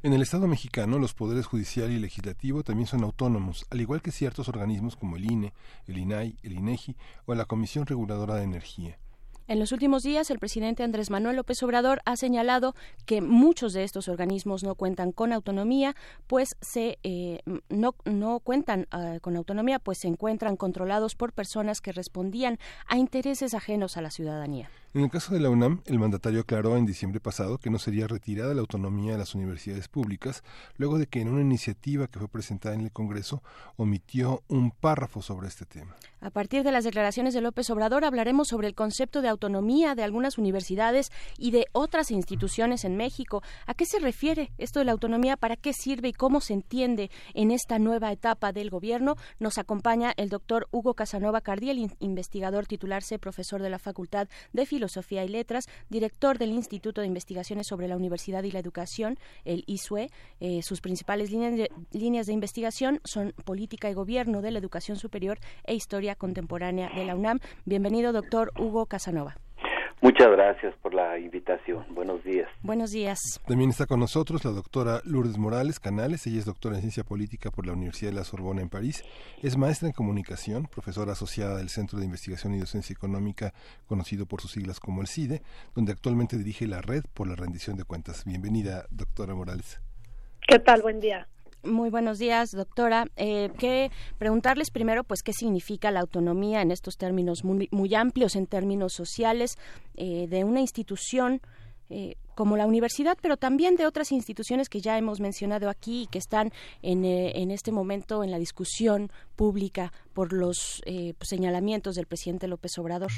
En 0.00 0.12
el 0.12 0.22
Estado 0.22 0.46
mexicano, 0.46 1.00
los 1.00 1.12
poderes 1.12 1.46
judicial 1.46 1.90
y 1.90 1.98
legislativo 1.98 2.62
también 2.62 2.86
son 2.86 3.02
autónomos, 3.02 3.66
al 3.68 3.80
igual 3.80 4.00
que 4.00 4.12
ciertos 4.12 4.48
organismos 4.48 4.94
como 4.94 5.16
el 5.16 5.28
INE, 5.28 5.52
el 5.88 5.98
INAI, 5.98 6.36
el 6.44 6.52
INEGI 6.52 6.94
o 7.26 7.34
la 7.34 7.46
Comisión 7.46 7.84
Reguladora 7.84 8.36
de 8.36 8.44
Energía. 8.44 8.96
En 9.48 9.58
los 9.58 9.72
últimos 9.72 10.04
días, 10.04 10.30
el 10.30 10.38
presidente 10.38 10.84
Andrés 10.84 11.10
Manuel 11.10 11.34
López 11.34 11.60
Obrador 11.64 12.00
ha 12.04 12.16
señalado 12.16 12.76
que 13.06 13.20
muchos 13.20 13.72
de 13.72 13.82
estos 13.82 14.06
organismos 14.06 14.62
no 14.62 14.76
cuentan 14.76 15.10
con 15.10 15.32
autonomía, 15.32 15.96
pues 16.28 16.50
se 16.60 16.98
eh, 17.02 17.40
no, 17.68 17.96
no 18.04 18.38
cuentan 18.38 18.86
ah, 18.92 19.16
con 19.20 19.36
autonomía, 19.36 19.80
pues 19.80 19.98
se 19.98 20.06
encuentran 20.06 20.56
controlados 20.56 21.16
por 21.16 21.32
personas 21.32 21.80
que 21.80 21.90
respondían 21.90 22.58
a 22.86 22.98
intereses 22.98 23.52
ajenos 23.52 23.96
a 23.96 24.02
la 24.02 24.12
ciudadanía. 24.12 24.70
En 24.94 25.02
el 25.02 25.10
caso 25.10 25.34
de 25.34 25.40
la 25.40 25.50
UNAM, 25.50 25.82
el 25.84 25.98
mandatario 25.98 26.40
aclaró 26.40 26.78
en 26.78 26.86
diciembre 26.86 27.20
pasado 27.20 27.58
que 27.58 27.68
no 27.68 27.78
sería 27.78 28.06
retirada 28.06 28.54
la 28.54 28.62
autonomía 28.62 29.12
de 29.12 29.18
las 29.18 29.34
universidades 29.34 29.86
públicas, 29.86 30.42
luego 30.78 30.96
de 30.96 31.06
que 31.06 31.20
en 31.20 31.28
una 31.28 31.42
iniciativa 31.42 32.06
que 32.06 32.18
fue 32.18 32.26
presentada 32.26 32.74
en 32.74 32.80
el 32.80 32.90
Congreso 32.90 33.42
omitió 33.76 34.42
un 34.48 34.70
párrafo 34.70 35.20
sobre 35.20 35.48
este 35.48 35.66
tema. 35.66 35.94
A 36.22 36.30
partir 36.30 36.62
de 36.62 36.72
las 36.72 36.84
declaraciones 36.84 37.34
de 37.34 37.42
López 37.42 37.68
Obrador 37.68 38.06
hablaremos 38.06 38.48
sobre 38.48 38.66
el 38.66 38.74
concepto 38.74 39.20
de 39.20 39.28
autonomía 39.28 39.94
de 39.94 40.04
algunas 40.04 40.38
universidades 40.38 41.12
y 41.36 41.50
de 41.50 41.66
otras 41.72 42.10
instituciones 42.10 42.86
en 42.86 42.96
México. 42.96 43.42
¿A 43.66 43.74
qué 43.74 43.84
se 43.84 43.98
refiere 43.98 44.52
esto 44.56 44.78
de 44.78 44.86
la 44.86 44.92
autonomía? 44.92 45.36
¿Para 45.36 45.56
qué 45.56 45.74
sirve 45.74 46.08
y 46.08 46.12
cómo 46.14 46.40
se 46.40 46.54
entiende 46.54 47.10
en 47.34 47.50
esta 47.50 47.78
nueva 47.78 48.10
etapa 48.10 48.52
del 48.52 48.70
gobierno? 48.70 49.16
Nos 49.38 49.58
acompaña 49.58 50.14
el 50.16 50.30
doctor 50.30 50.66
Hugo 50.70 50.94
Casanova 50.94 51.42
Cardiel, 51.42 51.92
investigador 52.00 52.66
titularse, 52.66 53.18
profesor 53.18 53.60
de 53.60 53.68
la 53.68 53.78
Facultad 53.78 54.28
de 54.54 54.64
Filosofía 54.64 54.77
y 55.24 55.28
Letras, 55.28 55.66
director 55.88 56.38
del 56.38 56.50
Instituto 56.50 57.00
de 57.00 57.06
Investigaciones 57.06 57.66
sobre 57.66 57.88
la 57.88 57.96
Universidad 57.96 58.44
y 58.44 58.50
la 58.50 58.60
Educación, 58.60 59.18
el 59.44 59.64
ISUE. 59.66 60.10
Eh, 60.40 60.62
sus 60.62 60.80
principales 60.80 61.30
líneas 61.30 62.26
de 62.26 62.32
investigación 62.32 63.00
son 63.04 63.32
política 63.44 63.90
y 63.90 63.94
gobierno 63.94 64.42
de 64.42 64.50
la 64.50 64.58
educación 64.58 64.96
superior 64.96 65.38
e 65.64 65.74
historia 65.74 66.14
contemporánea 66.14 66.90
de 66.94 67.04
la 67.04 67.14
UNAM. 67.14 67.40
Bienvenido, 67.64 68.12
doctor 68.12 68.52
Hugo 68.58 68.86
Casanova. 68.86 69.36
Muchas 70.00 70.30
gracias 70.30 70.74
por 70.80 70.94
la 70.94 71.18
invitación. 71.18 71.84
Buenos 71.90 72.22
días. 72.22 72.48
Buenos 72.62 72.92
días. 72.92 73.18
También 73.48 73.70
está 73.70 73.86
con 73.86 73.98
nosotros 73.98 74.44
la 74.44 74.52
doctora 74.52 75.00
Lourdes 75.04 75.38
Morales 75.38 75.80
Canales. 75.80 76.24
Ella 76.26 76.38
es 76.38 76.44
doctora 76.44 76.76
en 76.76 76.82
Ciencia 76.82 77.02
Política 77.02 77.50
por 77.50 77.66
la 77.66 77.72
Universidad 77.72 78.12
de 78.12 78.16
la 78.16 78.24
Sorbona 78.24 78.62
en 78.62 78.68
París. 78.68 79.04
Es 79.42 79.56
maestra 79.56 79.88
en 79.88 79.94
comunicación, 79.94 80.66
profesora 80.66 81.12
asociada 81.12 81.56
del 81.56 81.68
Centro 81.68 81.98
de 81.98 82.04
Investigación 82.04 82.54
y 82.54 82.60
Docencia 82.60 82.92
Económica, 82.92 83.52
conocido 83.86 84.26
por 84.26 84.40
sus 84.40 84.52
siglas 84.52 84.78
como 84.78 85.00
el 85.00 85.08
CIDE, 85.08 85.42
donde 85.74 85.92
actualmente 85.92 86.38
dirige 86.38 86.68
la 86.68 86.80
Red 86.80 87.02
por 87.12 87.26
la 87.26 87.34
Rendición 87.34 87.76
de 87.76 87.82
Cuentas. 87.82 88.24
Bienvenida, 88.24 88.86
doctora 88.90 89.34
Morales. 89.34 89.80
¿Qué 90.46 90.60
tal? 90.60 90.80
Buen 90.80 91.00
día. 91.00 91.26
Muy 91.64 91.90
buenos 91.90 92.18
días, 92.18 92.52
doctora. 92.52 93.06
Eh, 93.16 93.50
que 93.58 93.90
preguntarles 94.18 94.70
primero, 94.70 95.04
pues, 95.04 95.22
qué 95.22 95.32
significa 95.32 95.90
la 95.90 96.00
autonomía 96.00 96.62
en 96.62 96.70
estos 96.70 96.96
términos 96.96 97.44
muy, 97.44 97.68
muy 97.70 97.94
amplios, 97.94 98.36
en 98.36 98.46
términos 98.46 98.92
sociales, 98.92 99.56
eh, 99.96 100.26
de 100.28 100.44
una 100.44 100.60
institución 100.60 101.40
eh, 101.90 102.16
como 102.34 102.56
la 102.56 102.66
universidad, 102.66 103.16
pero 103.20 103.36
también 103.36 103.74
de 103.76 103.86
otras 103.86 104.12
instituciones 104.12 104.68
que 104.68 104.80
ya 104.80 104.96
hemos 104.96 105.20
mencionado 105.20 105.68
aquí 105.70 106.02
y 106.02 106.06
que 106.06 106.18
están 106.18 106.52
en, 106.82 107.04
eh, 107.04 107.32
en 107.34 107.50
este 107.50 107.72
momento 107.72 108.22
en 108.22 108.30
la 108.30 108.38
discusión 108.38 109.10
pública 109.34 109.90
por 110.12 110.32
los 110.32 110.82
eh, 110.86 111.14
pues, 111.18 111.30
señalamientos 111.30 111.96
del 111.96 112.06
presidente 112.06 112.46
López 112.46 112.78
Obrador. 112.78 113.10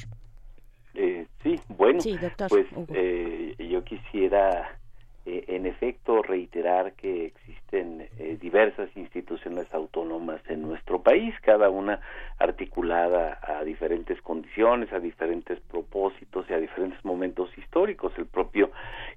sí, 1.43 1.61
bueno, 1.69 2.01
Sí, 2.01 2.17
doctor 2.17 2.49
pues 2.49 2.67
eh, 2.95 3.57
yo 3.59 3.85
quisiera 3.85 4.79
en 5.27 5.67
efecto 5.67 6.23
reiterar 6.23 6.95
que 6.95 7.35
existen 7.71 8.09
eh, 8.19 8.37
diversas 8.41 8.89
instituciones 8.97 9.73
autónomas 9.73 10.41
en 10.49 10.63
nuestro 10.63 11.03
país, 11.03 11.35
cada 11.43 11.71
una 11.71 12.01
articulada 12.39 13.39
a 13.43 13.63
diferentes 13.65 14.21
condiciones, 14.23 14.93
a 14.93 14.99
diferentes 14.99 15.61
propósitos 15.61 16.47
y 16.49 16.53
a 16.53 16.59
diferentes 16.59 17.05
momentos 17.05 17.51
históricos. 17.57 18.13
El 18.19 18.27
propio 18.27 18.71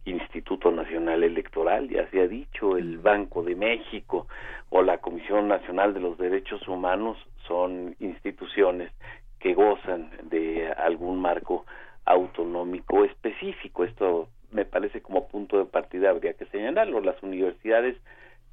Instituto 0.05 0.71
Nacional 0.71 1.23
Electoral, 1.23 1.89
ya 1.89 2.07
se 2.09 2.21
ha 2.21 2.27
dicho, 2.27 2.77
el 2.77 2.99
Banco 2.99 3.43
de 3.43 3.55
México 3.55 4.27
o 4.69 4.81
la 4.84 4.99
Comisión 4.99 5.47
Nacional 5.47 5.93
de 5.93 5.99
los 5.99 6.17
Derechos 6.17 6.67
Humanos 6.67 7.17
son 7.47 7.95
instituciones 7.99 8.91
que 9.39 9.53
gozan 9.53 10.09
de 10.23 10.71
algún 10.71 11.19
marco 11.19 11.65
autonómico 12.05 13.03
específico. 13.03 13.84
Esto 13.84 14.30
me 14.51 14.65
parece 14.65 15.01
como 15.01 15.27
punto 15.27 15.57
de 15.57 15.65
partida 15.65 16.11
habría 16.11 16.34
que 16.34 16.45
señalarlo. 16.45 17.01
Las 17.01 17.21
universidades 17.23 17.97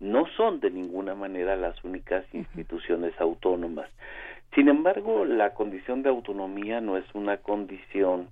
no 0.01 0.27
son 0.37 0.61
de 0.61 0.71
ninguna 0.71 1.15
manera 1.15 1.57
las 1.57 1.83
únicas 1.85 2.25
instituciones 2.33 3.13
autónomas. 3.21 3.89
Sin 4.55 4.69
embargo, 4.69 5.25
la 5.25 5.55
condición 5.55 6.03
de 6.03 6.09
autonomía 6.09 6.81
no 6.81 6.97
es 6.97 7.05
una 7.15 7.37
condición 7.37 8.29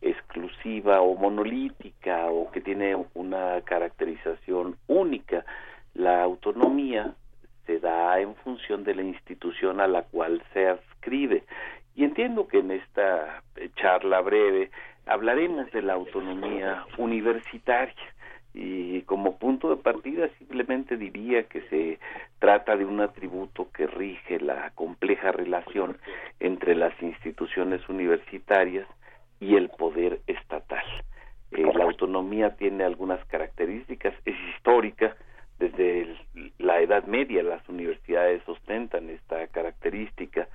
exclusiva 0.00 1.00
o 1.00 1.14
monolítica 1.14 2.26
o 2.26 2.50
que 2.50 2.60
tiene 2.60 2.96
una 3.14 3.60
caracterización 3.62 4.76
única. 4.88 5.44
La 5.94 6.22
autonomía 6.22 7.14
se 7.66 7.78
da 7.78 8.18
en 8.18 8.34
función 8.36 8.82
de 8.82 8.94
la 8.94 9.02
institución 9.02 9.80
a 9.80 9.86
la 9.86 10.02
cual 10.02 10.42
se 10.52 10.66
adscribe. 10.66 11.44
Y 11.94 12.04
entiendo 12.04 12.48
que 12.48 12.58
en 12.58 12.72
esta 12.72 13.42
charla 13.76 14.20
breve 14.20 14.70
hablaremos 15.06 15.70
de 15.70 15.82
la 15.82 15.92
autonomía 15.92 16.84
universitaria 16.98 17.94
y 18.58 19.02
como 19.02 19.38
punto 19.38 19.68
de 19.68 19.76
partida 19.82 20.28
simplemente 20.38 20.96
diría 20.96 21.42
que 21.42 21.60
se 21.68 21.98
trata 22.38 22.74
de 22.74 22.86
un 22.86 23.02
atributo 23.02 23.68
que 23.70 23.86
rige 23.86 24.40
la 24.40 24.70
compleja 24.74 25.30
relación 25.30 25.98
entre 26.40 26.74
las 26.74 26.94
instituciones 27.02 27.86
universitarias 27.90 28.86
y 29.40 29.56
el 29.56 29.68
poder 29.68 30.20
estatal. 30.26 30.84
Eh, 31.52 31.70
la 31.74 31.84
autonomía 31.84 32.56
tiene 32.56 32.84
algunas 32.84 33.22
características, 33.26 34.14
es 34.24 34.34
histórica, 34.56 35.14
desde 35.58 36.00
el- 36.02 36.52
la 36.58 36.80
Edad 36.80 37.04
Media 37.04 37.42
las 37.42 37.66
universidades 37.68 38.42
ostentan 38.48 39.10
esta 39.10 39.46
característica. 39.48 40.48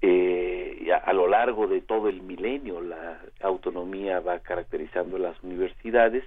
Eh, 0.00 0.90
a, 0.92 0.96
a 0.96 1.12
lo 1.14 1.28
largo 1.28 1.66
de 1.66 1.80
todo 1.80 2.08
el 2.08 2.22
milenio 2.22 2.80
la 2.80 3.20
autonomía 3.40 4.20
va 4.20 4.38
caracterizando 4.40 5.18
las 5.18 5.42
universidades, 5.42 6.24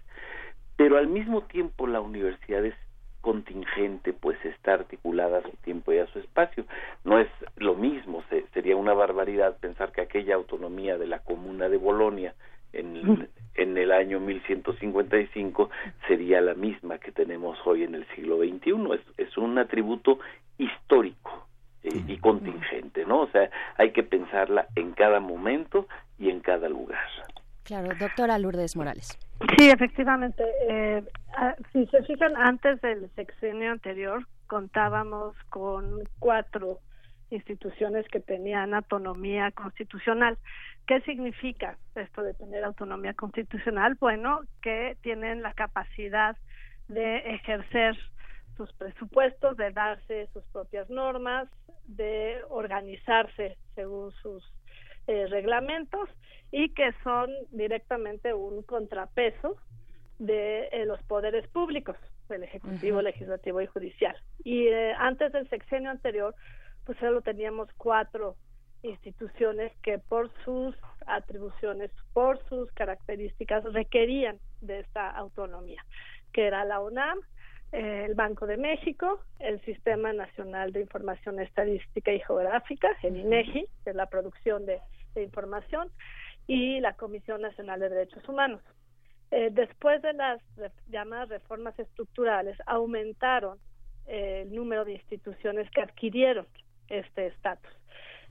pero 0.75 0.97
al 0.97 1.07
mismo 1.07 1.41
tiempo 1.43 1.87
la 1.87 2.01
universidad 2.01 2.63
es 2.65 2.75
contingente, 3.21 4.13
pues 4.13 4.37
está 4.45 4.73
articulada 4.75 5.39
a 5.39 5.41
su 5.41 5.51
tiempo 5.63 5.91
y 5.91 5.97
a 5.97 6.05
su 6.07 6.19
espacio. 6.19 6.65
No 7.03 7.19
es 7.19 7.27
lo 7.57 7.73
mismo, 7.75 8.23
se- 8.29 8.45
sería 8.53 8.75
una 8.75 8.93
barbaridad 8.93 9.57
pensar 9.57 9.91
que 9.91 10.01
aquella 10.01 10.35
autonomía 10.35 10.97
de 10.97 11.07
la 11.07 11.19
comuna 11.19 11.67
de 11.69 11.77
Bolonia 11.77 12.35
en, 12.73 13.27
en 13.55 13.77
el 13.77 13.91
año 13.91 14.19
1155 14.19 15.69
sería 16.07 16.41
la 16.41 16.53
misma 16.53 16.97
que 16.99 17.11
tenemos 17.11 17.57
hoy 17.65 17.83
en 17.83 17.95
el 17.95 18.05
siglo 18.15 18.37
XXI. 18.37 18.93
Es, 18.93 19.01
es 19.29 19.37
un 19.37 19.57
atributo 19.57 20.19
histórico 20.59 21.47
eh, 21.83 21.89
y 22.07 22.17
contingente, 22.17 23.05
¿no? 23.05 23.21
O 23.21 23.27
sea, 23.31 23.49
hay 23.77 23.91
que 23.91 24.03
pensarla 24.03 24.67
en 24.75 24.91
cada 24.91 25.19
momento 25.19 25.87
y 26.19 26.29
en 26.29 26.41
cada 26.41 26.69
lugar. 26.69 26.99
Claro, 27.63 27.89
doctora 27.99 28.37
Lourdes 28.37 28.75
Morales. 28.75 29.17
Sí, 29.57 29.69
efectivamente. 29.69 30.43
Eh, 30.69 31.03
si 31.71 31.85
se 31.87 32.03
fijan, 32.03 32.35
antes 32.37 32.79
del 32.81 33.09
sexenio 33.15 33.71
anterior 33.71 34.25
contábamos 34.47 35.35
con 35.49 36.03
cuatro 36.19 36.79
instituciones 37.29 38.07
que 38.07 38.19
tenían 38.19 38.73
autonomía 38.73 39.51
constitucional. 39.51 40.37
¿Qué 40.87 41.01
significa 41.01 41.77
esto 41.95 42.21
de 42.21 42.33
tener 42.35 42.63
autonomía 42.63 43.13
constitucional? 43.13 43.97
Bueno, 43.99 44.41
que 44.61 44.97
tienen 45.01 45.41
la 45.41 45.53
capacidad 45.53 46.37
de 46.87 47.17
ejercer 47.35 47.97
sus 48.55 48.71
presupuestos, 48.73 49.57
de 49.57 49.71
darse 49.71 50.27
sus 50.31 50.43
propias 50.45 50.89
normas, 50.89 51.49
de 51.87 52.37
organizarse 52.49 53.57
según 53.73 54.11
sus 54.21 54.43
eh, 55.07 55.27
reglamentos 55.27 56.09
y 56.51 56.69
que 56.69 56.91
son 57.03 57.29
directamente 57.51 58.33
un 58.33 58.63
contrapeso 58.63 59.55
de 60.19 60.69
eh, 60.71 60.85
los 60.85 61.01
poderes 61.03 61.47
públicos, 61.49 61.95
del 62.29 62.43
Ejecutivo, 62.43 63.01
Legislativo 63.01 63.61
y 63.61 63.67
Judicial. 63.67 64.15
Y 64.43 64.67
eh, 64.67 64.93
antes 64.97 65.31
del 65.31 65.47
sexenio 65.49 65.91
anterior, 65.91 66.33
pues 66.85 66.97
solo 66.99 67.21
teníamos 67.21 67.69
cuatro 67.77 68.35
instituciones 68.81 69.71
que 69.83 69.99
por 69.99 70.31
sus 70.43 70.75
atribuciones, 71.05 71.91
por 72.13 72.43
sus 72.47 72.71
características, 72.71 73.63
requerían 73.65 74.39
de 74.61 74.79
esta 74.79 75.09
autonomía, 75.11 75.83
que 76.33 76.47
era 76.47 76.65
la 76.65 76.79
UNAM, 76.79 77.19
el 77.71 78.15
Banco 78.15 78.47
de 78.47 78.57
México, 78.57 79.19
el 79.39 79.59
Sistema 79.65 80.13
Nacional 80.13 80.71
de 80.71 80.81
Información 80.81 81.39
Estadística 81.39 82.11
y 82.11 82.19
Geográfica, 82.21 82.89
el 83.03 83.17
INEGI, 83.17 83.65
de 83.83 83.93
la 83.93 84.05
producción 84.05 84.65
de, 84.65 84.79
de 85.15 85.23
información, 85.23 85.89
y 86.47 86.79
la 86.79 86.93
Comisión 86.93 87.41
Nacional 87.41 87.79
de 87.79 87.89
Derechos 87.89 88.27
Humanos. 88.29 88.61
Eh, 89.31 89.49
después 89.51 90.01
de 90.01 90.13
las 90.13 90.41
llamadas 90.87 91.29
reformas 91.29 91.77
estructurales, 91.79 92.57
aumentaron 92.67 93.57
eh, 94.05 94.43
el 94.43 94.53
número 94.53 94.85
de 94.85 94.93
instituciones 94.93 95.69
que 95.71 95.81
adquirieron 95.81 96.45
este 96.89 97.27
estatus, 97.27 97.71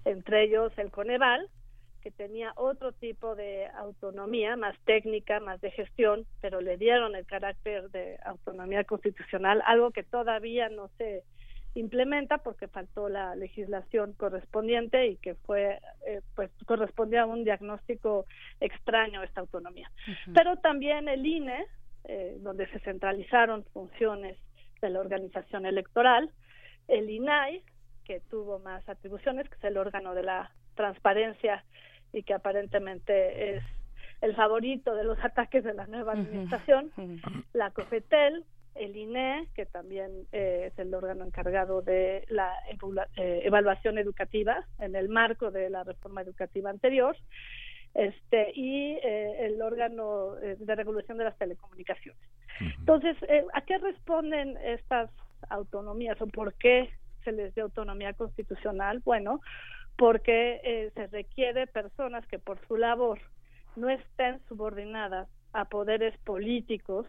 entre 0.04 0.44
ellos 0.44 0.72
el 0.76 0.90
Coneval, 0.90 1.48
que 2.00 2.10
tenía 2.10 2.52
otro 2.56 2.92
tipo 2.92 3.34
de 3.34 3.66
autonomía, 3.78 4.56
más 4.56 4.78
técnica, 4.84 5.40
más 5.40 5.60
de 5.62 5.70
gestión, 5.70 6.26
pero 6.42 6.60
le 6.60 6.76
dieron 6.76 7.16
el 7.16 7.24
carácter 7.24 7.90
de 7.90 8.18
autonomía 8.24 8.84
constitucional, 8.84 9.62
algo 9.64 9.90
que 9.90 10.02
todavía 10.02 10.68
no 10.68 10.88
se 10.98 11.24
implementa 11.74 12.38
porque 12.38 12.68
faltó 12.68 13.08
la 13.08 13.34
legislación 13.34 14.12
correspondiente 14.12 15.08
y 15.08 15.16
que 15.16 15.34
fue 15.34 15.80
eh, 16.06 16.20
pues 16.34 16.50
correspondía 16.66 17.22
a 17.22 17.26
un 17.26 17.44
diagnóstico 17.44 18.26
extraño 18.60 19.22
esta 19.22 19.40
autonomía. 19.40 19.90
Pero 20.32 20.56
también 20.56 21.08
el 21.08 21.26
INE, 21.26 21.66
eh, 22.04 22.36
donde 22.40 22.68
se 22.68 22.78
centralizaron 22.80 23.64
funciones 23.72 24.38
de 24.80 24.90
la 24.90 25.00
organización 25.00 25.66
electoral, 25.66 26.30
el 26.88 27.10
INAI, 27.10 27.62
que 28.04 28.20
tuvo 28.20 28.58
más 28.58 28.86
atribuciones, 28.88 29.48
que 29.48 29.56
es 29.56 29.64
el 29.64 29.78
órgano 29.78 30.14
de 30.14 30.22
la 30.22 30.50
transparencia 30.74 31.64
y 32.12 32.22
que 32.22 32.34
aparentemente 32.34 33.56
es 33.56 33.64
el 34.20 34.34
favorito 34.36 34.94
de 34.94 35.04
los 35.04 35.18
ataques 35.24 35.64
de 35.64 35.74
la 35.74 35.86
nueva 35.86 36.12
administración, 36.12 36.92
la 37.52 37.70
COFETEL, 37.70 38.44
el 38.74 38.96
INE, 38.96 39.48
que 39.54 39.66
también 39.66 40.26
eh, 40.32 40.70
es 40.72 40.78
el 40.78 40.94
órgano 40.94 41.24
encargado 41.24 41.82
de 41.82 42.24
la 42.28 42.52
eh, 43.16 43.40
evaluación 43.44 43.98
educativa 43.98 44.66
en 44.78 44.96
el 44.96 45.08
marco 45.08 45.50
de 45.50 45.70
la 45.70 45.84
reforma 45.84 46.22
educativa 46.22 46.70
anterior, 46.70 47.16
este 47.94 48.50
y 48.54 48.98
eh, 49.02 49.46
el 49.46 49.62
órgano 49.62 50.36
eh, 50.42 50.56
de 50.58 50.74
regulación 50.74 51.18
de 51.18 51.24
las 51.24 51.38
telecomunicaciones. 51.38 52.20
Entonces, 52.78 53.16
eh, 53.28 53.44
¿a 53.52 53.60
qué 53.62 53.78
responden 53.78 54.56
estas 54.64 55.10
autonomías 55.48 56.20
o 56.20 56.26
por 56.26 56.54
qué 56.54 56.90
se 57.22 57.32
les 57.32 57.54
dio 57.54 57.64
autonomía 57.64 58.12
constitucional? 58.12 59.00
Bueno, 59.04 59.40
porque 59.96 60.60
eh, 60.64 60.90
se 60.94 61.06
requiere 61.06 61.66
personas 61.66 62.26
que 62.26 62.38
por 62.38 62.58
su 62.66 62.76
labor 62.76 63.20
no 63.76 63.88
estén 63.88 64.40
subordinadas 64.48 65.28
a 65.52 65.66
poderes 65.66 66.16
políticos 66.18 67.06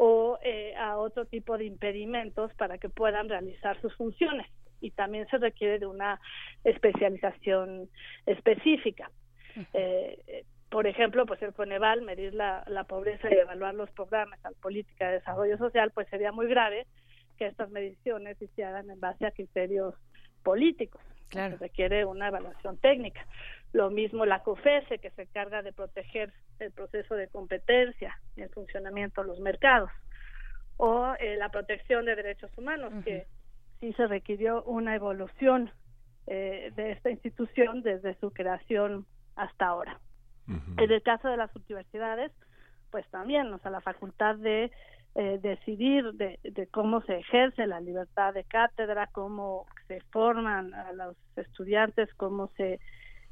o 0.00 0.38
eh, 0.42 0.76
a 0.76 0.96
otro 0.96 1.26
tipo 1.26 1.58
de 1.58 1.64
impedimentos 1.64 2.54
para 2.54 2.78
que 2.78 2.88
puedan 2.88 3.28
realizar 3.28 3.80
sus 3.80 3.94
funciones. 3.96 4.46
Y 4.80 4.92
también 4.92 5.26
se 5.28 5.38
requiere 5.38 5.80
de 5.80 5.86
una 5.86 6.20
especialización 6.62 7.90
específica. 8.24 9.10
Eh, 9.74 10.44
por 10.70 10.86
ejemplo, 10.86 11.26
pues 11.26 11.42
el 11.42 11.52
Coneval, 11.52 12.02
medir 12.02 12.32
la, 12.32 12.62
la 12.68 12.84
pobreza 12.84 13.28
y 13.28 13.38
evaluar 13.38 13.74
los 13.74 13.90
programas 13.90 14.38
la 14.44 14.52
política 14.62 15.08
de 15.08 15.14
desarrollo 15.14 15.58
social, 15.58 15.90
pues 15.90 16.06
sería 16.10 16.30
muy 16.30 16.46
grave 16.46 16.86
que 17.36 17.46
estas 17.46 17.68
mediciones 17.70 18.38
se 18.38 18.44
hicieran 18.44 18.88
en 18.88 19.00
base 19.00 19.26
a 19.26 19.32
criterios 19.32 19.96
políticos. 20.44 21.02
Claro. 21.28 21.58
Se 21.58 21.64
requiere 21.64 22.04
una 22.04 22.28
evaluación 22.28 22.78
técnica. 22.78 23.26
Lo 23.72 23.90
mismo 23.90 24.24
la 24.24 24.42
COFESE, 24.42 24.98
que 24.98 25.10
se 25.10 25.22
encarga 25.22 25.62
de 25.62 25.72
proteger 25.72 26.32
el 26.58 26.72
proceso 26.72 27.14
de 27.14 27.28
competencia 27.28 28.18
y 28.36 28.42
el 28.42 28.48
funcionamiento 28.50 29.22
de 29.22 29.28
los 29.28 29.40
mercados. 29.40 29.90
O 30.76 31.14
eh, 31.18 31.36
la 31.36 31.50
protección 31.50 32.04
de 32.04 32.16
derechos 32.16 32.50
humanos, 32.56 32.92
que 33.04 33.26
sí 33.80 33.92
se 33.94 34.06
requirió 34.06 34.62
una 34.64 34.94
evolución 34.94 35.70
eh, 36.26 36.72
de 36.76 36.92
esta 36.92 37.10
institución 37.10 37.82
desde 37.82 38.14
su 38.20 38.30
creación 38.32 39.06
hasta 39.36 39.66
ahora. 39.66 40.00
En 40.78 40.90
el 40.90 41.02
caso 41.02 41.28
de 41.28 41.36
las 41.36 41.54
universidades, 41.54 42.32
pues 42.90 43.06
también, 43.10 43.52
o 43.52 43.58
sea, 43.58 43.70
la 43.70 43.82
facultad 43.82 44.36
de 44.36 44.70
eh, 45.14 45.38
decidir 45.42 46.12
de, 46.12 46.38
cómo 46.70 47.02
se 47.02 47.18
ejerce 47.18 47.66
la 47.66 47.80
libertad 47.80 48.34
de 48.34 48.44
cátedra, 48.44 49.08
cómo 49.12 49.66
se 49.86 50.00
forman 50.10 50.72
a 50.74 50.92
los 50.92 51.16
estudiantes, 51.36 52.08
cómo 52.14 52.50
se 52.56 52.78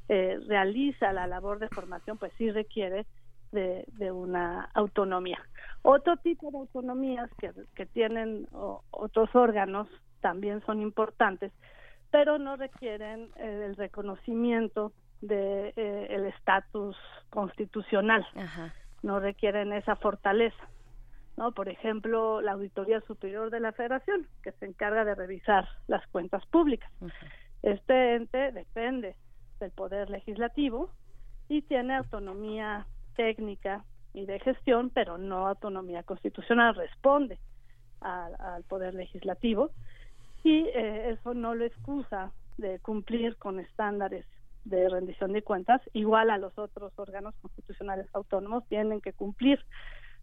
eh, 0.09 0.39
realiza 0.47 1.11
la 1.11 1.27
labor 1.27 1.59
de 1.59 1.67
formación, 1.69 2.17
pues 2.17 2.31
sí 2.37 2.49
requiere 2.51 3.05
de, 3.51 4.11
una 4.11 4.69
autonomía. 4.73 5.39
Otro 5.81 6.17
tipo 6.17 6.51
de 6.51 6.57
autonomías 6.57 7.29
que, 7.39 7.51
que 7.75 7.85
tienen 7.85 8.47
otros 8.51 9.33
órganos 9.35 9.87
también 10.21 10.61
son 10.65 10.81
importantes, 10.81 11.51
pero 12.11 12.37
no 12.37 12.55
requieren 12.55 13.29
eh, 13.37 13.63
el 13.65 13.75
reconocimiento 13.75 14.91
de 15.21 15.73
el 15.75 16.25
estatus 16.25 16.95
constitucional, 17.31 18.25
no 19.01 19.19
requieren 19.19 19.73
esa 19.73 19.95
fortaleza. 19.95 20.69
¿no? 21.37 21.51
Por 21.51 21.69
ejemplo, 21.69 22.39
la 22.41 22.53
Auditoría 22.53 23.01
Superior 23.01 23.49
de 23.49 23.59
la 23.59 23.71
Federación, 23.71 24.27
que 24.43 24.51
se 24.53 24.65
encarga 24.65 25.05
de 25.05 25.15
revisar 25.15 25.67
las 25.87 26.05
cuentas 26.07 26.45
públicas. 26.47 26.91
Este 27.63 28.15
ente 28.15 28.51
depende 28.51 29.15
del 29.59 29.71
Poder 29.71 30.09
Legislativo 30.09 30.89
y 31.49 31.61
tiene 31.63 31.95
autonomía 31.95 32.85
técnica 33.15 33.83
y 34.13 34.25
de 34.25 34.39
gestión, 34.39 34.89
pero 34.89 35.17
no 35.17 35.47
autonomía 35.47 36.03
constitucional, 36.03 36.75
responde 36.75 37.39
al, 38.01 38.63
Poder 38.63 38.93
Legislativo. 38.93 39.71
Y 40.43 40.65
eh, 40.73 41.11
eso 41.11 41.33
no 41.33 41.55
lo 41.55 41.65
excusa 41.65 42.31
de 42.57 42.79
cumplir 42.79 43.37
con 43.37 43.59
estándares 43.59 44.25
de 44.65 44.89
rendición 44.89 45.33
de 45.33 45.41
cuentas, 45.41 45.81
igual 45.93 46.29
a 46.29 46.37
los 46.37 46.57
otros 46.57 46.91
órganos 46.97 47.35
constitucionales 47.41 48.07
autónomos 48.13 48.65
tienen 48.67 49.01
que 49.01 49.13
cumplir 49.13 49.63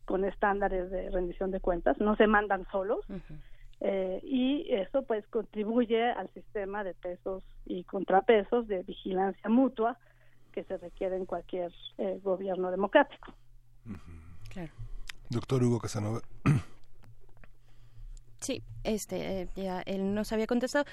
con 0.05 0.25
estándares 0.25 0.91
de 0.91 1.11
rendición 1.11 1.51
de 1.51 1.61
cuentas, 1.61 1.99
no 1.99 2.15
se 2.17 2.27
mandan 2.27 2.67
solos. 2.71 3.07
Eh, 3.81 4.21
y 4.23 4.73
eso 4.73 5.03
pues 5.03 5.27
contribuye 5.29 6.03
al 6.03 6.31
sistema 6.33 6.85
de 6.85 6.95
pesos 6.95 7.43
y 7.67 7.85
contrapesos 7.85 8.67
de 8.69 8.83
vigilancia 8.83 9.51
mutua 9.51 9.99
que 10.53 10.65
se 10.65 10.77
requiere 10.79 11.17
en 11.17 11.27
cualquier 11.27 11.73
eh, 11.99 12.21
gobierno 12.23 12.71
democrático. 12.71 13.35
Claro. 14.49 14.73
Doctor 15.29 15.63
Hugo 15.65 15.81
Casanova. 15.81 16.21
Sí, 18.41 18.63
este, 18.85 19.41
eh, 19.41 19.49
ya 19.57 19.81
él 19.81 20.15
nos 20.15 20.33
había 20.33 20.47
contestado. 20.47 20.85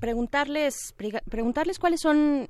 preguntarles, 0.00 0.94
preguntarles 1.28 1.78
cuáles 1.78 2.00
son 2.00 2.48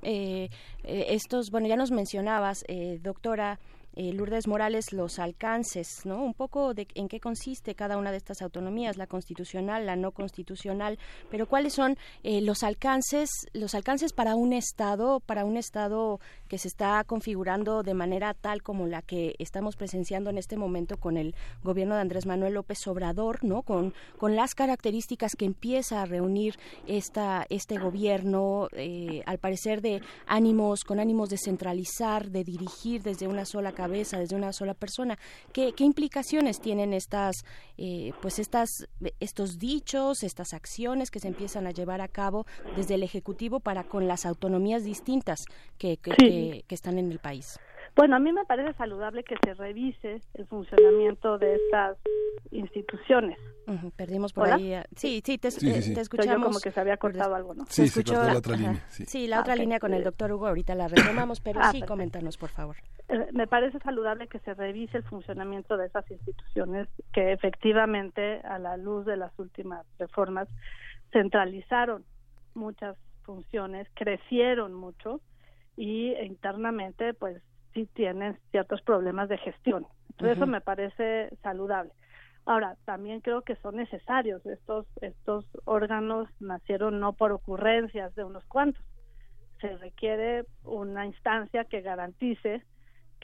estos, 0.84 1.50
bueno, 1.50 1.66
ya 1.66 1.76
nos 1.76 1.90
mencionabas, 1.90 2.64
doctora, 3.02 3.58
eh, 3.96 4.12
Lourdes 4.12 4.46
Morales 4.46 4.92
los 4.92 5.18
alcances, 5.18 6.04
¿no? 6.04 6.22
Un 6.22 6.34
poco 6.34 6.74
de 6.74 6.86
en 6.94 7.08
qué 7.08 7.20
consiste 7.20 7.74
cada 7.74 7.96
una 7.96 8.10
de 8.10 8.16
estas 8.16 8.42
autonomías, 8.42 8.96
la 8.96 9.06
constitucional, 9.06 9.86
la 9.86 9.96
no 9.96 10.12
constitucional, 10.12 10.98
pero 11.30 11.46
cuáles 11.46 11.74
son 11.74 11.96
eh, 12.22 12.40
los 12.40 12.62
alcances, 12.62 13.30
los 13.52 13.74
alcances 13.74 14.12
para 14.12 14.34
un 14.34 14.52
estado, 14.52 15.20
para 15.20 15.44
un 15.44 15.56
estado 15.56 16.20
que 16.48 16.58
se 16.58 16.68
está 16.68 17.02
configurando 17.04 17.82
de 17.82 17.94
manera 17.94 18.34
tal 18.34 18.62
como 18.62 18.86
la 18.86 19.02
que 19.02 19.34
estamos 19.38 19.76
presenciando 19.76 20.30
en 20.30 20.38
este 20.38 20.56
momento 20.56 20.96
con 20.96 21.16
el 21.16 21.34
gobierno 21.62 21.94
de 21.94 22.00
Andrés 22.00 22.26
Manuel 22.26 22.54
López 22.54 22.86
Obrador, 22.86 23.44
¿no? 23.44 23.62
Con 23.62 23.94
con 24.18 24.36
las 24.36 24.54
características 24.54 25.36
que 25.36 25.44
empieza 25.44 26.02
a 26.02 26.06
reunir 26.06 26.56
esta 26.86 27.46
este 27.48 27.78
gobierno, 27.78 28.68
eh, 28.72 29.22
al 29.26 29.38
parecer 29.38 29.80
de 29.80 30.02
ánimos, 30.26 30.84
con 30.84 31.00
ánimos 31.00 31.28
de 31.28 31.38
centralizar, 31.38 32.30
de 32.30 32.44
dirigir 32.44 33.02
desde 33.02 33.28
una 33.28 33.44
sola 33.44 33.72
cabeza, 33.84 34.18
desde 34.18 34.34
una 34.34 34.52
sola 34.52 34.72
persona. 34.72 35.18
¿Qué, 35.52 35.72
qué 35.76 35.84
implicaciones 35.84 36.60
tienen 36.60 36.94
estas, 36.94 37.44
eh, 37.76 38.12
pues 38.22 38.38
estas, 38.38 38.88
estos 39.20 39.58
dichos, 39.58 40.22
estas 40.22 40.54
acciones 40.54 41.10
que 41.10 41.20
se 41.20 41.28
empiezan 41.28 41.66
a 41.66 41.70
llevar 41.70 42.00
a 42.00 42.08
cabo 42.08 42.46
desde 42.76 42.94
el 42.94 43.02
Ejecutivo 43.02 43.60
para 43.60 43.84
con 43.84 44.08
las 44.08 44.24
autonomías 44.24 44.84
distintas 44.84 45.44
que, 45.76 45.98
que, 45.98 46.64
que 46.66 46.74
están 46.74 46.98
en 46.98 47.12
el 47.12 47.18
país? 47.18 47.58
Bueno, 47.96 48.16
a 48.16 48.18
mí 48.18 48.32
me 48.32 48.44
parece 48.44 48.72
saludable 48.76 49.22
que 49.22 49.36
se 49.44 49.54
revise 49.54 50.20
el 50.34 50.46
funcionamiento 50.46 51.38
de 51.38 51.54
estas 51.54 51.96
instituciones. 52.50 53.38
Perdimos 53.96 54.32
por 54.32 54.50
ahí. 54.50 54.74
Sí, 54.96 55.22
sí, 55.24 55.38
te, 55.38 55.50
sí, 55.50 55.70
eh, 55.70 55.94
escuchamos. 56.00 56.44
como 56.44 56.60
que 56.60 56.72
se 56.72 56.80
había 56.80 56.96
cortado 56.96 57.34
algo, 57.34 57.54
¿no? 57.54 57.64
Sí, 57.68 57.86
se, 57.88 58.02
cortó 58.02 58.24
la 58.24 58.38
otra 58.38 58.56
línea. 58.56 58.84
Sí, 58.88 59.26
la 59.28 59.40
otra 59.40 59.54
línea 59.54 59.78
con 59.78 59.94
el 59.94 60.02
doctor 60.02 60.32
Hugo, 60.32 60.48
ahorita 60.48 60.74
la 60.74 60.88
retomamos, 60.88 61.40
pero 61.40 61.60
ah, 61.62 61.70
sí, 61.70 61.82
coméntanos, 61.82 62.36
por 62.36 62.50
favor. 62.50 62.76
Eh, 63.08 63.28
me 63.32 63.46
parece 63.46 63.78
saludable 63.80 64.28
que 64.28 64.38
se 64.40 64.54
revise 64.54 64.96
el 64.96 65.04
funcionamiento 65.04 65.76
de 65.76 65.86
esas 65.86 66.10
instituciones 66.10 66.88
que 67.12 67.32
efectivamente, 67.32 68.40
a 68.44 68.58
la 68.58 68.76
luz 68.76 69.04
de 69.04 69.16
las 69.16 69.38
últimas 69.38 69.86
reformas, 69.98 70.48
centralizaron 71.12 72.04
muchas 72.54 72.96
funciones, 73.22 73.88
crecieron 73.94 74.72
mucho 74.72 75.20
y 75.76 76.14
internamente, 76.14 77.14
pues 77.14 77.42
sí 77.74 77.86
tienen 77.94 78.38
ciertos 78.50 78.80
problemas 78.82 79.28
de 79.28 79.38
gestión. 79.38 79.86
Entonces 80.10 80.36
eso 80.36 80.46
me 80.46 80.60
parece 80.60 81.30
saludable. 81.42 81.92
Ahora, 82.46 82.76
también 82.84 83.20
creo 83.20 83.42
que 83.42 83.56
son 83.56 83.76
necesarios. 83.76 84.44
Estos, 84.46 84.86
estos 85.00 85.46
órganos 85.64 86.28
nacieron 86.40 87.00
no 87.00 87.14
por 87.14 87.32
ocurrencias 87.32 88.14
de 88.14 88.24
unos 88.24 88.44
cuantos. 88.44 88.84
Se 89.60 89.76
requiere 89.78 90.44
una 90.62 91.06
instancia 91.06 91.64
que 91.64 91.80
garantice 91.80 92.62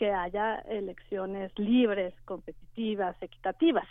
que 0.00 0.10
haya 0.10 0.60
elecciones 0.60 1.52
libres, 1.58 2.14
competitivas, 2.24 3.14
equitativas. 3.20 3.86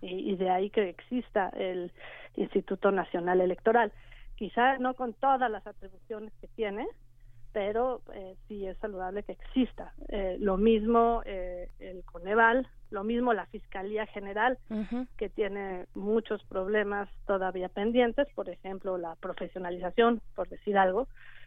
y, 0.00 0.32
y, 0.32 0.36
de 0.36 0.48
ahí 0.48 0.70
que 0.70 0.88
exista 0.88 1.50
el 1.50 1.92
Instituto 2.34 2.90
Nacional 2.90 3.42
Electoral. 3.42 3.92
Quizá 4.36 4.78
no 4.78 4.94
con 4.94 5.12
todas 5.12 5.50
las 5.50 5.66
atribuciones 5.66 6.32
que 6.40 6.48
tiene, 6.48 6.86
pero 7.52 8.00
eh, 8.14 8.36
sí 8.48 8.66
es 8.66 8.78
saludable 8.78 9.22
que 9.22 9.32
exista. 9.32 9.92
Eh, 10.08 10.38
lo 10.40 10.56
mismo 10.56 11.22
eh, 11.26 11.68
el 11.78 12.02
Coneval, 12.04 12.66
lo 12.90 13.04
mismo 13.04 13.34
la 13.34 13.44
Fiscalía 13.46 14.06
General, 14.06 14.58
que 15.18 15.28
tiene 15.28 15.86
muchos 15.94 16.42
problemas 16.44 17.08
todavía 17.26 17.68
pendientes, 17.68 18.28
por 18.34 18.48
ejemplo, 18.48 18.96
la 18.96 19.14
profesionalización, 19.16 20.22
por 20.34 20.48
decir 20.48 20.78
algo, 20.78 21.06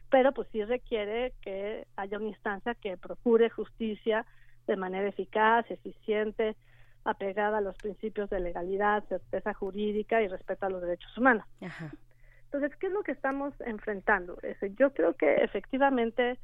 pero 0.09 0.31
pues 0.31 0.47
sí 0.51 0.63
requiere 0.63 1.33
que 1.41 1.85
haya 1.95 2.17
una 2.17 2.29
instancia 2.29 2.75
que 2.75 2.97
procure 2.97 3.49
justicia 3.49 4.25
de 4.67 4.75
manera 4.75 5.07
eficaz, 5.07 5.69
eficiente, 5.69 6.55
apegada 7.03 7.59
a 7.59 7.61
los 7.61 7.77
principios 7.77 8.29
de 8.29 8.39
legalidad, 8.39 9.03
certeza 9.07 9.53
jurídica 9.53 10.21
y 10.21 10.27
respeto 10.27 10.65
a 10.65 10.69
los 10.69 10.81
derechos 10.81 11.17
humanos. 11.17 11.45
Ajá. 11.61 11.91
Entonces, 12.45 12.77
¿qué 12.77 12.87
es 12.87 12.93
lo 12.93 13.03
que 13.03 13.11
estamos 13.11 13.53
enfrentando? 13.61 14.37
Yo 14.77 14.93
creo 14.93 15.15
que 15.15 15.35
efectivamente 15.35 16.37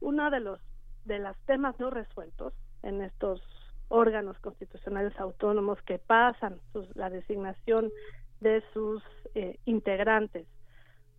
uno 0.00 0.30
de 0.30 0.40
los 0.40 0.60
de 1.04 1.18
los 1.18 1.36
temas 1.46 1.78
no 1.80 1.90
resueltos 1.90 2.52
en 2.82 3.00
estos 3.00 3.40
órganos 3.88 4.38
constitucionales 4.40 5.18
autónomos 5.18 5.80
que 5.82 5.98
pasan 5.98 6.60
la 6.94 7.08
designación 7.08 7.90
de 8.40 8.62
sus 8.74 9.02
eh, 9.34 9.58
integrantes 9.64 10.46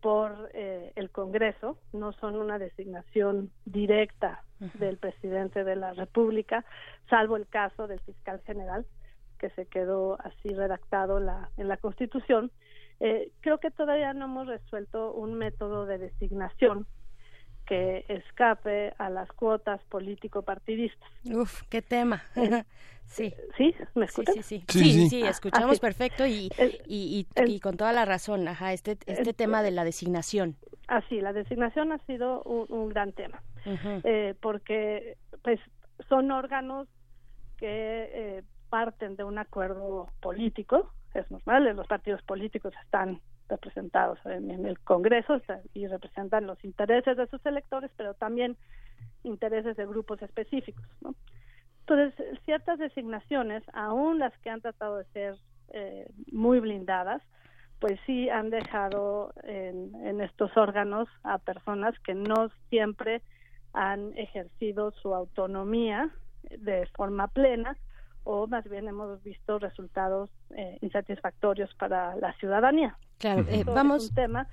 por 0.02 0.50
eh, 0.54 0.92
el 0.96 1.10
Congreso, 1.10 1.78
no 1.94 2.14
son 2.14 2.36
una 2.36 2.60
designación 2.60 3.52
directa 3.66 4.44
del 4.76 4.98
presidente 4.98 5.64
de 5.64 5.76
la 5.76 5.94
República, 5.94 6.66
salvo 7.10 7.38
el 7.38 7.48
caso 7.48 7.88
del 7.88 8.00
fiscal 8.02 8.42
general, 8.46 8.86
que 9.38 9.50
se 9.52 9.66
quedó 9.66 10.18
así 10.22 10.50
redactado 10.50 11.20
la, 11.20 11.50
en 11.58 11.68
la 11.68 11.78
Constitución, 11.78 12.52
eh, 13.00 13.32
creo 13.40 13.60
que 13.60 13.72
todavía 13.72 14.14
no 14.14 14.26
hemos 14.26 14.48
resuelto 14.48 15.14
un 15.14 15.36
método 15.36 15.86
de 15.86 15.98
designación 15.98 16.86
que 17.70 18.04
escape 18.08 18.96
a 18.98 19.12
las 19.12 19.32
cuotas 19.32 19.80
político-partidistas. 19.90 21.08
Uf, 21.26 21.62
qué 21.70 21.84
tema. 21.84 22.24
sí. 23.06 23.32
¿Sí? 23.58 23.76
¿Me 23.94 24.06
escuchas? 24.06 24.34
Sí, 24.38 24.42
sí, 24.42 24.66
sí. 24.68 24.92
Sí, 24.92 25.10
sí, 25.10 25.22
escuchamos 25.22 25.80
perfecto 25.80 26.26
y, 26.26 26.50
y, 26.88 27.28
y, 27.46 27.60
con 27.60 27.78
toda 27.78 27.94
la 27.94 28.06
razón, 28.06 28.48
ajá, 28.48 28.74
este, 28.74 28.98
este 29.06 29.34
tema 29.36 29.62
de 29.62 29.70
la 29.70 29.84
designación. 29.84 30.56
Así, 30.88 31.22
la 31.22 31.32
designación 31.32 31.92
ha 31.92 32.00
sido 32.08 32.42
un, 32.42 32.90
gran 32.90 33.14
tema, 33.14 33.44
eh, 34.04 34.34
porque 34.42 35.18
pues 35.44 35.60
son 36.08 36.32
órganos 36.32 36.88
que 37.58 37.68
eh, 37.68 38.44
parten 38.72 39.16
de 39.16 39.24
un 39.24 39.38
acuerdo 39.38 40.10
político, 40.22 40.92
es 41.14 41.30
normal, 41.30 41.76
los 41.76 41.86
partidos 41.86 42.24
políticos 42.24 42.74
están 42.84 43.22
representados 43.50 44.20
en, 44.26 44.66
el 44.66 44.80
Congreso 44.80 45.42
y 45.74 45.88
representan 45.88 46.48
los 46.48 46.64
intereses 46.64 47.18
de 47.18 47.28
sus 47.28 47.46
electores, 47.46 47.92
pero 47.98 48.14
también 48.14 48.56
intereses 49.24 49.76
de 49.76 49.86
grupos 49.86 50.22
específicos. 50.22 50.86
¿no? 51.02 51.16
Entonces, 51.82 52.40
ciertas 52.46 52.80
designaciones, 52.80 53.64
aún 53.74 54.20
las 54.20 54.38
que 54.40 54.50
han 54.50 54.62
tratado 54.62 54.98
de 54.98 55.06
ser 55.06 55.36
eh, 55.70 56.08
muy 56.32 56.60
blindadas, 56.60 57.22
pues 57.80 58.00
sí 58.06 58.30
han 58.30 58.50
dejado 58.50 59.34
en, 59.44 59.96
en 60.06 60.22
estos 60.22 60.56
órganos 60.58 61.08
a 61.24 61.38
personas 61.38 61.98
que 62.00 62.14
no 62.14 62.50
siempre 62.70 63.22
han 63.74 64.18
ejercido 64.18 64.92
su 65.02 65.16
autonomía 65.16 66.10
de 66.50 66.86
forma 66.96 67.28
plena 67.28 67.78
o 68.32 68.46
más 68.46 68.64
bien 68.70 68.88
hemos 68.88 69.24
visto 69.24 69.58
resultados 69.58 70.30
eh, 70.56 70.78
insatisfactorios 70.82 71.74
para 71.74 72.16
la 72.18 72.32
ciudadanía. 72.34 72.96
Claro, 73.18 73.44
eh, 73.50 73.64
vamos. 73.66 74.04
Es 74.04 74.10
un 74.10 74.16
tema 74.16 74.48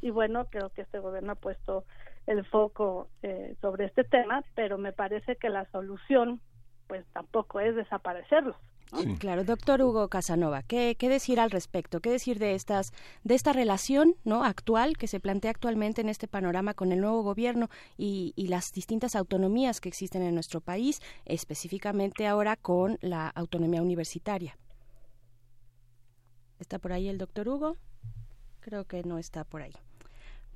y 0.00 0.10
bueno, 0.10 0.46
creo 0.50 0.70
que 0.70 0.82
este 0.82 0.98
gobierno 0.98 1.32
ha 1.32 1.36
puesto 1.36 1.84
el 2.26 2.44
foco 2.44 3.06
eh, 3.22 3.54
sobre 3.60 3.84
este 3.84 4.02
tema, 4.02 4.42
pero 4.56 4.78
me 4.78 4.92
parece 4.92 5.36
que 5.36 5.48
la 5.48 5.64
solución 5.70 6.40
pues 6.88 7.06
tampoco 7.12 7.60
es 7.60 7.76
desaparecerlos. 7.76 8.56
Claro, 9.18 9.44
doctor 9.44 9.82
Hugo 9.82 10.08
Casanova, 10.08 10.62
¿qué, 10.62 10.96
¿qué, 10.98 11.08
decir 11.08 11.38
al 11.38 11.50
respecto? 11.50 12.00
¿Qué 12.00 12.10
decir 12.10 12.38
de 12.38 12.54
estas, 12.54 12.92
de 13.22 13.34
esta 13.34 13.52
relación 13.52 14.16
no 14.24 14.44
actual 14.44 14.96
que 14.96 15.06
se 15.06 15.20
plantea 15.20 15.52
actualmente 15.52 16.00
en 16.00 16.08
este 16.08 16.26
panorama 16.26 16.74
con 16.74 16.90
el 16.90 17.00
nuevo 17.00 17.22
gobierno 17.22 17.70
y, 17.96 18.32
y 18.34 18.48
las 18.48 18.72
distintas 18.72 19.14
autonomías 19.14 19.80
que 19.80 19.88
existen 19.88 20.22
en 20.22 20.34
nuestro 20.34 20.60
país, 20.60 21.00
específicamente 21.24 22.26
ahora 22.26 22.56
con 22.56 22.98
la 23.00 23.28
autonomía 23.28 23.82
universitaria? 23.82 24.58
¿Está 26.58 26.78
por 26.78 26.92
ahí 26.92 27.08
el 27.08 27.18
doctor 27.18 27.48
Hugo? 27.48 27.76
Creo 28.60 28.84
que 28.84 29.02
no 29.04 29.18
está 29.18 29.44
por 29.44 29.62
ahí. 29.62 29.72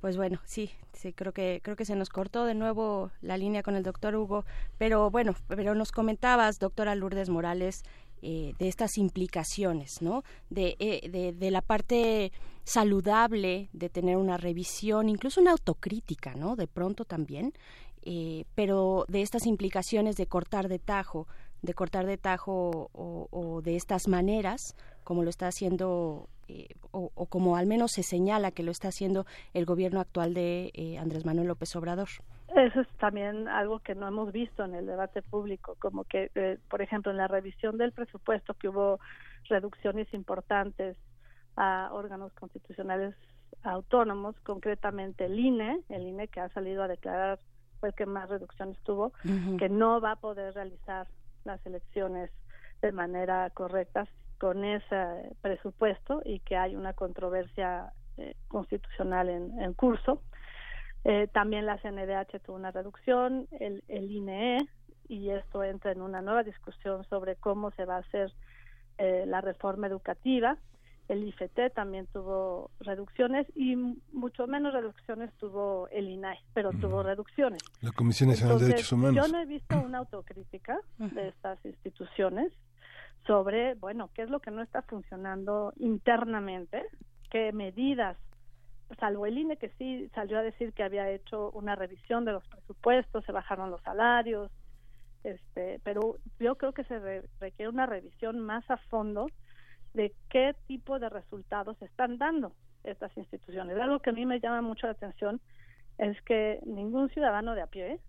Pues 0.01 0.17
bueno, 0.17 0.39
sí, 0.45 0.69
sí, 0.93 1.13
creo 1.13 1.33
que 1.33 1.61
creo 1.63 1.75
que 1.75 1.83
se 1.83 1.95
nos 1.95 2.09
cortó 2.09 2.45
de 2.45 2.53
nuevo 2.53 3.09
la 3.21 3.37
línea 3.37 3.63
con 3.63 3.75
el 3.75 3.81
doctor 3.81 4.15
Hugo, 4.15 4.45
pero 4.77 5.09
bueno, 5.09 5.33
pero 5.47 5.73
nos 5.73 5.91
comentabas, 5.91 6.59
doctora 6.59 6.93
Lourdes 6.93 7.29
Morales, 7.29 7.83
eh, 8.27 8.55
de 8.57 8.67
estas 8.67 8.97
implicaciones, 8.97 10.01
¿no? 10.01 10.23
Eh, 10.55 11.07
de, 11.11 11.31
de, 11.31 11.51
la 11.51 11.61
parte 11.61 12.31
saludable 12.63 13.69
de 13.71 13.87
tener 13.87 14.17
una 14.17 14.37
revisión, 14.37 15.09
incluso 15.09 15.41
una 15.41 15.51
autocrítica, 15.51 16.33
¿no? 16.33 16.55
De 16.55 16.65
pronto 16.65 17.05
también, 17.05 17.53
eh, 18.01 18.45
pero 18.55 19.05
de 19.09 19.21
estas 19.21 19.45
implicaciones 19.45 20.15
de 20.15 20.25
cortar 20.25 20.69
de 20.69 20.79
tajo, 20.79 21.27
de 21.61 21.75
cortar 21.75 22.07
de 22.07 22.17
tajo 22.17 22.89
o, 22.93 23.61
de 23.63 23.75
estas 23.75 24.07
maneras, 24.07 24.75
como 25.03 25.21
lo 25.21 25.29
está 25.29 25.47
haciendo 25.47 26.27
o, 26.89 27.25
como 27.27 27.57
al 27.57 27.67
menos 27.67 27.91
se 27.91 28.01
señala 28.01 28.49
que 28.49 28.63
lo 28.63 28.71
está 28.71 28.87
haciendo 28.87 29.27
el 29.53 29.65
gobierno 29.65 29.99
actual 29.99 30.33
de 30.33 30.97
Andrés 30.99 31.25
Manuel 31.25 31.49
López 31.49 31.75
Obrador. 31.75 32.09
Eso 32.47 32.81
es 32.81 32.87
también 32.99 33.47
algo 33.47 33.79
que 33.79 33.95
no 33.95 34.07
hemos 34.07 34.31
visto 34.31 34.63
en 34.63 34.75
el 34.75 34.85
debate 34.85 35.21
público, 35.21 35.75
como 35.79 36.03
que, 36.03 36.31
eh, 36.35 36.59
por 36.69 36.81
ejemplo, 36.81 37.11
en 37.11 37.17
la 37.17 37.27
revisión 37.27 37.77
del 37.77 37.91
presupuesto 37.91 38.53
que 38.53 38.69
hubo 38.69 38.99
reducciones 39.45 40.13
importantes 40.13 40.95
a 41.55 41.89
órganos 41.91 42.33
constitucionales 42.33 43.15
autónomos, 43.63 44.35
concretamente 44.41 45.25
el 45.25 45.39
INE, 45.39 45.81
el 45.89 46.07
INE 46.07 46.27
que 46.27 46.39
ha 46.39 46.49
salido 46.49 46.83
a 46.83 46.87
declarar 46.87 47.39
fue 47.79 47.89
el 47.89 47.95
que 47.95 48.05
más 48.05 48.29
reducciones 48.29 48.77
tuvo, 48.83 49.11
que 49.57 49.69
no 49.69 49.99
va 49.99 50.11
a 50.11 50.15
poder 50.15 50.53
realizar 50.53 51.07
las 51.43 51.65
elecciones 51.65 52.31
de 52.81 52.91
manera 52.91 53.49
correcta 53.51 54.07
con 54.39 54.63
ese 54.63 55.35
presupuesto 55.41 56.21
y 56.23 56.39
que 56.39 56.57
hay 56.57 56.75
una 56.75 56.93
controversia 56.93 57.91
eh, 58.17 58.35
constitucional 58.47 59.29
en, 59.29 59.59
en 59.61 59.73
curso. 59.73 60.21
Eh, 61.05 61.27
también 61.31 61.67
la 61.67 61.77
CNDH 61.77 62.41
tuvo 62.43 62.55
una 62.55 62.71
reducción, 62.71 63.47
el, 63.59 63.83
el 63.87 64.11
INE, 64.11 64.67
y 65.07 65.29
esto 65.29 65.63
entra 65.63 65.91
en 65.91 66.01
una 66.01 66.21
nueva 66.21 66.41
discusión 66.41 67.03
sobre 67.05 67.35
cómo 67.35 67.69
se 67.71 67.85
va 67.85 67.97
a 67.97 67.99
hacer 67.99 68.33
eh, 68.97 69.23
la 69.27 69.39
reforma 69.39 69.85
educativa. 69.85 70.57
El 71.07 71.23
IFT 71.23 71.73
también 71.75 72.07
tuvo 72.07 72.71
reducciones 72.79 73.45
y 73.55 73.75
mucho 74.11 74.47
menos 74.47 74.73
reducciones 74.73 75.31
tuvo 75.35 75.87
el 75.89 76.09
INAI, 76.09 76.39
pero 76.55 76.71
tuvo 76.71 77.03
reducciones. 77.03 77.61
La 77.81 77.91
Comisión 77.91 78.29
Nacional 78.29 78.57
de 78.57 78.65
Derechos 78.65 78.91
Humanos. 78.91 79.27
Yo 79.27 79.31
no 79.31 79.39
he 79.39 79.45
visto 79.45 79.79
una 79.79 79.99
autocrítica 79.99 80.79
de 80.97 81.27
estas 81.27 81.63
instituciones 81.63 82.51
sobre, 83.27 83.75
bueno, 83.75 84.09
qué 84.15 84.23
es 84.23 84.31
lo 84.31 84.39
que 84.39 84.49
no 84.49 84.63
está 84.63 84.81
funcionando 84.81 85.73
internamente, 85.77 86.87
qué 87.29 87.51
medidas 87.53 88.17
salvo 88.99 89.25
el 89.25 89.37
INE 89.37 89.57
que 89.57 89.69
sí 89.77 90.09
salió 90.13 90.37
a 90.37 90.43
decir 90.43 90.73
que 90.73 90.83
había 90.83 91.09
hecho 91.09 91.51
una 91.51 91.75
revisión 91.75 92.25
de 92.25 92.33
los 92.33 92.47
presupuestos, 92.47 93.25
se 93.25 93.31
bajaron 93.31 93.71
los 93.71 93.81
salarios, 93.81 94.51
este, 95.23 95.79
pero 95.83 96.17
yo 96.39 96.55
creo 96.55 96.73
que 96.73 96.83
se 96.83 97.23
requiere 97.39 97.69
una 97.69 97.85
revisión 97.85 98.39
más 98.39 98.69
a 98.69 98.77
fondo 98.77 99.27
de 99.93 100.13
qué 100.29 100.55
tipo 100.67 100.99
de 100.99 101.09
resultados 101.09 101.81
están 101.81 102.17
dando 102.17 102.51
estas 102.83 103.15
instituciones. 103.17 103.77
Algo 103.79 103.99
que 103.99 104.11
a 104.11 104.13
mí 104.13 104.25
me 104.25 104.39
llama 104.39 104.61
mucho 104.61 104.87
la 104.87 104.93
atención 104.93 105.41
es 105.97 106.21
que 106.23 106.59
ningún 106.65 107.09
ciudadano 107.09 107.55
de 107.55 107.61
a 107.61 107.67
pie 107.67 107.99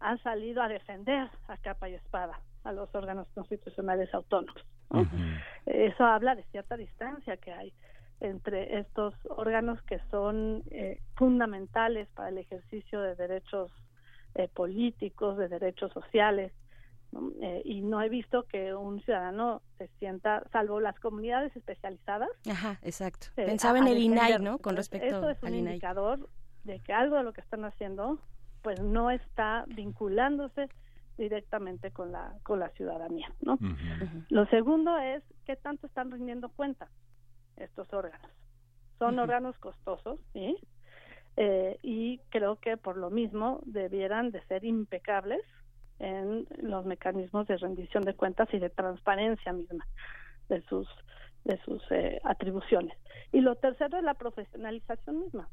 ha 0.00 0.16
salido 0.18 0.62
a 0.62 0.68
defender 0.68 1.28
a 1.46 1.56
capa 1.56 1.88
y 1.88 1.94
espada 1.94 2.40
a 2.64 2.72
los 2.72 2.92
órganos 2.94 3.28
constitucionales 3.34 4.12
autónomos. 4.12 4.62
Eso 5.66 6.04
habla 6.04 6.34
de 6.34 6.42
cierta 6.44 6.76
distancia 6.76 7.36
que 7.36 7.52
hay 7.52 7.72
entre 8.20 8.78
estos 8.78 9.14
órganos 9.28 9.80
que 9.82 10.00
son 10.10 10.62
eh, 10.70 11.00
fundamentales 11.14 12.08
para 12.14 12.30
el 12.30 12.38
ejercicio 12.38 13.00
de 13.00 13.14
derechos 13.14 13.70
eh, 14.34 14.48
políticos, 14.48 15.36
de 15.38 15.48
derechos 15.48 15.92
sociales. 15.92 16.52
Eh, 17.40 17.62
y 17.64 17.80
no 17.80 18.02
he 18.02 18.08
visto 18.10 18.42
que 18.44 18.74
un 18.74 19.00
ciudadano 19.02 19.62
se 19.78 19.88
sienta, 19.98 20.42
salvo 20.52 20.78
las 20.80 20.98
comunidades 21.00 21.56
especializadas. 21.56 22.28
Ajá, 22.50 22.78
exacto. 22.82 23.28
Pensaba 23.34 23.78
en 23.78 23.88
el 23.88 23.98
INAI, 23.98 24.38
¿no? 24.40 24.58
Con 24.58 24.76
respecto 24.76 25.06
Esto 25.06 25.30
es 25.30 25.42
un 25.42 25.54
indicador 25.54 26.28
de 26.64 26.80
que 26.80 26.92
algo 26.92 27.16
de 27.16 27.22
lo 27.22 27.32
que 27.32 27.40
están 27.40 27.64
haciendo, 27.64 28.18
pues 28.62 28.80
no 28.80 29.10
está 29.10 29.64
vinculándose 29.68 30.68
directamente 31.16 31.90
con 31.90 32.12
la 32.12 32.34
con 32.42 32.60
la 32.60 32.68
ciudadanía, 32.70 33.32
¿no? 33.40 33.58
Lo 34.28 34.46
segundo 34.46 34.96
es 34.98 35.22
qué 35.46 35.56
tanto 35.56 35.86
están 35.86 36.10
rindiendo 36.10 36.50
cuenta 36.50 36.88
estos 37.60 37.92
órganos. 37.92 38.30
Son 38.98 39.18
órganos 39.18 39.56
costosos, 39.58 40.20
¿sí? 40.32 40.56
Eh, 41.36 41.78
y 41.82 42.18
creo 42.30 42.56
que 42.56 42.76
por 42.76 42.96
lo 42.96 43.10
mismo 43.10 43.60
debieran 43.64 44.32
de 44.32 44.44
ser 44.46 44.64
impecables 44.64 45.40
en 46.00 46.46
los 46.60 46.84
mecanismos 46.84 47.46
de 47.46 47.56
rendición 47.56 48.04
de 48.04 48.14
cuentas 48.14 48.48
y 48.52 48.58
de 48.58 48.70
transparencia 48.70 49.52
misma 49.52 49.86
de 50.48 50.62
sus 50.62 50.88
de 51.44 51.58
sus 51.62 51.82
eh, 51.90 52.20
atribuciones. 52.24 52.96
Y 53.32 53.40
lo 53.40 53.54
tercero 53.56 53.98
es 53.98 54.04
la 54.04 54.14
profesionalización 54.14 55.20
misma. 55.20 55.48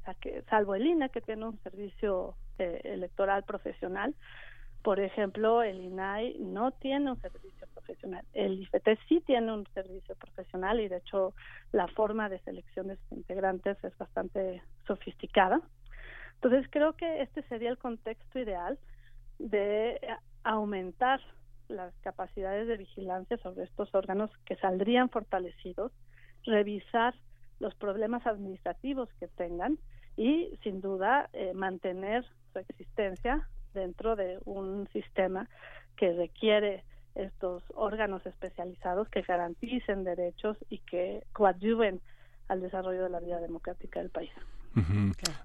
O 0.00 0.04
sea, 0.04 0.14
que 0.14 0.42
salvo 0.42 0.74
el 0.74 0.86
INE 0.86 1.10
que 1.10 1.20
tiene 1.20 1.46
un 1.46 1.58
servicio 1.62 2.36
eh, 2.58 2.80
electoral 2.84 3.44
profesional, 3.44 4.14
por 4.82 4.98
ejemplo, 4.98 5.62
el 5.62 5.80
INAI 5.80 6.36
no 6.38 6.70
tiene 6.72 7.10
un 7.10 7.20
servicio 7.20 7.66
profesional. 7.74 8.24
El 8.32 8.60
IFT 8.60 8.88
sí 9.08 9.20
tiene 9.26 9.52
un 9.52 9.66
servicio 9.74 10.14
profesional 10.14 10.80
y, 10.80 10.88
de 10.88 10.98
hecho, 10.98 11.34
la 11.72 11.86
forma 11.88 12.28
de 12.28 12.38
selección 12.40 12.88
de 12.88 12.98
integrantes 13.10 13.82
es 13.84 13.96
bastante 13.98 14.62
sofisticada. 14.86 15.60
Entonces, 16.36 16.66
creo 16.70 16.94
que 16.94 17.20
este 17.20 17.42
sería 17.42 17.68
el 17.68 17.78
contexto 17.78 18.38
ideal 18.38 18.78
de 19.38 20.00
aumentar 20.44 21.20
las 21.68 21.94
capacidades 22.00 22.66
de 22.66 22.78
vigilancia 22.78 23.36
sobre 23.38 23.64
estos 23.64 23.94
órganos 23.94 24.30
que 24.46 24.56
saldrían 24.56 25.10
fortalecidos, 25.10 25.92
revisar 26.44 27.14
los 27.58 27.74
problemas 27.74 28.26
administrativos 28.26 29.10
que 29.20 29.28
tengan 29.28 29.78
y, 30.16 30.58
sin 30.62 30.80
duda, 30.80 31.28
eh, 31.34 31.52
mantener 31.52 32.24
su 32.52 32.58
existencia 32.58 33.46
dentro 33.74 34.16
de 34.16 34.38
un 34.44 34.88
sistema 34.92 35.48
que 35.96 36.12
requiere 36.12 36.84
estos 37.14 37.62
órganos 37.74 38.24
especializados 38.26 39.08
que 39.08 39.22
garanticen 39.22 40.04
derechos 40.04 40.56
y 40.68 40.78
que 40.78 41.24
coadyuven 41.32 42.00
al 42.48 42.60
desarrollo 42.60 43.04
de 43.04 43.10
la 43.10 43.20
vida 43.20 43.40
democrática 43.40 44.00
del 44.00 44.10
país. 44.10 44.30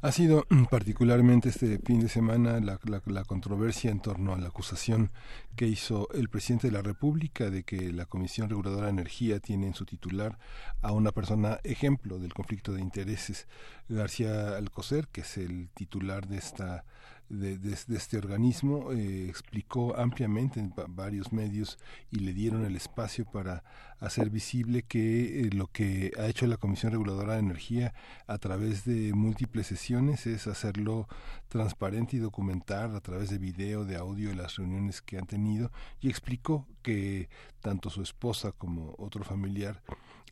Ha 0.02 0.12
sido 0.12 0.45
mm, 0.50 0.66
particularmente 0.66 1.50
este 1.50 1.80
fin 1.80 2.00
de 2.00 2.10
semana 2.10 2.60
la, 2.60 2.80
la, 3.06 3.24
controversia 3.24 3.90
en 3.90 4.00
torno 4.00 4.34
a 4.34 4.38
la 4.38 4.50
acusación 4.50 5.10
que 5.56 5.66
hizo 5.66 6.08
el 6.14 6.30
presidente 6.30 6.68
de 6.68 6.74
la 6.74 6.84
República 6.84 7.50
de 7.50 7.64
que 7.64 7.92
la 7.92 8.06
Comisión 8.06 8.50
Reguladora 8.50 8.86
de 8.86 8.92
Energía 8.92 9.40
tiene 9.40 9.66
en 9.66 9.74
su 9.74 9.86
titular 9.86 10.38
a 10.84 10.92
una 10.92 11.12
persona 11.12 11.60
ejemplo 11.64 12.20
del 12.20 12.36
conflicto 12.36 12.72
de 12.72 12.82
intereses, 12.82 13.48
García 13.90 14.58
Alcocer, 14.58 15.08
que 15.08 15.22
es 15.22 15.38
el 15.38 15.70
titular 15.74 16.28
de 16.28 16.38
esta 16.38 16.86
de, 17.30 17.58
este 17.95 18.18
organismo 18.18 18.92
eh, 18.92 19.28
explicó 19.28 19.95
ampliamente 19.95 20.60
en 20.60 20.74
varios 20.90 21.34
medios 21.34 21.80
y 22.12 22.20
le 22.20 22.34
dieron 22.34 22.66
el 22.66 22.76
espacio 22.76 23.26
para 23.26 23.64
hacer 24.00 24.30
visible 24.30 24.84
que 24.84 25.42
eh, 25.42 25.50
lo 25.52 25.68
que 25.68 26.12
ha 26.20 26.28
hecho 26.28 26.45
la 26.48 26.58
Comisión 26.58 26.92
Reguladora 26.92 27.34
de 27.34 27.40
Energía 27.40 27.94
a 28.28 28.38
través 28.38 28.86
de 28.86 29.14
múltiples 29.14 29.68
sesiones 29.68 30.28
es 30.28 30.48
hacerlo 30.48 31.08
transparente 31.48 32.18
y 32.18 32.20
documentar 32.20 32.92
a 32.95 33.02
través 33.02 33.30
de 33.30 33.38
video, 33.38 33.86
de 33.86 33.95
audio, 33.95 34.30
de 34.30 34.36
las 34.36 34.56
reuniones 34.58 35.02
que 35.02 35.18
han 35.18 35.26
tenido 35.26 35.72
y 36.02 36.10
explicó 36.10 36.68
que 36.82 37.30
tanto 37.62 37.90
su 37.90 38.02
esposa 38.02 38.52
como 38.52 38.95
otro 38.98 39.24
familiar 39.24 39.82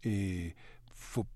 eh, 0.03 0.55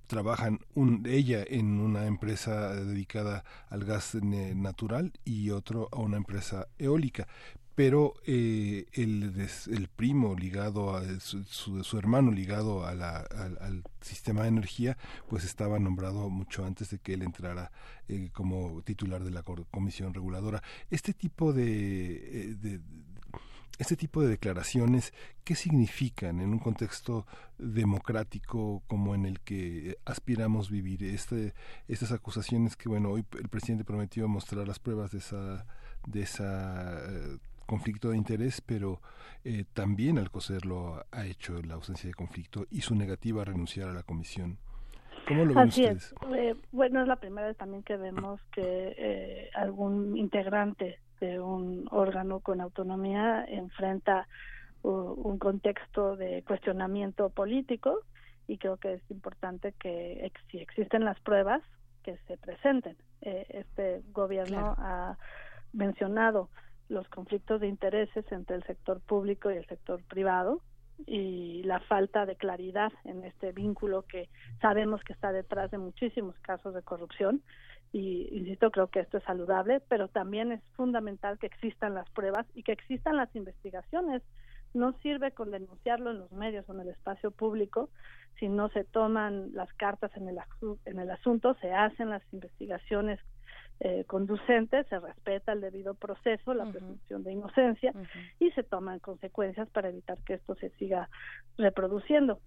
trabajan 0.08 0.60
un, 0.74 1.04
ella 1.08 1.44
en 1.48 1.80
una 1.80 2.06
empresa 2.08 2.74
dedicada 2.74 3.44
al 3.70 3.84
gas 3.86 4.16
natural 4.16 5.14
y 5.26 5.52
otro 5.52 5.90
a 5.92 5.98
una 5.98 6.18
empresa 6.18 6.68
eólica. 6.78 7.28
Pero 7.76 8.16
eh, 8.26 8.88
el, 8.94 9.48
el, 9.68 9.88
primo 9.88 10.34
ligado 10.34 10.98
a 10.98 11.04
su, 11.20 12.00
hermano 12.00 12.32
ligado 12.32 12.88
a 12.88 12.96
la, 12.96 13.18
al, 13.20 13.84
sistema 14.02 14.42
de 14.42 14.48
energía 14.48 14.98
pues 15.30 15.44
estaba 15.44 15.78
nombrado 15.78 16.28
mucho 16.32 16.66
antes 16.66 16.90
de 16.90 16.98
que 16.98 17.14
él 17.14 17.22
entrara 17.22 17.72
eh, 18.08 18.32
como 18.34 18.82
titular 18.82 19.24
de 19.24 19.30
la 19.30 19.44
comisión 19.44 20.16
reguladora. 20.16 20.64
Este 20.90 21.14
tipo 21.14 21.54
de, 21.54 22.16
eh, 22.16 22.56
de 22.56 22.82
este 23.78 23.96
tipo 23.96 24.22
de 24.22 24.28
declaraciones, 24.28 25.14
¿qué 25.44 25.56
significan 25.56 26.40
en 26.40 26.52
un 26.52 26.60
contexto 26.60 27.26
democrático 27.58 28.82
como 28.88 29.14
en 29.14 29.26
el 29.26 29.40
que 29.40 29.98
aspiramos 30.06 30.72
vivir? 30.72 31.04
Este, 31.04 31.54
estas 31.88 32.12
acusaciones 32.12 32.76
que, 32.76 32.90
bueno, 32.90 33.12
hoy 33.12 33.26
el 33.40 33.50
presidente 33.50 33.84
prometió 33.86 34.28
mostrar 34.28 34.68
las 34.68 34.80
pruebas 34.80 35.12
de 35.12 35.20
esa, 35.20 35.66
de 36.08 36.22
esa 36.22 36.98
eh, 37.08 37.38
conflicto 37.68 38.10
de 38.10 38.18
interés, 38.18 38.62
pero 38.62 39.00
eh, 39.44 39.66
también 39.74 40.18
Alcocer 40.18 40.66
lo 40.66 41.06
ha 41.12 41.26
hecho 41.26 41.62
la 41.62 41.76
ausencia 41.76 42.08
de 42.08 42.16
conflicto 42.16 42.66
y 42.72 42.82
su 42.82 42.96
negativa 42.96 43.44
a 43.44 43.46
renunciar 43.46 43.90
a 43.90 43.94
la 43.94 44.04
comisión. 44.04 44.58
¿Cómo 45.28 45.46
lo 45.46 45.54
ven 45.54 45.68
Así 45.68 45.84
ustedes? 45.84 46.04
Es. 46.04 46.34
Eh, 46.36 46.56
bueno, 46.72 47.02
es 47.02 47.08
la 47.08 47.18
primera 47.18 47.48
vez 47.48 47.58
también 47.58 47.84
que 47.84 47.98
vemos 47.98 48.42
que 48.54 49.50
algún 49.54 50.18
integrante 50.18 51.00
de 51.20 51.40
un 51.40 51.88
órgano 51.92 52.40
con 52.40 52.62
autonomía 52.62 53.46
enfrenta 53.48 54.28
un 54.84 55.38
contexto 55.38 56.16
de 56.16 56.44
cuestionamiento 56.44 57.30
político 57.30 58.00
y 58.48 58.58
creo 58.58 58.78
que 58.78 58.94
es 58.94 59.12
importante 59.12 59.74
que 59.74 60.32
si 60.50 60.60
existen 60.60 61.04
las 61.04 61.20
pruebas 61.20 61.62
que 62.04 62.18
se 62.28 62.38
presenten. 62.38 62.96
Eh, 63.22 63.46
este 63.50 64.02
gobierno 64.14 64.76
ha 64.78 65.18
mencionado 65.74 66.50
los 66.88 67.08
conflictos 67.10 67.60
de 67.60 67.68
intereses 67.68 68.26
entre 68.32 68.56
el 68.56 68.64
sector 68.64 69.02
público 69.02 69.52
y 69.52 69.58
el 69.58 69.66
sector 69.66 70.02
privado 70.04 70.62
y 71.06 71.64
la 71.64 71.80
falta 71.82 72.26
de 72.26 72.38
claridad 72.38 72.92
en 73.04 73.24
este 73.24 73.52
vínculo 73.52 74.04
que 74.04 74.30
sabemos 74.62 75.04
que 75.04 75.14
está 75.14 75.32
detrás 75.32 75.70
de 75.70 75.78
muchísimos 75.78 76.40
casos 76.40 76.74
de 76.74 76.82
corrupción 76.82 77.42
y 77.92 78.28
insisto 78.32 78.72
creo 78.72 78.88
que 78.88 79.00
esto 79.00 79.18
es 79.18 79.24
saludable 79.24 79.82
pero 79.88 80.08
también 80.08 80.52
es 80.52 80.62
fundamental 80.76 81.40
que 81.40 81.48
existan 81.48 81.94
las 81.94 82.10
pruebas 82.12 82.46
y 82.54 82.64
que 82.64 82.72
existan 82.72 83.18
las 83.18 83.34
investigaciones. 83.36 84.22
No 84.74 84.94
sirve 85.00 85.32
con 85.32 85.52
denunciarlo 85.52 86.12
en 86.12 86.20
los 86.20 86.32
medios 86.32 86.68
o 86.70 86.74
en 86.74 86.82
el 86.82 86.90
espacio 86.90 87.32
público. 87.32 87.90
Si 88.38 88.50
no 88.50 88.70
se 88.70 88.84
toman 88.84 89.54
las 89.54 89.72
cartas 89.74 90.12
en 90.18 90.28
el 90.28 90.38
en 90.86 91.00
el 91.00 91.10
asunto 91.10 91.56
se 91.62 91.72
hacen 91.72 92.10
las 92.10 92.22
investigaciones 92.34 93.20
eh, 93.80 94.06
conducentes, 94.08 94.88
se 94.88 95.00
respeta 95.00 95.54
el 95.54 95.62
debido 95.62 95.94
proceso, 95.94 96.56
la 96.56 96.66
presunción 96.66 97.24
de 97.24 97.34
inocencia 97.34 97.94
y 98.40 98.50
se 98.52 98.64
toman 98.64 98.98
consecuencias 98.98 99.70
para 99.70 99.90
evitar 99.90 100.18
que 100.26 100.34
esto 100.34 100.56
se 100.56 100.72
siga 100.72 101.10
reproduciendo. 101.60 102.40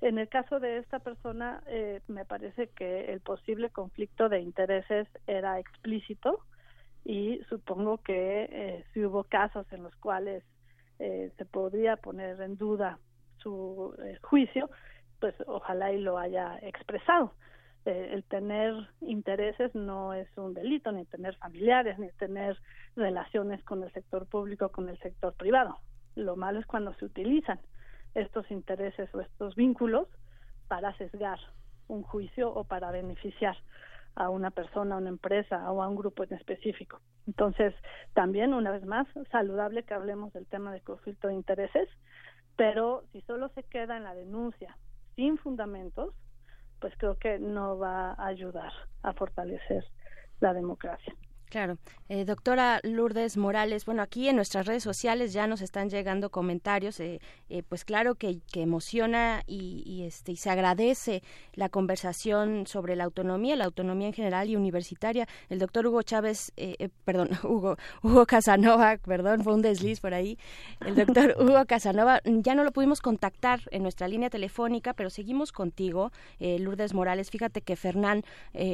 En 0.00 0.18
el 0.18 0.28
caso 0.28 0.60
de 0.60 0.78
esta 0.78 0.98
persona, 0.98 1.62
eh, 1.66 2.00
me 2.06 2.24
parece 2.24 2.68
que 2.68 3.12
el 3.12 3.20
posible 3.20 3.70
conflicto 3.70 4.28
de 4.28 4.40
intereses 4.40 5.08
era 5.26 5.58
explícito 5.58 6.40
y 7.04 7.40
supongo 7.48 7.98
que 7.98 8.48
eh, 8.50 8.84
si 8.92 9.04
hubo 9.04 9.24
casos 9.24 9.66
en 9.72 9.82
los 9.82 9.94
cuales 9.96 10.44
eh, 10.98 11.32
se 11.38 11.44
podría 11.46 11.96
poner 11.96 12.40
en 12.42 12.56
duda 12.56 12.98
su 13.38 13.94
juicio, 14.22 14.68
pues 15.20 15.34
ojalá 15.46 15.92
y 15.92 16.00
lo 16.00 16.18
haya 16.18 16.58
expresado. 16.62 17.32
el 17.84 18.24
tener 18.24 18.74
intereses 19.00 19.74
no 19.74 20.12
es 20.12 20.28
un 20.36 20.52
delito, 20.54 20.90
ni 20.90 21.04
tener 21.04 21.36
familiares, 21.36 21.98
ni 21.98 22.10
tener 22.18 22.58
relaciones 22.96 23.62
con 23.62 23.84
el 23.84 23.92
sector 23.92 24.26
público, 24.26 24.70
con 24.70 24.88
el 24.88 24.98
sector 24.98 25.32
privado. 25.34 25.78
Lo 26.16 26.34
malo 26.34 26.58
es 26.58 26.66
cuando 26.66 26.92
se 26.94 27.04
utilizan 27.04 27.60
estos 28.16 28.50
intereses 28.50 29.14
o 29.14 29.20
estos 29.20 29.54
vínculos 29.54 30.08
para 30.68 30.96
sesgar 30.96 31.38
un 31.88 32.02
juicio 32.02 32.52
o 32.52 32.64
para 32.64 32.90
beneficiar 32.90 33.56
a 34.14 34.30
una 34.30 34.50
persona, 34.50 34.94
a 34.94 34.98
una 34.98 35.10
empresa 35.10 35.70
o 35.70 35.82
a 35.82 35.88
un 35.88 35.96
grupo 35.96 36.24
en 36.24 36.32
específico. 36.32 37.00
Entonces, 37.26 37.74
también, 38.14 38.54
una 38.54 38.70
vez 38.70 38.84
más, 38.86 39.06
saludable 39.30 39.84
que 39.84 39.94
hablemos 39.94 40.32
del 40.32 40.46
tema 40.46 40.72
de 40.72 40.80
conflicto 40.80 41.28
de 41.28 41.34
intereses, 41.34 41.88
pero 42.56 43.04
si 43.12 43.20
solo 43.22 43.50
se 43.50 43.62
queda 43.64 43.98
en 43.98 44.04
la 44.04 44.14
denuncia 44.14 44.76
sin 45.14 45.36
fundamentos, 45.36 46.14
pues 46.80 46.94
creo 46.96 47.18
que 47.18 47.38
no 47.38 47.78
va 47.78 48.12
a 48.12 48.26
ayudar 48.26 48.72
a 49.02 49.12
fortalecer 49.12 49.84
la 50.40 50.54
democracia. 50.54 51.14
Claro. 51.48 51.78
Eh, 52.08 52.24
doctora 52.24 52.80
Lourdes 52.84 53.36
Morales, 53.36 53.84
bueno, 53.84 54.02
aquí 54.02 54.28
en 54.28 54.36
nuestras 54.36 54.66
redes 54.66 54.82
sociales 54.82 55.32
ya 55.32 55.46
nos 55.46 55.60
están 55.60 55.90
llegando 55.90 56.30
comentarios, 56.30 57.00
eh, 57.00 57.20
eh, 57.48 57.64
pues 57.68 57.84
claro 57.84 58.14
que, 58.14 58.38
que 58.52 58.62
emociona 58.62 59.42
y, 59.46 59.82
y, 59.84 60.04
este, 60.04 60.32
y 60.32 60.36
se 60.36 60.50
agradece 60.50 61.22
la 61.54 61.68
conversación 61.68 62.66
sobre 62.66 62.94
la 62.94 63.04
autonomía, 63.04 63.56
la 63.56 63.64
autonomía 63.64 64.08
en 64.08 64.12
general 64.12 64.48
y 64.48 64.56
universitaria. 64.56 65.26
El 65.48 65.58
doctor 65.58 65.86
Hugo 65.86 66.02
Chávez, 66.02 66.52
perdón, 67.04 67.30
Hugo, 67.42 67.76
Hugo 68.02 68.26
Casanova, 68.26 68.98
perdón, 68.98 69.42
fue 69.42 69.54
un 69.54 69.62
desliz 69.62 70.00
por 70.00 70.14
ahí. 70.14 70.38
El 70.84 70.94
doctor 70.94 71.36
Hugo 71.40 71.64
Casanova, 71.66 72.20
ya 72.24 72.54
no 72.54 72.62
lo 72.62 72.72
pudimos 72.72 73.00
contactar 73.00 73.60
en 73.70 73.82
nuestra 73.82 74.06
línea 74.08 74.30
telefónica, 74.30 74.94
pero 74.94 75.10
seguimos 75.10 75.50
contigo, 75.52 76.12
Lourdes 76.38 76.94
Morales. 76.94 77.30
Fíjate 77.30 77.62
que 77.62 77.76
Fernán, 77.76 78.22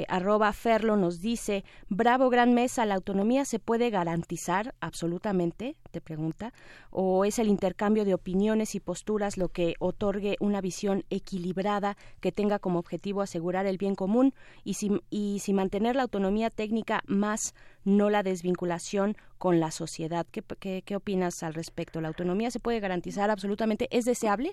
arroba 0.08 0.52
Ferlo, 0.52 0.96
nos 0.96 1.20
dice, 1.20 1.64
bravo, 1.88 2.28
gran 2.28 2.52
la 2.78 2.94
autonomía 2.94 3.44
se 3.44 3.58
puede 3.58 3.90
garantizar 3.90 4.74
absolutamente? 4.80 5.76
Te 5.90 6.00
pregunta. 6.00 6.52
¿O 6.90 7.24
es 7.24 7.38
el 7.38 7.48
intercambio 7.48 8.04
de 8.04 8.14
opiniones 8.14 8.74
y 8.74 8.80
posturas 8.80 9.36
lo 9.36 9.48
que 9.48 9.74
otorgue 9.78 10.36
una 10.40 10.60
visión 10.60 11.04
equilibrada 11.10 11.96
que 12.20 12.32
tenga 12.32 12.58
como 12.58 12.78
objetivo 12.78 13.20
asegurar 13.20 13.66
el 13.66 13.78
bien 13.78 13.94
común 13.94 14.34
y 14.64 14.74
si, 14.74 15.02
y 15.10 15.38
si 15.40 15.52
mantener 15.52 15.96
la 15.96 16.02
autonomía 16.02 16.50
técnica 16.50 17.02
más 17.06 17.54
no 17.84 18.10
la 18.10 18.22
desvinculación 18.22 19.16
con 19.38 19.60
la 19.60 19.70
sociedad? 19.70 20.26
¿Qué, 20.30 20.42
qué, 20.58 20.82
qué 20.84 20.96
opinas 20.96 21.42
al 21.42 21.54
respecto? 21.54 22.00
¿La 22.00 22.08
autonomía 22.08 22.50
se 22.50 22.60
puede 22.60 22.80
garantizar 22.80 23.30
absolutamente? 23.30 23.88
¿Es 23.90 24.04
deseable? 24.04 24.52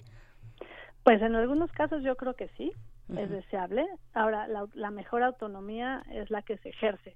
Pues 1.03 1.21
en 1.21 1.35
algunos 1.35 1.71
casos 1.71 2.03
yo 2.03 2.15
creo 2.17 2.35
que 2.35 2.49
sí, 2.57 2.73
es 3.17 3.29
deseable. 3.29 3.87
Ahora, 4.13 4.47
la, 4.47 4.67
la, 4.73 4.91
mejor 4.91 5.23
autonomía 5.23 6.03
es 6.11 6.29
la 6.29 6.41
que 6.41 6.57
se 6.57 6.69
ejerce, 6.69 7.15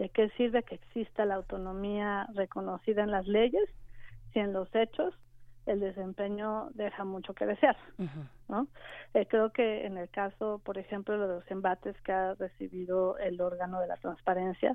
¿De 0.00 0.08
qué 0.08 0.30
sirve 0.30 0.62
que 0.62 0.76
exista 0.76 1.26
la 1.26 1.34
autonomía 1.34 2.26
reconocida 2.32 3.02
en 3.02 3.10
las 3.10 3.26
leyes 3.26 3.68
si 4.32 4.38
en 4.38 4.54
los 4.54 4.74
hechos 4.74 5.12
el 5.66 5.80
desempeño 5.80 6.70
deja 6.70 7.04
mucho 7.04 7.34
que 7.34 7.44
desear? 7.44 7.76
¿no? 8.48 8.66
Eh, 9.12 9.26
creo 9.26 9.52
que 9.52 9.84
en 9.84 9.98
el 9.98 10.08
caso, 10.08 10.62
por 10.64 10.78
ejemplo, 10.78 11.20
de 11.20 11.28
los 11.28 11.50
embates 11.50 12.00
que 12.00 12.12
ha 12.12 12.32
recibido 12.32 13.18
el 13.18 13.42
órgano 13.42 13.78
de 13.78 13.88
la 13.88 13.98
transparencia, 13.98 14.74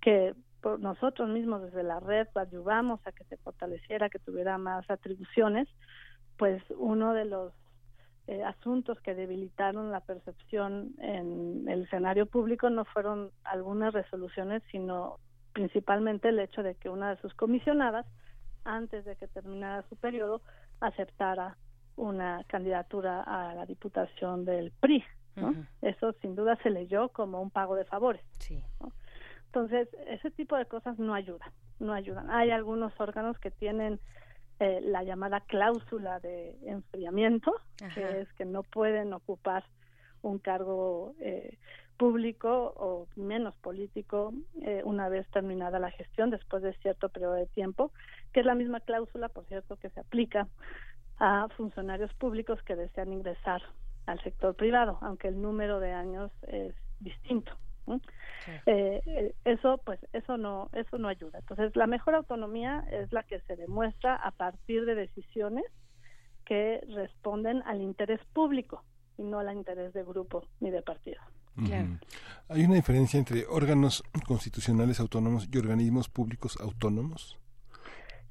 que 0.00 0.34
por 0.60 0.80
nosotros 0.80 1.28
mismos 1.28 1.62
desde 1.62 1.84
la 1.84 2.00
red 2.00 2.26
ayudamos 2.34 2.98
a 3.06 3.12
que 3.12 3.22
se 3.26 3.36
fortaleciera, 3.36 4.10
que 4.10 4.18
tuviera 4.18 4.58
más 4.58 4.90
atribuciones, 4.90 5.68
pues 6.36 6.60
uno 6.70 7.14
de 7.14 7.26
los 7.26 7.52
eh, 8.28 8.44
asuntos 8.44 9.00
que 9.00 9.14
debilitaron 9.14 9.90
la 9.90 10.00
percepción 10.00 10.92
en 10.98 11.66
el 11.66 11.84
escenario 11.84 12.26
público 12.26 12.68
no 12.68 12.84
fueron 12.84 13.30
algunas 13.42 13.94
resoluciones, 13.94 14.62
sino 14.70 15.18
principalmente 15.54 16.28
el 16.28 16.38
hecho 16.38 16.62
de 16.62 16.74
que 16.74 16.90
una 16.90 17.08
de 17.08 17.20
sus 17.22 17.32
comisionadas, 17.32 18.04
antes 18.64 19.06
de 19.06 19.16
que 19.16 19.28
terminara 19.28 19.82
su 19.88 19.96
periodo, 19.96 20.42
aceptara 20.80 21.56
una 21.96 22.44
candidatura 22.48 23.22
a 23.22 23.54
la 23.54 23.64
diputación 23.64 24.44
del 24.44 24.72
PRI. 24.72 25.02
Eso 25.80 26.12
sin 26.20 26.34
duda 26.34 26.56
se 26.62 26.68
leyó 26.68 27.08
como 27.08 27.40
un 27.40 27.48
pago 27.48 27.76
de 27.76 27.86
favores. 27.86 28.22
Sí. 28.40 28.62
Entonces, 29.46 29.88
ese 30.06 30.30
tipo 30.32 30.54
de 30.56 30.66
cosas 30.66 30.98
no 30.98 31.14
ayudan, 31.14 31.50
no 31.78 31.94
ayudan. 31.94 32.30
Hay 32.30 32.50
algunos 32.50 32.92
órganos 33.00 33.38
que 33.38 33.50
tienen 33.50 34.00
eh, 34.60 34.80
la 34.82 35.04
llamada 35.04 35.40
cláusula 35.40 36.18
de 36.20 36.56
enfriamiento, 36.66 37.54
que 37.94 38.22
es 38.22 38.32
que 38.32 38.44
no 38.44 38.62
pueden 38.64 39.12
ocupar 39.12 39.64
un 40.22 40.38
cargo 40.38 41.14
eh, 41.20 41.58
público 41.96 42.74
o 42.76 43.06
menos 43.16 43.54
político 43.56 44.32
eh, 44.62 44.82
una 44.84 45.08
vez 45.08 45.28
terminada 45.28 45.78
la 45.78 45.90
gestión 45.90 46.30
después 46.30 46.62
de 46.62 46.72
cierto 46.74 47.08
periodo 47.08 47.34
de 47.34 47.46
tiempo, 47.46 47.92
que 48.32 48.40
es 48.40 48.46
la 48.46 48.54
misma 48.54 48.80
cláusula, 48.80 49.28
por 49.28 49.44
cierto, 49.46 49.76
que 49.76 49.90
se 49.90 50.00
aplica 50.00 50.48
a 51.18 51.48
funcionarios 51.56 52.12
públicos 52.14 52.62
que 52.62 52.76
desean 52.76 53.12
ingresar 53.12 53.62
al 54.06 54.20
sector 54.22 54.54
privado, 54.54 54.98
aunque 55.02 55.28
el 55.28 55.40
número 55.40 55.80
de 55.80 55.92
años 55.92 56.30
es 56.46 56.74
distinto. 57.00 57.52
Eh, 58.66 59.02
eh, 59.04 59.34
eso 59.44 59.80
pues 59.84 59.98
eso 60.12 60.36
no 60.36 60.70
eso 60.72 60.98
no 60.98 61.08
ayuda. 61.08 61.38
Entonces 61.38 61.74
la 61.76 61.86
mejor 61.86 62.14
autonomía 62.14 62.84
es 62.90 63.12
la 63.12 63.22
que 63.22 63.40
se 63.40 63.56
demuestra 63.56 64.16
a 64.16 64.30
partir 64.30 64.84
de 64.84 64.94
decisiones 64.94 65.64
que 66.44 66.80
responden 66.94 67.62
al 67.66 67.82
interés 67.82 68.20
público 68.32 68.84
y 69.18 69.22
no 69.22 69.38
al 69.38 69.54
interés 69.54 69.92
de 69.92 70.02
grupo 70.04 70.44
ni 70.60 70.70
de 70.70 70.82
partido. 70.82 71.20
Hay 72.48 72.64
una 72.64 72.76
diferencia 72.76 73.18
entre 73.18 73.44
órganos 73.46 74.04
constitucionales 74.26 75.00
autónomos 75.00 75.48
y 75.52 75.58
organismos 75.58 76.08
públicos 76.08 76.56
autónomos 76.60 77.36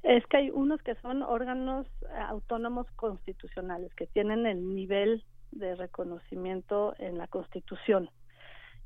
es 0.08 0.26
que 0.28 0.38
hay 0.38 0.50
unos 0.50 0.82
que 0.84 0.96
son 0.96 1.22
órganos 1.22 1.86
eh, 2.02 2.06
autónomos 2.30 2.88
constitucionales 2.96 3.94
que 3.96 4.08
tienen 4.08 4.46
el 4.46 4.74
nivel 4.74 5.24
de 5.52 5.76
reconocimiento 5.76 6.96
en 6.98 7.18
la 7.18 7.28
Constitución 7.28 8.10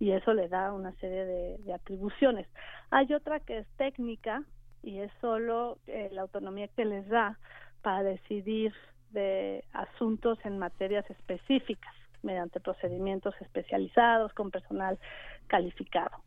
y 0.02 0.14
eso 0.14 0.34
le 0.34 0.50
da 0.50 0.74
una 0.74 0.94
serie 0.94 1.26
de, 1.26 1.74
atribuciones. 1.76 2.48
Hay 2.90 3.14
otra 3.14 3.40
que 3.40 3.60
es 3.60 3.68
técnica 3.78 4.44
y 4.82 4.98
es 4.98 5.12
solo 5.22 5.78
eh, 5.86 6.10
la 6.12 6.24
autonomía 6.24 6.68
que 6.70 6.86
les 6.86 7.08
da 7.08 7.38
para 7.84 8.02
decidir 8.02 8.74
de 9.12 9.64
asuntos 9.74 10.40
en 10.44 10.58
materias 10.58 11.08
específicas 11.12 11.94
mediante 12.24 12.60
procedimientos 12.60 13.36
especializados 13.42 14.34
con 14.34 14.50
personal 14.50 14.98
calificado. 15.46 16.18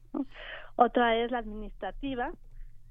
Otra 0.76 1.16
es 1.16 1.32
la 1.32 1.38
administrativa, 1.38 2.30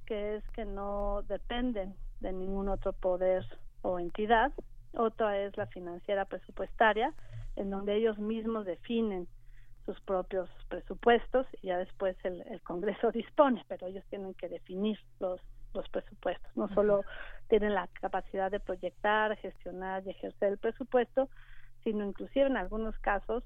que 0.05 0.35
es 0.35 0.43
que 0.49 0.65
no 0.65 1.21
dependen 1.29 1.95
de 2.19 2.33
ningún 2.33 2.67
otro 2.67 2.91
poder 2.91 3.45
o 3.83 3.99
entidad. 3.99 4.51
Otra 4.97 5.39
es 5.39 5.55
la 5.55 5.67
financiera 5.67 6.25
presupuestaria, 6.25 7.13
en 7.55 7.69
donde 7.69 7.95
ellos 7.95 8.17
mismos 8.17 8.65
definen 8.65 9.29
sus 9.85 9.99
propios 10.01 10.49
presupuestos 10.69 11.45
y 11.61 11.67
ya 11.67 11.77
después 11.77 12.15
el, 12.23 12.61
Congreso 12.63 13.11
dispone, 13.13 13.63
pero 13.67 13.87
ellos 13.87 14.03
tienen 14.09 14.33
que 14.33 14.49
definir 14.49 14.97
los, 15.19 15.41
los 15.73 15.87
presupuestos. 15.89 16.49
No 16.55 16.67
solo 16.73 17.03
tienen 17.49 17.73
la 17.73 17.87
capacidad 17.99 18.51
de 18.51 18.59
proyectar, 18.59 19.35
gestionar 19.37 20.03
y 20.05 20.11
ejercer 20.11 20.53
el 20.53 20.57
presupuesto, 20.57 21.29
sino 21.83 22.05
inclusive 22.05 22.45
en 22.45 22.57
algunos 22.57 22.97
casos 22.99 23.43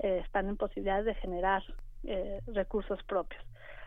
eh, 0.00 0.22
están 0.24 0.48
en 0.48 0.56
posibilidades 0.56 1.06
de 1.06 1.14
generar 1.14 1.62
eh, 2.04 2.40
recursos 2.46 3.02
propios. 3.04 3.42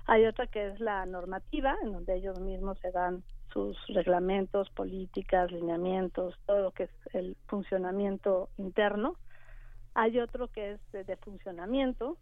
Hay 0.07 0.25
otra 0.25 0.47
que 0.47 0.67
es 0.67 0.80
la 0.80 1.05
normativa, 1.05 1.75
en 1.83 1.93
donde 1.93 2.15
ellos 2.15 2.39
mismos 2.39 2.80
se 2.80 2.91
dan 2.91 3.23
sus 3.53 3.77
reglamentos, 3.88 4.69
políticas, 4.71 5.51
lineamientos, 5.51 6.35
todo 6.45 6.61
lo 6.61 6.71
que 6.71 6.83
es 6.83 6.91
el 7.13 7.38
funcionamiento 7.47 8.49
interno 8.57 9.17
hay 9.93 10.19
otro 10.19 10.47
que 10.47 10.73
es 10.73 10.91
de, 10.91 11.15
funcionamiento, 11.17 12.17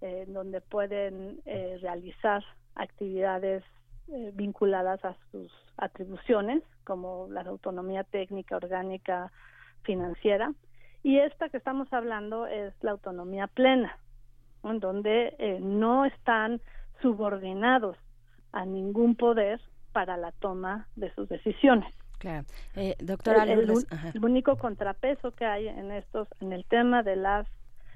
eh, 0.00 0.24
donde 0.28 0.60
pueden 0.60 1.40
eh, 1.44 1.78
realizar 1.80 2.42
actividades 2.74 3.62
eh, 4.08 4.30
vinculadas 4.34 5.04
a 5.04 5.16
sus 5.30 5.52
atribuciones, 5.76 6.62
como 6.84 7.28
la 7.30 7.42
autonomía 7.42 8.04
técnica, 8.04 8.56
orgánica, 8.56 9.30
financiera. 9.82 10.52
Y 11.02 11.18
esta 11.18 11.48
que 11.48 11.56
estamos 11.56 11.92
hablando 11.92 12.46
es 12.46 12.72
la 12.82 12.92
autonomía 12.92 13.46
plena, 13.48 13.98
en 14.64 14.78
donde 14.78 15.58
no 15.60 16.04
están 16.04 16.60
subordinados 17.00 17.96
a 18.52 18.64
ningún 18.64 19.16
poder 19.16 19.60
para 19.92 20.16
la 20.16 20.30
toma 20.32 20.86
de 20.94 21.12
sus 21.14 21.28
decisiones. 21.28 21.92
Claro. 22.22 22.46
Eh, 22.76 22.94
doctora 23.00 23.42
el, 23.42 23.68
único 24.22 24.56
contrapeso 24.56 25.32
que 25.32 25.44
hay 25.44 25.66
en 25.66 25.90
estos, 25.90 26.28
en 26.40 26.52
el 26.52 26.64
tema 26.66 27.02
de 27.02 27.16
las, 27.16 27.48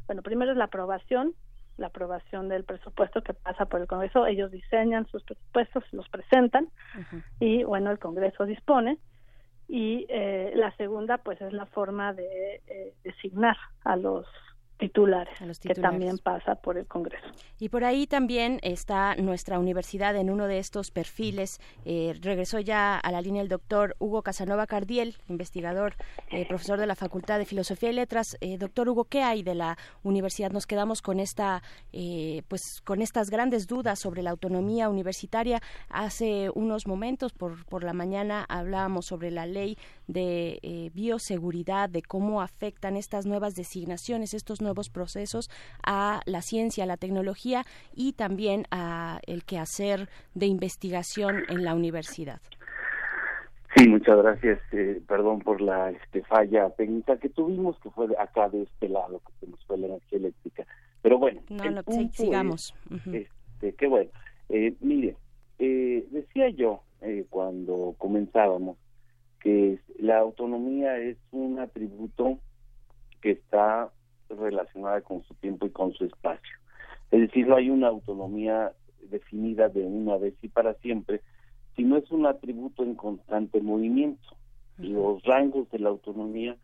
bueno, 0.09 0.23
primero 0.23 0.51
es 0.51 0.59
la 0.59 0.65
aprobación, 0.65 1.33
la 1.77 1.87
aprobación 1.87 2.49
del 2.49 2.65
presupuesto 2.65 3.23
que 3.23 3.35
pasa 3.35 3.67
por 3.67 3.81
el 3.81 3.87
Congreso. 3.87 4.27
Ellos 4.27 4.51
diseñan 4.51 5.07
sus 5.07 5.23
presupuestos, 5.23 5.85
los 5.93 6.09
presentan 6.09 6.71
y, 7.39 7.63
bueno, 7.63 7.93
el 7.93 8.01
Congreso 8.01 8.47
dispone. 8.47 8.99
Y 9.69 10.07
eh, 10.09 10.51
la 10.57 10.75
segunda, 10.77 11.19
pues, 11.19 11.41
es 11.41 11.53
la 11.53 11.67
forma 11.67 12.13
de 12.13 12.63
eh, 12.67 12.95
designar 13.05 13.57
a 13.85 13.95
los 13.95 14.27
titulares, 14.79 15.39
que 15.61 15.75
también 15.75 16.19
pasa 16.19 16.55
por 16.57 16.77
el 16.77 16.87
Congreso. 16.87 17.27
Y 17.59 17.71
por 17.71 17.85
ahí 17.85 18.07
también 18.07 18.61
está 18.63 19.15
nuestra 19.17 19.59
universidad 19.59 20.15
en 20.17 20.31
uno 20.31 20.47
de 20.47 20.59
estos 20.59 20.91
perfiles. 20.91 21.61
Eh, 21.85 22.15
regresó 22.21 22.61
ya 22.61 22.99
a 22.99 23.13
la 23.13 23.23
línea 23.23 23.43
el 23.43 23.49
doctor 23.49 23.97
Hugo 23.99 24.23
Casanova 24.23 24.67
Cardiel, 24.67 25.17
investigador, 25.29 25.95
eh, 26.31 26.47
profesor 26.47 26.79
de 26.79 26.87
la 26.87 26.95
Facultad 26.95 27.39
de 27.39 27.47
Filosofía 27.47 27.91
y 27.91 27.95
Letras. 27.95 28.37
Eh, 28.41 28.59
doctor 28.59 28.89
Hugo, 28.89 29.05
¿qué 29.05 29.23
hay 29.23 29.43
de 29.43 29.55
la 29.55 29.79
universidad? 30.03 30.51
Nos 30.51 30.67
quedamos 30.67 31.01
con 31.01 31.21
esta, 31.21 31.63
pues, 32.49 32.83
con 32.85 33.01
estas 33.01 33.31
grandes 33.31 33.67
dudas 33.67 33.99
sobre 33.99 34.23
la 34.23 34.31
autonomía 34.31 34.91
universitaria. 34.91 35.61
Hace 35.89 36.51
unos 36.55 36.87
momentos, 36.87 37.33
por, 37.33 37.65
por 37.67 37.83
la 37.83 37.95
mañana, 37.95 38.45
hablábamos 38.49 39.07
sobre 39.07 39.31
la 39.31 39.47
ley 39.47 39.79
de 40.07 40.91
bioseguridad, 40.95 41.89
de 41.89 42.03
cómo 42.03 42.43
afectan 42.43 42.97
estas 42.97 43.25
nuevas 43.25 43.55
designaciones, 43.55 44.35
estos 44.35 44.61
nuevos 44.67 44.91
procesos 44.91 45.49
a 45.83 46.21
la 46.27 46.43
ciencia, 46.43 46.85
a 46.85 46.87
la 46.87 46.99
tecnología 46.99 47.65
y 47.95 48.13
también 48.13 48.65
a 48.71 49.21
el 49.27 49.45
quehacer 49.45 50.09
de 50.35 50.47
investigación 50.47 51.45
en 51.49 51.65
la 51.65 51.75
universidad. 51.75 52.41
Sí, 53.75 53.89
muchas 53.89 54.17
gracias. 54.19 54.61
Eh, 54.73 55.01
perdón 55.07 55.41
por 55.41 55.61
la 55.61 55.91
este, 55.91 56.23
falla 56.23 56.71
técnica 56.71 57.19
que 57.19 57.29
tuvimos, 57.29 57.79
que 57.81 57.91
fue 57.91 58.07
acá 58.19 58.49
de 58.49 58.63
este 58.63 58.89
lado, 58.89 59.21
que 59.27 59.33
se 59.41 59.51
nos 59.51 59.65
fue 59.67 59.79
la 59.79 59.87
energía 59.87 60.19
eléctrica. 60.19 60.67
Pero 61.03 61.19
bueno, 61.19 61.41
no, 61.49 61.83
sigamos. 62.13 62.75
este, 63.13 63.75
qué 63.75 63.87
bueno. 63.87 64.11
Eh, 64.49 64.75
mire, 64.81 65.17
eh, 65.59 66.07
decía 66.11 66.49
yo 66.51 66.83
eh, 67.01 67.27
cuando 67.31 67.95
comenzábamos 67.99 68.77
que 69.41 69.79
la 69.99 70.19
autonomía 70.19 70.99
es 70.99 71.17
un 71.31 71.59
atributo 71.59 72.39
que 73.21 73.33
está 73.33 73.91
relacionada 74.29 75.01
con 75.01 75.23
su 75.25 75.35
tiempo 75.35 75.67
y 75.67 75.71
con 75.71 75.93
su 75.93 76.05
espacio. 76.05 76.57
Es 77.11 77.21
decir, 77.21 77.47
no 77.47 77.57
hay 77.57 77.71
una 77.71 77.89
autonomía 77.89 78.73
definida 79.11 79.69
de 79.69 79.85
una 79.85 80.17
vez 80.17 80.35
y 80.43 80.49
para 80.49 80.75
siempre, 80.75 81.21
sino 81.77 81.97
es 81.97 82.11
un 82.11 82.27
atributo 82.27 82.83
en 82.83 82.95
constante 82.95 83.61
movimiento. 83.61 84.37
Los 84.79 85.23
rangos 85.23 85.71
de 85.71 85.79
la 85.79 85.91
autonomía 85.91 86.57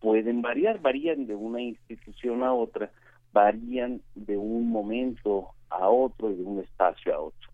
pueden 0.00 0.42
variar, 0.42 0.80
varían 0.80 1.26
de 1.26 1.34
una 1.34 1.60
institución 1.60 2.42
a 2.42 2.52
otra, 2.52 2.90
varían 3.32 4.00
de 4.14 4.36
un 4.36 4.70
momento 4.70 5.48
a 5.68 5.88
otro 5.88 6.30
y 6.30 6.36
de 6.36 6.42
un 6.42 6.60
espacio 6.60 7.14
a 7.14 7.20
otro. 7.20 7.50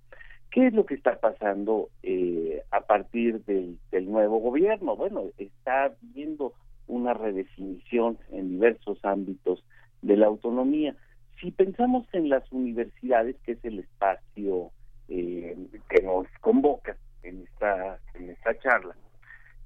¿Qué 0.51 0.69
es 0.69 0.73
lo 0.73 0.87
que 0.87 0.95
está 0.95 1.19
pasando 1.21 1.91
eh, 2.03 2.63
a 2.71 2.81
partir 2.81 3.45
del, 3.45 3.79
del 3.91 4.11
nuevo 4.11 4.39
gobierno? 4.39 4.97
Bueno, 4.97 5.25
está 5.37 5.95
viendo 6.01 6.55
una 6.87 7.15
redefinición 7.15 8.19
en 8.31 8.51
diversos 8.51 8.99
ámbitos 9.05 9.65
de 10.03 10.17
la 10.17 10.27
autonomía. 10.27 10.95
Si 11.41 11.51
pensamos 11.51 12.07
en 12.13 12.29
las 12.29 12.51
universidades, 12.53 13.37
que 13.45 13.53
es 13.53 13.65
el 13.65 13.81
espacio 13.81 14.71
eh, 15.09 15.57
que 15.89 16.03
nos 16.03 16.27
convoca 16.41 16.97
en 17.23 17.43
esta, 17.43 17.99
en 18.15 18.31
esta 18.31 18.59
charla, 18.59 18.97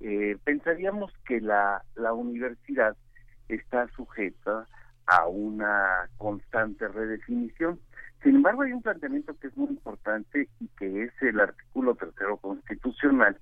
eh, 0.00 0.36
pensaríamos 0.44 1.12
que 1.26 1.40
la, 1.40 1.84
la 1.94 2.12
universidad 2.12 2.96
está 3.48 3.86
sujeta 3.88 4.66
a 5.06 5.26
una 5.26 6.08
constante 6.16 6.88
redefinición. 6.88 7.80
Sin 8.22 8.36
embargo, 8.36 8.62
hay 8.62 8.72
un 8.72 8.82
planteamiento 8.82 9.36
que 9.38 9.48
es 9.48 9.56
muy 9.56 9.68
importante 9.68 10.48
y 10.60 10.68
que 10.78 11.04
es 11.04 11.12
el 11.22 11.40
artículo 11.40 11.94
tercero 11.94 12.36
constitucional, 12.36 13.36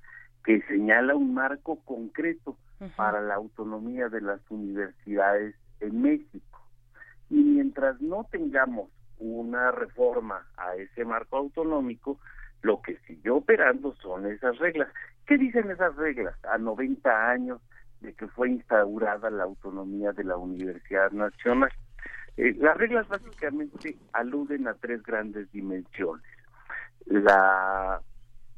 que 0.48 0.62
señala 0.62 1.14
un 1.14 1.34
marco 1.34 1.78
concreto 1.84 2.56
para 2.96 3.20
la 3.20 3.34
autonomía 3.34 4.08
de 4.08 4.22
las 4.22 4.40
universidades 4.48 5.54
en 5.80 6.00
México. 6.00 6.62
Y 7.28 7.34
mientras 7.34 8.00
no 8.00 8.26
tengamos 8.30 8.88
una 9.18 9.72
reforma 9.72 10.46
a 10.56 10.74
ese 10.76 11.04
marco 11.04 11.36
autonómico, 11.36 12.18
lo 12.62 12.80
que 12.80 12.96
sigue 13.06 13.28
operando 13.28 13.94
son 13.96 14.24
esas 14.24 14.56
reglas. 14.56 14.88
¿Qué 15.26 15.36
dicen 15.36 15.70
esas 15.70 15.94
reglas? 15.96 16.34
A 16.46 16.56
90 16.56 17.30
años 17.30 17.60
de 18.00 18.14
que 18.14 18.26
fue 18.28 18.48
instaurada 18.48 19.28
la 19.28 19.44
autonomía 19.44 20.12
de 20.12 20.24
la 20.24 20.38
Universidad 20.38 21.10
Nacional. 21.10 21.72
Eh, 22.38 22.56
las 22.58 22.78
reglas 22.78 23.06
básicamente 23.06 23.98
aluden 24.14 24.66
a 24.66 24.72
tres 24.72 25.02
grandes 25.02 25.52
dimensiones. 25.52 26.24
La 27.04 28.00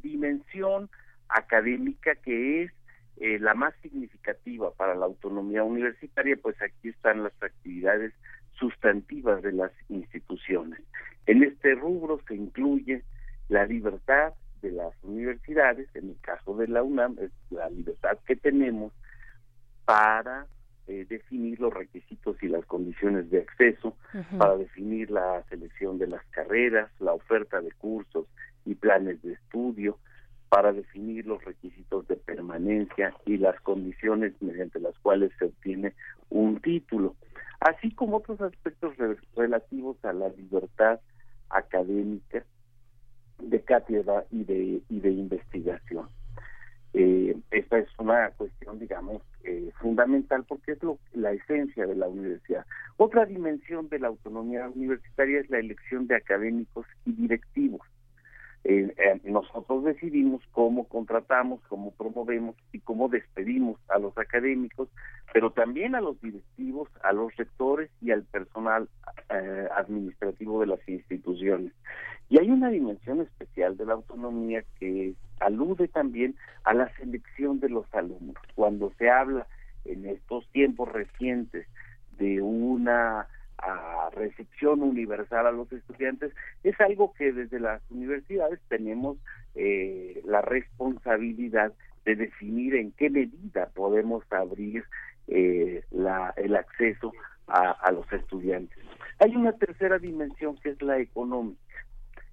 dimensión 0.04 0.88
académica 1.32 2.14
que 2.16 2.64
es 2.64 2.72
eh, 3.16 3.38
la 3.38 3.54
más 3.54 3.74
significativa 3.82 4.72
para 4.72 4.94
la 4.94 5.06
autonomía 5.06 5.62
universitaria, 5.62 6.36
pues 6.40 6.60
aquí 6.62 6.88
están 6.88 7.22
las 7.22 7.42
actividades 7.42 8.12
sustantivas 8.52 9.42
de 9.42 9.52
las 9.52 9.72
instituciones. 9.88 10.80
En 11.26 11.42
este 11.42 11.74
rubro 11.74 12.20
se 12.26 12.34
incluye 12.34 13.02
la 13.48 13.66
libertad 13.66 14.32
de 14.62 14.72
las 14.72 14.94
universidades, 15.02 15.88
en 15.94 16.10
el 16.10 16.20
caso 16.20 16.56
de 16.56 16.68
la 16.68 16.82
UNAM, 16.82 17.16
es 17.20 17.30
la 17.50 17.68
libertad 17.70 18.18
que 18.26 18.36
tenemos 18.36 18.92
para 19.84 20.46
eh, 20.86 21.06
definir 21.08 21.60
los 21.60 21.72
requisitos 21.72 22.42
y 22.42 22.48
las 22.48 22.64
condiciones 22.66 23.30
de 23.30 23.40
acceso, 23.40 23.96
para 24.38 24.56
definir 24.56 25.10
la 25.10 25.42
selección 25.48 25.98
de 25.98 26.06
las 26.06 26.24
carreras, 26.30 26.90
la 27.00 27.12
oferta 27.12 27.60
de 27.60 27.70
cursos 27.72 28.26
y 28.64 28.74
planes 28.74 29.22
de 29.22 29.34
estudio, 29.34 29.98
para 30.50 30.72
definir 30.72 31.26
los 31.26 31.42
requisitos 31.44 32.06
de 32.08 32.16
permanencia 32.16 33.14
y 33.24 33.38
las 33.38 33.58
condiciones 33.60 34.34
mediante 34.40 34.80
las 34.80 34.98
cuales 34.98 35.30
se 35.38 35.46
obtiene 35.46 35.94
un 36.28 36.60
título, 36.60 37.14
así 37.60 37.92
como 37.92 38.16
otros 38.16 38.40
aspectos 38.40 38.94
relativos 39.36 39.96
a 40.04 40.12
la 40.12 40.28
libertad 40.28 41.00
académica 41.48 42.44
de 43.38 43.60
cátedra 43.62 44.24
y 44.30 44.44
de, 44.44 44.82
y 44.88 45.00
de 45.00 45.10
investigación. 45.10 46.08
Eh, 46.94 47.36
esta 47.52 47.78
es 47.78 47.88
una 47.98 48.30
cuestión, 48.30 48.80
digamos, 48.80 49.22
eh, 49.44 49.70
fundamental 49.80 50.44
porque 50.48 50.72
es 50.72 50.82
lo, 50.82 50.98
la 51.12 51.30
esencia 51.30 51.86
de 51.86 51.94
la 51.94 52.08
universidad. 52.08 52.66
Otra 52.96 53.24
dimensión 53.24 53.88
de 53.88 54.00
la 54.00 54.08
autonomía 54.08 54.68
universitaria 54.68 55.38
es 55.38 55.48
la 55.48 55.60
elección 55.60 56.08
de 56.08 56.16
académicos 56.16 56.86
y 57.04 57.12
directivos. 57.12 57.82
Eh, 58.62 58.92
eh, 58.98 59.20
nosotros 59.24 59.84
decidimos 59.84 60.42
cómo 60.52 60.84
contratamos, 60.84 61.60
cómo 61.68 61.92
promovemos 61.92 62.56
y 62.72 62.80
cómo 62.80 63.08
despedimos 63.08 63.80
a 63.88 63.98
los 63.98 64.16
académicos, 64.18 64.88
pero 65.32 65.50
también 65.50 65.94
a 65.94 66.00
los 66.02 66.20
directivos, 66.20 66.90
a 67.02 67.12
los 67.12 67.34
rectores 67.36 67.90
y 68.02 68.10
al 68.10 68.24
personal 68.24 68.88
eh, 69.30 69.68
administrativo 69.74 70.60
de 70.60 70.66
las 70.66 70.88
instituciones. 70.88 71.72
Y 72.28 72.38
hay 72.38 72.50
una 72.50 72.68
dimensión 72.68 73.22
especial 73.22 73.76
de 73.76 73.86
la 73.86 73.94
autonomía 73.94 74.62
que 74.78 75.14
alude 75.40 75.88
también 75.88 76.36
a 76.64 76.74
la 76.74 76.94
selección 76.96 77.60
de 77.60 77.70
los 77.70 77.92
alumnos. 77.94 78.36
Cuando 78.54 78.92
se 78.98 79.08
habla 79.08 79.46
en 79.86 80.04
estos 80.04 80.46
tiempos 80.52 80.92
recientes 80.92 81.66
de 82.18 82.42
una 82.42 83.26
a 83.62 84.10
recepción 84.10 84.82
universal 84.82 85.46
a 85.46 85.52
los 85.52 85.70
estudiantes 85.72 86.32
es 86.62 86.80
algo 86.80 87.12
que 87.14 87.32
desde 87.32 87.60
las 87.60 87.82
universidades 87.90 88.60
tenemos 88.68 89.18
eh, 89.54 90.20
la 90.24 90.42
responsabilidad 90.42 91.72
de 92.04 92.16
definir 92.16 92.74
en 92.74 92.92
qué 92.92 93.10
medida 93.10 93.68
podemos 93.74 94.24
abrir 94.30 94.84
eh, 95.28 95.82
la, 95.90 96.32
el 96.36 96.56
acceso 96.56 97.12
a, 97.46 97.70
a, 97.70 97.92
los 97.92 98.10
estudiantes. 98.12 98.78
Hay 99.18 99.36
una 99.36 99.52
tercera 99.52 99.98
dimensión 99.98 100.56
que 100.62 100.70
es 100.70 100.82
la 100.82 100.98
económica. 100.98 101.60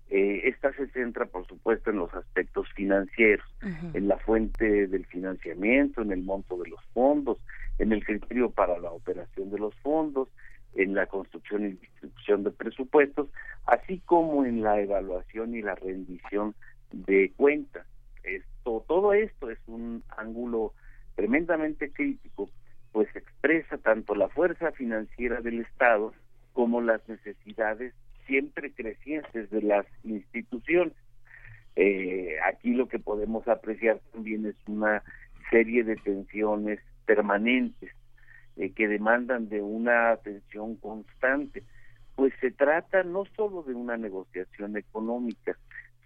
Eh, 0.09 0.41
esta 0.45 0.71
se 0.73 0.87
centra, 0.87 1.25
por 1.25 1.45
supuesto, 1.47 1.89
en 1.89 1.97
los 1.97 2.13
aspectos 2.13 2.71
financieros, 2.73 3.45
en 3.93 4.07
la 4.07 4.17
fuente 4.17 4.87
del 4.87 5.05
financiamiento, 5.05 6.01
en 6.01 6.13
el 6.13 6.23
monto 6.23 6.57
de 6.57 6.69
los 6.69 6.81
fondos, 6.93 7.39
en 7.77 7.91
el 7.91 8.05
criterio 8.05 8.49
para 8.49 8.79
la 8.79 8.91
operación 8.91 9.51
de 9.51 9.59
los 9.59 9.75
fondos, 9.79 10.29
en 10.77 10.93
la 10.93 11.07
construcción 11.07 11.65
y 11.65 11.71
distribución 11.71 12.43
de 12.43 12.51
presupuestos, 12.51 13.27
así 13.65 13.99
como 14.05 14.45
en 14.45 14.61
la 14.61 14.79
evaluación 14.79 15.55
y 15.55 15.61
la 15.61 15.75
rendición 15.75 16.55
de 16.91 17.33
cuentas. 17.35 17.85
Esto, 18.23 18.85
todo 18.87 19.13
esto 19.13 19.49
es 19.49 19.59
un 19.67 20.03
ángulo 20.15 20.73
tremendamente 21.15 21.91
crítico, 21.91 22.49
pues 22.91 23.13
expresa 23.15 23.77
tanto 23.79 24.13
la 24.13 24.29
fuerza 24.29 24.71
financiera 24.71 25.41
del 25.41 25.61
Estado 25.61 26.13
como 26.53 26.79
las 26.81 27.07
necesidades 27.09 27.93
siempre 28.27 28.71
crecientes 28.71 29.49
de 29.49 29.61
las 29.63 29.85
instituciones. 30.03 30.93
Eh, 31.75 32.35
aquí 32.45 32.73
lo 32.73 32.87
que 32.87 32.99
podemos 32.99 33.47
apreciar 33.47 33.99
también 34.11 34.45
es 34.45 34.55
una 34.67 35.01
serie 35.49 35.83
de 35.83 35.95
tensiones 35.95 36.79
permanentes 37.05 37.96
eh, 38.57 38.71
que 38.71 38.87
demandan 38.87 39.49
de 39.49 39.61
una 39.61 40.11
atención 40.11 40.75
constante. 40.75 41.63
Pues 42.15 42.33
se 42.41 42.51
trata 42.51 43.03
no 43.03 43.25
solo 43.35 43.63
de 43.63 43.75
una 43.75 43.97
negociación 43.97 44.75
económica, 44.77 45.55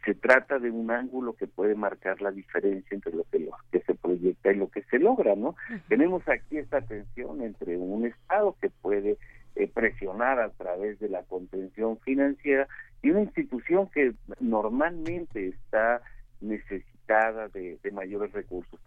se 0.04 0.16
trata 0.16 0.60
de 0.60 0.72
un 0.72 0.92
ángulo 0.92 1.34
que 1.34 1.48
puede 1.48 1.76
marcar 1.76 2.22
la 2.22 2.32
diferencia 2.32 2.96
entre 2.96 3.14
lo 3.14 3.24
que, 3.32 3.40
lo 3.40 3.52
que 3.72 3.82
se 3.82 3.94
proyecta 3.94 4.52
y 4.52 4.56
lo 4.56 4.70
que 4.70 4.82
se 4.84 5.00
logra, 5.00 5.36
¿no? 5.36 5.56
Tenemos 5.88 6.28
aquí 6.28 6.58
esta 6.58 6.82
tensión 6.82 7.42
entre 7.42 7.78
un 7.78 8.06
Estado 8.06 8.56
que 8.60 8.70
puede 8.70 9.18
eh, 9.56 9.68
presionar 9.68 10.40
a 10.40 10.50
través 10.50 11.00
de 11.00 11.10
la 11.10 11.24
contención 11.24 12.00
financiera 12.00 12.68
y 13.02 13.12
una 13.12 13.22
institución 13.22 13.90
que 13.90 14.14
normalmente 14.40 15.50
está 15.50 16.02
necesitada 16.42 17.48
de, 17.50 17.78
de 17.84 17.92
mayores 17.92 18.32
recursos. 18.32 18.80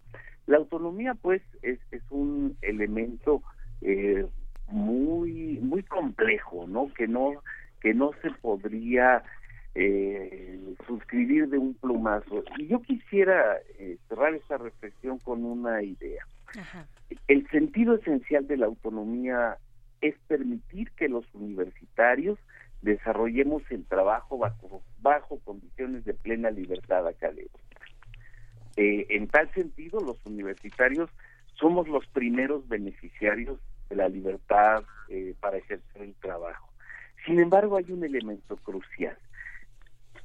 La 0.47 0.57
autonomía, 0.59 1.15
pues, 1.15 1.43
es, 1.63 1.79
es 1.91 2.03
un 2.11 2.57
elemento 2.61 3.43
eh, 3.95 4.27
muy 4.69 5.59
muy 5.61 5.83
complejo, 5.83 6.67
¿no? 6.67 6.93
Que 6.95 7.07
no 7.07 7.43
que 7.81 7.95
no 7.95 8.13
se 8.23 8.31
podría 8.31 9.23
eh, 9.75 10.59
suscribir 10.87 11.49
de 11.49 11.59
un 11.59 11.75
plumazo. 11.75 12.45
Y 12.59 12.69
yo 12.69 12.81
quisiera 12.81 13.59
eh, 13.79 13.99
cerrar 14.09 14.35
esta 14.35 14.57
reflexión 14.57 15.19
con 15.19 15.45
una 15.45 15.83
idea. 15.83 16.27
El 17.29 17.49
sentido 17.51 17.97
esencial 17.97 18.47
de 18.47 18.57
la 18.57 18.67
autonomía 18.67 19.59
es 20.01 20.15
permitir 20.29 20.91
que 20.93 21.09
los 21.09 21.27
universitarios 21.35 22.39
desarrollemos 22.83 23.63
el 23.71 23.85
trabajo 23.85 24.39
bajo, 24.39 24.83
bajo 25.01 25.39
condiciones 25.41 26.05
de 26.05 26.15
plena 26.15 26.51
libertad 26.51 27.07
académica. 27.07 27.59
Eh, 28.77 29.07
en 29.11 29.29
tal 29.29 29.53
sentido, 29.55 30.01
los 30.01 30.25
universitarios 30.27 31.11
somos 31.55 31.89
los 31.89 32.07
primeros 32.09 32.69
beneficiarios 32.69 33.59
de 33.89 33.97
la 33.97 34.09
libertad 34.09 34.85
eh, 35.09 35.35
para 35.41 35.59
ejercer 35.59 36.03
el 36.03 36.15
trabajo. 36.15 36.69
Sin 37.27 37.41
embargo, 37.41 37.77
hay 37.77 37.91
un 37.91 38.05
elemento 38.05 38.57
crucial. 38.57 39.17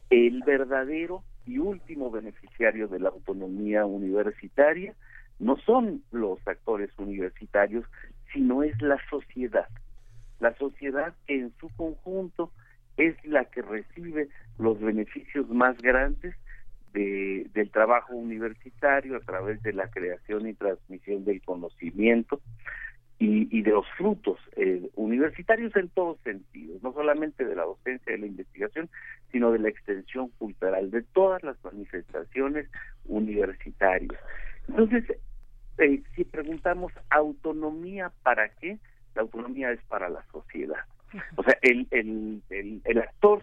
El 0.10 0.42
verdadero 0.46 1.24
y 1.46 1.60
último 1.60 2.12
beneficiario 2.12 2.88
de 2.88 3.00
la 3.00 3.10
autonomía 3.10 3.86
universitaria 3.86 4.94
no 5.40 5.58
son 5.58 6.04
los 6.12 6.40
actores 6.48 6.90
universitarios, 6.98 7.86
sino 8.34 8.64
es 8.64 8.80
la 8.82 8.98
sociedad. 9.10 9.68
La 10.40 10.56
sociedad 10.56 11.14
que 11.26 11.40
en 11.40 11.54
su 11.60 11.70
conjunto 11.76 12.52
es 12.98 13.16
la 13.26 13.46
que 13.46 13.62
recibe 13.62 14.30
los 14.58 14.80
beneficios 14.80 15.50
más 15.50 15.78
grandes 15.78 16.36
de, 16.94 17.48
del 17.54 17.72
trabajo 17.72 18.14
universitario 18.14 19.16
a 19.16 19.22
través 19.22 19.62
de 19.64 19.74
la 19.74 19.90
creación 19.90 20.48
y 20.48 20.54
transmisión 20.54 21.24
del 21.24 21.42
conocimiento, 21.42 22.42
y, 23.22 23.62
de 23.62 23.72
los 23.72 23.86
frutos 23.98 24.40
eh, 24.56 24.90
universitarios 24.96 25.76
en 25.76 25.90
todos 25.90 26.18
sentidos, 26.22 26.82
no 26.82 26.94
solamente 26.94 27.44
de 27.44 27.54
la 27.54 27.64
docencia 27.64 28.12
y 28.12 28.16
de 28.16 28.22
la 28.22 28.28
investigación, 28.28 28.90
sino 29.32 29.52
de 29.52 29.60
la 29.60 29.68
extensión 29.68 30.30
cultural, 30.38 30.90
de 30.90 31.02
todas 31.02 31.44
las 31.44 31.62
manifestaciones 31.64 32.70
universitarias. 33.06 34.22
Entonces, 34.70 35.04
eh, 35.80 36.02
si 36.16 36.24
preguntamos 36.24 36.94
autonomía 37.10 38.12
para 38.24 38.50
qué, 38.56 38.80
la 39.16 39.24
autonomía 39.24 39.72
es 39.72 39.82
para 39.90 40.08
la 40.08 40.24
sociedad. 40.32 40.86
O 41.36 41.44
sea, 41.44 41.58
el, 41.62 41.88
el, 41.92 42.42
el 42.86 42.98
actor 43.00 43.42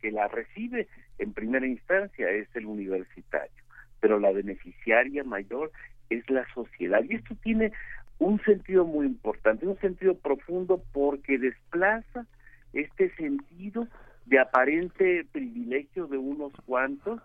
que 0.00 0.10
la 0.10 0.28
recibe 0.28 0.88
en 1.18 1.32
primera 1.32 1.66
instancia 1.66 2.28
es 2.28 2.48
el 2.54 2.66
universitario, 2.66 3.64
pero 4.00 4.18
la 4.18 4.32
beneficiaria 4.32 5.24
mayor 5.24 5.70
es 6.10 6.28
la 6.28 6.46
sociedad. 6.52 7.02
Y 7.08 7.14
esto 7.14 7.34
tiene 7.42 7.72
un 8.18 8.40
sentido 8.42 8.84
muy 8.84 9.06
importante, 9.06 9.66
un 9.66 9.78
sentido 9.78 10.14
profundo 10.14 10.82
porque 10.92 11.38
desplaza 11.38 12.26
este 12.72 13.14
sentido 13.16 13.86
de 14.26 14.38
aparente 14.38 15.26
privilegio 15.32 16.06
de 16.06 16.18
unos 16.18 16.52
cuantos 16.66 17.20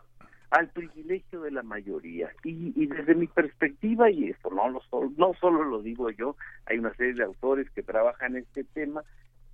al 0.51 0.67
privilegio 0.69 1.41
de 1.41 1.51
la 1.51 1.63
mayoría. 1.63 2.31
Y, 2.43 2.73
y 2.75 2.87
desde 2.87 3.15
mi 3.15 3.27
perspectiva, 3.27 4.09
y 4.09 4.29
esto 4.29 4.49
no, 4.49 4.69
lo, 4.69 4.81
no 5.17 5.33
solo 5.35 5.63
lo 5.63 5.81
digo 5.81 6.09
yo, 6.09 6.35
hay 6.65 6.79
una 6.79 6.93
serie 6.95 7.13
de 7.13 7.23
autores 7.23 7.69
que 7.71 7.83
trabajan 7.83 8.35
este 8.35 8.63
tema, 8.63 9.03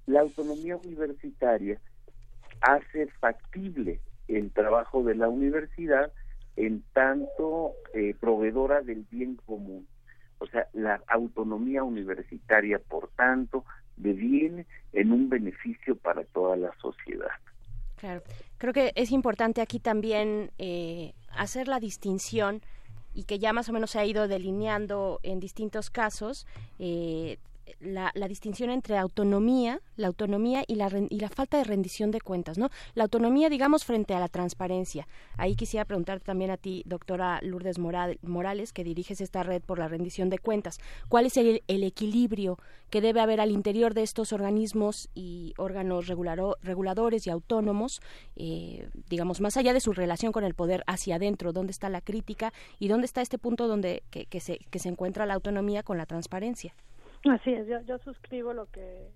la 0.05 0.21
autonomía 0.21 0.77
universitaria 0.77 1.79
hace 2.61 3.07
factible 3.19 3.99
el 4.27 4.51
trabajo 4.51 5.03
de 5.03 5.15
la 5.15 5.27
universidad 5.27 6.11
en 6.55 6.83
tanto 6.93 7.73
eh, 7.93 8.15
proveedora 8.19 8.81
del 8.81 9.05
bien 9.11 9.35
común. 9.45 9.87
O 10.45 10.47
sea, 10.47 10.67
la 10.73 11.01
autonomía 11.07 11.83
universitaria, 11.83 12.77
por 12.79 13.09
tanto, 13.15 13.65
de 13.97 14.13
bien 14.13 14.67
en 14.93 15.11
un 15.11 15.27
beneficio 15.27 15.95
para 15.95 16.23
toda 16.23 16.55
la 16.55 16.71
sociedad. 16.79 17.31
Claro, 17.97 18.21
creo 18.59 18.71
que 18.71 18.91
es 18.95 19.11
importante 19.11 19.61
aquí 19.61 19.79
también 19.79 20.51
eh, 20.59 21.13
hacer 21.31 21.67
la 21.67 21.79
distinción 21.79 22.61
y 23.15 23.23
que 23.23 23.39
ya 23.39 23.53
más 23.53 23.69
o 23.69 23.73
menos 23.73 23.91
se 23.91 23.99
ha 23.99 24.05
ido 24.05 24.27
delineando 24.27 25.19
en 25.23 25.39
distintos 25.39 25.89
casos 25.89 26.45
eh, 26.77 27.37
la, 27.79 28.11
distinción 28.27 28.69
entre 28.69 28.97
autonomía, 28.97 29.81
la 29.95 30.07
autonomía 30.07 30.63
y 30.67 30.75
la, 30.75 30.89
y 31.09 31.19
la 31.19 31.29
falta 31.29 31.57
de 31.57 31.63
rendición 31.63 32.11
de 32.11 32.21
cuentas, 32.21 32.57
¿no? 32.57 32.69
La 32.93 33.03
autonomía, 33.03 33.49
digamos, 33.49 33.85
frente 33.85 34.13
a 34.13 34.19
la 34.19 34.27
transparencia. 34.27 35.07
Ahí 35.37 35.55
quisiera 35.55 35.85
preguntar 35.85 36.19
también 36.19 36.51
a 36.51 36.57
ti, 36.57 36.83
doctora 36.85 37.39
Lourdes 37.41 37.77
Morales, 37.79 38.73
que 38.73 38.83
diriges 38.83 39.21
esta 39.21 39.43
red 39.43 39.61
por 39.61 39.79
la 39.79 39.87
rendición 39.87 40.29
de 40.29 40.39
cuentas. 40.39 40.79
¿Cuál 41.09 41.25
es 41.25 41.37
el, 41.37 41.61
equilibrio 41.67 42.57
que 42.89 43.01
debe 43.01 43.21
haber 43.21 43.39
al 43.39 43.51
interior 43.51 43.93
de 43.93 44.03
estos 44.03 44.33
organismos 44.33 45.09
y 45.13 45.53
órganos 45.57 46.07
reguladores 46.07 47.27
y 47.27 47.29
autónomos, 47.29 48.01
eh, 48.35 48.89
digamos, 49.09 49.41
más 49.41 49.57
allá 49.57 49.73
de 49.73 49.81
su 49.81 49.93
relación 49.93 50.31
con 50.31 50.43
el 50.43 50.55
poder 50.55 50.83
hacia 50.87 51.17
adentro? 51.17 51.53
¿Dónde 51.53 51.71
está 51.71 51.89
la 51.89 52.01
crítica 52.01 52.53
y 52.79 52.87
dónde 52.87 53.05
está 53.05 53.21
este 53.21 53.37
punto 53.37 53.67
donde 53.67 54.03
se, 54.11 54.57
que 54.57 54.79
se 54.79 54.89
encuentra 54.89 55.25
la 55.25 55.35
autonomía 55.35 55.83
con 55.83 55.97
la 55.97 56.05
transparencia? 56.05 56.73
Así 57.29 57.51
es, 57.51 57.67
yo, 57.67 57.81
yo 57.81 57.97
suscribo 57.99 58.53
lo 58.53 58.67
que 58.67 59.09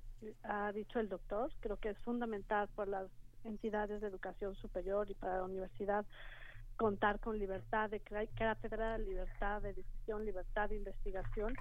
ha 0.43 0.71
dicho 0.71 0.99
el 0.99 1.09
doctor. 1.09 1.51
Creo 1.59 1.77
que 1.77 1.89
es 1.89 1.97
fundamental 1.99 2.67
para 2.75 2.91
las 2.91 3.11
entidades 3.43 4.01
de 4.01 4.07
educación 4.07 4.55
superior 4.55 5.09
y 5.09 5.13
para 5.13 5.37
la 5.37 5.43
universidad 5.43 6.05
contar 6.75 7.19
con 7.19 7.37
libertad 7.37 7.89
de 7.89 7.99
cátedra, 7.99 8.97
libertad 8.97 9.61
de 9.61 9.73
decisión, 9.73 10.25
libertad 10.25 10.69
de 10.69 10.77
investigación 10.77 11.53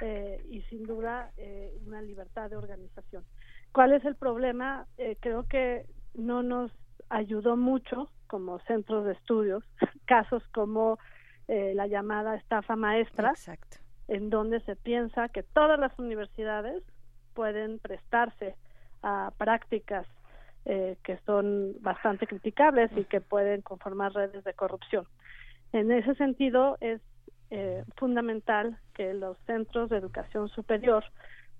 eh, 0.00 0.44
y 0.48 0.62
sin 0.62 0.86
duda 0.86 1.30
eh, 1.36 1.76
una 1.86 2.02
libertad 2.02 2.50
de 2.50 2.56
organización. 2.56 3.24
¿Cuál 3.72 3.92
es 3.92 4.04
el 4.04 4.16
problema? 4.16 4.86
Eh, 4.96 5.16
creo 5.20 5.44
que 5.44 5.86
no 6.14 6.42
nos 6.42 6.72
ayudó 7.10 7.56
mucho 7.56 8.10
como 8.26 8.58
centros 8.60 9.04
de 9.04 9.12
estudios 9.12 9.62
casos 10.06 10.42
como 10.52 10.98
la 11.48 11.86
llamada 11.86 12.34
estafa 12.34 12.74
maestra, 12.74 13.30
Exacto 13.30 13.85
en 14.08 14.30
donde 14.30 14.60
se 14.60 14.76
piensa 14.76 15.28
que 15.28 15.42
todas 15.42 15.78
las 15.78 15.98
universidades 15.98 16.82
pueden 17.34 17.78
prestarse 17.78 18.54
a 19.02 19.32
prácticas 19.36 20.06
eh, 20.64 20.96
que 21.04 21.18
son 21.26 21.74
bastante 21.80 22.26
criticables 22.26 22.90
y 22.96 23.04
que 23.04 23.20
pueden 23.20 23.62
conformar 23.62 24.12
redes 24.12 24.42
de 24.42 24.54
corrupción. 24.54 25.06
En 25.72 25.92
ese 25.92 26.14
sentido, 26.16 26.76
es 26.80 27.00
eh, 27.50 27.84
fundamental 27.96 28.78
que 28.94 29.14
los 29.14 29.38
centros 29.46 29.90
de 29.90 29.98
educación 29.98 30.48
superior 30.48 31.04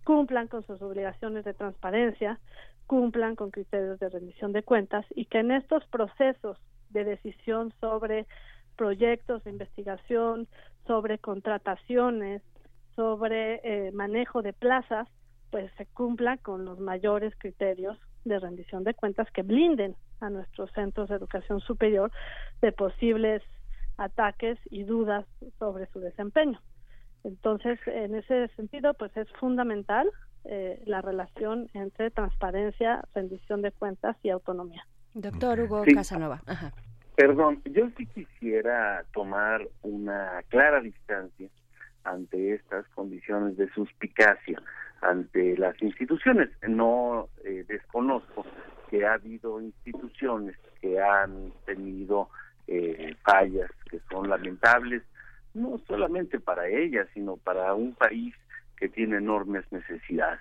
cumplan 0.04 0.48
con 0.48 0.64
sus 0.66 0.82
obligaciones 0.82 1.44
de 1.44 1.54
transparencia, 1.54 2.40
cumplan 2.86 3.36
con 3.36 3.50
criterios 3.50 3.98
de 4.00 4.08
rendición 4.08 4.52
de 4.52 4.62
cuentas 4.62 5.04
y 5.10 5.26
que 5.26 5.38
en 5.38 5.52
estos 5.52 5.84
procesos 5.86 6.58
de 6.90 7.04
decisión 7.04 7.72
sobre 7.80 8.26
proyectos 8.76 9.44
de 9.44 9.50
investigación, 9.50 10.48
sobre 10.86 11.18
contrataciones, 11.18 12.42
sobre 12.94 13.60
eh, 13.62 13.92
manejo 13.92 14.42
de 14.42 14.52
plazas, 14.52 15.08
pues 15.50 15.70
se 15.76 15.86
cumpla 15.86 16.38
con 16.38 16.64
los 16.64 16.78
mayores 16.80 17.34
criterios 17.38 17.98
de 18.24 18.38
rendición 18.38 18.84
de 18.84 18.94
cuentas 18.94 19.28
que 19.32 19.42
blinden 19.42 19.94
a 20.20 20.30
nuestros 20.30 20.70
centros 20.72 21.08
de 21.08 21.16
educación 21.16 21.60
superior 21.60 22.10
de 22.60 22.72
posibles 22.72 23.42
ataques 23.96 24.58
y 24.70 24.84
dudas 24.84 25.24
sobre 25.58 25.86
su 25.86 26.00
desempeño. 26.00 26.60
Entonces, 27.24 27.78
en 27.86 28.14
ese 28.14 28.48
sentido, 28.56 28.94
pues 28.94 29.16
es 29.16 29.28
fundamental 29.40 30.10
eh, 30.44 30.80
la 30.86 31.00
relación 31.00 31.68
entre 31.74 32.10
transparencia, 32.10 33.02
rendición 33.14 33.62
de 33.62 33.72
cuentas 33.72 34.16
y 34.22 34.30
autonomía. 34.30 34.86
Doctor 35.14 35.60
Hugo 35.60 35.82
Casanova. 35.92 36.42
Perdón, 37.16 37.62
yo 37.64 37.88
sí 37.96 38.04
quisiera 38.06 39.02
tomar 39.14 39.66
una 39.80 40.42
clara 40.48 40.80
distancia 40.80 41.48
ante 42.04 42.52
estas 42.54 42.86
condiciones 42.88 43.56
de 43.56 43.70
suspicacia 43.70 44.60
ante 45.00 45.56
las 45.56 45.80
instituciones. 45.80 46.50
No 46.68 47.30
eh, 47.42 47.64
desconozco 47.66 48.44
que 48.90 49.06
ha 49.06 49.14
habido 49.14 49.62
instituciones 49.62 50.56
que 50.82 51.00
han 51.00 51.52
tenido 51.64 52.28
eh, 52.66 53.16
fallas 53.24 53.70
que 53.90 53.98
son 54.10 54.28
lamentables, 54.28 55.02
no 55.54 55.80
solamente 55.86 56.38
para 56.38 56.68
ellas, 56.68 57.08
sino 57.14 57.38
para 57.38 57.72
un 57.72 57.94
país 57.94 58.34
que 58.76 58.90
tiene 58.90 59.16
enormes 59.16 59.64
necesidades. 59.72 60.40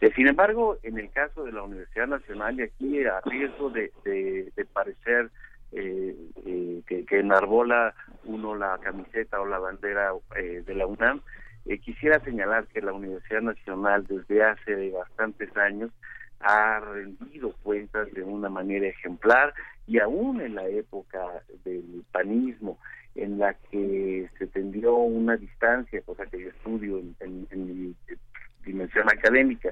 Eh, 0.00 0.10
sin 0.16 0.26
embargo, 0.26 0.76
en 0.82 0.98
el 0.98 1.08
caso 1.10 1.44
de 1.44 1.52
la 1.52 1.62
Universidad 1.62 2.08
Nacional, 2.08 2.58
y 2.58 2.62
aquí 2.62 3.04
a 3.04 3.20
riesgo 3.20 3.70
de, 3.70 3.92
de 4.04 4.64
parecer 4.72 5.30
eh, 5.74 6.16
eh, 6.46 6.82
que, 6.86 7.18
enarbola 7.18 7.94
uno 8.24 8.54
la 8.54 8.78
camiseta 8.78 9.40
o 9.40 9.46
la 9.46 9.58
bandera 9.58 10.12
eh, 10.36 10.62
de 10.64 10.74
la 10.74 10.86
UNAM. 10.86 11.20
Eh, 11.66 11.78
quisiera 11.78 12.20
señalar 12.20 12.66
que 12.66 12.80
la 12.80 12.92
Universidad 12.92 13.42
Nacional 13.42 14.06
desde 14.06 14.42
hace 14.42 14.90
bastantes 14.90 15.54
años 15.56 15.90
ha 16.40 16.80
rendido 16.80 17.54
cuentas 17.62 18.12
de 18.12 18.22
una 18.22 18.48
manera 18.48 18.86
ejemplar 18.86 19.54
y 19.86 19.98
aún 19.98 20.40
en 20.40 20.54
la 20.54 20.66
época 20.68 21.24
del 21.64 22.04
panismo 22.12 22.78
en 23.14 23.38
la 23.38 23.54
que 23.70 24.28
se 24.38 24.46
tendió 24.48 24.94
una 24.94 25.36
distancia, 25.36 26.02
cosa 26.02 26.26
que 26.26 26.40
yo 26.40 26.48
estudio 26.50 26.98
en, 26.98 27.46
en 27.50 27.66
mi 27.66 27.94
dimensión 28.64 29.08
académica, 29.08 29.70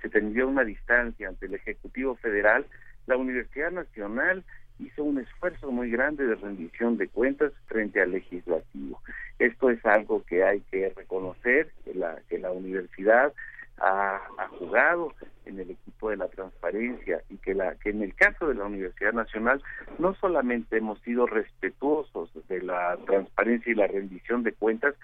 se 0.00 0.08
tendió 0.08 0.48
una 0.48 0.64
distancia 0.64 1.28
ante 1.28 1.46
el 1.46 1.54
Ejecutivo 1.54 2.14
Federal, 2.16 2.66
la 3.06 3.16
Universidad 3.16 3.70
Nacional 3.70 4.44
hizo 4.78 5.04
un 5.04 5.18
esfuerzo 5.18 5.70
muy 5.70 5.90
grande 5.90 6.26
de 6.26 6.34
rendición 6.34 6.96
de 6.96 7.08
cuentas 7.08 7.52
frente 7.66 8.00
al 8.00 8.12
legislativo. 8.12 9.00
Esto 9.38 9.70
es 9.70 9.84
algo 9.84 10.24
que 10.24 10.44
hay 10.44 10.60
que 10.70 10.92
reconocer, 10.96 11.70
que 11.84 11.94
la, 11.94 12.20
que 12.28 12.38
la 12.38 12.50
universidad 12.50 13.32
ha, 13.78 14.20
jugado 14.58 15.12
en 15.46 15.58
el 15.58 15.70
equipo 15.70 16.10
de 16.10 16.16
la 16.16 16.28
transparencia 16.28 17.22
y 17.28 17.36
que, 17.38 17.54
la, 17.54 17.74
que 17.76 17.90
en 17.90 18.02
el 18.02 18.14
caso 18.14 18.48
de 18.48 18.54
la 18.54 18.64
Universidad 18.64 19.12
Nacional 19.12 19.62
no 19.98 20.14
solamente 20.14 20.76
hemos 20.76 21.00
sido 21.00 21.26
respetuosos 21.26 22.30
de 22.48 22.62
la 22.62 22.96
transparencia 23.04 23.72
y 23.72 23.74
la 23.74 23.86
rendición 23.86 24.42
de 24.42 24.52
cuentas, 24.52 24.94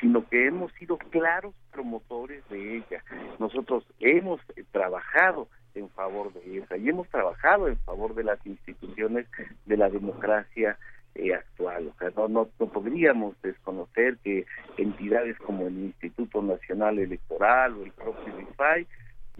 sino 0.00 0.26
que 0.28 0.46
hemos 0.46 0.72
sido 0.74 0.96
claros 0.96 1.54
promotores 1.72 2.48
de 2.48 2.76
ella. 2.76 3.04
Nosotros 3.38 3.84
hemos 3.98 4.40
trabajado 4.70 5.48
en 5.74 5.88
favor 5.90 6.32
de 6.32 6.58
esa 6.58 6.76
y 6.76 6.88
hemos 6.88 7.08
trabajado 7.08 7.68
en 7.68 7.76
favor 7.78 8.14
de 8.14 8.24
las 8.24 8.44
instituciones 8.46 9.26
de 9.66 9.76
la 9.76 9.88
democracia 9.88 10.78
eh, 11.14 11.34
actual. 11.34 11.88
O 11.88 11.98
sea, 11.98 12.10
no, 12.16 12.28
no, 12.28 12.66
podríamos 12.66 13.34
desconocer 13.42 14.16
que 14.18 14.46
entidades 14.76 15.36
como 15.38 15.66
el 15.66 15.78
Instituto 15.78 16.40
Nacional 16.42 16.98
Electoral 16.98 17.74
o 17.74 17.84
el 17.84 17.92
propio 17.92 18.40
IFAI 18.40 18.86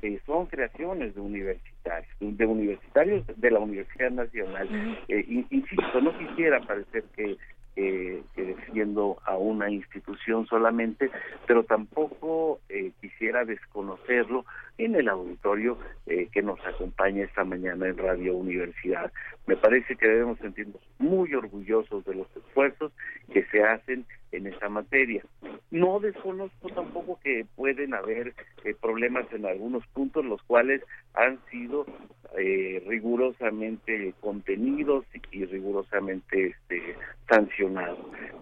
eh, 0.02 0.20
son 0.26 0.47
creaciones 0.47 1.15
de 1.15 1.20
universitarios, 1.20 2.12
de 2.20 2.47
universitarios 2.47 3.25
de 3.36 3.50
la 3.50 3.60
Universidad 3.60 4.10
Nacional. 4.10 4.68
Eh, 5.09 5.44
insisto, 5.50 6.00
no 6.00 6.17
quisiera 6.18 6.60
parecer 6.60 7.05
que 7.15 7.36
que 7.74 8.23
defiendo 8.36 9.18
a 9.24 9.36
una 9.36 9.70
institución 9.70 10.47
solamente, 10.47 11.10
pero 11.47 11.65
tampoco 11.65 12.60
eh, 12.68 12.92
quisiera 13.00 13.44
desconocerlo 13.44 14.44
en 14.78 14.94
el 14.94 15.08
auditorio 15.08 15.78
eh, 16.07 16.28
que 16.32 16.42
nos 16.42 16.58
acompaña 16.66 17.24
esta 17.24 17.44
mañana 17.44 17.86
en 17.86 17.99
Radio 17.99 18.36
Universidad. 18.36 19.12
Me 19.47 19.57
parece 19.57 19.97
que 19.97 20.08
debemos 20.08 20.39
sentirnos 20.39 20.81
muy 20.99 21.34
orgullosos 21.34 22.05
de 22.05 22.15
los 22.15 22.26
esfuerzos 22.36 22.92
que 23.32 23.44
se 23.47 23.62
hacen 23.62 24.07
en 24.33 24.47
esa 24.47 24.68
materia. 24.68 25.23
No 25.70 26.00
desconozco 26.00 26.68
tampoco 26.70 27.18
que 27.23 27.47
pueden 27.57 27.94
haber 27.94 28.34
eh, 28.65 28.75
problemas 28.81 29.26
en 29.33 29.47
algunos 29.47 29.86
puntos, 29.89 30.25
los 30.25 30.42
cuales 30.42 30.83
han 31.15 31.39
sido 31.50 31.86
eh, 32.39 32.83
rigurosamente 32.86 34.15
contenidos 34.20 35.05
y 35.31 35.44
rigurosamente 35.44 36.49
este, 36.49 36.97
sancionados. 37.28 37.99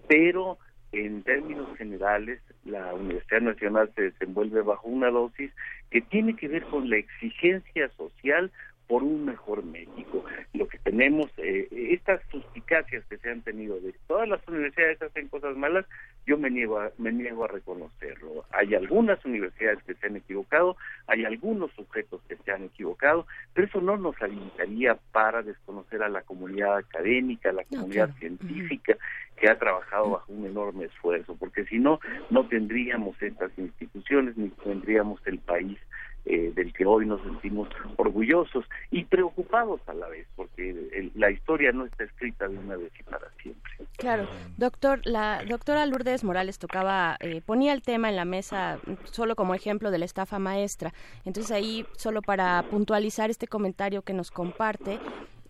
Pero 0.08 0.58
en 0.92 1.22
términos 1.22 1.76
generales, 1.76 2.40
la 2.64 2.94
Universidad 2.94 3.42
Nacional 3.42 3.90
se 3.94 4.02
desenvuelve 4.02 4.62
bajo 4.62 4.88
una 4.88 5.10
dosis 5.10 5.52
que 5.90 6.00
tiene 6.00 6.34
que 6.36 6.48
ver 6.48 6.64
con 6.64 6.88
la 6.88 6.96
exigencia 6.96 7.88
social 7.90 8.50
por 8.88 9.02
un 9.02 9.26
mejor 9.26 9.62
México. 9.64 10.24
Lo 10.54 10.66
que 10.66 10.78
tenemos, 10.78 11.30
eh, 11.36 11.68
estas 11.92 12.20
suspicacias 12.30 13.04
que 13.04 13.18
se 13.18 13.30
han 13.30 13.42
tenido 13.42 13.78
de 13.80 13.94
todas 14.06 14.26
las 14.26 14.46
universidades 14.48 15.00
hacen 15.02 15.28
cosas 15.28 15.56
malas, 15.56 15.84
yo 16.26 16.38
me 16.38 16.50
niego 16.50 16.80
a, 16.80 16.90
me 16.98 17.12
niego 17.12 17.44
a 17.44 17.48
reconocerlo. 17.48 18.44
Hay 18.50 18.74
algunas 18.74 19.22
universidades 19.24 19.82
que 19.84 19.94
se 19.94 20.06
han 20.06 20.16
equivocado, 20.16 20.76
hay 21.06 21.24
algunos 21.24 21.70
sujetos 21.72 22.22
que 22.28 22.36
se 22.36 22.50
han 22.50 22.64
equivocado, 22.64 23.26
pero 23.52 23.66
eso 23.66 23.80
no 23.80 23.96
nos 23.98 24.20
habilitaría 24.22 24.96
para 25.12 25.42
desconocer 25.42 26.02
a 26.02 26.08
la 26.08 26.22
comunidad 26.22 26.78
académica, 26.78 27.50
a 27.50 27.54
la 27.54 27.64
comunidad 27.64 28.10
científica 28.18 28.96
que 29.36 29.48
ha 29.48 29.58
trabajado 29.58 30.10
bajo 30.10 30.32
un 30.32 30.46
enorme 30.46 30.86
esfuerzo, 30.86 31.36
porque 31.38 31.64
si 31.66 31.78
no, 31.78 32.00
no 32.30 32.48
tendríamos 32.48 33.20
estas 33.22 33.56
instituciones 33.58 34.36
ni 34.36 34.48
tendríamos 34.48 35.20
el 35.26 35.38
país 35.38 35.78
eh, 36.24 36.52
del 36.54 36.72
que 36.72 36.84
hoy 36.84 37.06
nos 37.06 37.22
sentimos 37.22 37.68
orgullosos 37.96 38.64
y 38.90 39.04
preocupados 39.04 39.80
a 39.86 39.94
la 39.94 40.08
vez, 40.08 40.26
porque 40.36 41.10
la 41.14 41.30
historia 41.30 41.72
no 41.72 41.86
está 41.86 42.04
escrita 42.04 42.48
de 42.48 42.58
una 42.58 42.76
vez 42.76 42.92
y 42.98 43.02
para 43.04 43.30
siempre. 43.42 43.72
Claro, 43.96 44.28
doctor, 44.56 45.00
la 45.04 45.42
doctora 45.48 45.86
Lourdes 45.86 46.24
Morales 46.24 46.58
tocaba, 46.58 47.16
eh, 47.20 47.40
ponía 47.44 47.72
el 47.72 47.82
tema 47.82 48.08
en 48.08 48.16
la 48.16 48.24
mesa 48.24 48.78
solo 49.04 49.36
como 49.36 49.54
ejemplo 49.54 49.90
de 49.90 49.98
la 49.98 50.04
estafa 50.04 50.38
maestra. 50.38 50.92
Entonces 51.24 51.50
ahí, 51.50 51.86
solo 51.96 52.22
para 52.22 52.62
puntualizar 52.70 53.30
este 53.30 53.46
comentario 53.46 54.02
que 54.02 54.12
nos 54.12 54.30
comparte, 54.30 54.98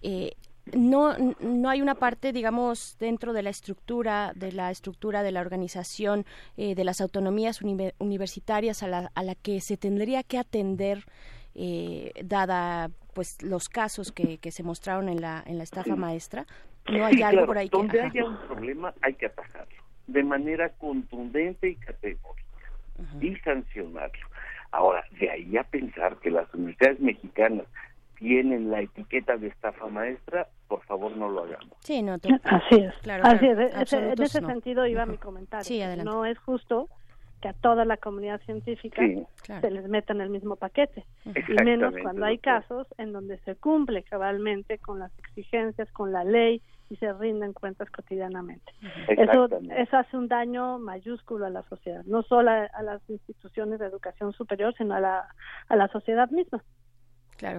eh, 0.03 0.33
no, 0.75 1.17
no 1.41 1.69
hay 1.69 1.83
una 1.83 1.95
parte, 1.95 2.33
digamos, 2.33 2.97
dentro 2.99 3.33
de 3.33 3.43
la 3.43 3.51
estructura, 3.51 4.33
de 4.35 4.53
la 4.53 4.71
estructura 4.71 5.23
de 5.23 5.33
la 5.33 5.41
organización 5.41 6.25
eh, 6.57 6.75
de 6.75 6.85
las 6.85 7.01
autonomías 7.01 7.61
universitarias 7.99 8.83
a 8.83 8.89
la, 8.89 9.11
a 9.15 9.23
la 9.23 9.35
que 9.35 9.61
se 9.61 9.77
tendría 9.77 10.23
que 10.23 10.39
atender, 10.39 11.05
eh, 11.55 12.13
dada 12.25 12.91
pues 13.15 13.43
los 13.43 13.69
casos 13.69 14.13
que, 14.13 14.39
que 14.39 14.51
se 14.51 14.63
mostraron 14.63 15.09
en 15.09 15.21
la, 15.21 15.43
en 15.47 15.59
la 15.59 15.65
estafa 15.65 15.97
maestra. 15.97 16.47
No 16.89 17.05
hay 17.05 17.23
algo 17.23 17.47
por 17.47 17.59
ahí 17.59 17.69
Donde 17.69 18.01
haya 18.01 18.25
un 18.25 18.39
problema 18.47 18.95
hay 19.03 19.15
que 19.15 19.27
atajarlo 19.27 19.77
de 20.07 20.25
manera 20.25 20.71
contundente 20.71 21.69
y 21.69 21.75
categórica 21.77 22.49
y 23.21 23.37
sancionarlo. 23.37 24.27
Ahora, 24.71 25.05
de 25.21 25.31
ahí 25.31 25.57
a 25.57 25.65
pensar 25.65 26.17
que 26.17 26.31
las 26.31 26.53
universidades 26.53 27.01
mexicanas 27.01 27.67
tienen 28.19 28.71
la 28.71 28.81
etiqueta 28.81 29.37
de 29.37 29.49
estafa 29.49 29.87
maestra, 29.87 30.49
por 30.67 30.83
favor 30.85 31.17
no 31.17 31.29
lo 31.29 31.45
hagamos. 31.45 31.77
Sí, 31.81 32.03
no, 32.03 32.15
Así 32.45 32.75
es. 32.77 32.95
Así 33.23 33.47
es. 33.47 33.93
en 33.93 34.23
ese 34.23 34.41
sentido 34.41 34.87
iba 34.87 35.07
mi 35.07 35.19
comentario. 35.19 35.65
Sí, 35.65 35.81
no 36.05 36.25
es 36.25 36.39
justo 36.39 36.89
que 37.41 37.49
a 37.49 37.53
toda 37.53 37.85
la 37.85 37.97
comunidad 37.97 38.41
científica 38.43 39.01
se 39.61 39.71
les 39.71 39.89
meta 39.89 40.13
en 40.13 40.21
el 40.21 40.31
mismo 40.31 40.57
paquete. 40.57 41.05
Y 41.25 41.63
menos 41.65 41.95
cuando 42.03 42.25
hay 42.25 42.39
casos 42.39 42.87
en 42.99 43.13
donde 43.13 43.39
se 43.41 43.55
cumple 43.55 44.03
cabalmente 44.03 44.79
con 44.79 44.99
las 44.99 45.17
exigencias, 45.19 45.91
con 45.93 46.13
la 46.13 46.25
ley 46.25 46.61
y 46.91 46.97
se 46.97 47.13
rinden 47.13 47.53
cuentas 47.53 47.89
cotidianamente. 47.91 48.73
Eso, 49.09 49.49
eso 49.77 49.97
hace 49.97 50.17
un 50.17 50.27
daño 50.27 50.79
mayúsculo 50.79 51.47
a 51.47 51.51
la 51.51 51.63
sociedad, 51.69 52.03
no 52.07 52.23
solo 52.23 52.51
a, 52.51 52.65
a, 52.65 52.83
las 52.83 53.03
instituciones 53.09 53.79
de 53.79 53.87
educación 53.87 54.33
superior, 54.33 54.75
sino 54.77 54.95
a 54.95 55.01
la, 55.01 55.29
a 55.69 55.77
la 55.77 55.89
sociedad 55.89 56.31
misma. 56.31 56.65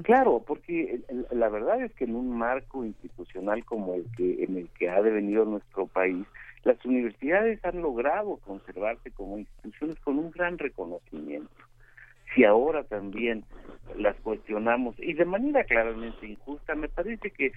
Claro. 0.03 0.43
porque 0.45 0.99
la 1.32 1.48
verdad 1.49 1.82
es 1.82 1.93
que 1.93 2.03
en 2.03 2.16
un 2.16 2.38
marco 2.38 2.83
institucional 2.83 3.64
como 3.64 3.93
el 3.93 4.06
que 4.16 4.43
en 4.43 4.58
el 4.58 4.69
que 4.69 4.90
ha 4.90 5.01
devenido 5.01 5.45
nuestro 5.45 5.88
país, 5.88 6.25
las 6.64 6.83
universidades 6.85 7.64
han 7.64 7.82
logrado 7.82 8.38
conservarse 8.45 9.11
como 9.11 9.40
instituciones 9.40 9.98
con 9.99 10.19
un 10.19 10.32
gran 10.32 10.58
reconocimiento 10.58 11.49
si 12.33 12.43
ahora 12.43 12.83
también 12.83 13.43
las 13.98 14.16
cuestionamos 14.17 14.95
y 14.99 15.14
de 15.14 15.25
manera 15.25 15.64
claramente 15.64 16.27
injusta, 16.27 16.75
me 16.75 16.88
parece 16.90 17.32
que, 17.32 17.51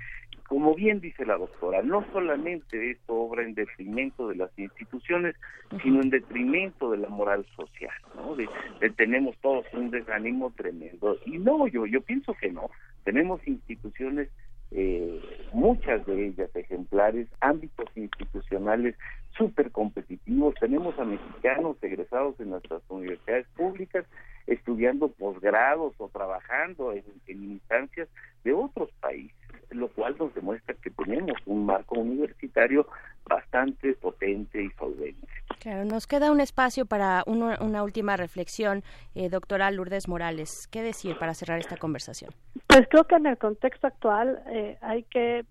como 0.49 0.75
bien 0.75 1.01
dice 1.01 1.27
la 1.27 1.37
doctora, 1.37 1.83
no 1.83 2.05
solamente 2.13 2.91
esto 2.91 3.15
obra 3.15 3.43
en 3.43 3.55
detrimento 3.55 4.29
de 4.29 4.37
las 4.37 4.59
instituciones, 4.59 5.37
sino 5.83 6.01
en 6.01 6.11
detrimento 6.11 6.91
de 6.91 6.99
la 6.99 7.09
moral 7.09 7.45
social, 7.57 7.93
¿no? 8.17 8.35
De, 8.35 8.49
tenemos 8.97 9.37
todos 9.39 9.67
un 9.73 9.91
desánimo 9.91 10.53
tremendo. 10.57 11.19
Y 11.27 11.39
no, 11.39 11.67
yo, 11.69 11.87
yo 11.87 12.01
pienso 12.01 12.35
que 12.35 12.51
no. 12.51 12.71
Tenemos 13.05 13.47
instituciones 13.47 14.29
eh, 14.75 15.21
muchas 15.53 16.05
de 16.07 16.29
ellas 16.29 16.51
ejemplares, 16.55 17.29
ámbitos 17.41 17.87
institucionales 17.95 18.97
súper 19.37 19.71
competitivos. 19.71 20.55
Tenemos 20.61 20.99
a 20.99 21.05
mexicanos 21.05 21.77
egresados 21.83 22.39
en 22.41 22.51
nuestras 22.51 22.83
universidades 22.89 23.47
públicas 23.57 24.07
estudiando 24.47 25.09
posgrados 25.09 25.95
o 25.99 26.09
trabajando 26.09 26.93
en, 26.93 27.05
instancias 27.27 28.09
de 28.45 28.53
otros 28.53 28.91
países, 29.01 29.42
lo 29.75 29.89
cual 29.89 30.17
nos 30.19 30.35
demuestra 30.35 30.75
que 30.75 30.91
tenemos 30.91 31.37
un 31.47 31.67
marco 31.67 31.99
universitario 31.99 32.87
bastante 33.25 33.95
potente 33.95 34.63
y 34.63 34.71
solvente. 34.71 35.27
Claro, 35.61 35.85
nos 35.85 36.07
queda 36.07 36.33
un 36.33 36.41
espacio 36.41 36.87
para 36.87 37.23
una 37.27 37.83
última 37.83 38.17
reflexión, 38.17 38.83
eh, 39.15 39.29
doctora 39.29 39.71
Lourdes 39.71 40.09
Morales. 40.09 40.69
¿Qué 40.71 40.83
decir 40.83 41.17
para 41.19 41.35
cerrar 41.35 41.59
esta 41.59 41.77
conversación? 41.77 42.33
Pues 42.67 42.87
creo 42.91 43.05
que 43.05 43.15
en 43.17 43.27
el 43.27 43.39
contexto 43.39 43.87
actual 43.87 44.43
eh, 44.49 44.79
hay 44.81 45.05
que 45.05 45.45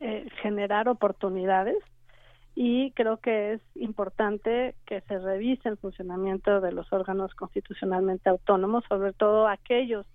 eh, 0.00 0.28
generar 0.42 0.88
oportunidades 0.88 1.76
y 2.54 2.90
creo 2.92 3.18
que 3.18 3.54
es 3.54 3.60
importante 3.74 4.74
que 4.86 5.00
se 5.02 5.18
revise 5.18 5.68
el 5.68 5.76
funcionamiento 5.76 6.60
de 6.60 6.72
los 6.72 6.90
órganos 6.92 7.34
constitucionalmente 7.34 8.30
autónomos, 8.30 8.84
sobre 8.88 9.12
todo 9.12 9.46
aquellos 9.46 10.06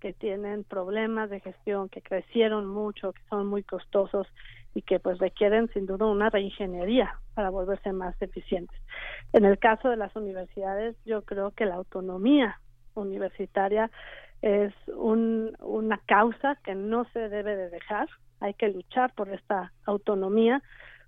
que 0.00 0.12
tienen 0.12 0.64
problemas 0.64 1.30
de 1.30 1.40
gestión, 1.40 1.88
que 1.88 2.02
crecieron 2.02 2.66
mucho, 2.66 3.12
que 3.12 3.22
son 3.28 3.46
muy 3.46 3.62
costosos 3.62 4.26
y 4.74 4.82
que 4.82 4.98
pues 4.98 5.18
requieren 5.18 5.68
sin 5.72 5.86
duda 5.86 6.06
una 6.06 6.30
reingeniería 6.30 7.18
para 7.34 7.50
volverse 7.50 7.92
más 7.92 8.20
eficientes. 8.20 8.76
En 9.32 9.44
el 9.44 9.58
caso 9.58 9.88
de 9.88 9.96
las 9.96 10.14
universidades, 10.16 10.96
yo 11.04 11.22
creo 11.22 11.52
que 11.52 11.66
la 11.66 11.76
autonomía 11.76 12.60
universitaria 12.94 13.90
es 14.42 14.72
un, 14.88 15.56
una 15.60 15.98
causa 16.06 16.56
que 16.64 16.74
no 16.74 17.04
se 17.12 17.28
debe 17.28 17.56
de 17.56 17.70
dejar, 17.70 18.08
hay 18.40 18.54
que 18.54 18.68
luchar 18.68 19.12
por 19.14 19.28
esta 19.28 19.72
autonomía 19.84 20.62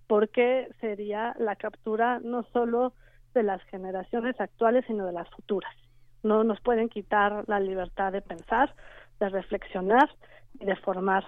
porque 0.06 0.68
sería 0.80 1.34
la 1.38 1.56
captura 1.56 2.20
no 2.22 2.44
solo 2.52 2.92
de 3.32 3.42
las 3.42 3.62
generaciones 3.64 4.38
actuales, 4.40 4.84
sino 4.86 5.06
de 5.06 5.12
las 5.12 5.28
futuras. 5.30 5.74
No 6.22 6.44
nos 6.44 6.60
pueden 6.60 6.88
quitar 6.88 7.44
la 7.48 7.60
libertad 7.60 8.12
de 8.12 8.22
pensar, 8.22 8.74
de 9.18 9.28
reflexionar 9.28 10.10
y 10.58 10.64
de 10.64 10.76
formar 10.76 11.24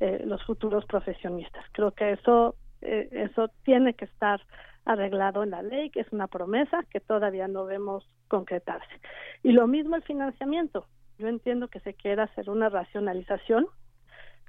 eh, 0.00 0.22
los 0.26 0.42
futuros 0.44 0.84
profesionistas. 0.86 1.64
Creo 1.72 1.92
que 1.92 2.12
eso, 2.12 2.56
eh, 2.80 3.08
eso 3.12 3.48
tiene 3.64 3.94
que 3.94 4.06
estar 4.06 4.40
arreglado 4.84 5.42
en 5.42 5.50
la 5.50 5.62
ley, 5.62 5.90
que 5.90 6.00
es 6.00 6.12
una 6.12 6.26
promesa 6.26 6.84
que 6.90 7.00
todavía 7.00 7.48
no 7.48 7.64
vemos 7.64 8.08
concretarse. 8.28 9.00
Y 9.42 9.52
lo 9.52 9.66
mismo 9.66 9.96
el 9.96 10.02
financiamiento. 10.02 10.86
Yo 11.18 11.28
entiendo 11.28 11.68
que 11.68 11.80
se 11.80 11.94
quiera 11.94 12.24
hacer 12.24 12.50
una 12.50 12.68
racionalización, 12.68 13.66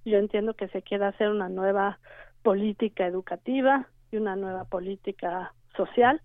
yo 0.06 0.18
entiendo 0.18 0.56
que 0.56 0.68
se 0.70 0.82
quiera 0.82 1.10
hacer 1.10 1.30
una 1.30 1.50
nueva 1.50 2.00
política 2.42 3.06
educativa 3.06 3.88
y 4.12 4.18
una 4.18 4.36
nueva 4.36 4.66
política 4.66 5.54
social, 5.78 6.22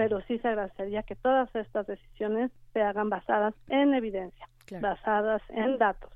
pero 0.00 0.22
sí 0.22 0.38
se 0.38 0.48
agradecería 0.48 1.02
que 1.02 1.14
todas 1.14 1.54
estas 1.54 1.86
decisiones 1.86 2.50
se 2.72 2.80
hagan 2.80 3.10
basadas 3.10 3.52
en 3.68 3.92
evidencia, 3.92 4.48
basadas 4.80 5.42
en 5.50 5.76
datos, 5.76 6.10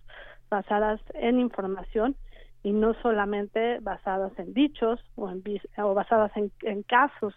basadas 0.49 1.03
en 1.13 1.39
información 1.39 2.17
y 2.63 2.73
no 2.73 2.95
solamente 3.03 3.81
basadas 3.81 4.33
en 4.39 4.55
dichos 4.55 5.01
o, 5.17 5.29
en, 5.29 5.43
o 5.77 5.93
basadas 5.93 6.35
en, 6.35 6.51
en 6.63 6.83
casos 6.83 7.35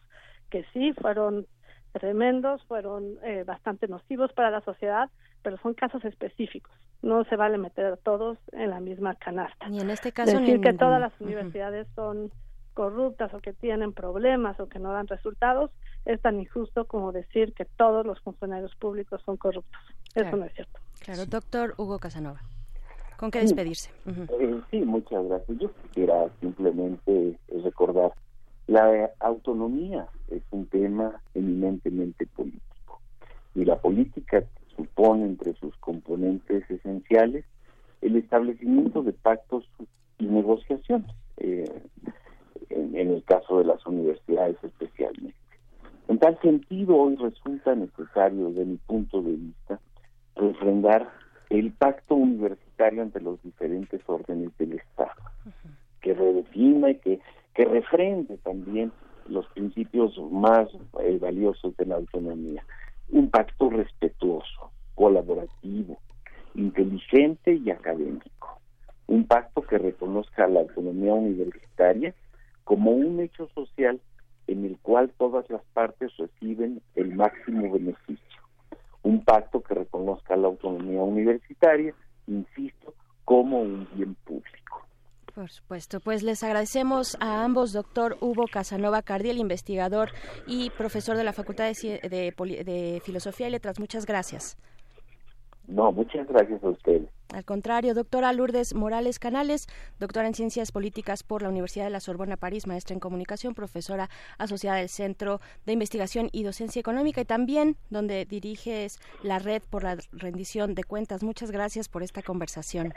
que 0.50 0.64
sí 0.72 0.94
fueron 0.94 1.48
tremendos, 1.92 2.64
fueron 2.64 3.18
eh, 3.24 3.44
bastante 3.46 3.90
nocivos 3.90 4.32
para 4.32 4.50
la 4.50 4.62
sociedad, 4.62 5.10
pero 5.42 5.58
son 5.58 5.74
casos 5.74 6.06
específicos. 6.06 6.74
No 7.02 7.26
se 7.26 7.36
vale 7.36 7.58
meter 7.58 7.88
a 7.88 7.98
todos 7.98 8.38
en 8.54 8.70
la 8.70 8.80
misma 8.80 9.16
canasta. 9.16 9.68
Ni 9.68 9.82
en 9.82 9.90
este 9.90 10.14
caso 10.14 10.40
Decir 10.40 10.62
que 10.62 10.72
todas 10.72 11.02
las 11.02 11.12
universidades 11.20 11.88
son 11.94 12.32
corruptas 12.74 13.34
o 13.34 13.40
que 13.40 13.52
tienen 13.52 13.92
problemas 13.92 14.58
o 14.62 14.70
que 14.70 14.78
no 14.80 14.94
dan 14.94 15.08
resultados 15.08 15.72
es 16.08 16.22
tan 16.22 16.40
injusto 16.40 16.86
como 16.86 17.12
decir 17.12 17.54
que 17.54 17.66
todos 17.66 18.06
los 18.06 18.20
funcionarios 18.22 18.74
públicos 18.76 19.22
son 19.26 19.38
corruptos. 19.38 19.82
Eso 20.16 20.36
no 20.36 20.46
es 20.46 20.54
cierto. 20.54 20.80
Claro, 21.00 21.26
doctor 21.26 21.76
Hugo 21.78 22.00
Casanova. 22.00 22.42
¿Con 23.18 23.32
qué 23.32 23.40
despedirse? 23.40 23.90
Eh, 24.06 24.62
sí, 24.72 24.82
muchas 24.82 25.26
gracias. 25.26 25.58
Yo 25.58 25.72
quisiera 25.74 26.30
simplemente 26.40 27.38
recordar 27.64 28.14
la 28.68 29.12
autonomía 29.20 30.08
es 30.30 30.44
un 30.52 30.66
tema 30.68 31.22
eminentemente 31.34 32.26
político 32.28 33.02
y 33.56 33.64
la 33.64 33.78
política 33.78 34.44
supone 34.76 35.26
entre 35.26 35.54
sus 35.56 35.76
componentes 35.78 36.70
esenciales 36.70 37.46
el 38.02 38.18
establecimiento 38.18 39.04
de 39.04 39.14
pactos 39.14 39.68
y 40.20 40.26
negociaciones, 40.26 41.10
eh, 41.38 41.82
en, 42.70 42.96
el 42.96 43.24
caso 43.24 43.60
de 43.60 43.66
las 43.66 43.84
universidades 43.86 44.58
especialmente. 44.64 45.47
En 46.08 46.20
tal 46.20 46.40
sentido, 46.42 46.96
hoy 46.96 47.16
resulta 47.16 47.76
necesario, 47.76 48.50
desde 48.50 48.66
mi 48.66 48.78
punto 48.78 49.22
de 49.22 49.34
vista, 49.34 49.80
refrendar 50.36 51.10
el 51.50 51.72
pacto 51.72 52.16
universitario 52.16 53.02
entre 53.02 53.22
los 53.22 53.42
diferentes 53.44 54.02
órdenes 54.08 54.58
del 54.58 54.74
Estado, 54.74 55.22
que 56.02 56.14
redefina 56.14 56.92
y 56.92 56.96
que, 56.96 57.20
que 57.54 57.66
refrende 57.66 58.38
también 58.38 58.92
los 59.28 59.46
principios 59.48 60.18
más 60.32 60.70
eh, 61.02 61.18
valiosos 61.20 61.76
de 61.78 61.86
la 61.86 61.96
autonomía 61.96 62.64
un 63.10 63.30
pacto 63.30 63.70
respetuoso, 63.70 64.72
colaborativo, 64.96 65.98
inteligente 66.56 67.54
y 67.54 67.70
académico. 67.70 68.60
Un 69.08 69.26
pacto 69.26 69.62
que 69.62 69.78
reconozca 69.78 70.48
la 70.48 70.62
autonomía 70.62 71.14
universitaria 71.14 72.14
como 72.64 72.92
un 72.92 73.20
hecho 73.22 73.48
social 73.56 74.00
en 74.48 74.66
el 74.66 74.78
cual 74.80 75.12
todas 75.18 75.50
las 75.50 75.62
partes 75.74 76.16
reciben 76.18 76.82
el 76.96 77.16
máximo 77.16 77.72
beneficio. 77.72 78.26
un 79.04 79.24
pacto 79.24 79.62
que 79.62 79.74
reconozca 79.74 80.36
la 80.36 80.48
autonomía 80.48 81.02
universitaria, 81.02 81.94
insisto, 82.28 82.94
como 83.24 83.62
un 83.62 83.88
bien 83.94 84.16
público. 84.16 84.86
Por 85.34 85.50
supuesto, 85.50 86.00
pues 86.02 86.24
les 86.24 86.44
agradecemos 86.44 87.16
a 87.22 87.46
ambos, 87.46 87.72
doctor 87.72 88.18
Hugo 88.20 88.46
Casanova 88.52 89.04
Cardiel, 89.04 89.38
investigador 89.38 90.10
y 90.46 90.72
profesor 90.72 91.16
de 91.16 91.24
la 91.24 91.32
Facultad 91.32 91.66
de, 91.66 92.34
de 92.66 93.02
Filosofía 93.06 93.48
y 93.48 93.52
Letras. 93.52 93.80
Muchas 93.80 94.06
gracias. 94.06 94.58
No, 95.68 95.92
muchas 95.92 96.28
gracias 96.28 96.64
a 96.64 96.70
ustedes. 96.70 97.10
Al 97.34 97.44
contrario, 97.44 97.94
doctora 97.94 98.32
Lourdes 98.32 98.74
Morales 98.74 99.20
Canales, 99.20 99.68
doctora 100.00 100.28
en 100.28 100.34
Ciencias 100.34 100.72
Políticas 100.72 101.24
por 101.24 101.42
la 101.42 101.50
Universidad 101.50 101.86
de 101.86 101.92
la 101.92 102.00
Sorbona 102.00 102.38
París, 102.38 102.68
maestra 102.68 102.94
en 102.94 103.02
Comunicación, 103.02 103.54
profesora 103.54 104.10
asociada 104.38 104.78
del 104.78 104.88
Centro 104.88 105.42
de 105.66 105.74
Investigación 105.74 106.30
y 106.32 106.44
Docencia 106.44 106.80
Económica 106.80 107.20
y 107.20 107.26
también 107.26 107.76
donde 107.90 108.24
diriges 108.26 109.00
la 109.24 109.40
Red 109.40 109.64
por 109.70 109.84
la 109.84 109.98
Rendición 110.14 110.74
de 110.74 110.86
Cuentas. 110.86 111.22
Muchas 111.22 111.52
gracias 111.52 111.90
por 111.90 112.02
esta 112.02 112.22
conversación. 112.22 112.94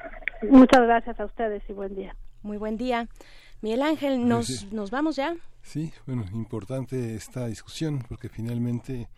Muchas 0.48 0.82
gracias 0.82 1.18
a 1.18 1.24
ustedes 1.24 1.62
y 1.68 1.72
buen 1.72 1.96
día. 1.96 2.14
Muy 2.42 2.56
buen 2.56 2.76
día. 2.76 3.08
Miguel 3.62 3.82
Ángel, 3.82 4.28
¿nos, 4.28 4.72
¿nos 4.72 4.92
vamos 4.92 5.16
ya? 5.16 5.34
Sí, 5.62 5.92
bueno, 6.06 6.24
importante 6.32 7.14
esta 7.14 7.46
discusión 7.46 8.02
porque 8.08 8.28
finalmente 8.28 9.08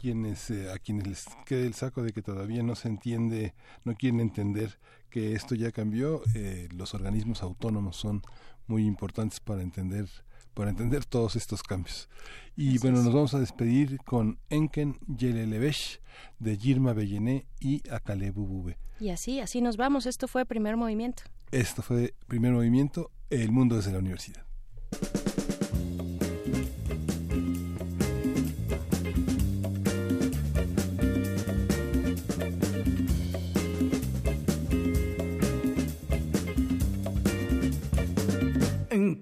quienes 0.00 0.50
eh, 0.50 0.72
a 0.72 0.78
quienes 0.78 1.06
les 1.06 1.26
quede 1.46 1.66
el 1.66 1.74
saco 1.74 2.02
de 2.02 2.12
que 2.12 2.22
todavía 2.22 2.62
no 2.62 2.74
se 2.74 2.88
entiende, 2.88 3.54
no 3.84 3.94
quieren 3.94 4.20
entender 4.20 4.78
que 5.10 5.34
esto 5.34 5.54
ya 5.54 5.70
cambió, 5.70 6.22
eh, 6.34 6.68
los 6.72 6.94
organismos 6.94 7.42
autónomos 7.42 7.96
son 7.96 8.22
muy 8.66 8.86
importantes 8.86 9.40
para 9.40 9.62
entender 9.62 10.08
para 10.54 10.70
entender 10.70 11.04
todos 11.04 11.36
estos 11.36 11.62
cambios. 11.62 12.08
Y 12.56 12.78
bueno, 12.78 13.02
nos 13.02 13.14
vamos 13.14 13.34
a 13.34 13.38
despedir 13.38 13.98
con 13.98 14.40
Enken 14.50 14.98
Yelelebesh 15.06 16.00
de 16.40 16.56
Girma 16.56 16.92
Bellené 16.92 17.46
y 17.60 17.88
Akale 17.88 18.30
Bubube. 18.32 18.76
Y 18.98 19.10
así, 19.10 19.40
así 19.40 19.60
nos 19.60 19.76
vamos. 19.76 20.06
Esto 20.06 20.26
fue 20.26 20.44
Primer 20.44 20.76
Movimiento. 20.76 21.22
Esto 21.52 21.82
fue 21.82 22.14
Primer 22.26 22.52
Movimiento, 22.52 23.12
El 23.30 23.52
Mundo 23.52 23.76
desde 23.76 23.92
la 23.92 24.00
Universidad. 24.00 24.49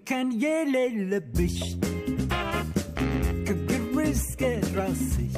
كان 0.06 0.32
يلبش 0.42 1.76
كجرس 3.46 4.36
كراسي 4.36 5.30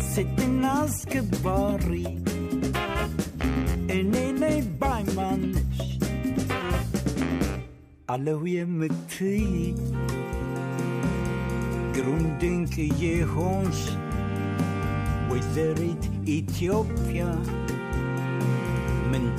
ست 0.00 0.26
الناس 0.38 1.06
كباري 1.06 2.18
انيني 3.90 4.60
بايمانش 4.80 5.98
علو 8.08 8.46
يمتي 8.46 9.74
grundink 11.94 12.74
jehons 13.00 13.80
وزارة 15.30 16.00
إثيوبيا 16.28 17.38
من 19.12 19.36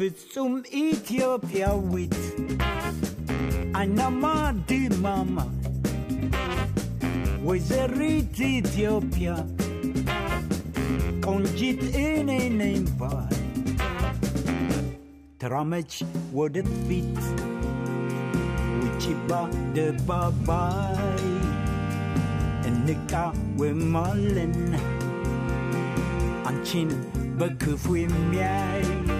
Fritz 0.00 0.32
zum 0.32 0.62
Äthiopier 0.64 1.78
wit. 1.92 2.16
Ein 3.74 3.94
Mama, 3.94 4.54
die 4.66 4.88
Mama, 5.02 5.46
wo 7.42 7.52
ist 7.52 7.70
er 7.70 7.92
in 7.92 8.26
Äthiopia? 8.32 9.44
Konjit 11.20 11.82
in 11.94 12.30
ein 12.30 12.60
Empfang. 12.60 13.28
Tramage 15.38 16.06
wurde 16.32 16.64
fit, 16.88 17.18
Uchiba 18.82 19.50
de 19.74 19.92
Babai, 20.06 20.96
en 22.64 22.86
Nika 22.86 23.34
we 23.58 23.74
malen, 23.74 24.74
Anchin 26.46 26.88
beku 27.36 27.76
fui 27.76 28.06
miai. 28.30 29.19